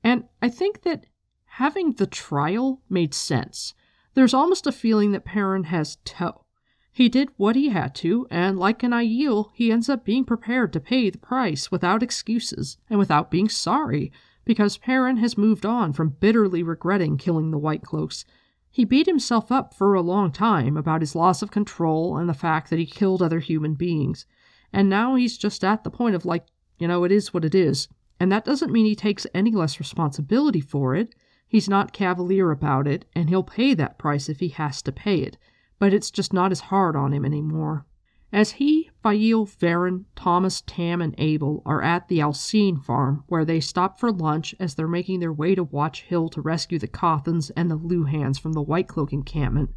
And 0.03 0.25
I 0.41 0.49
think 0.49 0.83
that 0.83 1.07
having 1.45 1.93
the 1.93 2.05
trial 2.05 2.81
made 2.89 3.13
sense. 3.13 3.73
There's 4.13 4.33
almost 4.33 4.67
a 4.67 4.71
feeling 4.71 5.11
that 5.13 5.25
Perrin 5.25 5.65
has 5.65 5.97
toh. 6.05 6.45
He 6.91 7.09
did 7.09 7.29
what 7.37 7.55
he 7.55 7.69
had 7.69 7.95
to, 7.95 8.27
and 8.29 8.59
like 8.59 8.83
an 8.83 8.91
Aiel, 8.91 9.49
he 9.53 9.71
ends 9.71 9.89
up 9.89 10.05
being 10.05 10.23
prepared 10.23 10.71
to 10.73 10.79
pay 10.79 11.09
the 11.09 11.17
price 11.17 11.71
without 11.71 12.03
excuses 12.03 12.77
and 12.89 12.99
without 12.99 13.31
being 13.31 13.49
sorry, 13.49 14.11
because 14.45 14.77
Perrin 14.77 15.17
has 15.17 15.37
moved 15.37 15.65
on 15.65 15.91
from 15.91 16.15
bitterly 16.19 16.63
regretting 16.63 17.17
killing 17.17 17.51
the 17.51 17.57
White 17.57 17.81
Cloaks. 17.81 18.23
He 18.69 18.85
beat 18.85 19.07
himself 19.07 19.51
up 19.51 19.73
for 19.73 19.93
a 19.93 20.01
long 20.01 20.31
time 20.31 20.77
about 20.77 21.01
his 21.01 21.15
loss 21.15 21.41
of 21.41 21.51
control 21.51 22.17
and 22.17 22.29
the 22.29 22.33
fact 22.33 22.69
that 22.69 22.79
he 22.79 22.85
killed 22.85 23.21
other 23.21 23.39
human 23.39 23.73
beings. 23.73 24.25
And 24.71 24.89
now 24.89 25.15
he's 25.15 25.37
just 25.37 25.63
at 25.63 25.83
the 25.83 25.89
point 25.89 26.15
of 26.15 26.25
like, 26.25 26.45
you 26.77 26.87
know, 26.87 27.03
it 27.03 27.11
is 27.11 27.33
what 27.33 27.45
it 27.45 27.55
is. 27.55 27.87
And 28.19 28.31
that 28.31 28.45
doesn't 28.45 28.71
mean 28.71 28.85
he 28.85 28.95
takes 28.95 29.27
any 29.33 29.51
less 29.51 29.79
responsibility 29.79 30.61
for 30.61 30.95
it. 30.95 31.15
He's 31.47 31.69
not 31.69 31.93
cavalier 31.93 32.51
about 32.51 32.87
it, 32.87 33.05
and 33.13 33.29
he'll 33.29 33.43
pay 33.43 33.73
that 33.73 33.97
price 33.97 34.29
if 34.29 34.39
he 34.39 34.49
has 34.49 34.81
to 34.81 34.91
pay 34.91 35.19
it, 35.19 35.37
but 35.79 35.93
it's 35.93 36.11
just 36.11 36.33
not 36.33 36.51
as 36.51 36.59
hard 36.59 36.95
on 36.95 37.13
him 37.13 37.23
anymore. 37.23 37.85
As 38.33 38.51
he, 38.51 38.84
Faile, 39.05 39.45
Verin, 39.45 40.05
Tomas, 40.15 40.61
Tam, 40.61 40.99
and 40.99 41.13
Abell 41.19 41.61
are 41.63 41.83
at 41.83 42.07
the 42.07 42.19
al'Seen 42.19 42.83
farm, 42.83 43.23
where 43.27 43.45
they 43.45 43.59
stop 43.59 43.99
for 43.99 44.11
lunch 44.11 44.55
as 44.59 44.73
they're 44.73 44.87
making 44.87 45.19
their 45.19 45.31
way 45.31 45.53
to 45.53 45.63
Watch 45.63 46.01
Hill 46.01 46.27
to 46.29 46.41
rescue 46.41 46.79
the 46.79 46.87
Cauthons 46.87 47.51
and 47.51 47.69
the 47.69 47.77
Luhhans 47.77 48.39
from 48.39 48.53
the 48.53 48.63
White 48.63 48.87
Cloak 48.87 49.13
encampment, 49.13 49.69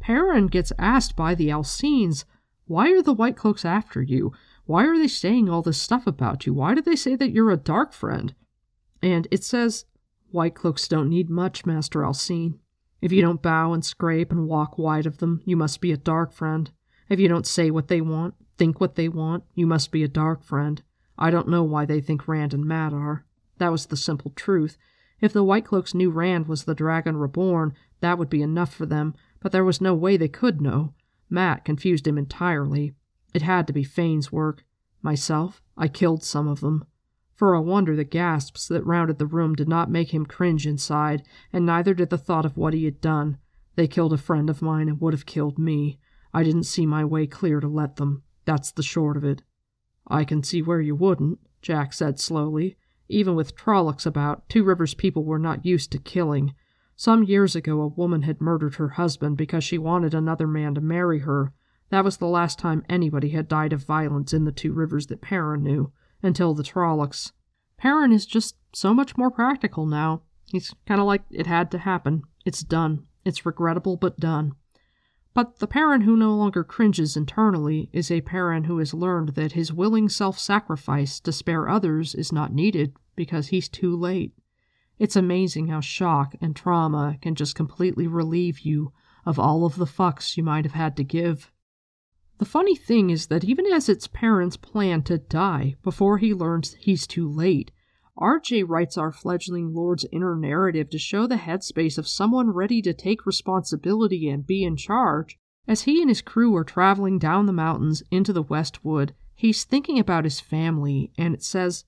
Perrin 0.00 0.48
gets 0.48 0.72
asked 0.80 1.14
by 1.14 1.36
the 1.36 1.48
al'Seens, 1.48 2.24
Why 2.66 2.90
are 2.90 3.02
the 3.02 3.12
White 3.12 3.36
Cloaks 3.36 3.64
after 3.64 4.02
you? 4.02 4.32
Why 4.64 4.84
are 4.86 4.98
they 4.98 5.06
saying 5.06 5.48
all 5.48 5.62
this 5.62 5.80
stuff 5.80 6.08
about 6.08 6.44
you? 6.44 6.52
Why 6.52 6.74
do 6.74 6.82
they 6.82 6.96
say 6.96 7.14
that 7.14 7.30
you're 7.30 7.52
a 7.52 7.56
dark 7.56 7.92
friend? 7.92 8.34
And 9.00 9.28
it 9.30 9.44
says 9.44 9.84
White 10.32 10.56
cloaks 10.56 10.88
don't 10.88 11.08
need 11.08 11.30
much, 11.30 11.64
Master 11.64 12.04
al'Seen. 12.04 12.58
If 13.00 13.12
you 13.12 13.22
don't 13.22 13.42
bow 13.42 13.74
and 13.74 13.84
scrape 13.84 14.32
and 14.32 14.48
walk 14.48 14.76
wide 14.76 15.06
of 15.06 15.18
them, 15.18 15.40
you 15.44 15.56
must 15.56 15.80
be 15.80 15.92
a 15.92 15.96
dark 15.96 16.32
friend. 16.32 16.68
If 17.08 17.20
you 17.20 17.28
don't 17.28 17.46
say 17.46 17.70
what 17.70 17.86
they 17.86 18.00
want, 18.00 18.34
think 18.58 18.80
what 18.80 18.94
they 18.94 19.08
want, 19.08 19.44
you 19.54 19.66
must 19.66 19.90
be 19.90 20.02
a 20.02 20.08
dark 20.08 20.42
friend. 20.42 20.82
I 21.18 21.30
don't 21.30 21.48
know 21.48 21.62
why 21.62 21.84
they 21.84 22.00
think 22.00 22.26
Rand 22.26 22.54
and 22.54 22.64
Mat 22.64 22.92
are. 22.92 23.24
That 23.58 23.72
was 23.72 23.86
the 23.86 23.96
simple 23.96 24.32
truth. 24.34 24.76
If 25.20 25.32
the 25.32 25.44
White 25.44 25.64
Cloaks 25.64 25.94
knew 25.94 26.10
Rand 26.10 26.48
was 26.48 26.64
the 26.64 26.74
Dragon 26.74 27.16
Reborn, 27.16 27.74
that 28.00 28.18
would 28.18 28.28
be 28.28 28.42
enough 28.42 28.74
for 28.74 28.86
them, 28.86 29.14
but 29.40 29.52
there 29.52 29.64
was 29.64 29.80
no 29.80 29.94
way 29.94 30.16
they 30.16 30.28
could 30.28 30.60
know. 30.60 30.94
Mat 31.30 31.64
confused 31.64 32.06
him 32.06 32.18
entirely. 32.18 32.94
It 33.32 33.42
had 33.42 33.66
to 33.68 33.72
be 33.72 33.84
Fain's 33.84 34.32
work. 34.32 34.64
Myself, 35.00 35.62
I 35.76 35.88
killed 35.88 36.22
some 36.22 36.48
of 36.48 36.60
them. 36.60 36.84
For 37.34 37.54
a 37.54 37.62
wonder, 37.62 37.96
the 37.96 38.04
gasps 38.04 38.68
that 38.68 38.86
rounded 38.86 39.18
the 39.18 39.26
room 39.26 39.54
did 39.54 39.68
not 39.68 39.90
make 39.90 40.12
him 40.12 40.26
cringe 40.26 40.66
inside, 40.66 41.22
and 41.52 41.64
neither 41.64 41.94
did 41.94 42.10
the 42.10 42.18
thought 42.18 42.44
of 42.44 42.56
what 42.56 42.74
he 42.74 42.84
had 42.84 43.00
done. 43.00 43.38
They 43.74 43.88
killed 43.88 44.12
a 44.12 44.18
friend 44.18 44.50
of 44.50 44.62
mine 44.62 44.88
and 44.88 45.00
would 45.00 45.14
have 45.14 45.26
killed 45.26 45.58
me. 45.58 45.98
I 46.34 46.42
didn't 46.42 46.64
see 46.64 46.86
my 46.86 47.04
way 47.04 47.26
clear 47.26 47.60
to 47.60 47.68
let 47.68 47.96
them. 47.96 48.22
That's 48.44 48.72
the 48.72 48.82
short 48.82 49.16
of 49.16 49.24
it. 49.24 49.42
I 50.06 50.24
can 50.24 50.42
see 50.42 50.62
where 50.62 50.80
you 50.80 50.94
wouldn't, 50.94 51.38
Jack 51.60 51.92
said 51.92 52.18
slowly. 52.18 52.76
Even 53.08 53.34
with 53.34 53.56
Trollocs 53.56 54.06
about, 54.06 54.48
Two 54.48 54.64
Rivers 54.64 54.94
people 54.94 55.24
were 55.24 55.38
not 55.38 55.66
used 55.66 55.92
to 55.92 55.98
killing. 55.98 56.54
Some 56.96 57.24
years 57.24 57.54
ago, 57.54 57.80
a 57.80 57.88
woman 57.88 58.22
had 58.22 58.40
murdered 58.40 58.76
her 58.76 58.90
husband 58.90 59.36
because 59.36 59.64
she 59.64 59.78
wanted 59.78 60.14
another 60.14 60.46
man 60.46 60.74
to 60.74 60.80
marry 60.80 61.20
her. 61.20 61.52
That 61.90 62.04
was 62.04 62.16
the 62.16 62.26
last 62.26 62.58
time 62.58 62.84
anybody 62.88 63.30
had 63.30 63.48
died 63.48 63.72
of 63.72 63.84
violence 63.84 64.32
in 64.32 64.44
the 64.44 64.52
Two 64.52 64.72
Rivers 64.72 65.08
that 65.08 65.20
Perrin 65.20 65.62
knew 65.62 65.92
until 66.22 66.54
the 66.54 66.62
Trollocs. 66.62 67.32
Perrin 67.76 68.12
is 68.12 68.24
just 68.24 68.56
so 68.72 68.94
much 68.94 69.16
more 69.16 69.30
practical 69.30 69.86
now. 69.86 70.22
He's 70.46 70.74
kind 70.86 71.00
of 71.00 71.06
like 71.06 71.22
it 71.30 71.46
had 71.46 71.70
to 71.72 71.78
happen. 71.78 72.22
It's 72.44 72.62
done. 72.62 73.06
It's 73.24 73.44
regrettable, 73.44 73.96
but 73.96 74.18
done. 74.18 74.54
But 75.34 75.60
the 75.60 75.66
Perrin 75.66 76.02
who 76.02 76.16
no 76.16 76.34
longer 76.34 76.62
cringes 76.62 77.16
internally 77.16 77.88
is 77.92 78.10
a 78.10 78.20
Perrin 78.20 78.64
who 78.64 78.78
has 78.78 78.92
learned 78.92 79.30
that 79.30 79.52
his 79.52 79.72
willing 79.72 80.08
self 80.10 80.38
sacrifice 80.38 81.20
to 81.20 81.32
spare 81.32 81.68
others 81.68 82.14
is 82.14 82.32
not 82.32 82.52
needed 82.52 82.94
because 83.16 83.48
he's 83.48 83.68
too 83.68 83.96
late. 83.96 84.34
It's 84.98 85.16
amazing 85.16 85.68
how 85.68 85.80
shock 85.80 86.34
and 86.40 86.54
trauma 86.54 87.16
can 87.22 87.34
just 87.34 87.54
completely 87.54 88.06
relieve 88.06 88.60
you 88.60 88.92
of 89.24 89.38
all 89.38 89.64
of 89.64 89.76
the 89.76 89.86
fucks 89.86 90.36
you 90.36 90.42
might 90.42 90.64
have 90.64 90.74
had 90.74 90.96
to 90.96 91.04
give. 91.04 91.50
The 92.38 92.44
funny 92.44 92.76
thing 92.76 93.10
is 93.10 93.28
that 93.28 93.44
even 93.44 93.66
as 93.66 93.88
its 93.88 94.08
parents 94.08 94.56
plan 94.56 95.02
to 95.04 95.16
die 95.16 95.76
before 95.82 96.18
he 96.18 96.34
learns 96.34 96.74
he's 96.74 97.06
too 97.06 97.28
late, 97.28 97.70
RJ 98.18 98.64
writes 98.68 98.98
our 98.98 99.10
fledgling 99.10 99.72
lord's 99.72 100.04
inner 100.12 100.36
narrative 100.36 100.90
to 100.90 100.98
show 100.98 101.26
the 101.26 101.36
headspace 101.36 101.96
of 101.96 102.06
someone 102.06 102.50
ready 102.50 102.82
to 102.82 102.92
take 102.92 103.24
responsibility 103.24 104.28
and 104.28 104.46
be 104.46 104.64
in 104.64 104.76
charge. 104.76 105.38
As 105.66 105.82
he 105.82 106.00
and 106.02 106.10
his 106.10 106.20
crew 106.20 106.54
are 106.56 106.64
traveling 106.64 107.18
down 107.18 107.46
the 107.46 107.52
mountains 107.52 108.02
into 108.10 108.32
the 108.32 108.42
West 108.42 108.84
Wood, 108.84 109.14
he's 109.34 109.64
thinking 109.64 109.98
about 109.98 110.24
his 110.24 110.40
family, 110.40 111.10
and 111.16 111.34
it 111.34 111.42
says, 111.42 111.84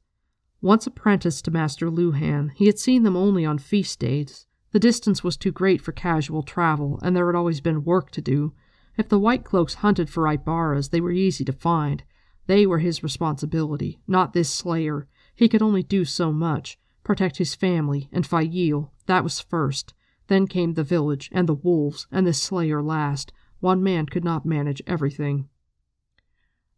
Once 0.62 0.87
apprenticed 0.87 1.45
to 1.45 1.51
Master 1.51 1.91
Luhhan, 1.91 2.53
he 2.55 2.66
had 2.66 2.79
seen 2.79 3.03
them 3.03 3.16
only 3.16 3.45
on 3.45 3.59
feast 3.59 3.99
days. 3.99 4.47
The 4.72 4.81
distance 4.81 5.22
was 5.22 5.37
too 5.37 5.53
great 5.53 5.81
for 5.81 5.93
casual 5.93 6.43
travel, 6.43 6.99
and 7.03 7.14
there 7.14 7.27
had 7.27 7.37
always 7.37 7.61
been 7.61 7.85
work 7.85 8.11
to 8.12 8.22
do, 8.22 8.55
if 8.97 9.09
the 9.09 9.18
White 9.18 9.45
Cloaks 9.45 9.75
hunted 9.75 10.09
for 10.09 10.29
Aybaras, 10.29 10.91
they 10.91 11.01
were 11.01 11.11
easy 11.11 11.45
to 11.45 11.53
find. 11.53 12.05
They 12.47 12.66
were 12.66 12.79
his 12.79 13.03
responsibility, 13.03 14.01
not 14.07 14.33
this 14.33 14.49
slayer. 14.49 15.09
He 15.35 15.49
could 15.49 15.62
only 15.62 15.82
do 15.82 16.05
so 16.05 16.32
much. 16.32 16.78
Protect 17.03 17.39
his 17.39 17.55
family 17.55 18.09
and 18.12 18.26
Faile, 18.26 18.93
that 19.07 19.24
was 19.24 19.41
first. 19.41 19.95
Then 20.28 20.47
came 20.47 20.74
the 20.74 20.85
village 20.85 21.28
and 21.32 21.49
the 21.49 21.55
wolves 21.55 22.07
and 22.11 22.26
this 22.26 22.43
slayer 22.43 22.82
last. 22.82 23.32
One 23.61 23.82
man 23.82 24.07
could 24.07 24.24
not 24.24 24.47
manage 24.47 24.82
everything. 24.87 25.49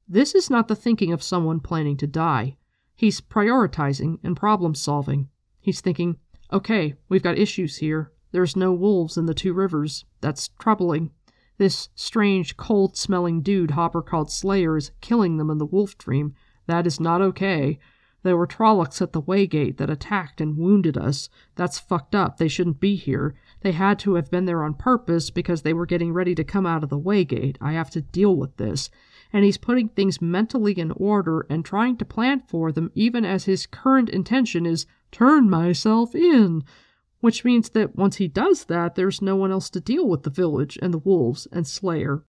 This 0.09 0.35
is 0.35 0.51
not 0.51 0.69
the 0.69 0.77
thinking 0.77 1.13
of 1.13 1.23
someone 1.23 1.61
planning 1.61 1.97
to 1.99 2.07
die. 2.07 2.57
He's 2.95 3.21
prioritizing 3.21 4.19
and 4.23 4.37
problem 4.37 4.75
solving. 4.75 5.29
He's 5.61 5.81
thinking, 5.81 6.17
okay, 6.53 6.95
we've 7.09 7.23
got 7.23 7.39
issues 7.39 7.79
here. 7.79 8.13
There's 8.33 8.57
no 8.57 8.73
wolves 8.73 9.17
in 9.17 9.27
the 9.27 9.35
two 9.35 9.53
rivers. 9.53 10.05
That's 10.21 10.49
troubling. 10.61 11.11
This 11.59 11.89
strange, 11.95 12.57
cold 12.57 12.97
smelling 12.97 13.43
dude 13.43 13.73
Hopper 13.73 14.03
called 14.03 14.31
Slayer 14.31 14.77
is 14.77 14.93
killing 15.01 15.37
them 15.37 15.51
in 15.51 15.59
the 15.59 15.67
wolf 15.67 15.97
dream. 15.99 16.35
That 16.67 16.87
is 16.87 17.01
not 17.01 17.21
okay. 17.21 17.79
There 18.27 18.37
were 18.37 18.49
Trollocs 18.49 19.01
at 19.01 19.13
the 19.13 19.23
Waygate 19.23 19.77
that 19.77 19.89
attacked 19.89 20.41
and 20.41 20.59
wounded 20.59 20.99
us. 20.99 21.29
That's 21.55 21.79
fucked 21.79 22.13
up. 22.13 22.39
They 22.39 22.49
shouldn't 22.49 22.81
be 22.81 22.97
here. 22.97 23.37
They 23.61 23.71
had 23.71 24.01
to 24.01 24.15
have 24.15 24.33
been 24.33 24.47
there 24.47 24.65
on 24.65 24.75
purpose 24.75 25.31
because 25.31 25.63
they 25.63 25.73
were 25.73 25.87
getting 25.87 26.13
ready 26.13 26.35
to 26.35 26.43
come 26.43 26.67
out 26.67 26.83
of 26.83 26.91
the 26.91 26.99
Waygate. 26.99 27.57
I 27.61 27.75
have 27.75 27.89
to 27.91 28.01
deal 28.01 28.35
with 28.35 28.57
this. 28.57 28.91
And 29.33 29.45
he's 29.45 29.59
putting 29.59 29.91
things 29.91 30.21
mentally 30.21 30.73
in 30.73 30.91
order 30.97 31.47
and 31.49 31.65
trying 31.65 31.99
to 31.99 32.05
plan 32.05 32.43
for 32.49 32.73
them, 32.73 32.91
even 32.97 33.25
as 33.25 33.45
his 33.45 33.65
current 33.65 34.09
intention 34.09 34.67
is 34.67 34.87
turn 35.13 35.49
myself 35.49 36.13
in 36.13 36.65
which 37.21 37.45
means 37.45 37.71
that 37.71 37.95
once 37.95 38.17
he 38.17 38.27
does 38.27 38.65
that, 38.65 38.97
there's 38.97 39.23
no 39.23 39.37
one 39.37 39.53
else 39.53 39.71
to 39.71 39.81
deal 39.81 40.09
with 40.09 40.25
the 40.25 40.31
village 40.31 40.79
and 40.83 40.93
the 40.93 40.99
wolves 40.99 41.47
and 41.53 41.65
Slayer. 41.65 42.25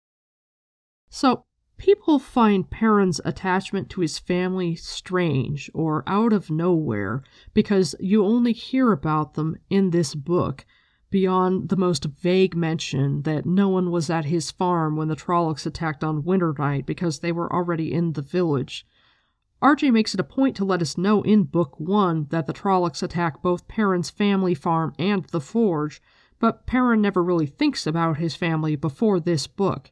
So, 1.09 1.46
People 1.79 2.19
find 2.19 2.71
Perrin's 2.71 3.21
attachment 3.25 3.91
to 3.91 4.01
his 4.01 4.19
family 4.19 4.75
strange 4.77 5.71
or 5.75 6.03
out 6.07 6.33
of 6.33 6.51
nowhere 6.51 7.23
because 7.53 7.95
you 8.01 8.25
only 8.25 8.53
hear 8.53 8.93
about 8.93 9.35
them 9.35 9.57
in 9.69 9.91
this 9.91 10.15
book, 10.15 10.65
beyond 11.11 11.69
the 11.69 11.77
most 11.77 12.05
vague 12.05 12.57
mention 12.57 13.23
that 13.23 13.45
no 13.45 13.69
one 13.69 13.91
was 13.91 14.09
at 14.09 14.25
his 14.25 14.51
farm 14.51 14.97
when 14.97 15.09
the 15.09 15.17
Trollocs 15.17 15.67
attacked 15.67 16.03
on 16.03 16.25
winter 16.25 16.55
night 16.59 16.87
because 16.87 17.19
they 17.19 17.31
were 17.31 17.53
already 17.53 17.93
in 17.93 18.15
the 18.15 18.23
village. 18.23 18.87
RJ 19.63 19.93
makes 19.93 20.15
it 20.15 20.21
a 20.21 20.25
point 20.25 20.57
to 20.57 20.65
let 20.65 20.83
us 20.83 20.99
know 20.99 21.23
in 21.23 21.45
Book 21.45 21.79
1 21.79 22.29
that 22.31 22.47
the 22.47 22.53
Trollocs 22.53 23.03
attack 23.03 23.43
both 23.43 23.69
Perrin's 23.69 24.11
family 24.11 24.55
farm 24.55 24.95
and 24.99 25.25
the 25.27 25.41
forge, 25.41 26.01
but 26.39 26.67
Perrin 26.67 27.01
never 27.01 27.23
really 27.23 27.47
thinks 27.47 27.87
about 27.87 28.19
his 28.19 28.35
family 28.35 28.77
before 28.77 29.21
this 29.21 29.47
book. 29.47 29.91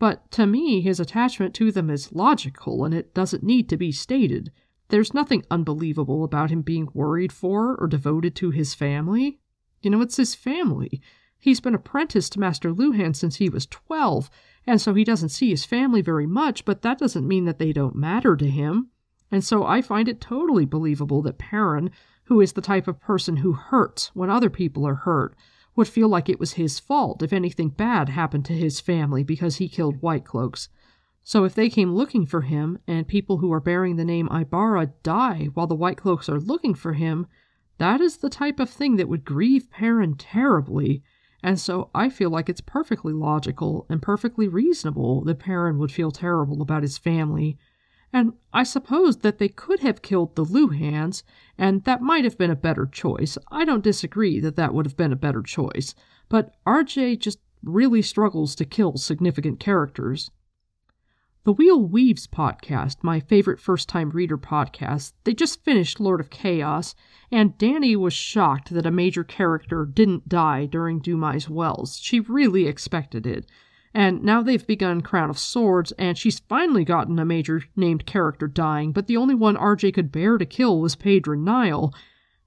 But 0.00 0.30
to 0.32 0.46
me, 0.46 0.80
his 0.80 0.98
attachment 0.98 1.54
to 1.56 1.70
them 1.70 1.90
is 1.90 2.12
logical 2.12 2.84
and 2.84 2.94
it 2.94 3.14
doesn't 3.14 3.44
need 3.44 3.68
to 3.68 3.76
be 3.76 3.92
stated. 3.92 4.50
There's 4.88 5.14
nothing 5.14 5.44
unbelievable 5.50 6.24
about 6.24 6.50
him 6.50 6.62
being 6.62 6.88
worried 6.94 7.32
for 7.32 7.76
or 7.76 7.86
devoted 7.86 8.34
to 8.36 8.50
his 8.50 8.74
family. 8.74 9.38
You 9.82 9.90
know, 9.90 10.00
it's 10.00 10.16
his 10.16 10.34
family. 10.34 11.02
He's 11.38 11.60
been 11.60 11.74
apprenticed 11.74 12.32
to 12.32 12.40
Master 12.40 12.72
Luhhan 12.72 13.14
since 13.14 13.36
he 13.36 13.50
was 13.50 13.66
12, 13.66 14.30
and 14.66 14.80
so 14.80 14.94
he 14.94 15.04
doesn't 15.04 15.28
see 15.28 15.50
his 15.50 15.66
family 15.66 16.00
very 16.00 16.26
much, 16.26 16.64
but 16.64 16.80
that 16.82 16.98
doesn't 16.98 17.28
mean 17.28 17.44
that 17.44 17.58
they 17.58 17.72
don't 17.72 17.94
matter 17.94 18.36
to 18.36 18.48
him. 18.48 18.88
And 19.30 19.44
so 19.44 19.64
I 19.64 19.82
find 19.82 20.08
it 20.08 20.20
totally 20.20 20.64
believable 20.64 21.20
that 21.22 21.38
Perrin, 21.38 21.90
who 22.24 22.40
is 22.40 22.54
the 22.54 22.60
type 22.62 22.88
of 22.88 23.00
person 23.00 23.36
who 23.36 23.52
hurts 23.52 24.10
when 24.14 24.30
other 24.30 24.50
people 24.50 24.86
are 24.86 24.96
hurt, 24.96 25.36
would 25.80 25.88
feel 25.88 26.10
like 26.10 26.28
it 26.28 26.38
was 26.38 26.52
his 26.52 26.78
fault 26.78 27.22
if 27.22 27.32
anything 27.32 27.70
bad 27.70 28.10
happened 28.10 28.44
to 28.44 28.52
his 28.52 28.80
family 28.80 29.24
because 29.24 29.56
he 29.56 29.66
killed 29.66 30.02
White 30.02 30.26
Cloaks. 30.26 30.68
So 31.22 31.44
if 31.44 31.54
they 31.54 31.70
came 31.70 31.94
looking 31.94 32.26
for 32.26 32.42
him, 32.42 32.80
and 32.86 33.08
people 33.08 33.38
who 33.38 33.50
are 33.50 33.60
bearing 33.60 33.96
the 33.96 34.04
name 34.04 34.28
Aybara 34.28 34.92
die 35.02 35.48
while 35.54 35.66
the 35.66 35.74
White 35.74 35.96
Cloaks 35.96 36.28
are 36.28 36.38
looking 36.38 36.74
for 36.74 36.92
him, 36.92 37.26
that 37.78 38.02
is 38.02 38.18
the 38.18 38.28
type 38.28 38.60
of 38.60 38.68
thing 38.68 38.96
that 38.96 39.08
would 39.08 39.24
grieve 39.24 39.70
Perrin 39.70 40.16
terribly, 40.16 41.02
and 41.42 41.58
so 41.58 41.88
I 41.94 42.10
feel 42.10 42.28
like 42.28 42.50
it's 42.50 42.60
perfectly 42.60 43.14
logical 43.14 43.86
and 43.88 44.02
perfectly 44.02 44.48
reasonable 44.48 45.24
that 45.24 45.38
Perrin 45.38 45.78
would 45.78 45.92
feel 45.92 46.10
terrible 46.10 46.60
about 46.60 46.82
his 46.82 46.98
family 46.98 47.56
and 48.12 48.32
I 48.52 48.64
suppose 48.64 49.18
that 49.18 49.38
they 49.38 49.48
could 49.48 49.80
have 49.80 50.02
killed 50.02 50.34
the 50.34 50.44
Luhhans, 50.44 51.22
and 51.56 51.84
that 51.84 52.02
might 52.02 52.24
have 52.24 52.36
been 52.36 52.50
a 52.50 52.56
better 52.56 52.86
choice. 52.86 53.38
I 53.50 53.64
don't 53.64 53.84
disagree 53.84 54.40
that 54.40 54.56
that 54.56 54.74
would 54.74 54.86
have 54.86 54.96
been 54.96 55.12
a 55.12 55.16
better 55.16 55.42
choice, 55.42 55.94
but 56.28 56.54
RJ 56.66 57.20
just 57.20 57.38
really 57.62 58.02
struggles 58.02 58.54
to 58.56 58.64
kill 58.64 58.96
significant 58.96 59.60
characters. 59.60 60.30
The 61.44 61.52
Wheel 61.52 61.82
Weaves 61.82 62.26
podcast, 62.26 62.96
my 63.02 63.18
favorite 63.18 63.60
first 63.60 63.88
time 63.88 64.10
reader 64.10 64.36
podcast, 64.36 65.12
they 65.24 65.32
just 65.32 65.64
finished 65.64 65.98
Lord 65.98 66.20
of 66.20 66.28
Chaos, 66.28 66.94
and 67.32 67.56
Danny 67.56 67.96
was 67.96 68.12
shocked 68.12 68.70
that 68.74 68.84
a 68.84 68.90
major 68.90 69.24
character 69.24 69.86
didn't 69.86 70.28
die 70.28 70.66
during 70.66 70.98
Dumai's 70.98 71.48
Wells. 71.48 71.98
She 71.98 72.20
really 72.20 72.66
expected 72.66 73.26
it. 73.26 73.46
And 73.92 74.22
now 74.22 74.42
they've 74.42 74.66
begun 74.66 75.00
Crown 75.00 75.30
of 75.30 75.38
Swords, 75.38 75.92
and 75.92 76.16
she's 76.16 76.38
finally 76.38 76.84
gotten 76.84 77.18
a 77.18 77.24
major 77.24 77.64
named 77.74 78.06
character 78.06 78.46
dying, 78.46 78.92
but 78.92 79.08
the 79.08 79.16
only 79.16 79.34
one 79.34 79.56
RJ 79.56 79.94
could 79.94 80.12
bear 80.12 80.38
to 80.38 80.46
kill 80.46 80.80
was 80.80 80.94
Pedron 80.94 81.42
Niall. 81.42 81.92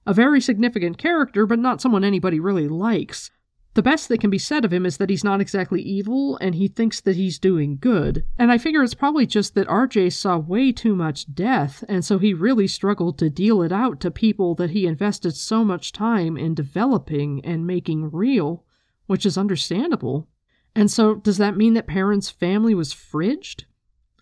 A 0.06 0.14
very 0.14 0.40
significant 0.40 0.96
character, 0.96 1.46
but 1.46 1.58
not 1.58 1.80
someone 1.80 2.04
anybody 2.04 2.40
really 2.40 2.68
likes. 2.68 3.30
The 3.74 3.82
best 3.82 4.08
that 4.08 4.20
can 4.20 4.30
be 4.30 4.38
said 4.38 4.64
of 4.64 4.72
him 4.72 4.86
is 4.86 4.98
that 4.98 5.10
he's 5.10 5.24
not 5.24 5.40
exactly 5.40 5.82
evil, 5.82 6.36
and 6.40 6.54
he 6.54 6.68
thinks 6.68 7.00
that 7.00 7.16
he's 7.16 7.40
doing 7.40 7.76
good. 7.78 8.24
And 8.38 8.52
I 8.52 8.56
figure 8.56 8.84
it's 8.84 8.94
probably 8.94 9.26
just 9.26 9.54
that 9.56 9.66
RJ 9.66 10.12
saw 10.12 10.38
way 10.38 10.70
too 10.70 10.94
much 10.94 11.34
death, 11.34 11.82
and 11.88 12.04
so 12.04 12.18
he 12.18 12.32
really 12.32 12.68
struggled 12.68 13.18
to 13.18 13.28
deal 13.28 13.62
it 13.62 13.72
out 13.72 13.98
to 14.00 14.12
people 14.12 14.54
that 14.54 14.70
he 14.70 14.86
invested 14.86 15.34
so 15.34 15.64
much 15.64 15.90
time 15.90 16.36
in 16.36 16.54
developing 16.54 17.44
and 17.44 17.66
making 17.66 18.12
real, 18.12 18.64
which 19.06 19.26
is 19.26 19.36
understandable. 19.36 20.28
And 20.74 20.90
so, 20.90 21.14
does 21.14 21.38
that 21.38 21.56
mean 21.56 21.74
that 21.74 21.86
Perrin's 21.86 22.30
family 22.30 22.74
was 22.74 22.92
fridged? 22.92 23.64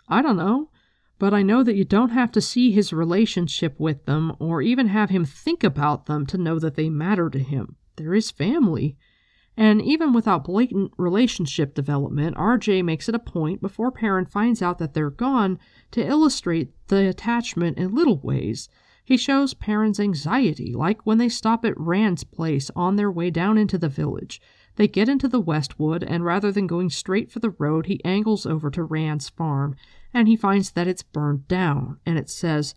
I 0.09 0.21
don't 0.21 0.37
know, 0.37 0.71
but 1.19 1.33
I 1.33 1.43
know 1.43 1.63
that 1.63 1.77
you 1.77 1.85
don't 1.85 2.11
have 2.11 2.33
to 2.33 2.41
see 2.41 2.73
his 2.73 2.93
relationship 2.93 3.79
with 3.79 4.05
them 4.05 4.35
or 4.39 4.61
even 4.61 4.89
have 4.89 5.11
him 5.11 5.25
think 5.25 5.65
about 5.65 6.07
them 6.07 6.27
to 6.27 6.37
know 6.37 6.59
that 6.59 6.75
they 6.75 6.91
matter 6.91 7.31
to 7.31 7.39
him. 7.39 7.77
They're 7.97 8.15
his 8.15 8.31
family. 8.31 8.97
And 9.57 9.83
even 9.83 10.13
without 10.13 10.45
blatant 10.45 10.93
relationship 10.97 11.75
development, 11.75 12.37
RJ 12.37 12.85
makes 12.85 13.09
it 13.09 13.15
a 13.15 13.19
point 13.19 13.61
before 13.61 13.93
Perrin 13.93 14.27
finds 14.27 14.63
out 14.63 14.79
that 14.79 14.95
they're 14.95 15.11
gone 15.11 15.59
to 15.91 16.05
illustrate 16.05 16.73
the 16.89 17.09
attachment 17.09 17.79
in 17.79 17.95
little 17.95 18.19
ways. 18.19 18.69
He 19.05 19.17
shows 19.17 19.53
Perrin's 19.53 20.01
anxiety, 20.01 20.73
like 20.73 21.05
when 21.05 21.19
they 21.19 21.29
stop 21.29 21.65
at 21.65 21.79
Rand's 21.79 22.25
place 22.25 22.71
on 22.75 22.97
their 22.97 23.11
way 23.11 23.31
down 23.31 23.59
into 23.59 23.77
the 23.77 23.89
village. 23.89 24.41
They 24.77 24.89
get 24.89 25.09
into 25.09 25.29
the 25.29 25.41
Westwood, 25.41 26.03
and 26.03 26.25
rather 26.25 26.51
than 26.51 26.67
going 26.67 26.91
straight 26.91 27.31
for 27.31 27.41
the 27.41 27.51
road, 27.51 27.87
he 27.87 28.03
angles 28.05 28.47
over 28.47 28.71
to 28.71 28.83
Rand's 28.83 29.29
farm, 29.29 29.77
and 30.15 30.29
he 30.29 30.37
finds 30.37 30.71
that 30.71 30.89
it's 30.89 31.03
burned 31.03 31.47
down, 31.47 31.99
and 32.07 32.19
it 32.19 32.31
says, 32.31 32.75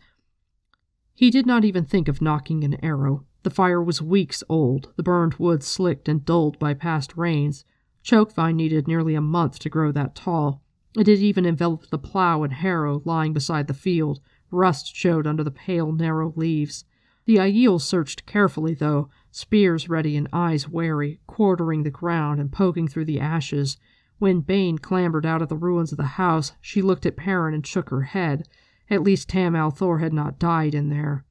He 1.14 1.30
did 1.30 1.46
not 1.46 1.64
even 1.64 1.86
think 1.86 2.08
of 2.08 2.20
nocking 2.20 2.64
an 2.64 2.84
arrow. 2.84 3.26
The 3.44 3.50
fire 3.50 3.82
was 3.82 4.02
weeks 4.02 4.44
old, 4.50 4.92
the 4.96 5.04
burned 5.04 5.36
wood 5.36 5.64
slicked 5.64 6.10
and 6.10 6.26
dulled 6.26 6.60
by 6.60 6.74
past 6.74 7.16
rains. 7.16 7.64
Chokevine 8.04 8.56
needed 8.56 8.88
nearly 8.88 9.16
a 9.16 9.22
month 9.22 9.60
to 9.60 9.70
grow 9.70 9.92
that 9.92 10.16
tall. 10.16 10.62
It 10.98 11.08
had 11.08 11.20
even 11.20 11.46
enveloped 11.46 11.92
the 11.92 11.98
plow 11.98 12.44
and 12.44 12.54
harrow 12.54 13.02
lying 13.06 13.34
beside 13.34 13.68
the 13.68 13.74
field. 13.74 14.20
Rust 14.52 14.96
showed 14.96 15.28
under 15.28 15.44
the 15.44 15.52
pale, 15.52 15.92
narrow 15.92 16.34
leaves. 16.36 16.86
The 17.26 17.38
Aiel 17.38 17.82
searched 17.82 18.26
carefully, 18.26 18.74
though, 18.74 19.10
spears 19.36 19.90
ready 19.90 20.16
and 20.16 20.30
eyes 20.32 20.70
wary, 20.70 21.20
quartering 21.28 21.84
the 21.84 21.90
ground 21.90 22.40
and 22.40 22.54
poking 22.54 22.88
through 22.88 23.04
the 23.04 23.20
ashes. 23.20 23.76
When 24.18 24.40
Bain 24.40 24.78
clambered 24.78 25.26
out 25.26 25.42
of 25.42 25.50
the 25.50 25.58
ruins 25.58 25.92
of 25.92 25.98
the 25.98 26.06
house, 26.06 26.54
she 26.62 26.82
looked 26.82 27.06
at 27.06 27.18
Perrin 27.18 27.54
and 27.54 27.68
shook 27.68 27.90
her 27.90 28.04
head. 28.04 28.48
At 28.90 29.04
least 29.04 29.28
Tam 29.28 29.54
al'Thor 29.54 30.00
had 30.00 30.14
not 30.14 30.40
died 30.40 30.74
in 30.74 30.88
there. 30.88 31.26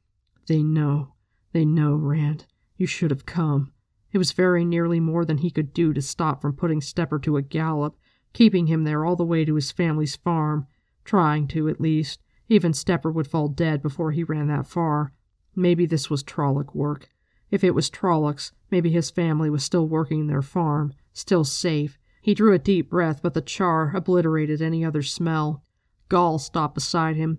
They 0.48 0.62
know. 0.62 1.14
They 1.52 1.64
know, 1.64 1.94
Rand. 1.94 2.44
You 2.76 2.86
should 2.86 3.10
have 3.10 3.24
come. 3.24 3.72
It 4.12 4.18
was 4.18 4.32
very 4.32 4.66
nearly 4.66 5.00
more 5.00 5.24
than 5.24 5.38
he 5.38 5.50
could 5.50 5.72
do 5.72 5.94
to 5.94 6.02
stop 6.02 6.42
from 6.42 6.56
putting 6.56 6.82
Stepper 6.82 7.18
to 7.20 7.38
a 7.38 7.42
gallop, 7.42 7.96
keeping 8.34 8.66
him 8.66 8.84
there 8.84 9.06
all 9.06 9.16
the 9.16 9.24
way 9.24 9.46
to 9.46 9.54
his 9.54 9.72
family's 9.72 10.16
farm. 10.16 10.66
Trying 11.06 11.48
to, 11.48 11.70
at 11.70 11.80
least. 11.80 12.20
Even 12.50 12.74
Stepper 12.74 13.10
would 13.10 13.26
fall 13.26 13.48
dead 13.48 13.80
before 13.80 14.12
he 14.12 14.24
ran 14.24 14.48
that 14.48 14.66
far. 14.66 15.14
Maybe 15.56 15.86
this 15.86 16.10
was 16.10 16.22
Trolloc 16.22 16.74
work. 16.74 17.08
If 17.54 17.62
it 17.62 17.72
was 17.72 17.88
Trollocs, 17.88 18.50
maybe 18.72 18.90
his 18.90 19.12
family 19.12 19.48
was 19.48 19.62
still 19.62 19.86
working 19.86 20.26
their 20.26 20.42
farm, 20.42 20.92
still 21.12 21.44
safe. 21.44 22.00
He 22.20 22.34
drew 22.34 22.52
a 22.52 22.58
deep 22.58 22.90
breath, 22.90 23.22
but 23.22 23.34
the 23.34 23.40
char 23.40 23.94
obliterated 23.94 24.60
any 24.60 24.84
other 24.84 25.02
smell. 25.02 25.62
Gaul 26.08 26.40
stopped 26.40 26.74
beside 26.74 27.14
him. 27.14 27.38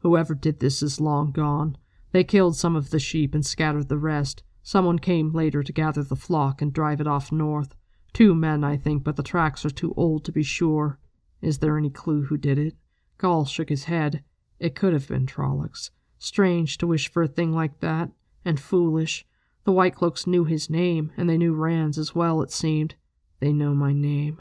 Whoever 0.00 0.34
did 0.34 0.60
this 0.60 0.82
is 0.82 1.00
long 1.00 1.32
gone. 1.32 1.78
They 2.12 2.24
killed 2.24 2.56
some 2.56 2.76
of 2.76 2.90
the 2.90 2.98
sheep 2.98 3.34
and 3.34 3.42
scattered 3.46 3.88
the 3.88 3.96
rest. 3.96 4.42
Someone 4.62 4.98
came 4.98 5.32
later 5.32 5.62
to 5.62 5.72
gather 5.72 6.02
the 6.02 6.14
flock 6.14 6.60
and 6.60 6.70
drive 6.70 7.00
it 7.00 7.06
off 7.06 7.32
north. 7.32 7.74
Two 8.12 8.34
men, 8.34 8.64
I 8.64 8.76
think, 8.76 9.02
but 9.02 9.16
the 9.16 9.22
tracks 9.22 9.64
are 9.64 9.70
too 9.70 9.94
old 9.96 10.26
to 10.26 10.30
be 10.30 10.42
sure. 10.42 10.98
Is 11.40 11.60
there 11.60 11.78
any 11.78 11.88
clue 11.88 12.24
who 12.24 12.36
did 12.36 12.58
it? 12.58 12.76
Gaul 13.16 13.46
shook 13.46 13.70
his 13.70 13.84
head. 13.84 14.22
It 14.60 14.74
could 14.74 14.92
have 14.92 15.08
been 15.08 15.24
Trollocs. 15.24 15.88
Strange 16.18 16.76
to 16.76 16.86
wish 16.86 17.10
for 17.10 17.22
a 17.22 17.28
thing 17.28 17.54
like 17.54 17.80
that, 17.80 18.10
and 18.44 18.60
foolish. 18.60 19.24
The 19.64 19.72
White 19.72 19.94
Cloaks 19.94 20.26
knew 20.26 20.44
his 20.44 20.68
name, 20.68 21.12
and 21.16 21.28
they 21.28 21.38
knew 21.38 21.54
Rand's 21.54 21.98
as 21.98 22.14
well, 22.14 22.42
it 22.42 22.50
seemed. 22.50 22.94
They 23.40 23.52
know 23.52 23.74
my 23.74 23.92
name. 23.92 24.40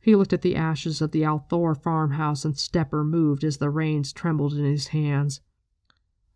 He 0.00 0.16
looked 0.16 0.32
at 0.32 0.42
the 0.42 0.56
ashes 0.56 1.00
of 1.00 1.12
the 1.12 1.24
al'Thor 1.24 1.74
farmhouse, 1.74 2.44
and 2.44 2.56
Stepper 2.56 3.04
moved 3.04 3.44
as 3.44 3.58
the 3.58 3.70
reins 3.70 4.12
trembled 4.12 4.54
in 4.54 4.64
his 4.64 4.88
hands. 4.88 5.40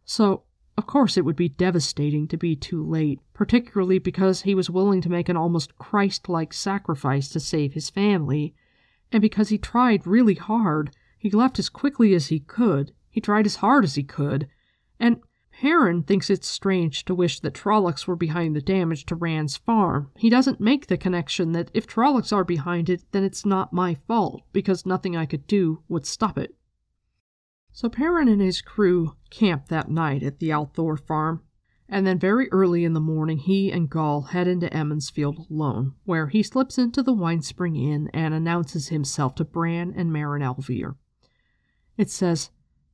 So, 0.05 0.45
of 0.77 0.87
course, 0.87 1.17
it 1.17 1.25
would 1.25 1.37
be 1.37 1.49
devastating 1.49 2.29
to 2.29 2.37
be 2.37 2.55
too 2.55 2.85
late, 2.85 3.21
particularly 3.33 3.99
because 3.99 4.43
he 4.43 4.55
was 4.55 4.69
willing 4.69 5.01
to 5.01 5.11
make 5.11 5.29
an 5.29 5.37
almost 5.37 5.79
Christ 5.79 6.29
like 6.29 6.53
sacrifice 6.53 7.29
to 7.31 7.41
save 7.41 7.73
his 7.73 7.91
family, 7.91 8.55
and 9.11 9.23
because 9.23 9.49
he 9.49 9.59
tried 9.59 10.07
really 10.07 10.35
hard. 10.35 10.95
He 11.19 11.31
left 11.31 11.59
as 11.59 11.71
quickly 11.71 12.15
as 12.15 12.29
he 12.29 12.41
could, 12.41 12.93
he 13.09 13.21
tried 13.21 13.47
as 13.47 13.57
hard 13.57 13.83
as 13.83 13.95
he 13.95 14.03
could, 14.03 14.47
and 15.01 15.21
Perrin 15.61 16.03
thinks 16.03 16.29
it's 16.29 16.47
strange 16.47 17.07
to 17.07 17.15
wish 17.15 17.41
that 17.41 17.55
Trollocs 17.55 18.07
were 18.07 18.17
behind 18.17 18.55
the 18.55 18.61
damage 18.61 19.07
to 19.07 19.15
Rand's 19.15 19.57
farm. 19.57 20.11
He 20.17 20.29
doesn't 20.29 20.61
make 20.61 20.87
the 20.87 20.99
connection 20.99 21.53
that 21.53 21.71
if 21.73 21.87
Trollocs 21.87 22.31
are 22.31 22.45
behind 22.45 22.91
it, 22.91 23.05
then 23.13 23.25
it's 23.25 23.47
not 23.47 23.73
my 23.73 23.95
fault, 24.07 24.43
because 24.53 24.85
nothing 24.85 25.17
I 25.17 25.25
could 25.25 25.47
do 25.47 25.83
would 25.89 26.05
stop 26.05 26.37
it. 26.37 26.55
So 27.73 27.89
Perrin 27.89 28.29
and 28.29 28.43
his 28.43 28.61
crew 28.61 29.17
camp 29.31 29.69
that 29.69 29.91
night 29.91 30.23
at 30.23 30.41
the 30.41 30.51
al'Thor 30.51 30.99
farm, 31.01 31.43
and 31.89 32.07
then 32.07 32.19
very 32.19 32.53
early 32.53 32.85
in 32.85 32.93
the 32.93 33.01
morning 33.01 33.39
he 33.39 33.73
and 33.73 33.89
Gaul 33.89 34.23
head 34.23 34.47
into 34.47 34.73
Emond's 34.75 35.11
alone, 35.17 35.95
where 36.05 36.27
he 36.27 36.43
slips 36.43 36.77
into 36.77 37.03
the 37.03 37.15
Winespring 37.15 37.79
Inn 37.79 38.11
and 38.13 38.35
announces 38.35 38.89
himself 38.89 39.35
to 39.37 39.45
Bran 39.45 39.95
and 39.97 40.13
Marin 40.13 40.43
al'Vere. 40.43 40.97
It 41.97 42.11
says, 42.11 42.51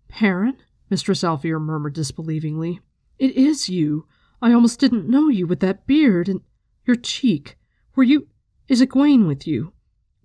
Perrin? 0.09 0.59
Mistress 0.93 1.25
al'Vere 1.25 1.59
murmured 1.59 1.95
disbelievingly. 1.95 2.81
It 3.19 3.35
is 3.35 3.67
you. 3.67 4.07
I 4.43 4.53
almost 4.53 4.79
didn't 4.79 5.09
know 5.09 5.31
you 5.31 5.47
with 5.47 5.61
that 5.61 5.87
beard 5.87 6.29
and 6.29 6.43
your 6.85 6.97
cheek. 6.97 7.57
Were 7.97 8.03
you. 8.03 8.29
Is 8.69 8.83
Egwene 8.83 9.27
with 9.27 9.47
you? 9.47 9.73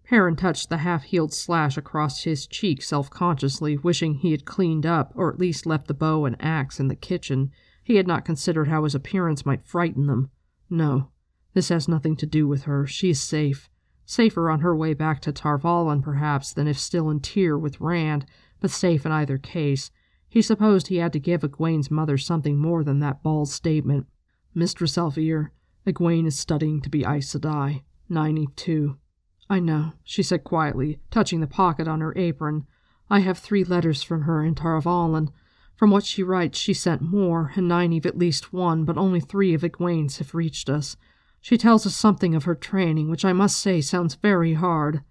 Perrin 0.04 0.36
touched 0.36 0.68
the 0.68 0.80
half 0.80 1.04
healed 1.04 1.34
slash 1.34 1.78
across 1.78 2.26
his 2.26 2.46
cheek 2.46 2.82
self 2.82 3.10
consciously, 3.10 3.78
wishing 3.78 4.16
he 4.16 4.32
had 4.32 4.44
cleaned 4.44 4.86
up, 4.86 5.14
or 5.16 5.32
at 5.32 5.40
least 5.40 5.66
left 5.66 5.88
the 5.88 5.94
bow 5.94 6.26
and 6.26 6.36
axe 6.42 6.82
in 6.82 6.90
the 6.90 6.98
kitchen. 6.98 7.50
He 7.82 7.96
had 7.96 8.06
not 8.06 8.26
considered 8.26 8.68
how 8.68 8.84
his 8.84 8.94
appearance 8.94 9.46
might 9.46 9.66
frighten 9.66 10.08
them. 10.08 10.32
No, 10.70 11.12
this 11.54 11.70
has 11.70 11.88
nothing 11.88 12.18
to 12.18 12.26
do 12.26 12.46
with 12.46 12.64
her. 12.64 12.86
She 12.86 13.12
is 13.12 13.22
safe. 13.22 13.70
Safer 14.06 14.50
on 14.50 14.60
her 14.60 14.76
way 14.76 14.94
back 14.94 15.22
to 15.22 15.32
Tar 15.32 15.58
Valon, 15.58 16.02
perhaps, 16.04 16.52
than 16.52 16.68
if 16.68 16.78
still 16.78 17.10
in 17.10 17.22
Tear 17.22 17.58
with 17.58 17.80
Rand, 17.80 18.26
but 18.60 18.70
safe 18.70 19.06
in 19.06 19.14
either 19.14 19.38
case. 19.38 19.92
He 20.38 20.44
supposed 20.44 20.90
he 20.90 20.98
had 20.98 21.14
to 21.14 21.20
give 21.20 21.42
Egwene's 21.42 21.90
mother 21.90 22.16
something 22.16 22.60
more 22.60 22.84
than 22.84 23.00
that 23.00 23.24
bald 23.24 23.50
statement. 23.50 24.06
Mistress 24.54 24.96
al'Vere, 24.96 25.50
Egwene 25.88 26.28
is 26.28 26.38
studying 26.38 26.80
to 26.82 26.92
be 26.92 27.04
Aes 27.04 27.34
Sedai. 27.34 27.82
92. 28.08 28.98
I 29.50 29.60
know, 29.60 29.94
she 30.04 30.22
said 30.22 30.44
quietly, 30.44 31.00
touching 31.10 31.40
the 31.40 31.48
pocket 31.48 31.88
on 31.88 32.02
her 32.02 32.16
apron. 32.16 32.68
I 33.10 33.22
have 33.22 33.40
three 33.40 33.64
letters 33.64 34.04
from 34.04 34.22
her 34.26 34.46
in 34.46 34.54
Tar 34.54 34.80
From 34.80 35.90
what 35.90 36.06
she 36.06 36.22
writes, 36.22 36.60
she 36.60 36.72
sent 36.72 37.02
more, 37.02 37.54
and 37.56 37.68
Nynaeve 37.68 38.06
at 38.06 38.20
least 38.20 38.54
one, 38.54 38.86
but 38.86 38.96
only 38.96 39.20
three 39.20 39.56
of 39.56 39.64
Egwene's 39.64 40.20
have 40.20 40.36
reached 40.36 40.70
us. 40.70 40.98
She 41.42 41.58
tells 41.58 41.88
us 41.88 41.96
something 41.96 42.36
of 42.36 42.44
her 42.44 42.54
training, 42.54 43.10
which 43.10 43.26
I 43.26 43.34
must 43.34 43.58
say 43.58 43.82
sounds 43.82 44.14
very 44.14 44.54
hard. 44.54 45.02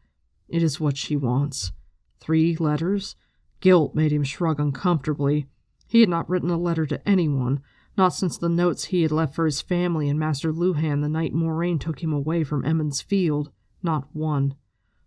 It 0.49 0.63
is 0.63 0.79
what 0.79 0.97
she 0.97 1.17
wants. 1.17 1.73
Three 2.21 2.55
letters? 2.55 3.17
Guilt 3.61 3.95
made 3.95 4.13
him 4.13 4.25
shrug 4.25 4.61
uncomfortably. 4.61 5.47
He 5.87 6.01
had 6.01 6.09
not 6.09 6.29
written 6.29 6.51
a 6.51 6.59
letter 6.59 6.87
to 6.87 7.09
anyone, 7.09 7.61
not 7.97 8.13
since 8.13 8.37
the 8.37 8.49
notes 8.49 8.87
he 8.87 9.03
had 9.03 9.13
left 9.13 9.35
for 9.35 9.47
his 9.47 9.63
family 9.63 10.09
and 10.09 10.19
Master 10.19 10.53
Luhhan 10.53 11.01
the 11.01 11.09
night 11.09 11.33
Moiraine 11.33 11.81
took 11.81 12.03
him 12.03 12.13
away 12.13 12.45
from 12.45 12.65
Emond's 12.65 13.01
Field. 13.01 13.51
Not 13.83 14.09
one. 14.13 14.55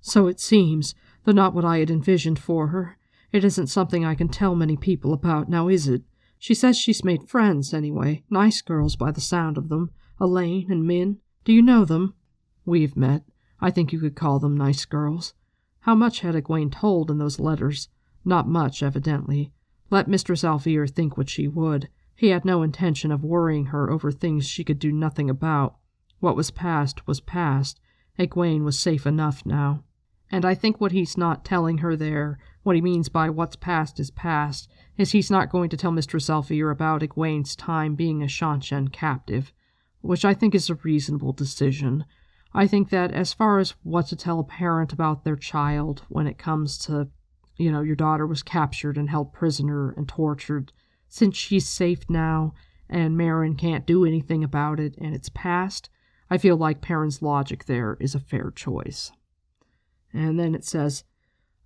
So 0.02 0.28
it 0.28 0.39
seems, 0.39 0.95
though 1.26 1.32
not 1.32 1.54
what 1.54 1.66
I 1.66 1.80
had 1.80 1.91
envisioned 1.91 2.39
for 2.39 2.68
her. 2.68 2.97
It 3.32 3.43
isn't 3.43 3.68
something 3.68 4.04
I 4.04 4.16
can 4.16 4.30
tell 4.30 4.56
many 4.56 4.76
people 4.76 5.14
about, 5.14 5.50
now 5.50 5.68
is 5.68 5.88
it? 5.88 6.04
She 6.39 6.56
says 6.56 6.78
she's 6.78 7.04
made 7.04 7.30
friends, 7.30 7.74
anyway. 7.74 8.24
Nice 8.30 8.62
girls 8.62 8.95
by 8.95 9.12
the 9.12 9.22
sound 9.22 9.58
of 9.58 9.70
them. 9.70 9.91
Elayne 10.20 10.72
and 10.72 10.88
Min. 10.88 11.20
Do 11.43 11.54
you 11.54 11.62
know 11.62 11.86
them? 11.86 12.16
We've 12.66 12.95
met. 12.95 13.24
I 13.60 13.72
think 13.72 13.91
you 13.91 14.00
could 14.00 14.16
call 14.16 14.39
them 14.39 14.56
nice 14.58 14.86
girls. 14.86 15.34
How 15.82 15.95
much 15.95 16.22
had 16.22 16.36
Egwene 16.36 16.72
told 16.72 17.12
in 17.12 17.18
those 17.18 17.39
letters? 17.39 17.89
Not 18.26 18.47
much, 18.47 18.84
evidently. 18.84 19.51
Let 19.89 20.07
Mistress 20.07 20.43
al'Vere 20.43 20.88
think 20.88 21.17
what 21.17 21.30
she 21.30 21.47
would. 21.47 21.89
He 22.15 22.28
had 22.28 22.45
no 22.45 22.63
intention 22.63 23.11
of 23.11 23.24
worrying 23.24 23.67
her 23.67 23.89
over 23.89 24.11
things 24.11 24.47
she 24.47 24.63
could 24.63 24.80
do 24.80 24.91
nothing 24.91 25.30
about. 25.30 25.78
What 26.20 26.36
was 26.36 26.51
past 26.51 27.07
was 27.07 27.22
past. 27.22 27.80
Egwene 28.20 28.63
was 28.63 28.78
safe 28.78 29.07
enough 29.07 29.45
now. 29.45 29.84
And 30.32 30.45
I 30.45 30.53
think 30.53 30.80
what 30.80 30.91
he's 30.91 31.17
not 31.17 31.45
telling 31.45 31.80
her 31.80 31.95
there, 31.95 32.38
what 32.63 32.76
he 32.76 32.82
means 32.82 33.09
by 33.09 33.30
what's 33.30 33.55
past 33.55 33.99
is 33.99 34.11
past, 34.11 34.70
is 34.97 35.11
he's 35.11 35.32
not 35.32 35.49
going 35.49 35.70
to 35.70 35.78
tell 35.78 35.91
Mistress 35.91 36.30
al'Vere 36.30 36.70
about 36.70 37.01
Egwene's 37.01 37.55
time 37.55 37.95
being 37.95 38.22
a 38.22 38.28
Seanchan 38.28 38.91
captive, 38.91 39.53
which 40.01 40.26
I 40.26 40.34
think 40.34 40.53
is 40.53 40.70
a 40.70 40.76
reasonable 40.76 41.32
decision. 41.32 42.05
I 42.53 42.67
think 42.67 42.89
that 42.89 43.11
as 43.11 43.34
far 43.34 43.59
as 43.59 43.76
what 43.84 44.07
to 44.07 44.15
tell 44.15 44.39
a 44.39 44.43
parent 44.43 44.91
about 44.91 45.24
their 45.24 45.36
child 45.36 46.03
when 46.09 46.28
it 46.28 46.38
comes 46.38 46.78
to 46.80 47.09
you 47.60 47.72
know, 47.72 47.82
your 47.82 47.95
daughter 47.95 48.26
was 48.26 48.41
captured 48.41 48.97
and 48.97 49.10
held 49.10 49.34
prisoner 49.34 49.91
and 49.91 50.07
tortured. 50.07 50.72
Since 51.10 51.36
she's 51.36 51.68
safe 51.68 52.10
now 52.10 52.53
and 52.89 53.18
Marin 53.18 53.55
can't 53.55 53.86
do 53.86 54.05
anything 54.05 54.43
about 54.43 54.80
it 54.80 54.95
and 54.97 55.14
it's 55.14 55.30
past, 55.30 55.89
I 56.30 56.38
feel 56.38 56.55
like 56.55 56.82
Perrin's 56.82 57.22
logic 57.22 57.66
there 57.66 57.97
is 57.99 58.16
a 58.16 58.20
fair 58.20 58.51
choice. 58.55 59.12
And 60.14 60.39
then 60.39 60.55
it 60.55 60.64
says, 60.64 61.03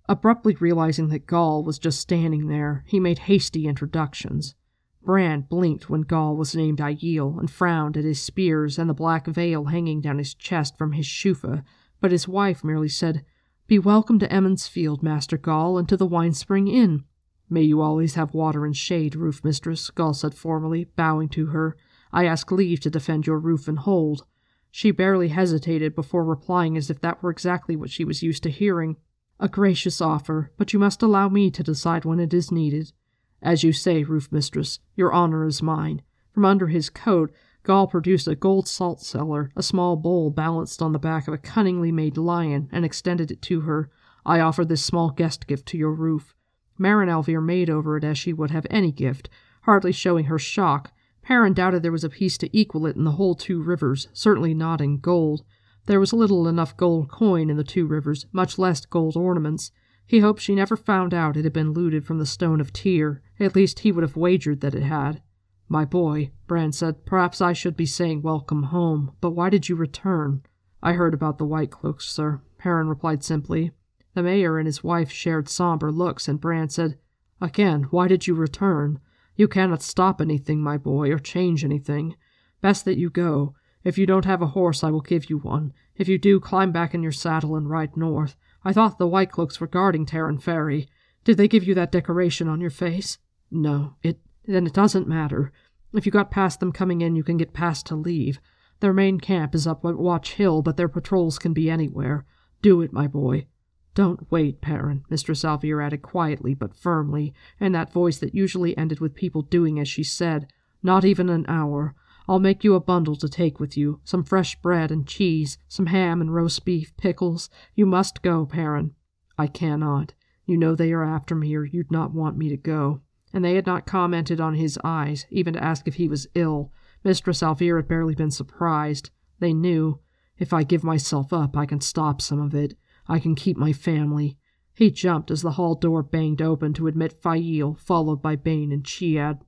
abruptly 0.08 0.56
realizing 0.56 1.08
that 1.08 1.26
Gaul 1.26 1.62
was 1.62 1.78
just 1.78 2.00
standing 2.00 2.48
there, 2.48 2.82
he 2.86 2.98
made 2.98 3.20
hasty 3.20 3.66
introductions. 3.66 4.54
Bran 5.02 5.42
blinked 5.42 5.88
when 5.88 6.02
Gaul 6.02 6.36
was 6.36 6.56
named 6.56 6.78
Aiel 6.78 7.38
and 7.38 7.50
frowned 7.50 7.96
at 7.96 8.04
his 8.04 8.20
spears 8.20 8.78
and 8.78 8.90
the 8.90 8.94
black 8.94 9.26
veil 9.26 9.66
hanging 9.66 10.00
down 10.00 10.18
his 10.18 10.34
chest 10.34 10.76
from 10.76 10.92
his 10.92 11.06
shoufa, 11.06 11.62
but 12.00 12.10
his 12.10 12.26
wife 12.26 12.64
merely 12.64 12.88
said, 12.88 13.24
be 13.66 13.78
welcome 13.78 14.18
to 14.18 14.30
Emond's 14.30 14.68
Field, 14.68 15.02
Master 15.02 15.38
Gaul, 15.38 15.78
and 15.78 15.88
to 15.88 15.96
the 15.96 16.06
Winespring 16.06 16.70
Inn. 16.70 17.04
May 17.48 17.62
you 17.62 17.80
always 17.80 18.14
have 18.14 18.34
water 18.34 18.66
and 18.66 18.76
shade, 18.76 19.16
roof 19.16 19.42
mistress, 19.42 19.88
Gaul 19.88 20.12
said 20.12 20.34
formally, 20.34 20.84
bowing 20.96 21.30
to 21.30 21.46
her. 21.46 21.74
I 22.12 22.26
ask 22.26 22.52
leave 22.52 22.80
to 22.80 22.90
defend 22.90 23.26
your 23.26 23.38
roof 23.38 23.66
and 23.66 23.78
hold. 23.78 24.26
She 24.70 24.90
barely 24.90 25.28
hesitated 25.28 25.94
before 25.94 26.24
replying 26.24 26.76
as 26.76 26.90
if 26.90 27.00
that 27.00 27.22
were 27.22 27.30
exactly 27.30 27.74
what 27.74 27.88
she 27.88 28.04
was 28.04 28.22
used 28.22 28.42
to 28.42 28.50
hearing. 28.50 28.96
A 29.40 29.48
gracious 29.48 29.98
offer, 29.98 30.52
but 30.58 30.74
you 30.74 30.78
must 30.78 31.02
allow 31.02 31.30
me 31.30 31.50
to 31.50 31.62
decide 31.62 32.04
when 32.04 32.20
it 32.20 32.34
is 32.34 32.52
needed. 32.52 32.92
As 33.40 33.64
you 33.64 33.72
say, 33.72 34.02
roof 34.02 34.30
mistress, 34.30 34.78
your 34.94 35.10
honor 35.10 35.46
is 35.46 35.62
mine. 35.62 36.02
From 36.32 36.44
under 36.44 36.66
his 36.66 36.90
coat, 36.90 37.32
Gaul 37.64 37.86
produced 37.86 38.28
a 38.28 38.34
gold 38.34 38.68
salt 38.68 39.00
cellar, 39.00 39.50
a 39.56 39.62
small 39.62 39.96
bowl 39.96 40.30
balanced 40.30 40.82
on 40.82 40.92
the 40.92 40.98
back 40.98 41.26
of 41.26 41.32
a 41.32 41.38
cunningly 41.38 41.90
made 41.90 42.18
lion, 42.18 42.68
and 42.70 42.84
extended 42.84 43.30
it 43.30 43.40
to 43.42 43.62
her. 43.62 43.90
I 44.26 44.40
offer 44.40 44.66
this 44.66 44.84
small 44.84 45.10
guest 45.10 45.46
gift 45.46 45.66
to 45.68 45.78
your 45.78 45.92
roof. 45.92 46.34
Marin 46.76 47.08
al'Vere 47.08 47.40
made 47.40 47.70
over 47.70 47.96
it 47.96 48.04
as 48.04 48.18
she 48.18 48.34
would 48.34 48.50
have 48.50 48.66
any 48.68 48.92
gift, 48.92 49.30
hardly 49.62 49.92
showing 49.92 50.26
her 50.26 50.38
shock. 50.38 50.92
Perrin 51.22 51.54
doubted 51.54 51.82
there 51.82 51.90
was 51.90 52.04
a 52.04 52.10
piece 52.10 52.36
to 52.36 52.54
equal 52.54 52.84
it 52.86 52.96
in 52.96 53.04
the 53.04 53.12
whole 53.12 53.34
Two 53.34 53.62
Rivers, 53.62 54.08
certainly 54.12 54.52
not 54.52 54.82
in 54.82 54.98
gold. 54.98 55.42
There 55.86 56.00
was 56.00 56.12
little 56.12 56.46
enough 56.46 56.76
gold 56.76 57.10
coin 57.10 57.48
in 57.48 57.56
the 57.56 57.64
Two 57.64 57.86
Rivers, 57.86 58.26
much 58.30 58.58
less 58.58 58.84
gold 58.84 59.16
ornaments. 59.16 59.72
He 60.06 60.18
hoped 60.18 60.42
she 60.42 60.54
never 60.54 60.76
found 60.76 61.14
out 61.14 61.36
it 61.38 61.44
had 61.44 61.54
been 61.54 61.72
looted 61.72 62.04
from 62.04 62.18
the 62.18 62.26
Stone 62.26 62.60
of 62.60 62.74
Tear. 62.74 63.22
At 63.40 63.54
least 63.56 63.80
he 63.80 63.90
would 63.90 64.02
have 64.02 64.16
wagered 64.16 64.60
that 64.60 64.74
it 64.74 64.82
had. 64.82 65.22
My 65.68 65.84
boy, 65.84 66.30
Bran 66.46 66.72
said, 66.72 67.06
perhaps 67.06 67.40
I 67.40 67.52
should 67.52 67.76
be 67.76 67.86
saying 67.86 68.22
welcome 68.22 68.64
home, 68.64 69.12
but 69.20 69.30
why 69.30 69.50
did 69.50 69.68
you 69.68 69.76
return? 69.76 70.42
I 70.82 70.92
heard 70.92 71.14
about 71.14 71.38
the 71.38 71.46
White 71.46 71.70
Cloaks, 71.70 72.06
sir, 72.06 72.42
Perrin 72.58 72.88
replied 72.88 73.24
simply. 73.24 73.72
The 74.14 74.22
mayor 74.22 74.58
and 74.58 74.66
his 74.66 74.84
wife 74.84 75.10
shared 75.10 75.48
somber 75.48 75.90
looks, 75.90 76.28
and 76.28 76.40
Bran 76.40 76.68
said, 76.68 76.98
Again, 77.40 77.84
why 77.90 78.08
did 78.08 78.26
you 78.26 78.34
return? 78.34 79.00
You 79.36 79.48
cannot 79.48 79.82
stop 79.82 80.20
anything, 80.20 80.60
my 80.60 80.78
boy, 80.78 81.10
or 81.10 81.18
change 81.18 81.64
anything. 81.64 82.14
Best 82.60 82.84
that 82.84 82.98
you 82.98 83.10
go. 83.10 83.54
If 83.82 83.98
you 83.98 84.06
don't 84.06 84.24
have 84.24 84.40
a 84.40 84.48
horse, 84.48 84.84
I 84.84 84.90
will 84.90 85.00
give 85.00 85.28
you 85.28 85.38
one. 85.38 85.72
If 85.96 86.08
you 86.08 86.18
do, 86.18 86.40
climb 86.40 86.72
back 86.72 86.94
in 86.94 87.02
your 87.02 87.12
saddle 87.12 87.56
and 87.56 87.68
ride 87.68 87.96
north. 87.96 88.36
I 88.64 88.72
thought 88.72 88.98
the 88.98 89.06
White 89.06 89.30
Cloaks 89.30 89.60
were 89.60 89.66
guarding 89.66 90.06
Taren 90.06 90.40
Ferry. 90.40 90.88
Did 91.24 91.36
they 91.36 91.48
give 91.48 91.64
you 91.64 91.74
that 91.74 91.92
decoration 91.92 92.48
on 92.48 92.60
your 92.60 92.70
face? 92.70 93.18
No, 93.50 93.96
it 94.02 94.20
then 94.46 94.66
it 94.66 94.74
doesn't 94.74 95.08
matter. 95.08 95.52
If 95.92 96.06
you 96.06 96.12
got 96.12 96.30
past 96.30 96.60
them 96.60 96.72
coming 96.72 97.00
in, 97.00 97.16
you 97.16 97.22
can 97.22 97.36
get 97.36 97.54
past 97.54 97.86
to 97.86 97.94
leave. 97.94 98.40
Their 98.80 98.92
main 98.92 99.20
camp 99.20 99.54
is 99.54 99.66
up 99.66 99.84
at 99.84 99.96
Watch 99.96 100.34
Hill, 100.34 100.60
but 100.60 100.76
their 100.76 100.88
patrols 100.88 101.38
can 101.38 101.52
be 101.52 101.70
anywhere. 101.70 102.24
Do 102.60 102.82
it, 102.82 102.92
my 102.92 103.06
boy. 103.06 103.46
Don't 103.94 104.30
wait, 104.30 104.60
Perrin, 104.60 105.04
Mistress 105.08 105.44
al'Vere 105.44 105.80
added 105.80 106.02
quietly 106.02 106.52
but 106.52 106.74
firmly, 106.74 107.32
in 107.60 107.72
that 107.72 107.92
voice 107.92 108.18
that 108.18 108.34
usually 108.34 108.76
ended 108.76 108.98
with 108.98 109.14
people 109.14 109.42
doing 109.42 109.78
as 109.78 109.88
she 109.88 110.02
said. 110.02 110.48
Not 110.82 111.04
even 111.04 111.28
an 111.28 111.46
hour. 111.46 111.94
I'll 112.28 112.40
make 112.40 112.64
you 112.64 112.74
a 112.74 112.80
bundle 112.80 113.16
to 113.16 113.28
take 113.28 113.60
with 113.60 113.76
you, 113.76 114.00
some 114.02 114.24
fresh 114.24 114.60
bread 114.60 114.90
and 114.90 115.06
cheese, 115.06 115.58
some 115.68 115.86
ham 115.86 116.20
and 116.20 116.34
roast 116.34 116.64
beef, 116.64 116.94
pickles. 116.96 117.48
You 117.76 117.86
must 117.86 118.22
go, 118.22 118.44
Perrin. 118.44 118.94
I 119.38 119.46
cannot. 119.46 120.12
You 120.44 120.56
know 120.56 120.74
they 120.74 120.92
are 120.92 121.04
after 121.04 121.34
me, 121.34 121.54
or 121.54 121.64
you'd 121.64 121.92
not 121.92 122.12
want 122.12 122.36
me 122.36 122.48
to 122.48 122.56
go 122.56 123.00
and 123.34 123.44
they 123.44 123.56
had 123.56 123.66
not 123.66 123.84
commented 123.84 124.40
on 124.40 124.54
his 124.54 124.78
eyes, 124.84 125.26
even 125.28 125.54
to 125.54 125.62
ask 125.62 125.88
if 125.88 125.96
he 125.96 126.08
was 126.08 126.28
ill. 126.36 126.72
Mistress 127.02 127.42
al'Vere 127.42 127.76
had 127.76 127.88
barely 127.88 128.14
been 128.14 128.30
surprised. 128.30 129.10
They 129.40 129.52
knew. 129.52 129.98
If 130.38 130.52
I 130.52 130.62
give 130.62 130.84
myself 130.84 131.32
up, 131.32 131.56
I 131.56 131.66
can 131.66 131.80
stop 131.80 132.22
some 132.22 132.40
of 132.40 132.54
it. 132.54 132.78
I 133.08 133.18
can 133.18 133.34
keep 133.34 133.56
my 133.56 133.72
family. 133.72 134.38
He 134.72 134.90
jumped 134.90 135.32
as 135.32 135.42
the 135.42 135.52
hall 135.52 135.74
door 135.74 136.02
banged 136.02 136.40
open 136.40 136.72
to 136.74 136.86
admit 136.86 137.12
Faile, 137.12 137.74
followed 137.74 138.22
by 138.22 138.36
Bain 138.36 138.70
and 138.70 138.84
Chiad. 138.84 139.40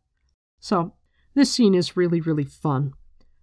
So, 0.58 0.94
this 1.34 1.52
scene 1.52 1.74
is 1.74 1.96
really, 1.96 2.20
really 2.20 2.44
fun. 2.44 2.92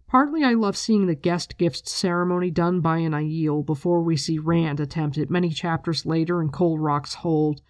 Partly 0.08 0.44
I 0.44 0.54
love 0.54 0.76
seeing 0.76 1.08
the 1.08 1.16
guest 1.16 1.58
gifts 1.58 1.90
ceremony 1.90 2.52
done 2.52 2.82
by 2.82 2.98
an 2.98 3.14
Aiel 3.14 3.66
before 3.66 4.02
we 4.02 4.18
see 4.18 4.38
Rand 4.38 4.80
attempt 4.80 5.18
it 5.18 5.32
many 5.32 5.50
chapters 5.50 6.06
later 6.06 6.42
in 6.42 6.50
Cold 6.50 6.82
Rock's 6.82 7.16
Hold. 7.16 7.62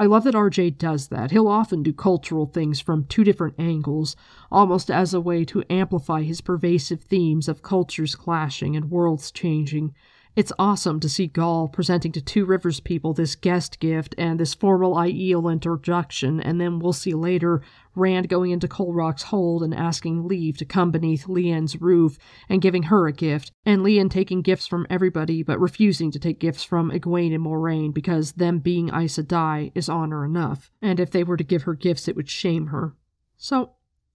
I 0.00 0.06
love 0.06 0.24
that 0.24 0.34
RJ 0.34 0.78
does 0.78 1.08
that. 1.08 1.30
He'll 1.30 1.46
often 1.46 1.82
do 1.82 1.92
cultural 1.92 2.46
things 2.46 2.80
from 2.80 3.04
two 3.04 3.22
different 3.22 3.56
angles, 3.58 4.16
almost 4.50 4.90
as 4.90 5.12
a 5.12 5.20
way 5.20 5.44
to 5.44 5.62
amplify 5.68 6.22
his 6.22 6.40
pervasive 6.40 7.02
themes 7.02 7.48
of 7.48 7.60
cultures 7.60 8.14
clashing 8.14 8.74
and 8.76 8.90
worlds 8.90 9.30
changing. 9.30 9.94
It's 10.36 10.52
awesome 10.60 11.00
to 11.00 11.08
see 11.08 11.26
Gaul 11.26 11.66
presenting 11.66 12.12
to 12.12 12.20
Two 12.20 12.44
Rivers 12.44 12.78
people 12.78 13.12
this 13.12 13.34
guest 13.34 13.80
gift 13.80 14.14
and 14.16 14.38
this 14.38 14.54
formal 14.54 14.94
Aiel 14.94 15.50
introduction, 15.50 16.40
and 16.40 16.60
then 16.60 16.78
we'll 16.78 16.92
see 16.92 17.14
later 17.14 17.62
Rand 17.96 18.28
going 18.28 18.52
into 18.52 18.68
Colrock's 18.68 19.24
hold 19.24 19.64
and 19.64 19.74
asking 19.74 20.28
leave 20.28 20.56
to 20.58 20.64
come 20.64 20.92
beneath 20.92 21.26
Lian's 21.26 21.80
roof 21.80 22.16
and 22.48 22.62
giving 22.62 22.84
her 22.84 23.08
a 23.08 23.12
gift, 23.12 23.50
and 23.66 23.82
Lian 23.82 24.08
taking 24.08 24.40
gifts 24.40 24.68
from 24.68 24.86
everybody 24.88 25.42
but 25.42 25.58
refusing 25.58 26.12
to 26.12 26.20
take 26.20 26.38
gifts 26.38 26.62
from 26.62 26.92
Egwene 26.92 27.34
and 27.34 27.44
Moiraine 27.44 27.92
because 27.92 28.34
them 28.34 28.60
being 28.60 28.88
Aes 28.94 29.18
Sedai 29.18 29.72
is 29.74 29.88
honor 29.88 30.24
enough, 30.24 30.70
and 30.80 31.00
if 31.00 31.10
they 31.10 31.24
were 31.24 31.36
to 31.36 31.44
give 31.44 31.64
her 31.64 31.74
gifts 31.74 32.06
it 32.06 32.14
would 32.14 32.28
shame 32.28 32.68
her. 32.68 32.94
So, 33.36 33.72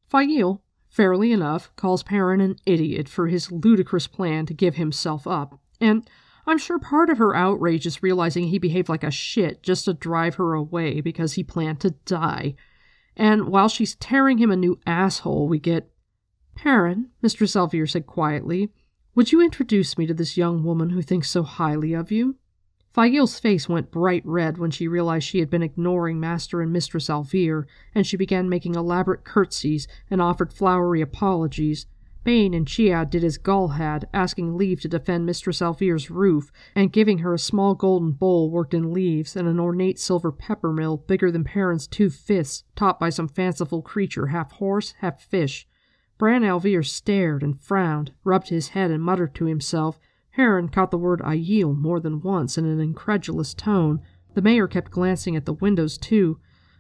Faile, 0.08 0.64
fairly 0.88 1.34
enough, 1.34 1.76
calls 1.76 2.04
Perrin 2.04 2.40
an 2.40 2.56
idiot 2.66 3.10
for 3.10 3.28
his 3.28 3.52
ludicrous 3.52 4.08
plan 4.08 4.46
to 4.46 4.54
give 4.54 4.76
himself 4.76 5.28
up 5.28 5.60
and 5.80 6.10
I'm 6.47 6.57
sure 6.57 6.77
part 6.77 7.10
of 7.10 7.18
her 7.18 7.35
outrage 7.35 7.85
is 7.85 8.03
realizing 8.03 8.47
he 8.47 8.60
behaved 8.60 8.89
like 8.89 9.03
a 9.03 9.11
shit 9.11 9.64
just 9.64 9.85
to 9.85 9.93
drive 9.93 10.35
her 10.35 10.53
away 10.53 11.02
because 11.02 11.34
he 11.34 11.43
planned 11.43 11.80
to 11.81 11.91
die. 12.06 12.56
And 13.18 13.47
while 13.47 13.68
she's 13.68 13.95
tearing 13.95 14.38
him 14.38 14.52
a 14.52 14.56
new 14.56 14.80
asshole, 14.85 15.47
we 15.47 15.60
get 15.60 15.89
Perrin, 16.56 17.10
Mistress 17.22 17.56
al'Vere 17.56 17.88
said 17.88 18.06
quietly, 18.06 18.72
would 19.15 19.31
you 19.31 19.41
introduce 19.41 19.97
me 19.97 20.06
to 20.06 20.14
this 20.14 20.38
young 20.38 20.64
woman 20.64 20.89
who 20.91 21.02
thinks 21.02 21.30
so 21.30 21.43
highly 21.43 21.93
of 21.93 22.11
you? 22.11 22.35
Faile's 22.93 23.39
face 23.39 23.68
went 23.68 23.91
bright 23.91 24.26
red 24.26 24.57
when 24.57 24.72
she 24.72 24.88
realized 24.88 25.27
she 25.27 25.39
had 25.39 25.49
been 25.49 25.64
ignoring 25.64 26.19
Master 26.19 26.61
and 26.61 26.72
Mistress 26.72 27.10
al'Vere, 27.10 27.65
and 27.93 28.06
she 28.06 28.15
began 28.15 28.47
making 28.47 28.76
elaborate 28.76 29.26
curtsies 29.26 29.88
and 30.10 30.22
offered 30.22 30.53
flowery 30.53 31.02
apologies, 31.02 31.88
Bain 32.26 32.56
and 32.56 32.65
Chiad 32.65 33.11
did 33.11 33.23
as 33.23 33.38
Gaul 33.38 33.68
had, 33.68 34.10
asking 34.11 34.57
leave 34.57 34.81
to 34.81 34.88
defend 34.88 35.27
Mistress 35.27 35.61
al'Vere's 35.61 36.10
roof, 36.10 36.52
and 36.73 36.91
giving 36.91 37.19
her 37.19 37.35
a 37.35 37.39
small 37.39 37.76
golden 37.76 38.14
bowl 38.14 38.49
worked 38.49 38.73
in 38.73 38.91
leaves 38.91 39.35
and 39.35 39.47
an 39.47 39.60
ornate 39.60 39.99
silver 39.99 40.31
pepper 40.31 40.73
mill 40.73 40.97
bigger 40.97 41.30
than 41.30 41.43
Perrin's 41.43 41.85
two 41.85 42.10
fists, 42.10 42.64
topped 42.76 42.99
by 42.99 43.11
some 43.11 43.27
fanciful 43.27 43.84
creature 43.84 44.27
half 44.27 44.53
horse, 44.53 44.95
half 45.02 45.22
fish. 45.22 45.68
Bran 46.18 46.43
al'Vere 46.43 46.81
stared 46.81 47.43
and 47.43 47.61
frowned, 47.61 48.11
rubbed 48.23 48.49
his 48.49 48.69
head 48.69 48.89
and 48.89 49.03
muttered 49.03 49.35
to 49.35 49.45
himself. 49.45 49.99
Perrin 50.34 50.69
caught 50.69 50.89
the 50.89 50.97
word 50.97 51.19
Aiel 51.22 51.77
more 51.77 51.99
than 51.99 52.22
once 52.22 52.57
in 52.57 52.65
an 52.65 52.80
incredulous 52.80 53.53
tone. 53.53 54.02
The 54.34 54.41
mayor 54.41 54.68
kept 54.68 54.89
glancing 54.89 55.35
at 55.35 55.45
the 55.45 55.53
windows, 55.53 55.95
too, 55.95 56.39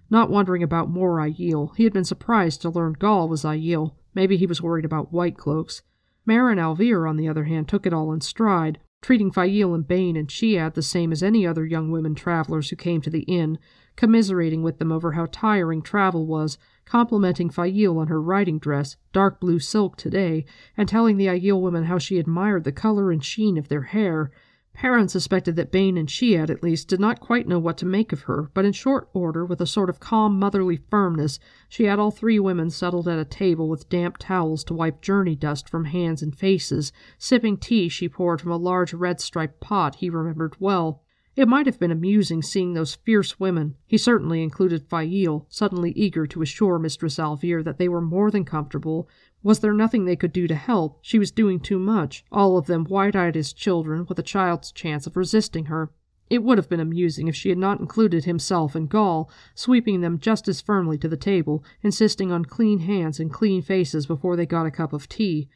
not 0.09 0.31
wondering 0.31 0.63
about 0.63 0.89
more 0.89 1.17
Aiel. 1.17 1.75
He 1.75 1.83
had 1.83 1.93
been 1.93 2.03
surprised 2.03 2.63
to 2.63 2.69
learn 2.71 2.93
Gaul 2.93 3.29
was 3.29 3.43
Aiel, 3.43 3.93
Maybe 4.15 4.37
he 4.37 4.47
was 4.47 4.61
worried 4.61 4.85
about 4.85 5.11
white 5.11 5.37
cloaks. 5.37 5.83
Marin 6.25 6.57
al'Vere, 6.57 7.07
on 7.07 7.17
the 7.17 7.27
other 7.27 7.43
hand, 7.43 7.67
took 7.67 7.85
it 7.85 7.93
all 7.93 8.11
in 8.11 8.21
stride, 8.21 8.79
treating 9.01 9.29
Faile 9.29 9.75
and 9.75 9.87
Bain 9.87 10.15
and 10.15 10.27
Chiad 10.27 10.73
the 10.73 10.81
same 10.81 11.11
as 11.11 11.21
any 11.21 11.45
other 11.45 11.63
young 11.63 11.91
women 11.91 12.15
travelers 12.15 12.69
who 12.69 12.75
came 12.75 13.01
to 13.01 13.09
the 13.11 13.21
inn, 13.23 13.59
commiserating 13.95 14.63
with 14.63 14.79
them 14.79 14.91
over 14.91 15.11
how 15.11 15.27
tiring 15.31 15.83
travel 15.83 16.25
was, 16.25 16.57
complimenting 16.85 17.51
Faile 17.51 17.99
on 17.99 18.07
her 18.07 18.19
riding 18.19 18.57
dress, 18.57 18.95
dark 19.13 19.39
blue 19.39 19.59
silk 19.59 19.95
today, 19.97 20.45
and 20.75 20.89
telling 20.89 21.17
the 21.17 21.27
Aiel 21.27 21.61
women 21.61 21.83
how 21.83 21.99
she 21.99 22.17
admired 22.17 22.63
the 22.63 22.71
color 22.71 23.11
and 23.11 23.23
sheen 23.23 23.57
of 23.57 23.67
their 23.67 23.83
hair, 23.83 24.31
Perrin 24.75 25.07
suspected 25.07 25.55
that 25.55 25.71
Bain 25.71 25.97
and 25.97 26.09
Chiad, 26.09 26.49
at 26.49 26.61
least, 26.61 26.89
did 26.89 26.99
not 26.99 27.21
quite 27.21 27.47
know 27.47 27.59
what 27.59 27.77
to 27.77 27.85
make 27.85 28.11
of 28.11 28.23
her, 28.23 28.51
but 28.53 28.65
in 28.65 28.73
short 28.73 29.07
order, 29.13 29.45
with 29.45 29.61
a 29.61 29.65
sort 29.65 29.89
of 29.89 30.01
calm 30.01 30.37
motherly 30.37 30.75
firmness, 30.75 31.39
she 31.69 31.85
had 31.85 31.97
all 31.97 32.11
three 32.11 32.39
women 32.39 32.69
settled 32.69 33.07
at 33.07 33.17
a 33.17 33.23
table 33.23 33.69
with 33.69 33.87
damp 33.87 34.17
towels 34.19 34.65
to 34.65 34.73
wipe 34.73 35.01
journey 35.01 35.33
dust 35.33 35.69
from 35.69 35.85
hands 35.85 36.21
and 36.21 36.37
faces, 36.37 36.91
sipping 37.17 37.55
tea 37.55 37.87
she 37.87 38.09
poured 38.09 38.41
from 38.41 38.51
a 38.51 38.57
large 38.57 38.93
red 38.93 39.21
striped 39.21 39.61
pot 39.61 39.95
he 39.95 40.09
remembered 40.09 40.57
well. 40.59 41.01
It 41.37 41.47
might 41.47 41.65
have 41.65 41.79
been 41.79 41.91
amusing 41.91 42.41
seeing 42.41 42.73
those 42.73 42.95
fierce 42.95 43.39
women, 43.39 43.75
he 43.85 43.97
certainly 43.97 44.43
included 44.43 44.89
Faile, 44.89 45.45
suddenly 45.49 45.91
eager 45.91 46.25
to 46.27 46.41
assure 46.41 46.79
Mistress 46.79 47.17
al'Vere 47.17 47.63
that 47.63 47.77
they 47.77 47.89
were 47.89 48.01
more 48.01 48.29
than 48.29 48.45
comfortable, 48.45 49.09
was 49.45 49.59
there 49.59 49.73
nothing 49.73 50.05
they 50.05 50.15
could 50.15 50.33
do 50.33 50.47
to 50.47 50.55
help? 50.55 50.97
She 51.03 51.19
was 51.19 51.29
doing 51.29 51.59
too 51.59 51.77
much, 51.77 52.25
all 52.31 52.57
of 52.57 52.65
them 52.65 52.83
wide 52.83 53.15
eyed 53.15 53.37
as 53.37 53.53
children, 53.53 54.07
with 54.09 54.17
a 54.17 54.23
child's 54.23 54.71
chance 54.71 55.05
of 55.05 55.15
resisting 55.15 55.65
her. 55.65 55.91
It 56.31 56.41
would 56.41 56.57
have 56.57 56.67
been 56.67 56.79
amusing 56.79 57.27
if 57.27 57.35
she 57.35 57.49
had 57.49 57.59
not 57.59 57.79
included 57.79 58.25
himself 58.25 58.73
and 58.73 58.89
Gaul, 58.89 59.29
sweeping 59.53 60.01
them 60.01 60.17
just 60.17 60.47
as 60.47 60.61
firmly 60.61 60.97
to 60.97 61.07
the 61.07 61.15
table, 61.15 61.63
insisting 61.83 62.31
on 62.31 62.45
clean 62.45 62.79
hands 62.79 63.19
and 63.19 63.31
clean 63.31 63.61
faces 63.61 64.07
before 64.07 64.35
they 64.35 64.47
got 64.47 64.65
a 64.65 64.71
cup 64.71 64.93
of 64.93 65.07
tea. 65.07 65.47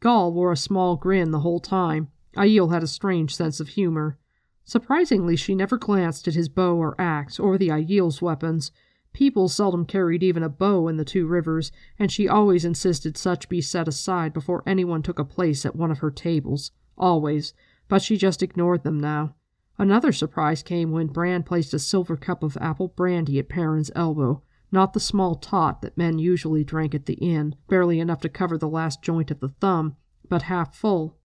Gaul 0.00 0.32
wore 0.32 0.50
a 0.50 0.56
small 0.56 0.96
grin 0.96 1.30
the 1.30 1.38
whole 1.38 1.60
time. 1.60 2.08
Aiel 2.36 2.72
had 2.72 2.82
a 2.82 2.88
strange 2.88 3.32
sense 3.36 3.60
of 3.60 3.68
humor. 3.68 4.18
Surprisingly, 4.64 5.36
she 5.36 5.54
never 5.54 5.78
glanced 5.78 6.26
at 6.26 6.34
his 6.34 6.48
bow 6.48 6.74
or 6.74 7.00
axe, 7.00 7.38
or 7.38 7.56
the 7.56 7.68
Aiel's 7.68 8.20
weapons. 8.20 8.72
People 9.16 9.48
seldom 9.48 9.86
carried 9.86 10.22
even 10.22 10.42
a 10.42 10.48
bow 10.50 10.88
in 10.88 10.98
the 10.98 11.04
two 11.04 11.26
rivers, 11.26 11.72
and 11.98 12.12
she 12.12 12.28
always 12.28 12.66
insisted 12.66 13.16
such 13.16 13.48
be 13.48 13.62
set 13.62 13.88
aside 13.88 14.34
before 14.34 14.62
anyone 14.66 15.02
took 15.02 15.18
a 15.18 15.24
place 15.24 15.64
at 15.64 15.74
one 15.74 15.90
of 15.90 16.00
her 16.00 16.10
tables. 16.10 16.70
Always. 16.98 17.54
But 17.88 18.02
she 18.02 18.18
just 18.18 18.42
ignored 18.42 18.82
them 18.82 19.00
now. 19.00 19.34
Another 19.78 20.12
surprise 20.12 20.62
came 20.62 20.90
when 20.90 21.06
Bran 21.06 21.44
placed 21.44 21.72
a 21.72 21.78
silver 21.78 22.18
cup 22.18 22.42
of 22.42 22.58
apple 22.60 22.88
brandy 22.88 23.38
at 23.38 23.48
Perrin's 23.48 23.90
elbow, 23.96 24.42
not 24.70 24.92
the 24.92 25.00
small 25.00 25.34
tot 25.34 25.80
that 25.80 25.96
men 25.96 26.18
usually 26.18 26.62
drank 26.62 26.94
at 26.94 27.06
the 27.06 27.14
inn, 27.14 27.54
barely 27.68 28.00
enough 28.00 28.20
to 28.20 28.28
cover 28.28 28.58
the 28.58 28.68
last 28.68 29.00
joint 29.00 29.30
of 29.30 29.40
the 29.40 29.48
thumb, 29.48 29.96
but 30.28 30.42
half 30.42 30.76
full. 30.76 31.16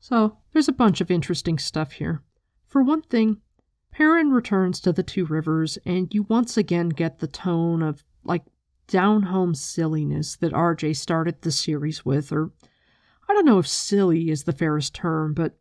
So, 0.00 0.38
there's 0.52 0.66
a 0.66 0.72
bunch 0.72 1.00
of 1.00 1.12
interesting 1.12 1.60
stuff 1.60 1.92
here. 1.92 2.24
For 2.66 2.82
one 2.82 3.02
thing, 3.02 3.40
Perrin 3.92 4.30
returns 4.30 4.80
to 4.80 4.92
the 4.92 5.02
Two 5.02 5.24
Rivers, 5.24 5.78
and 5.84 6.12
you 6.14 6.22
once 6.24 6.56
again 6.56 6.90
get 6.90 7.18
the 7.18 7.26
tone 7.26 7.82
of, 7.82 8.04
like, 8.24 8.44
down 8.86 9.22
home 9.22 9.54
silliness 9.54 10.36
that 10.36 10.52
RJ 10.52 10.96
started 10.96 11.42
the 11.42 11.52
series 11.52 12.04
with, 12.04 12.32
or 12.32 12.50
I 13.28 13.32
don't 13.32 13.46
know 13.46 13.58
if 13.58 13.66
silly 13.68 14.30
is 14.30 14.44
the 14.44 14.52
fairest 14.52 14.94
term, 14.94 15.34
but 15.34 15.56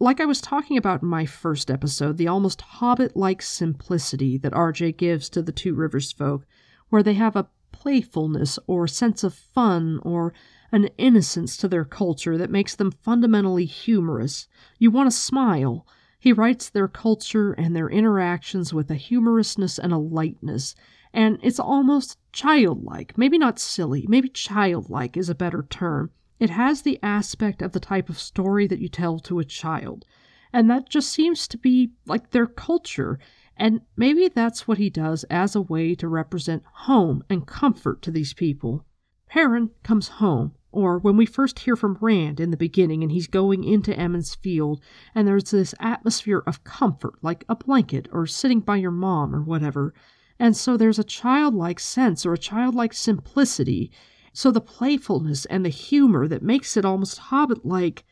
like 0.00 0.20
I 0.20 0.26
was 0.26 0.40
talking 0.40 0.76
about 0.76 1.02
in 1.02 1.08
my 1.08 1.26
first 1.26 1.70
episode, 1.70 2.18
the 2.18 2.28
almost 2.28 2.60
hobbit 2.60 3.16
like 3.16 3.42
simplicity 3.42 4.38
that 4.38 4.52
RJ 4.52 4.96
gives 4.96 5.28
to 5.30 5.42
the 5.42 5.52
Two 5.52 5.74
Rivers 5.74 6.12
folk, 6.12 6.46
where 6.88 7.02
they 7.02 7.14
have 7.14 7.34
a 7.34 7.48
playfulness 7.72 8.58
or 8.66 8.86
sense 8.86 9.24
of 9.24 9.34
fun 9.34 9.98
or 10.02 10.32
an 10.70 10.88
innocence 10.98 11.56
to 11.56 11.68
their 11.68 11.84
culture 11.84 12.36
that 12.36 12.50
makes 12.50 12.76
them 12.76 12.90
fundamentally 12.90 13.64
humorous. 13.64 14.46
You 14.78 14.90
want 14.90 15.10
to 15.10 15.16
smile 15.16 15.86
he 16.18 16.32
writes 16.32 16.68
their 16.68 16.88
culture 16.88 17.52
and 17.52 17.76
their 17.76 17.88
interactions 17.88 18.74
with 18.74 18.90
a 18.90 18.96
humorousness 18.96 19.78
and 19.78 19.92
a 19.92 19.98
lightness, 19.98 20.74
and 21.12 21.38
it's 21.42 21.60
almost 21.60 22.18
childlike. 22.32 23.16
Maybe 23.16 23.38
not 23.38 23.58
silly, 23.58 24.04
maybe 24.08 24.28
childlike 24.28 25.16
is 25.16 25.28
a 25.28 25.34
better 25.34 25.64
term. 25.70 26.10
It 26.40 26.50
has 26.50 26.82
the 26.82 26.98
aspect 27.02 27.62
of 27.62 27.72
the 27.72 27.80
type 27.80 28.08
of 28.08 28.18
story 28.18 28.66
that 28.66 28.80
you 28.80 28.88
tell 28.88 29.18
to 29.20 29.38
a 29.38 29.44
child. 29.44 30.04
And 30.52 30.70
that 30.70 30.88
just 30.88 31.10
seems 31.10 31.46
to 31.48 31.58
be 31.58 31.92
like 32.06 32.30
their 32.30 32.46
culture. 32.46 33.18
And 33.56 33.82
maybe 33.96 34.28
that's 34.28 34.66
what 34.66 34.78
he 34.78 34.90
does 34.90 35.24
as 35.24 35.54
a 35.54 35.60
way 35.60 35.94
to 35.96 36.08
represent 36.08 36.62
home 36.64 37.22
and 37.28 37.46
comfort 37.46 38.02
to 38.02 38.10
these 38.10 38.34
people. 38.34 38.84
Perrin 39.28 39.70
comes 39.82 40.08
home 40.08 40.54
or 40.70 40.98
when 40.98 41.16
we 41.16 41.24
first 41.24 41.60
hear 41.60 41.76
from 41.76 41.96
Rand 42.00 42.40
in 42.40 42.50
the 42.50 42.56
beginning 42.56 43.02
and 43.02 43.10
he's 43.10 43.26
going 43.26 43.64
into 43.64 43.98
Emond's 43.98 44.34
Field, 44.34 44.82
and 45.14 45.26
there's 45.26 45.50
this 45.50 45.74
atmosphere 45.80 46.42
of 46.46 46.64
comfort, 46.64 47.14
like 47.22 47.44
a 47.48 47.56
blanket 47.56 48.06
or 48.12 48.26
sitting 48.26 48.60
by 48.60 48.76
your 48.76 48.90
mom 48.90 49.34
or 49.34 49.42
whatever. 49.42 49.94
And 50.38 50.56
so 50.56 50.76
there's 50.76 50.98
a 50.98 51.04
childlike 51.04 51.80
sense 51.80 52.26
or 52.26 52.34
a 52.34 52.38
childlike 52.38 52.92
simplicity. 52.92 53.90
So 54.32 54.50
the 54.50 54.60
playfulness 54.60 55.46
and 55.46 55.64
the 55.64 55.70
humor 55.70 56.28
that 56.28 56.42
makes 56.42 56.76
it 56.76 56.84
almost 56.84 57.18
hobbit 57.18 57.64
like. 57.64 58.04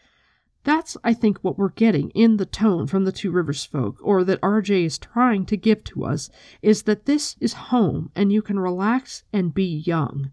That's, 0.64 0.96
I 1.04 1.14
think, 1.14 1.38
what 1.38 1.56
we're 1.56 1.68
getting 1.68 2.10
in 2.10 2.38
the 2.38 2.46
tone 2.46 2.88
from 2.88 3.04
the 3.04 3.12
Two 3.12 3.30
Rivers 3.30 3.64
folk, 3.64 3.98
or 4.02 4.24
that 4.24 4.40
RJ 4.40 4.86
is 4.86 4.98
trying 4.98 5.46
to 5.46 5.56
give 5.56 5.84
to 5.84 6.04
us, 6.04 6.28
is 6.60 6.82
that 6.84 7.04
this 7.04 7.36
is 7.38 7.52
home 7.52 8.10
and 8.16 8.32
you 8.32 8.42
can 8.42 8.58
relax 8.58 9.22
and 9.32 9.54
be 9.54 9.84
young 9.86 10.32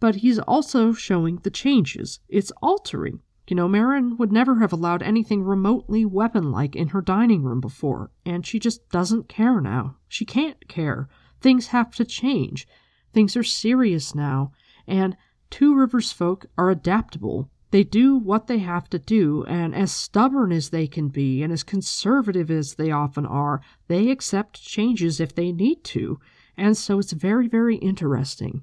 but 0.00 0.16
he's 0.16 0.38
also 0.40 0.92
showing 0.92 1.36
the 1.36 1.50
changes. 1.50 2.18
It's 2.28 2.50
altering. 2.62 3.20
You 3.46 3.56
know, 3.56 3.68
Marin 3.68 4.16
would 4.16 4.32
never 4.32 4.56
have 4.60 4.72
allowed 4.72 5.02
anything 5.02 5.42
remotely 5.42 6.04
weapon 6.04 6.50
like 6.50 6.74
in 6.74 6.88
her 6.88 7.00
dining 7.00 7.42
room 7.42 7.60
before, 7.60 8.10
and 8.24 8.46
she 8.46 8.58
just 8.58 8.88
doesn't 8.90 9.28
care 9.28 9.60
now. 9.60 9.96
She 10.08 10.24
can't 10.24 10.68
care. 10.68 11.08
Things 11.40 11.68
have 11.68 11.94
to 11.96 12.04
change. 12.04 12.66
Things 13.12 13.36
are 13.36 13.42
serious 13.42 14.14
now, 14.14 14.52
and 14.86 15.16
Two 15.50 15.74
Rivers 15.74 16.12
folk 16.12 16.46
are 16.56 16.70
adaptable. 16.70 17.50
They 17.72 17.82
do 17.82 18.16
what 18.16 18.46
they 18.46 18.58
have 18.58 18.88
to 18.90 19.00
do, 19.00 19.44
and 19.46 19.74
as 19.74 19.90
stubborn 19.90 20.52
as 20.52 20.70
they 20.70 20.86
can 20.86 21.08
be, 21.08 21.42
and 21.42 21.52
as 21.52 21.64
conservative 21.64 22.50
as 22.50 22.74
they 22.74 22.92
often 22.92 23.26
are, 23.26 23.60
they 23.88 24.10
accept 24.10 24.62
changes 24.62 25.18
if 25.18 25.34
they 25.34 25.50
need 25.50 25.82
to. 25.84 26.20
And 26.56 26.76
so 26.76 27.00
it's 27.00 27.12
very, 27.12 27.48
very 27.48 27.76
interesting. 27.76 28.62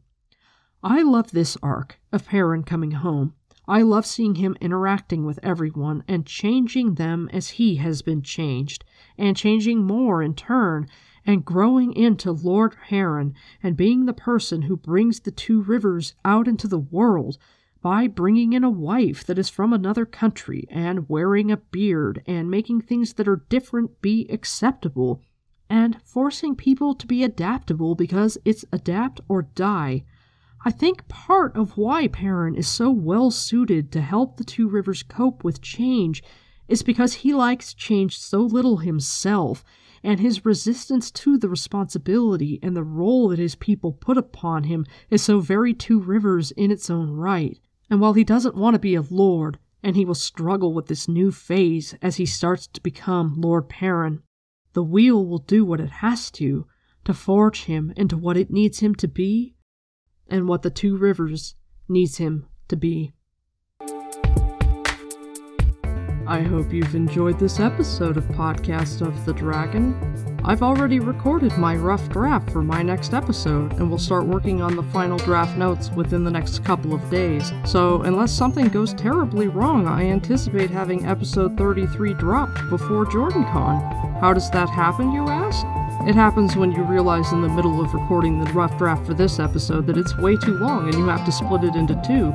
I 0.90 1.02
love 1.02 1.32
this 1.32 1.58
arc 1.62 2.00
of 2.14 2.26
Perrin 2.26 2.64
coming 2.64 2.92
home. 2.92 3.34
I 3.68 3.82
love 3.82 4.06
seeing 4.06 4.36
him 4.36 4.56
interacting 4.62 5.26
with 5.26 5.38
everyone 5.44 6.06
and 6.08 6.26
changing 6.26 6.96
them 6.96 7.30
as 7.34 7.50
he 7.50 7.76
has 7.76 8.02
been 8.02 8.22
changed, 8.22 8.86
and 9.18 9.36
changing 9.36 9.84
more 9.84 10.24
in 10.24 10.34
turn, 10.34 10.88
and 11.26 11.44
growing 11.44 11.92
into 11.92 12.32
Lord 12.32 12.78
Perrin 12.88 13.34
and 13.62 13.76
being 13.76 14.06
the 14.06 14.14
person 14.14 14.62
who 14.62 14.78
brings 14.78 15.20
the 15.20 15.30
two 15.30 15.62
rivers 15.62 16.16
out 16.24 16.48
into 16.48 16.70
the 16.70 16.80
world 16.80 17.38
by 17.82 18.08
bringing 18.08 18.54
in 18.54 18.64
a 18.64 18.70
wife 18.70 19.26
that 19.26 19.38
is 19.38 19.50
from 19.50 19.74
another 19.74 20.06
country 20.06 20.70
and 20.72 21.10
wearing 21.10 21.52
a 21.52 21.58
beard 21.58 22.24
and 22.26 22.50
making 22.50 22.80
things 22.80 23.16
that 23.16 23.28
are 23.28 23.44
different 23.50 24.02
be 24.02 24.26
acceptable 24.30 25.22
and 25.70 26.02
forcing 26.06 26.56
people 26.56 26.96
to 26.96 27.06
be 27.06 27.26
adaptable 27.26 27.94
because 27.94 28.38
it's 28.46 28.64
adapt 28.72 29.20
or 29.28 29.42
die. 29.42 30.06
I 30.66 30.72
think 30.72 31.08
part 31.08 31.56
of 31.56 31.78
why 31.78 32.08
Perrin 32.08 32.56
is 32.56 32.68
so 32.68 32.90
well 32.90 33.30
suited 33.30 33.92
to 33.92 34.02
help 34.02 34.38
the 34.38 34.44
Two 34.44 34.68
Rivers 34.68 35.04
cope 35.04 35.44
with 35.44 35.62
change 35.62 36.24
is 36.68 36.82
because 36.82 37.14
he 37.14 37.34
likes 37.34 37.74
change 37.74 38.18
so 38.18 38.42
little 38.42 38.78
himself, 38.78 39.64
and 40.04 40.20
his 40.20 40.46
resistance 40.46 41.12
to 41.12 41.38
the 41.38 41.48
responsibility 41.48 42.60
and 42.64 42.76
the 42.76 42.84
role 42.84 43.30
that 43.30 43.40
his 43.40 43.56
people 43.56 43.94
put 43.94 44.18
upon 44.18 44.64
him 44.64 44.86
is 45.10 45.22
so 45.22 45.40
very 45.40 45.74
Two 45.74 46.00
Rivers 46.00 46.52
in 46.52 46.72
its 46.72 46.90
own 46.90 47.12
right. 47.12 47.60
And 47.90 48.02
while 48.02 48.14
he 48.14 48.24
doesn't 48.24 48.56
want 48.56 48.74
to 48.74 48.80
be 48.80 48.96
a 48.96 49.02
lord, 49.02 49.60
and 49.84 49.96
he 49.96 50.06
will 50.06 50.16
struggle 50.16 50.74
with 50.74 50.88
this 50.88 51.08
new 51.08 51.32
phase 51.32 51.96
as 52.02 52.18
he 52.18 52.26
starts 52.26 52.68
to 52.68 52.82
become 52.82 53.40
Lord 53.40 53.70
Perrin, 53.70 54.24
the 54.74 54.84
wheel 54.84 55.26
will 55.26 55.38
do 55.38 55.64
what 55.64 55.80
it 55.80 55.92
has 55.92 56.32
to 56.32 56.68
to 57.06 57.14
forge 57.14 57.66
him 57.66 57.94
into 57.96 58.18
what 58.18 58.38
it 58.38 58.52
needs 58.52 58.80
him 58.80 58.96
to 58.96 59.08
be 59.08 59.56
and 60.30 60.48
what 60.48 60.62
the 60.62 60.70
two 60.70 60.98
rivers 60.98 61.56
needs 61.88 62.18
him 62.18 62.48
to 62.68 62.76
be. 62.76 63.14
I 66.28 66.42
hope 66.42 66.74
you've 66.74 66.94
enjoyed 66.94 67.40
this 67.40 67.62
episode 67.62 68.18
of 68.18 68.26
Podcast 68.26 69.00
of 69.00 69.26
the 69.26 69.32
Dragon. 69.32 69.96
I've 70.44 70.62
already 70.62 71.00
recorded 71.00 71.58
my 71.58 71.78
rough 71.78 72.10
draft 72.10 72.52
for 72.52 72.62
my 72.62 72.82
next 72.82 73.14
episode, 73.14 73.72
and 73.74 73.90
will 73.90 73.98
start 73.98 74.26
working 74.26 74.62
on 74.62 74.76
the 74.76 74.84
final 74.84 75.18
draft 75.20 75.58
notes 75.58 75.90
within 75.92 76.26
the 76.26 76.32
next 76.32 76.66
couple 76.66 76.94
of 76.94 77.10
days. 77.10 77.54
So, 77.66 78.02
unless 78.02 78.34
something 78.34 78.68
goes 78.68 78.94
terribly 78.94 79.48
wrong, 79.48 79.88
I 79.88 80.04
anticipate 80.04 80.70
having 80.70 81.06
episode 81.06 81.58
33 81.58 82.14
dropped 82.16 82.70
before 82.70 83.06
JordanCon. 83.06 84.20
How 84.20 84.34
does 84.34 84.50
that 84.52 84.70
happen, 84.70 85.14
you 85.14 85.30
ask? 85.30 85.66
It 86.06 86.16
happens 86.16 86.56
when 86.56 86.72
you 86.72 86.84
realize 86.84 87.32
in 87.32 87.42
the 87.42 87.50
middle 87.50 87.82
of 87.82 87.94
recording 87.94 88.40
the 88.40 88.52
rough 88.54 88.78
draft 88.78 89.06
for 89.06 89.14
this 89.14 89.40
episode 89.40 89.88
that 89.88 89.98
it's 89.98 90.18
way 90.18 90.38
too 90.38 90.58
long 90.58 90.86
and 90.86 90.94
you 90.94 91.08
have 91.08 91.26
to 91.26 91.32
split 91.32 91.64
it 91.64 91.76
into 91.76 92.02
two. 92.06 92.34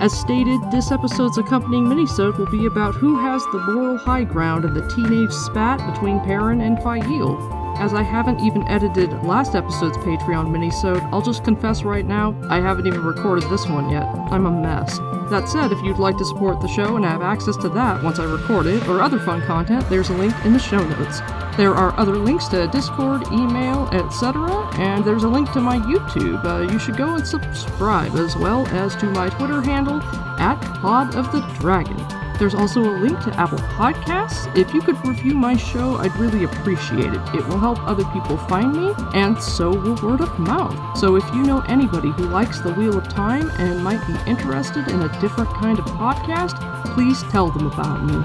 As 0.00 0.12
stated, 0.12 0.60
this 0.72 0.90
episode's 0.90 1.38
accompanying 1.38 1.84
minisode 1.84 2.36
will 2.38 2.50
be 2.50 2.66
about 2.66 2.94
who 2.94 3.16
has 3.18 3.44
the 3.52 3.60
moral 3.60 3.98
high 3.98 4.24
ground 4.24 4.64
in 4.64 4.74
the 4.74 4.88
teenage 4.88 5.30
spat 5.30 5.78
between 5.92 6.18
Perrin 6.20 6.60
and 6.60 6.76
Faile. 6.82 7.61
As 7.78 7.94
I 7.94 8.02
haven't 8.02 8.40
even 8.40 8.66
edited 8.68 9.10
last 9.24 9.54
episode's 9.54 9.96
Patreon 9.98 10.48
minisode, 10.48 11.02
I'll 11.12 11.22
just 11.22 11.42
confess 11.44 11.82
right 11.82 12.04
now, 12.04 12.36
I 12.48 12.60
haven't 12.60 12.86
even 12.86 13.02
recorded 13.02 13.48
this 13.50 13.66
one 13.66 13.90
yet. 13.90 14.04
I'm 14.30 14.46
a 14.46 14.50
mess. 14.50 14.98
That 15.30 15.48
said, 15.48 15.72
if 15.72 15.82
you'd 15.82 15.98
like 15.98 16.18
to 16.18 16.24
support 16.24 16.60
the 16.60 16.68
show 16.68 16.96
and 16.96 17.04
have 17.04 17.22
access 17.22 17.56
to 17.58 17.68
that 17.70 18.02
once 18.02 18.18
I 18.18 18.24
record 18.24 18.66
it, 18.66 18.86
or 18.86 19.00
other 19.00 19.18
fun 19.18 19.40
content, 19.42 19.88
there's 19.88 20.10
a 20.10 20.14
link 20.14 20.34
in 20.44 20.52
the 20.52 20.58
show 20.58 20.86
notes. 20.86 21.20
There 21.56 21.74
are 21.74 21.98
other 21.98 22.16
links 22.16 22.48
to 22.48 22.68
Discord, 22.68 23.26
email, 23.32 23.88
etc., 23.92 24.50
and 24.78 25.04
there's 25.04 25.24
a 25.24 25.28
link 25.28 25.50
to 25.52 25.60
my 25.60 25.78
YouTube. 25.78 26.44
Uh, 26.44 26.70
you 26.70 26.78
should 26.78 26.96
go 26.96 27.14
and 27.14 27.26
subscribe, 27.26 28.14
as 28.16 28.36
well 28.36 28.66
as 28.68 28.94
to 28.96 29.06
my 29.06 29.28
Twitter 29.30 29.60
handle, 29.60 30.00
at 30.38 30.60
Pod 30.80 31.14
of 31.14 31.32
the 31.32 31.40
Dragon. 31.58 32.21
There's 32.42 32.56
also 32.56 32.80
a 32.82 32.98
link 32.98 33.20
to 33.20 33.32
Apple 33.38 33.58
Podcasts. 33.58 34.52
If 34.58 34.74
you 34.74 34.80
could 34.80 34.96
review 35.06 35.32
my 35.32 35.56
show, 35.56 35.94
I'd 35.98 36.16
really 36.16 36.42
appreciate 36.42 37.14
it. 37.14 37.20
It 37.36 37.46
will 37.46 37.60
help 37.60 37.78
other 37.86 38.04
people 38.06 38.36
find 38.36 38.72
me, 38.72 38.92
and 39.14 39.40
so 39.40 39.70
will 39.70 39.94
word 40.02 40.20
of 40.20 40.36
mouth. 40.40 40.98
So 40.98 41.14
if 41.14 41.24
you 41.32 41.44
know 41.44 41.60
anybody 41.68 42.10
who 42.10 42.24
likes 42.24 42.58
The 42.58 42.72
Wheel 42.72 42.98
of 42.98 43.08
Time 43.08 43.48
and 43.58 43.84
might 43.84 44.04
be 44.08 44.28
interested 44.28 44.88
in 44.88 45.02
a 45.02 45.20
different 45.20 45.50
kind 45.50 45.78
of 45.78 45.84
podcast, 45.84 46.58
please 46.96 47.22
tell 47.30 47.48
them 47.52 47.68
about 47.68 48.04
me. 48.06 48.16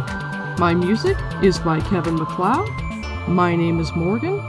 My 0.58 0.74
music 0.74 1.16
is 1.44 1.60
by 1.60 1.80
Kevin 1.82 2.16
MacLeod. 2.16 2.68
My 3.28 3.56
name 3.56 3.80
is 3.80 3.96
Morgan, 3.96 4.40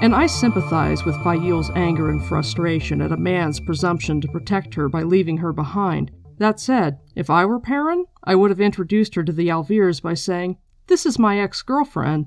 and 0.00 0.14
I 0.14 0.24
sympathize 0.24 1.04
with 1.04 1.22
Faile's 1.22 1.70
anger 1.76 2.08
and 2.08 2.24
frustration 2.24 3.02
at 3.02 3.12
a 3.12 3.18
man's 3.18 3.60
presumption 3.60 4.22
to 4.22 4.28
protect 4.28 4.72
her 4.72 4.88
by 4.88 5.02
leaving 5.02 5.36
her 5.36 5.52
behind. 5.52 6.12
That 6.38 6.60
said, 6.60 7.00
if 7.14 7.28
I 7.30 7.44
were 7.44 7.60
Perrin, 7.60 8.06
I 8.24 8.34
would 8.34 8.50
have 8.50 8.60
introduced 8.60 9.14
her 9.16 9.24
to 9.24 9.32
the 9.32 9.50
al'Veres 9.50 10.00
by 10.00 10.14
saying, 10.14 10.56
This 10.86 11.04
is 11.04 11.18
my 11.18 11.38
ex 11.38 11.62
girlfriend. 11.62 12.26